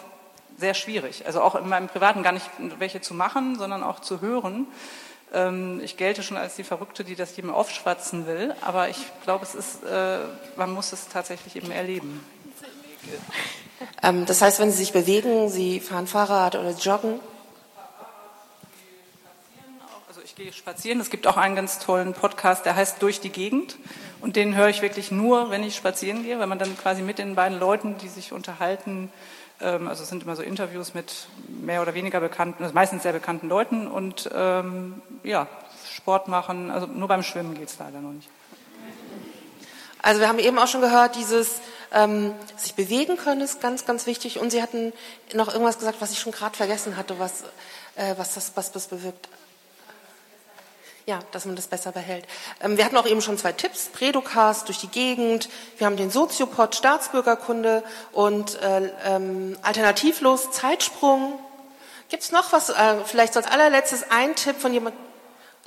sehr 0.58 0.74
schwierig. 0.74 1.26
Also 1.26 1.40
auch 1.42 1.54
in 1.54 1.68
meinem 1.68 1.88
Privaten 1.88 2.22
gar 2.22 2.32
nicht 2.32 2.48
welche 2.78 3.00
zu 3.00 3.14
machen, 3.14 3.58
sondern 3.58 3.82
auch 3.82 4.00
zu 4.00 4.20
hören. 4.20 4.66
Ähm, 5.32 5.80
ich 5.82 5.96
gelte 5.96 6.22
schon 6.22 6.36
als 6.36 6.56
die 6.56 6.64
Verrückte, 6.64 7.04
die 7.04 7.14
das 7.14 7.36
jedem 7.36 7.52
aufschwatzen 7.52 8.26
will, 8.26 8.54
aber 8.60 8.88
ich 8.88 8.98
glaube, 9.24 9.44
es 9.44 9.54
ist, 9.54 9.84
äh, 9.84 10.18
man 10.56 10.72
muss 10.72 10.92
es 10.92 11.08
tatsächlich 11.08 11.56
eben 11.56 11.70
erleben. 11.70 12.24
Ähm, 14.02 14.26
das 14.26 14.42
heißt, 14.42 14.60
wenn 14.60 14.70
Sie 14.70 14.78
sich 14.78 14.92
bewegen, 14.92 15.48
Sie 15.48 15.80
fahren 15.80 16.06
Fahrrad 16.06 16.56
oder 16.56 16.70
joggen, 16.72 17.20
ich 20.32 20.44
gehe 20.44 20.52
spazieren. 20.52 20.98
Es 21.00 21.10
gibt 21.10 21.26
auch 21.26 21.36
einen 21.36 21.54
ganz 21.54 21.78
tollen 21.78 22.14
Podcast, 22.14 22.64
der 22.64 22.74
heißt 22.74 23.02
Durch 23.02 23.20
die 23.20 23.28
Gegend. 23.28 23.76
Und 24.22 24.36
den 24.36 24.56
höre 24.56 24.68
ich 24.68 24.80
wirklich 24.80 25.10
nur, 25.10 25.50
wenn 25.50 25.62
ich 25.62 25.76
spazieren 25.76 26.22
gehe, 26.22 26.38
weil 26.38 26.46
man 26.46 26.58
dann 26.58 26.74
quasi 26.78 27.02
mit 27.02 27.18
den 27.18 27.34
beiden 27.34 27.58
Leuten, 27.58 27.98
die 27.98 28.08
sich 28.08 28.32
unterhalten, 28.32 29.12
ähm, 29.60 29.88
also 29.88 30.04
es 30.04 30.08
sind 30.08 30.22
immer 30.22 30.34
so 30.34 30.42
Interviews 30.42 30.94
mit 30.94 31.26
mehr 31.48 31.82
oder 31.82 31.92
weniger 31.92 32.18
bekannten, 32.20 32.62
also 32.62 32.74
meistens 32.74 33.02
sehr 33.02 33.12
bekannten 33.12 33.48
Leuten 33.48 33.86
und 33.86 34.30
ähm, 34.34 35.02
ja, 35.22 35.48
Sport 35.92 36.28
machen. 36.28 36.70
Also 36.70 36.86
nur 36.86 37.08
beim 37.08 37.22
Schwimmen 37.22 37.54
geht 37.54 37.68
es 37.68 37.78
leider 37.78 38.00
noch 38.00 38.12
nicht. 38.12 38.30
Also 40.00 40.20
wir 40.20 40.28
haben 40.28 40.38
eben 40.38 40.58
auch 40.58 40.66
schon 40.66 40.80
gehört, 40.80 41.14
dieses 41.14 41.60
ähm, 41.92 42.34
sich 42.56 42.74
bewegen 42.74 43.16
können 43.16 43.40
ist 43.40 43.60
ganz, 43.60 43.84
ganz 43.84 44.06
wichtig. 44.06 44.38
Und 44.38 44.50
Sie 44.50 44.62
hatten 44.62 44.92
noch 45.34 45.48
irgendwas 45.48 45.78
gesagt, 45.78 46.00
was 46.00 46.12
ich 46.12 46.18
schon 46.18 46.32
gerade 46.32 46.56
vergessen 46.56 46.96
hatte, 46.96 47.18
was, 47.18 47.42
äh, 47.96 48.14
was, 48.16 48.34
das, 48.34 48.52
was 48.54 48.72
das 48.72 48.86
bewirkt. 48.86 49.28
Ja, 51.04 51.18
dass 51.32 51.46
man 51.46 51.56
das 51.56 51.66
besser 51.66 51.90
behält. 51.90 52.26
Ähm, 52.60 52.76
wir 52.76 52.84
hatten 52.84 52.96
auch 52.96 53.06
eben 53.06 53.22
schon 53.22 53.36
zwei 53.36 53.52
Tipps. 53.52 53.86
Predocast 53.88 54.68
durch 54.68 54.78
die 54.78 54.88
Gegend. 54.88 55.48
Wir 55.76 55.86
haben 55.86 55.96
den 55.96 56.10
Soziopod 56.10 56.74
Staatsbürgerkunde 56.76 57.82
und 58.12 58.60
äh, 58.62 58.90
ähm, 59.04 59.58
alternativlos 59.62 60.52
Zeitsprung. 60.52 61.38
Gibt 62.08 62.22
es 62.22 62.30
noch 62.30 62.52
was? 62.52 62.70
Äh, 62.70 63.04
vielleicht 63.04 63.36
als 63.36 63.46
allerletztes 63.46 64.10
ein 64.10 64.36
Tipp 64.36 64.60
von 64.60 64.72
jemand. 64.72 64.94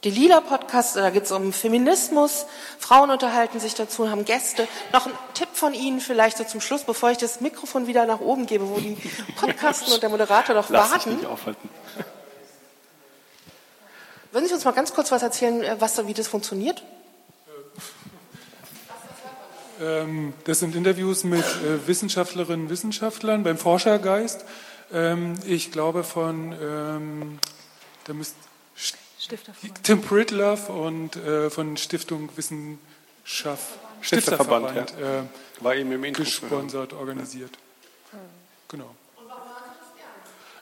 Die 0.05 0.11
Lila 0.11 0.39
Podcast, 0.39 0.97
da 0.97 1.09
geht 1.09 1.23
es 1.23 1.31
um 1.31 1.51
Feminismus. 1.51 2.45
Frauen 2.77 3.09
unterhalten 3.09 3.59
sich 3.59 3.73
dazu, 3.73 4.07
haben 4.07 4.23
Gäste. 4.23 4.67
Noch 4.93 5.07
ein 5.07 5.13
Tipp 5.33 5.49
von 5.53 5.73
Ihnen 5.73 5.99
vielleicht 5.99 6.37
so 6.37 6.43
zum 6.43 6.61
Schluss, 6.61 6.83
bevor 6.83 7.09
ich 7.09 7.17
das 7.17 7.41
Mikrofon 7.41 7.87
wieder 7.87 8.05
nach 8.05 8.19
oben 8.19 8.45
gebe, 8.45 8.69
wo 8.69 8.79
die 8.79 8.95
Podcasten 9.35 9.91
und 9.91 10.03
der 10.03 10.09
Moderator 10.09 10.53
doch 10.53 10.69
Lass 10.69 10.91
warten. 10.91 11.09
Dich 11.09 11.21
nicht 11.21 11.27
aufhalten. 11.27 11.69
Würden 14.31 14.47
Sie 14.47 14.53
uns 14.53 14.63
mal 14.63 14.73
ganz 14.73 14.93
kurz 14.93 15.11
was 15.11 15.23
erzählen, 15.23 15.63
äh, 15.63 15.75
was, 15.79 16.05
wie 16.05 16.13
das 16.13 16.27
funktioniert? 16.27 16.83
Ähm, 19.81 20.33
das 20.43 20.59
sind 20.59 20.75
Interviews 20.75 21.23
mit 21.23 21.43
äh, 21.43 21.87
Wissenschaftlerinnen 21.87 22.65
und 22.65 22.69
Wissenschaftlern 22.69 23.43
beim 23.43 23.57
Forschergeist. 23.57 24.45
Ähm, 24.93 25.33
ich 25.47 25.71
glaube 25.71 26.03
von 26.03 26.55
ähm, 26.61 27.39
da 28.03 28.13
Tim 29.83 30.01
Pritlove 30.01 30.71
und 30.71 31.15
äh, 31.15 31.49
von 31.49 31.77
Stiftung 31.77 32.29
Wissenschaft, 32.35 32.79
Stifterverband, 34.01 34.79
Stifterverband 34.79 34.95
ja. 34.99 35.19
äh, 35.21 35.63
War 35.63 35.75
eben 35.75 35.91
im 35.91 36.03
Intro 36.03 36.23
gesponsert, 36.23 36.93
organisiert. 36.93 37.51
Genau. 38.67 38.95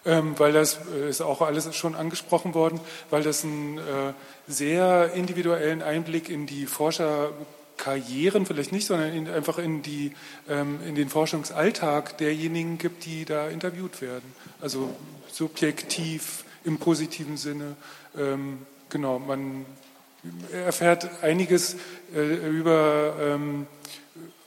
Ähm, 0.05 0.37
weil 0.37 0.51
das 0.51 0.79
äh, 0.93 1.09
ist 1.09 1.21
auch 1.21 1.41
alles 1.41 1.73
schon 1.75 1.95
angesprochen 1.95 2.53
worden, 2.53 2.81
weil 3.09 3.23
das 3.23 3.45
einen 3.45 3.77
äh, 3.77 4.13
sehr 4.47 5.13
individuellen 5.13 5.81
Einblick 5.81 6.27
in 6.27 6.45
die 6.45 6.65
Forscherkarrieren 6.65 8.45
vielleicht 8.45 8.73
nicht, 8.73 8.85
sondern 8.85 9.13
in, 9.13 9.29
einfach 9.29 9.59
in, 9.59 9.81
die, 9.81 10.13
ähm, 10.49 10.81
in 10.85 10.95
den 10.95 11.07
Forschungsalltag 11.07 12.17
derjenigen 12.17 12.77
gibt, 12.77 13.05
die 13.05 13.23
da 13.23 13.47
interviewt 13.47 14.01
werden. 14.01 14.35
Also 14.59 14.93
subjektiv 15.31 16.43
im 16.65 16.79
positiven 16.79 17.37
Sinne. 17.37 17.77
Ähm, 18.17 18.65
genau, 18.89 19.19
man 19.19 19.65
erfährt 20.51 21.09
einiges 21.21 21.75
äh, 22.15 22.19
über 22.19 23.13
ähm, 23.19 23.67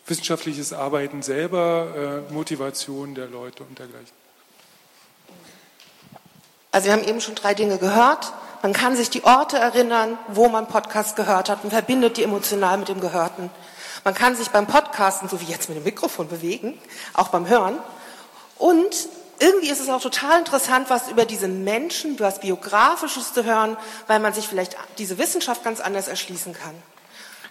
wissenschaftliches 0.06 0.72
Arbeiten 0.72 1.22
selber, 1.22 2.24
äh, 2.28 2.32
Motivation 2.32 3.14
der 3.14 3.26
Leute 3.26 3.64
und 3.64 3.78
dergleichen. 3.78 4.14
Also 6.70 6.86
wir 6.86 6.92
haben 6.92 7.04
eben 7.04 7.20
schon 7.20 7.34
drei 7.34 7.54
Dinge 7.54 7.78
gehört. 7.78 8.32
Man 8.62 8.72
kann 8.72 8.96
sich 8.96 9.10
die 9.10 9.24
Orte 9.24 9.58
erinnern, 9.58 10.18
wo 10.28 10.48
man 10.48 10.66
Podcast 10.66 11.16
gehört 11.16 11.48
hat 11.48 11.64
und 11.64 11.70
verbindet 11.70 12.16
die 12.16 12.22
emotional 12.22 12.78
mit 12.78 12.88
dem 12.88 13.00
Gehörten. 13.00 13.50
Man 14.04 14.14
kann 14.14 14.36
sich 14.36 14.50
beim 14.50 14.66
Podcasten, 14.66 15.28
so 15.28 15.40
wie 15.40 15.46
jetzt 15.46 15.68
mit 15.68 15.78
dem 15.78 15.84
Mikrofon, 15.84 16.28
bewegen, 16.28 16.78
auch 17.12 17.28
beim 17.28 17.48
Hören. 17.48 17.78
Und 18.56 19.08
irgendwie 19.38 19.68
ist 19.68 19.80
es 19.80 19.88
auch 19.88 20.00
total 20.00 20.38
interessant, 20.38 20.88
was 20.88 21.10
über 21.10 21.24
diese 21.24 21.48
Menschen, 21.48 22.18
was 22.18 22.40
Biografisches 22.40 23.32
zu 23.32 23.44
hören, 23.44 23.76
weil 24.06 24.20
man 24.20 24.32
sich 24.32 24.48
vielleicht 24.48 24.76
diese 24.98 25.18
Wissenschaft 25.18 25.64
ganz 25.64 25.80
anders 25.80 26.08
erschließen 26.08 26.54
kann. 26.54 26.74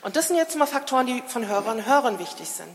Und 0.02 0.16
das 0.16 0.28
sind 0.28 0.38
jetzt 0.38 0.56
mal 0.56 0.66
Faktoren, 0.66 1.08
die 1.08 1.24
von 1.28 1.48
Hörern 1.48 1.78
und 1.78 1.86
Hörern 1.86 2.20
wichtig 2.20 2.48
sind. 2.48 2.70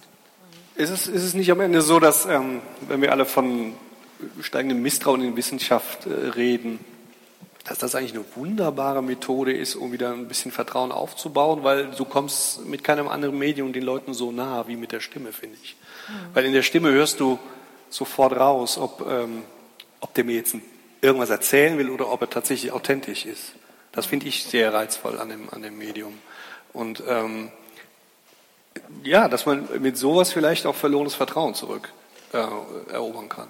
Ist 0.74 0.91
es, 0.91 1.07
ist 1.07 1.23
es 1.23 1.35
nicht 1.35 1.51
am 1.51 1.61
Ende 1.61 1.82
so, 1.82 2.01
dass, 2.01 2.27
ähm, 2.27 2.62
wenn 2.89 3.03
wir 3.03 3.12
alle 3.12 3.27
von 3.27 3.74
steigendem 4.41 4.82
Misstrauen 4.82 5.23
in 5.23 5.37
Wissenschaft 5.37 6.07
äh, 6.07 6.31
reden, 6.31 6.78
dass 7.65 7.78
das 7.78 7.95
eigentlich 7.95 8.15
eine 8.15 8.24
wunderbare 8.35 9.03
Methode 9.03 9.53
ist, 9.53 9.77
um 9.77 9.93
wieder 9.93 10.12
ein 10.12 10.27
bisschen 10.27 10.51
Vertrauen 10.51 10.93
aufzubauen, 10.93 11.62
weil 11.62 11.91
du 11.91 12.05
kommst 12.05 12.65
mit 12.65 12.82
keinem 12.82 13.09
anderen 13.09 13.39
Medium 13.39 13.73
den 13.73 13.82
Leuten 13.82 14.15
so 14.15 14.32
nah 14.32 14.66
wie 14.66 14.77
mit 14.77 14.93
der 14.93 15.01
Stimme, 15.01 15.32
finde 15.32 15.57
ich. 15.62 15.77
Mhm. 16.09 16.12
Weil 16.35 16.45
in 16.47 16.53
der 16.53 16.62
Stimme 16.62 16.91
hörst 16.91 17.20
du 17.20 17.39
sofort 17.91 18.33
raus, 18.37 18.79
ob, 18.79 19.07
ähm, 19.09 19.43
ob 20.01 20.15
der 20.15 20.25
mir 20.25 20.37
jetzt 20.37 20.57
irgendwas 21.01 21.31
erzählen 21.31 21.77
will 21.79 21.91
oder 21.91 22.11
ob 22.11 22.23
er 22.23 22.31
tatsächlich 22.31 22.73
authentisch 22.73 23.27
ist. 23.27 23.53
Das 23.93 24.07
finde 24.07 24.27
ich 24.27 24.45
sehr 24.45 24.73
reizvoll 24.73 25.19
an 25.19 25.29
dem, 25.29 25.51
an 25.51 25.62
dem 25.62 25.77
Medium. 25.77 26.17
Und 26.73 27.03
ähm, 27.07 27.51
ja, 29.03 29.29
dass 29.29 29.47
man 29.47 29.69
mit 29.81 29.97
sowas 29.97 30.33
vielleicht 30.33 30.67
auch 30.67 30.77
verlorenes 30.77 31.15
Vertrauen 31.15 31.55
zurück 31.55 31.93
äh, 32.33 32.93
erobern 32.93 33.29
kann. 33.29 33.49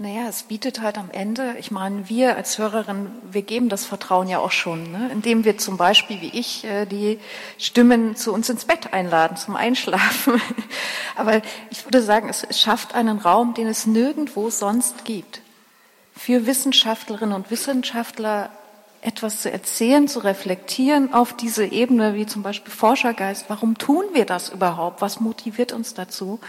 Naja, 0.00 0.28
es 0.28 0.44
bietet 0.44 0.80
halt 0.80 0.96
am 0.96 1.10
Ende, 1.10 1.56
ich 1.58 1.72
meine, 1.72 2.08
wir 2.08 2.36
als 2.36 2.56
Hörerin, 2.56 3.10
wir 3.32 3.42
geben 3.42 3.68
das 3.68 3.84
Vertrauen 3.84 4.28
ja 4.28 4.38
auch 4.38 4.52
schon, 4.52 4.92
ne? 4.92 5.10
indem 5.12 5.44
wir 5.44 5.58
zum 5.58 5.76
Beispiel, 5.76 6.20
wie 6.20 6.38
ich, 6.38 6.64
äh, 6.64 6.86
die 6.86 7.18
Stimmen 7.58 8.14
zu 8.14 8.32
uns 8.32 8.48
ins 8.48 8.64
Bett 8.64 8.92
einladen, 8.92 9.36
zum 9.36 9.56
Einschlafen. 9.56 10.40
Aber 11.16 11.42
ich 11.70 11.84
würde 11.84 12.00
sagen, 12.00 12.28
es 12.28 12.46
schafft 12.56 12.94
einen 12.94 13.18
Raum, 13.18 13.54
den 13.54 13.66
es 13.66 13.88
nirgendwo 13.88 14.50
sonst 14.50 15.04
gibt. 15.04 15.40
Für 16.14 16.46
Wissenschaftlerinnen 16.46 17.34
und 17.34 17.50
Wissenschaftler 17.50 18.50
etwas 19.00 19.42
zu 19.42 19.50
erzählen, 19.50 20.08
zu 20.08 20.18
reflektieren 20.20 21.14
auf 21.14 21.32
diese 21.32 21.64
Ebene, 21.64 22.14
wie 22.14 22.26
zum 22.26 22.42
Beispiel 22.42 22.72
Forschergeist. 22.72 23.44
Warum 23.48 23.78
tun 23.78 24.04
wir 24.12 24.24
das 24.24 24.48
überhaupt? 24.48 25.00
Was 25.00 25.20
motiviert 25.20 25.72
uns 25.72 25.94
dazu? 25.94 26.40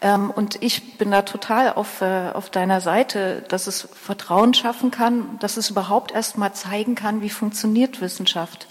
Ähm, 0.00 0.30
und 0.30 0.62
ich 0.62 0.96
bin 0.96 1.10
da 1.10 1.22
total 1.22 1.72
auf, 1.74 2.00
äh, 2.00 2.30
auf 2.32 2.50
deiner 2.50 2.80
Seite, 2.80 3.44
dass 3.48 3.66
es 3.66 3.88
Vertrauen 3.92 4.54
schaffen 4.54 4.90
kann, 4.90 5.38
dass 5.40 5.56
es 5.56 5.70
überhaupt 5.70 6.12
erst 6.12 6.38
mal 6.38 6.52
zeigen 6.52 6.94
kann, 6.94 7.20
wie 7.20 7.30
funktioniert 7.30 8.00
Wissenschaft. 8.00 8.68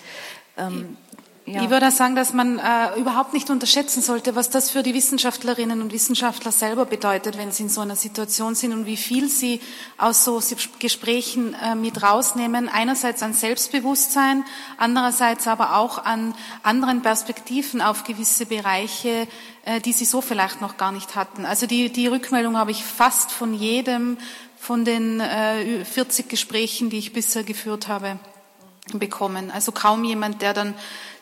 Ja. 1.49 1.63
Ich 1.63 1.69
würde 1.69 1.91
sagen, 1.91 2.17
dass 2.17 2.33
man 2.33 2.59
äh, 2.59 2.99
überhaupt 2.99 3.31
nicht 3.31 3.49
unterschätzen 3.49 4.01
sollte, 4.01 4.35
was 4.35 4.49
das 4.49 4.69
für 4.69 4.83
die 4.83 4.93
Wissenschaftlerinnen 4.93 5.81
und 5.81 5.93
Wissenschaftler 5.93 6.51
selber 6.51 6.85
bedeutet, 6.85 7.37
wenn 7.37 7.53
sie 7.53 7.63
in 7.63 7.69
so 7.69 7.79
einer 7.79 7.95
Situation 7.95 8.53
sind 8.53 8.73
und 8.73 8.85
wie 8.85 8.97
viel 8.97 9.29
sie 9.29 9.61
aus 9.97 10.25
so 10.25 10.41
Gesprächen 10.79 11.53
äh, 11.53 11.73
mit 11.75 12.03
rausnehmen. 12.03 12.67
Einerseits 12.67 13.23
an 13.23 13.31
Selbstbewusstsein, 13.31 14.43
andererseits 14.75 15.47
aber 15.47 15.77
auch 15.77 16.03
an 16.03 16.35
anderen 16.63 17.01
Perspektiven 17.01 17.79
auf 17.81 18.03
gewisse 18.03 18.45
Bereiche, 18.45 19.25
äh, 19.63 19.79
die 19.79 19.93
sie 19.93 20.03
so 20.03 20.19
vielleicht 20.19 20.59
noch 20.59 20.75
gar 20.75 20.91
nicht 20.91 21.15
hatten. 21.15 21.45
Also 21.45 21.65
die, 21.65 21.89
die 21.89 22.07
Rückmeldung 22.07 22.57
habe 22.57 22.71
ich 22.71 22.83
fast 22.83 23.31
von 23.31 23.53
jedem 23.53 24.17
von 24.57 24.83
den 24.83 25.21
äh, 25.21 25.85
40 25.85 26.27
Gesprächen, 26.27 26.89
die 26.89 26.97
ich 26.97 27.13
bisher 27.13 27.43
geführt 27.43 27.87
habe, 27.87 28.19
bekommen. 28.93 29.51
Also 29.51 29.71
kaum 29.71 30.03
jemand, 30.03 30.41
der 30.41 30.53
dann 30.53 30.73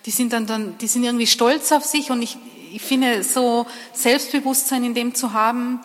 die 0.05 0.11
sind 0.11 0.33
dann, 0.33 0.45
dann, 0.45 0.77
die 0.77 0.87
sind 0.87 1.03
irgendwie 1.03 1.27
stolz 1.27 1.71
auf 1.71 1.83
sich 1.83 2.11
und 2.11 2.21
ich, 2.21 2.37
ich 2.71 2.81
finde 2.81 3.23
so 3.23 3.65
Selbstbewusstsein 3.93 4.83
in 4.83 4.93
dem 4.93 5.15
zu 5.15 5.33
haben, 5.33 5.79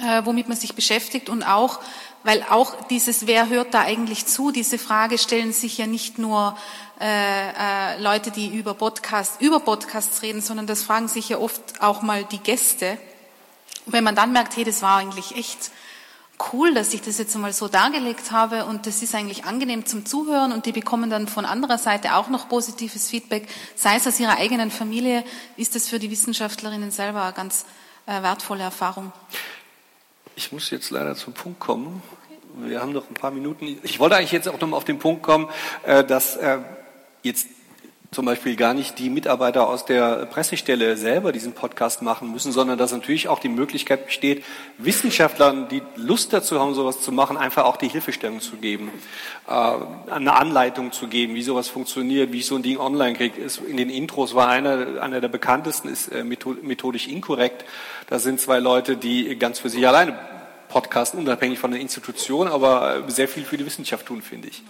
äh, 0.00 0.22
womit 0.24 0.48
man 0.48 0.56
sich 0.56 0.74
beschäftigt 0.74 1.28
und 1.28 1.42
auch, 1.42 1.80
weil 2.22 2.42
auch 2.48 2.86
dieses, 2.88 3.26
wer 3.26 3.50
hört 3.50 3.74
da 3.74 3.82
eigentlich 3.82 4.24
zu, 4.24 4.50
diese 4.50 4.78
Frage 4.78 5.18
stellen 5.18 5.52
sich 5.52 5.76
ja 5.76 5.86
nicht 5.86 6.18
nur 6.18 6.56
äh, 7.00 7.50
äh, 7.50 8.00
Leute, 8.00 8.30
die 8.30 8.48
über 8.48 8.72
Podcasts, 8.72 9.36
über 9.40 9.60
Podcasts 9.60 10.22
reden, 10.22 10.40
sondern 10.40 10.66
das 10.66 10.82
fragen 10.82 11.08
sich 11.08 11.28
ja 11.28 11.38
oft 11.38 11.60
auch 11.80 12.00
mal 12.00 12.24
die 12.24 12.38
Gäste. 12.38 12.96
Und 13.84 13.92
wenn 13.92 14.04
man 14.04 14.14
dann 14.14 14.32
merkt, 14.32 14.56
hey, 14.56 14.64
das 14.64 14.80
war 14.80 14.96
eigentlich 14.96 15.36
echt 15.36 15.70
cool, 16.52 16.74
dass 16.74 16.92
ich 16.94 17.02
das 17.02 17.18
jetzt 17.18 17.34
einmal 17.34 17.52
so 17.52 17.68
dargelegt 17.68 18.30
habe 18.30 18.64
und 18.64 18.86
das 18.86 19.02
ist 19.02 19.14
eigentlich 19.14 19.44
angenehm 19.44 19.86
zum 19.86 20.04
Zuhören 20.04 20.52
und 20.52 20.66
die 20.66 20.72
bekommen 20.72 21.10
dann 21.10 21.28
von 21.28 21.44
anderer 21.44 21.78
Seite 21.78 22.14
auch 22.16 22.28
noch 22.28 22.48
positives 22.48 23.08
Feedback, 23.08 23.48
sei 23.76 23.96
es 23.96 24.06
aus 24.06 24.18
ihrer 24.20 24.38
eigenen 24.38 24.70
Familie, 24.70 25.24
ist 25.56 25.74
das 25.74 25.88
für 25.88 25.98
die 25.98 26.10
Wissenschaftlerinnen 26.10 26.90
selber 26.90 27.22
eine 27.22 27.32
ganz 27.32 27.66
äh, 28.06 28.22
wertvolle 28.22 28.62
Erfahrung. 28.62 29.12
Ich 30.36 30.52
muss 30.52 30.70
jetzt 30.70 30.90
leider 30.90 31.14
zum 31.14 31.32
Punkt 31.32 31.60
kommen. 31.60 32.02
Wir 32.56 32.80
haben 32.80 32.92
noch 32.92 33.08
ein 33.08 33.14
paar 33.14 33.30
Minuten. 33.30 33.78
Ich 33.82 33.98
wollte 33.98 34.16
eigentlich 34.16 34.32
jetzt 34.32 34.48
auch 34.48 34.60
noch 34.60 34.68
mal 34.68 34.76
auf 34.76 34.84
den 34.84 34.98
Punkt 34.98 35.22
kommen, 35.22 35.48
äh, 35.84 36.04
dass 36.04 36.36
äh, 36.36 36.58
jetzt 37.22 37.46
zum 38.14 38.24
Beispiel 38.24 38.56
gar 38.56 38.72
nicht 38.72 38.98
die 38.98 39.10
Mitarbeiter 39.10 39.68
aus 39.68 39.84
der 39.84 40.26
Pressestelle 40.26 40.96
selber 40.96 41.32
diesen 41.32 41.52
Podcast 41.52 42.00
machen 42.00 42.30
müssen, 42.32 42.52
sondern 42.52 42.78
dass 42.78 42.92
natürlich 42.92 43.28
auch 43.28 43.40
die 43.40 43.48
Möglichkeit 43.48 44.06
besteht, 44.06 44.44
Wissenschaftlern, 44.78 45.68
die 45.68 45.82
Lust 45.96 46.32
dazu 46.32 46.60
haben, 46.60 46.74
sowas 46.74 47.00
zu 47.00 47.12
machen, 47.12 47.36
einfach 47.36 47.64
auch 47.64 47.76
die 47.76 47.88
Hilfestellung 47.88 48.40
zu 48.40 48.56
geben, 48.56 48.90
äh, 49.48 50.10
eine 50.10 50.34
Anleitung 50.34 50.92
zu 50.92 51.08
geben, 51.08 51.34
wie 51.34 51.42
sowas 51.42 51.68
funktioniert, 51.68 52.32
wie 52.32 52.38
ich 52.38 52.46
so 52.46 52.54
ein 52.54 52.62
Ding 52.62 52.78
online 52.78 53.14
kriege. 53.14 53.34
In 53.68 53.76
den 53.76 53.90
Intros 53.90 54.34
war 54.34 54.48
einer, 54.48 55.02
einer 55.02 55.20
der 55.20 55.28
bekanntesten, 55.28 55.88
ist 55.88 56.08
äh, 56.08 56.24
methodisch 56.24 57.08
inkorrekt. 57.08 57.64
Da 58.08 58.18
sind 58.18 58.40
zwei 58.40 58.60
Leute, 58.60 58.96
die 58.96 59.36
ganz 59.36 59.58
für 59.58 59.68
sich 59.68 59.86
alleine 59.86 60.18
podcasten, 60.68 61.20
unabhängig 61.20 61.58
von 61.58 61.72
der 61.72 61.80
Institution, 61.80 62.48
aber 62.48 63.04
sehr 63.08 63.28
viel 63.28 63.44
für 63.44 63.56
die 63.56 63.66
Wissenschaft 63.66 64.06
tun, 64.06 64.22
finde 64.22 64.48
ich. 64.48 64.62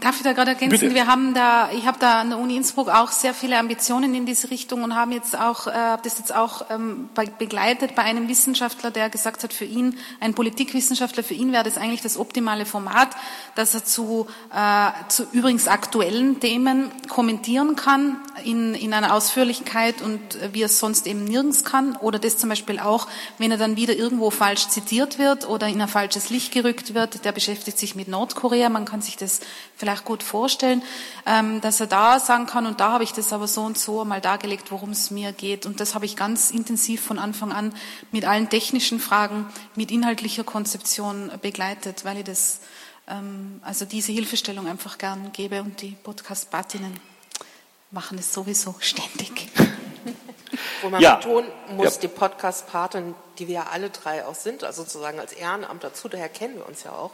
Darf 0.00 0.16
ich 0.16 0.22
da 0.22 0.32
gerade 0.32 0.52
ergänzen? 0.52 0.80
Bitte. 0.80 0.94
Wir 0.94 1.06
haben 1.06 1.34
da, 1.34 1.70
ich 1.72 1.86
habe 1.86 1.98
da 1.98 2.20
an 2.20 2.30
der 2.30 2.38
Uni 2.38 2.56
Innsbruck 2.56 2.88
auch 2.88 3.10
sehr 3.12 3.34
viele 3.34 3.58
Ambitionen 3.58 4.14
in 4.14 4.24
diese 4.24 4.50
Richtung 4.50 4.82
und 4.82 4.94
haben 4.94 5.12
jetzt 5.12 5.38
auch, 5.38 5.66
äh, 5.66 5.72
habe 5.72 6.02
das 6.02 6.18
jetzt 6.18 6.34
auch 6.34 6.64
ähm, 6.70 7.10
begleitet 7.38 7.94
bei 7.94 8.02
einem 8.02 8.26
Wissenschaftler, 8.28 8.90
der 8.90 9.10
gesagt 9.10 9.44
hat, 9.44 9.52
für 9.52 9.66
ihn, 9.66 9.98
ein 10.18 10.32
Politikwissenschaftler, 10.32 11.22
für 11.22 11.34
ihn 11.34 11.52
wäre 11.52 11.64
das 11.64 11.76
eigentlich 11.76 12.00
das 12.00 12.16
optimale 12.16 12.64
Format, 12.64 13.10
dass 13.54 13.74
er 13.74 13.84
zu, 13.84 14.26
äh, 14.54 14.90
zu 15.08 15.26
übrigens 15.32 15.68
aktuellen 15.68 16.40
Themen 16.40 16.90
kommentieren 17.08 17.76
kann 17.76 18.16
in, 18.42 18.74
in 18.74 18.94
einer 18.94 19.14
Ausführlichkeit 19.14 20.00
und 20.00 20.36
äh, 20.36 20.54
wie 20.54 20.62
er 20.62 20.66
es 20.66 20.78
sonst 20.78 21.06
eben 21.06 21.24
nirgends 21.24 21.64
kann 21.64 21.94
oder 21.96 22.18
das 22.18 22.38
zum 22.38 22.48
Beispiel 22.48 22.78
auch, 22.78 23.06
wenn 23.36 23.50
er 23.50 23.58
dann 23.58 23.76
wieder 23.76 23.94
irgendwo 23.94 24.30
falsch 24.30 24.68
zitiert 24.68 25.18
wird 25.18 25.46
oder 25.46 25.68
in 25.68 25.80
ein 25.82 25.88
falsches 25.88 26.30
Licht 26.30 26.52
gerückt 26.52 26.94
wird, 26.94 27.24
der 27.26 27.32
beschäftigt 27.32 27.78
sich 27.78 27.94
mit 27.94 28.08
Nordkorea, 28.08 28.70
man 28.70 28.86
kann 28.86 29.02
sich 29.02 29.18
das 29.18 29.40
vielleicht 29.80 30.04
gut 30.04 30.22
vorstellen, 30.22 30.82
ähm, 31.26 31.60
dass 31.62 31.80
er 31.80 31.86
da 31.86 32.20
sagen 32.20 32.46
kann, 32.46 32.66
und 32.66 32.80
da 32.80 32.92
habe 32.92 33.02
ich 33.02 33.12
das 33.12 33.32
aber 33.32 33.48
so 33.48 33.62
und 33.62 33.78
so 33.78 34.04
mal 34.04 34.20
dargelegt, 34.20 34.70
worum 34.70 34.90
es 34.90 35.10
mir 35.10 35.32
geht. 35.32 35.66
Und 35.66 35.80
das 35.80 35.94
habe 35.94 36.04
ich 36.04 36.16
ganz 36.16 36.50
intensiv 36.50 37.00
von 37.00 37.18
Anfang 37.18 37.50
an 37.50 37.74
mit 38.12 38.26
allen 38.26 38.48
technischen 38.48 39.00
Fragen, 39.00 39.46
mit 39.74 39.90
inhaltlicher 39.90 40.44
Konzeption 40.44 41.32
begleitet, 41.40 42.04
weil 42.04 42.18
ich 42.18 42.24
das, 42.24 42.60
ähm, 43.08 43.60
also 43.64 43.86
diese 43.86 44.12
Hilfestellung 44.12 44.68
einfach 44.68 44.98
gern 44.98 45.32
gebe 45.32 45.62
und 45.62 45.80
die 45.80 45.96
Podcast-Batinnen 46.02 47.00
machen 47.90 48.18
es 48.18 48.32
sowieso 48.32 48.76
ständig. 48.78 49.48
Wo 50.82 50.88
man 50.90 51.00
Ja. 51.00 51.16
betonen 51.16 51.50
muss, 51.68 51.94
Ja. 51.96 52.00
die 52.02 52.08
Podcast-Paten, 52.08 53.14
die 53.38 53.46
wir 53.48 53.54
ja 53.54 53.66
alle 53.70 53.90
drei 53.90 54.24
auch 54.26 54.34
sind, 54.34 54.64
also 54.64 54.82
sozusagen 54.82 55.20
als 55.20 55.32
Ehrenamt 55.32 55.84
dazu, 55.84 56.08
daher 56.08 56.28
kennen 56.28 56.56
wir 56.56 56.66
uns 56.66 56.82
ja 56.82 56.92
auch. 56.92 57.12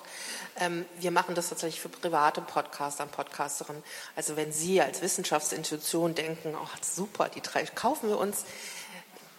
Ähm, 0.59 0.87
wir 0.99 1.11
machen 1.11 1.35
das 1.35 1.49
tatsächlich 1.51 1.81
für 1.81 1.89
private 1.91 2.41
Podcaster 2.41 3.05
und 3.05 3.13
Podcasterinnen. 3.13 3.83
Also 4.17 4.37
wenn 4.37 4.53
Sie 4.53 4.81
als 4.81 5.03
Wissenschaftsinstitution 5.03 6.15
denken, 6.15 6.55
oh 6.61 6.67
super, 6.81 7.29
die 7.29 7.43
drei 7.43 7.65
kaufen 7.67 8.09
wir 8.09 8.19
uns, 8.19 8.45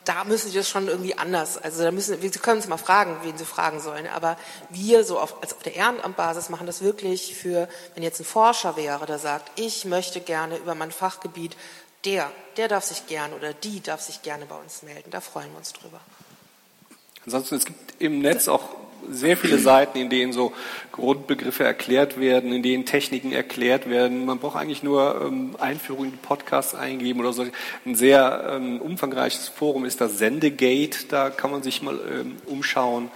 da 0.06 0.24
müssen 0.24 0.50
Sie 0.52 0.58
das 0.58 0.70
schon 0.70 0.88
irgendwie 0.88 1.18
anders. 1.18 1.58
Also 1.58 1.84
da 1.84 1.92
müssen, 1.92 2.22
Sie 2.22 2.30
können 2.40 2.58
uns 2.60 2.68
mal 2.68 2.78
fragen, 2.78 3.18
wen 3.24 3.38
Sie 3.38 3.44
fragen 3.44 3.82
sollen. 3.82 4.08
Aber 4.08 4.38
wir 4.70 5.04
so 5.04 5.20
auf, 5.20 5.42
als 5.42 5.54
auf 5.54 5.64
der 5.64 5.76
Ehrenamtbasis 5.76 6.48
machen 6.50 6.66
das 6.66 6.82
wirklich 6.82 7.36
für, 7.36 7.68
wenn 7.94 8.04
jetzt 8.04 8.22
ein 8.22 8.26
Forscher 8.26 8.78
wäre, 8.78 9.06
der 9.06 9.20
sagt, 9.20 9.52
ich 9.60 9.84
möchte 9.84 10.22
gerne 10.22 10.58
über 10.58 10.76
mein 10.76 10.92
Fachgebiet, 10.92 11.58
der, 12.06 12.32
der 12.58 12.68
darf 12.68 12.84
sich 12.84 13.08
gerne 13.08 13.36
oder 13.36 13.54
die 13.54 13.82
darf 13.82 14.02
sich 14.02 14.22
gerne 14.22 14.46
bei 14.46 14.56
uns 14.56 14.84
melden. 14.84 15.10
Da 15.12 15.22
freuen 15.22 15.52
wir 15.52 15.58
uns 15.58 15.74
drüber. 15.74 16.00
Ansonsten, 17.26 17.56
es 17.56 17.66
gibt 17.66 18.02
im 18.02 18.20
Netz 18.20 18.48
auch 18.48 18.64
sehr 19.10 19.38
viele 19.38 19.58
Seiten, 19.60 19.98
in 19.98 20.10
denen 20.10 20.34
so 20.34 20.54
Grundbegriffe 20.92 21.64
erklärt 21.64 22.20
werden, 22.20 22.52
in 22.54 22.64
denen 22.64 22.86
Techniken 22.86 23.32
erklärt 23.32 23.90
werden. 23.90 24.26
Man 24.26 24.40
braucht 24.40 24.58
eigentlich 24.58 24.84
nur 24.84 25.22
ähm, 25.22 25.56
Einführung 25.60 26.06
in 26.06 26.18
Podcasts 26.18 26.76
eingeben 26.76 27.20
oder 27.20 27.34
so. 27.34 27.46
Ein 27.86 27.96
sehr 27.96 28.48
ähm, 28.52 28.82
umfangreiches 28.82 29.48
Forum 29.50 29.86
ist 29.86 30.02
das 30.02 30.18
Sendegate, 30.18 31.08
da 31.10 31.30
kann 31.30 31.52
man 31.52 31.64
sich 31.64 31.82
mal 31.82 32.00
ähm, 32.10 32.38
umschauen. 32.46 33.12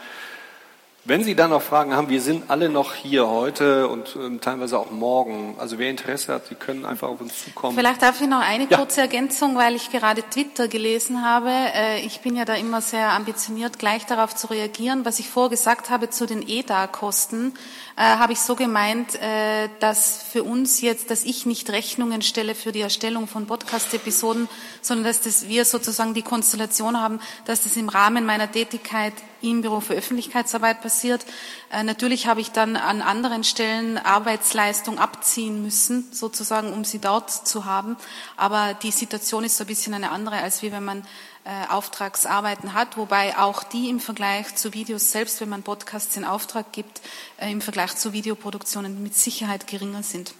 Wenn 1.04 1.24
Sie 1.24 1.34
dann 1.34 1.50
noch 1.50 1.64
Fragen 1.64 1.96
haben, 1.96 2.10
wir 2.10 2.22
sind 2.22 2.52
alle 2.52 2.70
noch 2.70 2.94
hier 2.94 3.28
heute 3.28 3.88
und 3.88 4.16
ähm, 4.16 4.40
teilweise 4.40 4.78
auch 4.78 4.92
morgen. 4.92 5.56
Also 5.58 5.80
wer 5.80 5.90
Interesse 5.90 6.32
hat, 6.32 6.46
Sie 6.46 6.54
können 6.54 6.86
einfach 6.86 7.08
auf 7.08 7.20
uns 7.20 7.44
zukommen. 7.44 7.76
Vielleicht 7.76 8.04
darf 8.04 8.22
ich 8.22 8.28
noch 8.28 8.40
eine 8.42 8.68
Ja. 8.70 8.78
kurze 8.78 9.02
Ergänzung, 9.02 9.56
weil 9.58 9.74
ich 9.76 9.90
gerade 9.90 10.22
Twitter 10.30 10.68
gelesen 10.68 11.26
habe. 11.26 11.50
Äh, 11.50 12.06
Ich 12.06 12.22
bin 12.22 12.36
ja 12.36 12.46
da 12.46 12.54
immer 12.54 12.82
sehr 12.82 13.10
ambitioniert, 13.14 13.80
gleich 13.80 14.06
darauf 14.06 14.36
zu 14.36 14.46
reagieren. 14.52 15.04
Was 15.04 15.18
ich 15.18 15.28
vorgesagt 15.28 15.90
habe 15.90 16.12
zu 16.12 16.28
den 16.28 16.48
EDA-Kosten, 16.48 17.56
äh, 17.96 18.02
habe 18.02 18.34
ich 18.34 18.40
so 18.40 18.56
gemeint, 18.56 19.16
äh, 19.16 19.70
dass 19.80 20.24
für 20.24 20.44
uns 20.44 20.82
jetzt, 20.82 21.10
dass 21.10 21.24
ich 21.24 21.46
nicht 21.46 21.70
Rechnungen 21.70 22.22
stelle 22.22 22.56
für 22.56 22.72
die 22.72 22.82
Erstellung 22.82 23.28
von 23.28 23.48
Podcast-Episoden, 23.48 24.48
sondern 24.82 25.06
dass 25.06 25.22
das 25.22 25.48
wir 25.48 25.66
sozusagen 25.66 26.14
die 26.14 26.22
Konstellation 26.22 27.00
haben, 27.00 27.20
dass 27.46 27.64
das 27.64 27.78
im 27.78 27.90
Rahmen 27.90 28.26
meiner 28.26 28.52
Tätigkeit 28.52 29.14
im 29.42 29.62
Büro 29.62 29.80
für 29.80 29.94
Öffentlichkeitsarbeit 29.94 30.82
passiert. 30.82 31.26
Äh, 31.72 31.84
natürlich 31.84 32.28
habe 32.28 32.42
ich 32.42 32.52
dann 32.52 32.76
an 32.76 33.02
anderen 33.02 33.44
Stellen 33.44 33.98
Arbeitsleistung 33.98 35.00
abziehen 35.00 35.62
müssen, 35.62 36.08
sozusagen, 36.12 36.74
um 36.74 36.84
sie 36.84 37.00
dort 37.00 37.30
zu 37.32 37.66
haben. 37.66 37.98
Aber 38.38 38.74
die 38.74 38.92
Situation 38.92 39.44
ist 39.44 39.58
so 39.58 39.64
ein 39.64 39.68
bisschen 39.68 39.94
eine 39.94 40.12
andere, 40.12 40.38
als 40.38 40.62
wie 40.62 40.72
wenn 40.72 40.86
man 40.86 41.04
äh, 41.44 41.72
Auftragsarbeiten 41.72 42.74
hat, 42.74 42.98
wobei 42.98 43.38
auch 43.38 43.64
die 43.64 43.90
im 43.90 44.00
Vergleich 44.00 44.56
zu 44.56 44.74
Videos, 44.74 45.12
selbst 45.12 45.42
wenn 45.42 45.50
man 45.50 45.64
Podcasts 45.64 46.16
in 46.18 46.26
Auftrag 46.26 46.72
gibt, 46.72 47.02
äh, 47.38 47.52
im 47.52 47.62
Vergleich 47.62 47.96
zu 47.96 48.14
Videoproduktionen 48.14 49.02
mit 49.02 49.16
Sicherheit 49.16 49.68
geringer 49.68 50.04
sind. 50.04 50.34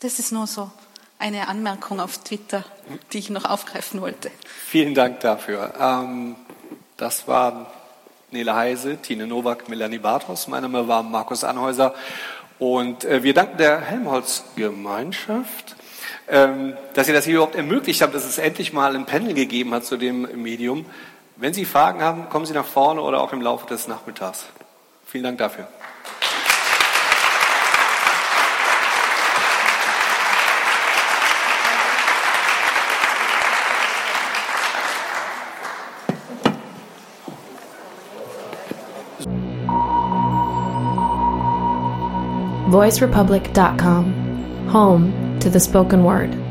Das 0.00 0.18
ist 0.18 0.32
nur 0.32 0.46
so 0.46 0.70
eine 1.18 1.48
Anmerkung 1.48 2.00
auf 2.00 2.18
Twitter, 2.18 2.64
die 3.12 3.18
ich 3.18 3.30
noch 3.30 3.44
aufgreifen 3.44 4.00
wollte. 4.00 4.30
Vielen 4.44 4.94
Dank 4.94 5.20
dafür. 5.20 5.74
Ähm, 5.80 6.36
das 6.96 7.26
waren 7.26 7.66
Nele 8.30 8.54
Heise, 8.54 8.98
Tine 8.98 9.26
Nowak, 9.26 9.68
Melanie 9.68 9.98
Bartos. 9.98 10.48
Mein 10.48 10.62
Name 10.62 10.88
war 10.88 11.02
Markus 11.02 11.44
Anhäuser. 11.44 11.94
Und 12.58 13.04
äh, 13.04 13.22
wir 13.22 13.34
danken 13.34 13.58
der 13.58 13.80
Helmholtz-Gemeinschaft, 13.80 15.75
dass 16.26 17.08
ihr 17.08 17.14
das 17.14 17.24
hier 17.24 17.34
überhaupt 17.34 17.54
ermöglicht 17.54 18.02
habt, 18.02 18.14
dass 18.14 18.24
es 18.24 18.38
endlich 18.38 18.72
mal 18.72 18.94
ein 18.96 19.06
Panel 19.06 19.34
gegeben 19.34 19.72
hat 19.72 19.84
zu 19.84 19.96
dem 19.96 20.42
Medium. 20.42 20.84
Wenn 21.36 21.52
Sie 21.52 21.64
Fragen 21.64 22.00
haben, 22.02 22.28
kommen 22.30 22.46
Sie 22.46 22.54
nach 22.54 22.64
vorne 22.64 23.00
oder 23.00 23.20
auch 23.20 23.32
im 23.32 23.42
Laufe 23.42 23.66
des 23.66 23.88
Nachmittags. 23.88 24.46
Vielen 25.04 25.24
Dank 25.24 25.38
dafür. 25.38 25.68
VoiceRepublic.com, 42.68 44.12
home 44.72 45.25
to 45.40 45.50
the 45.50 45.60
spoken 45.60 46.04
word. 46.04 46.45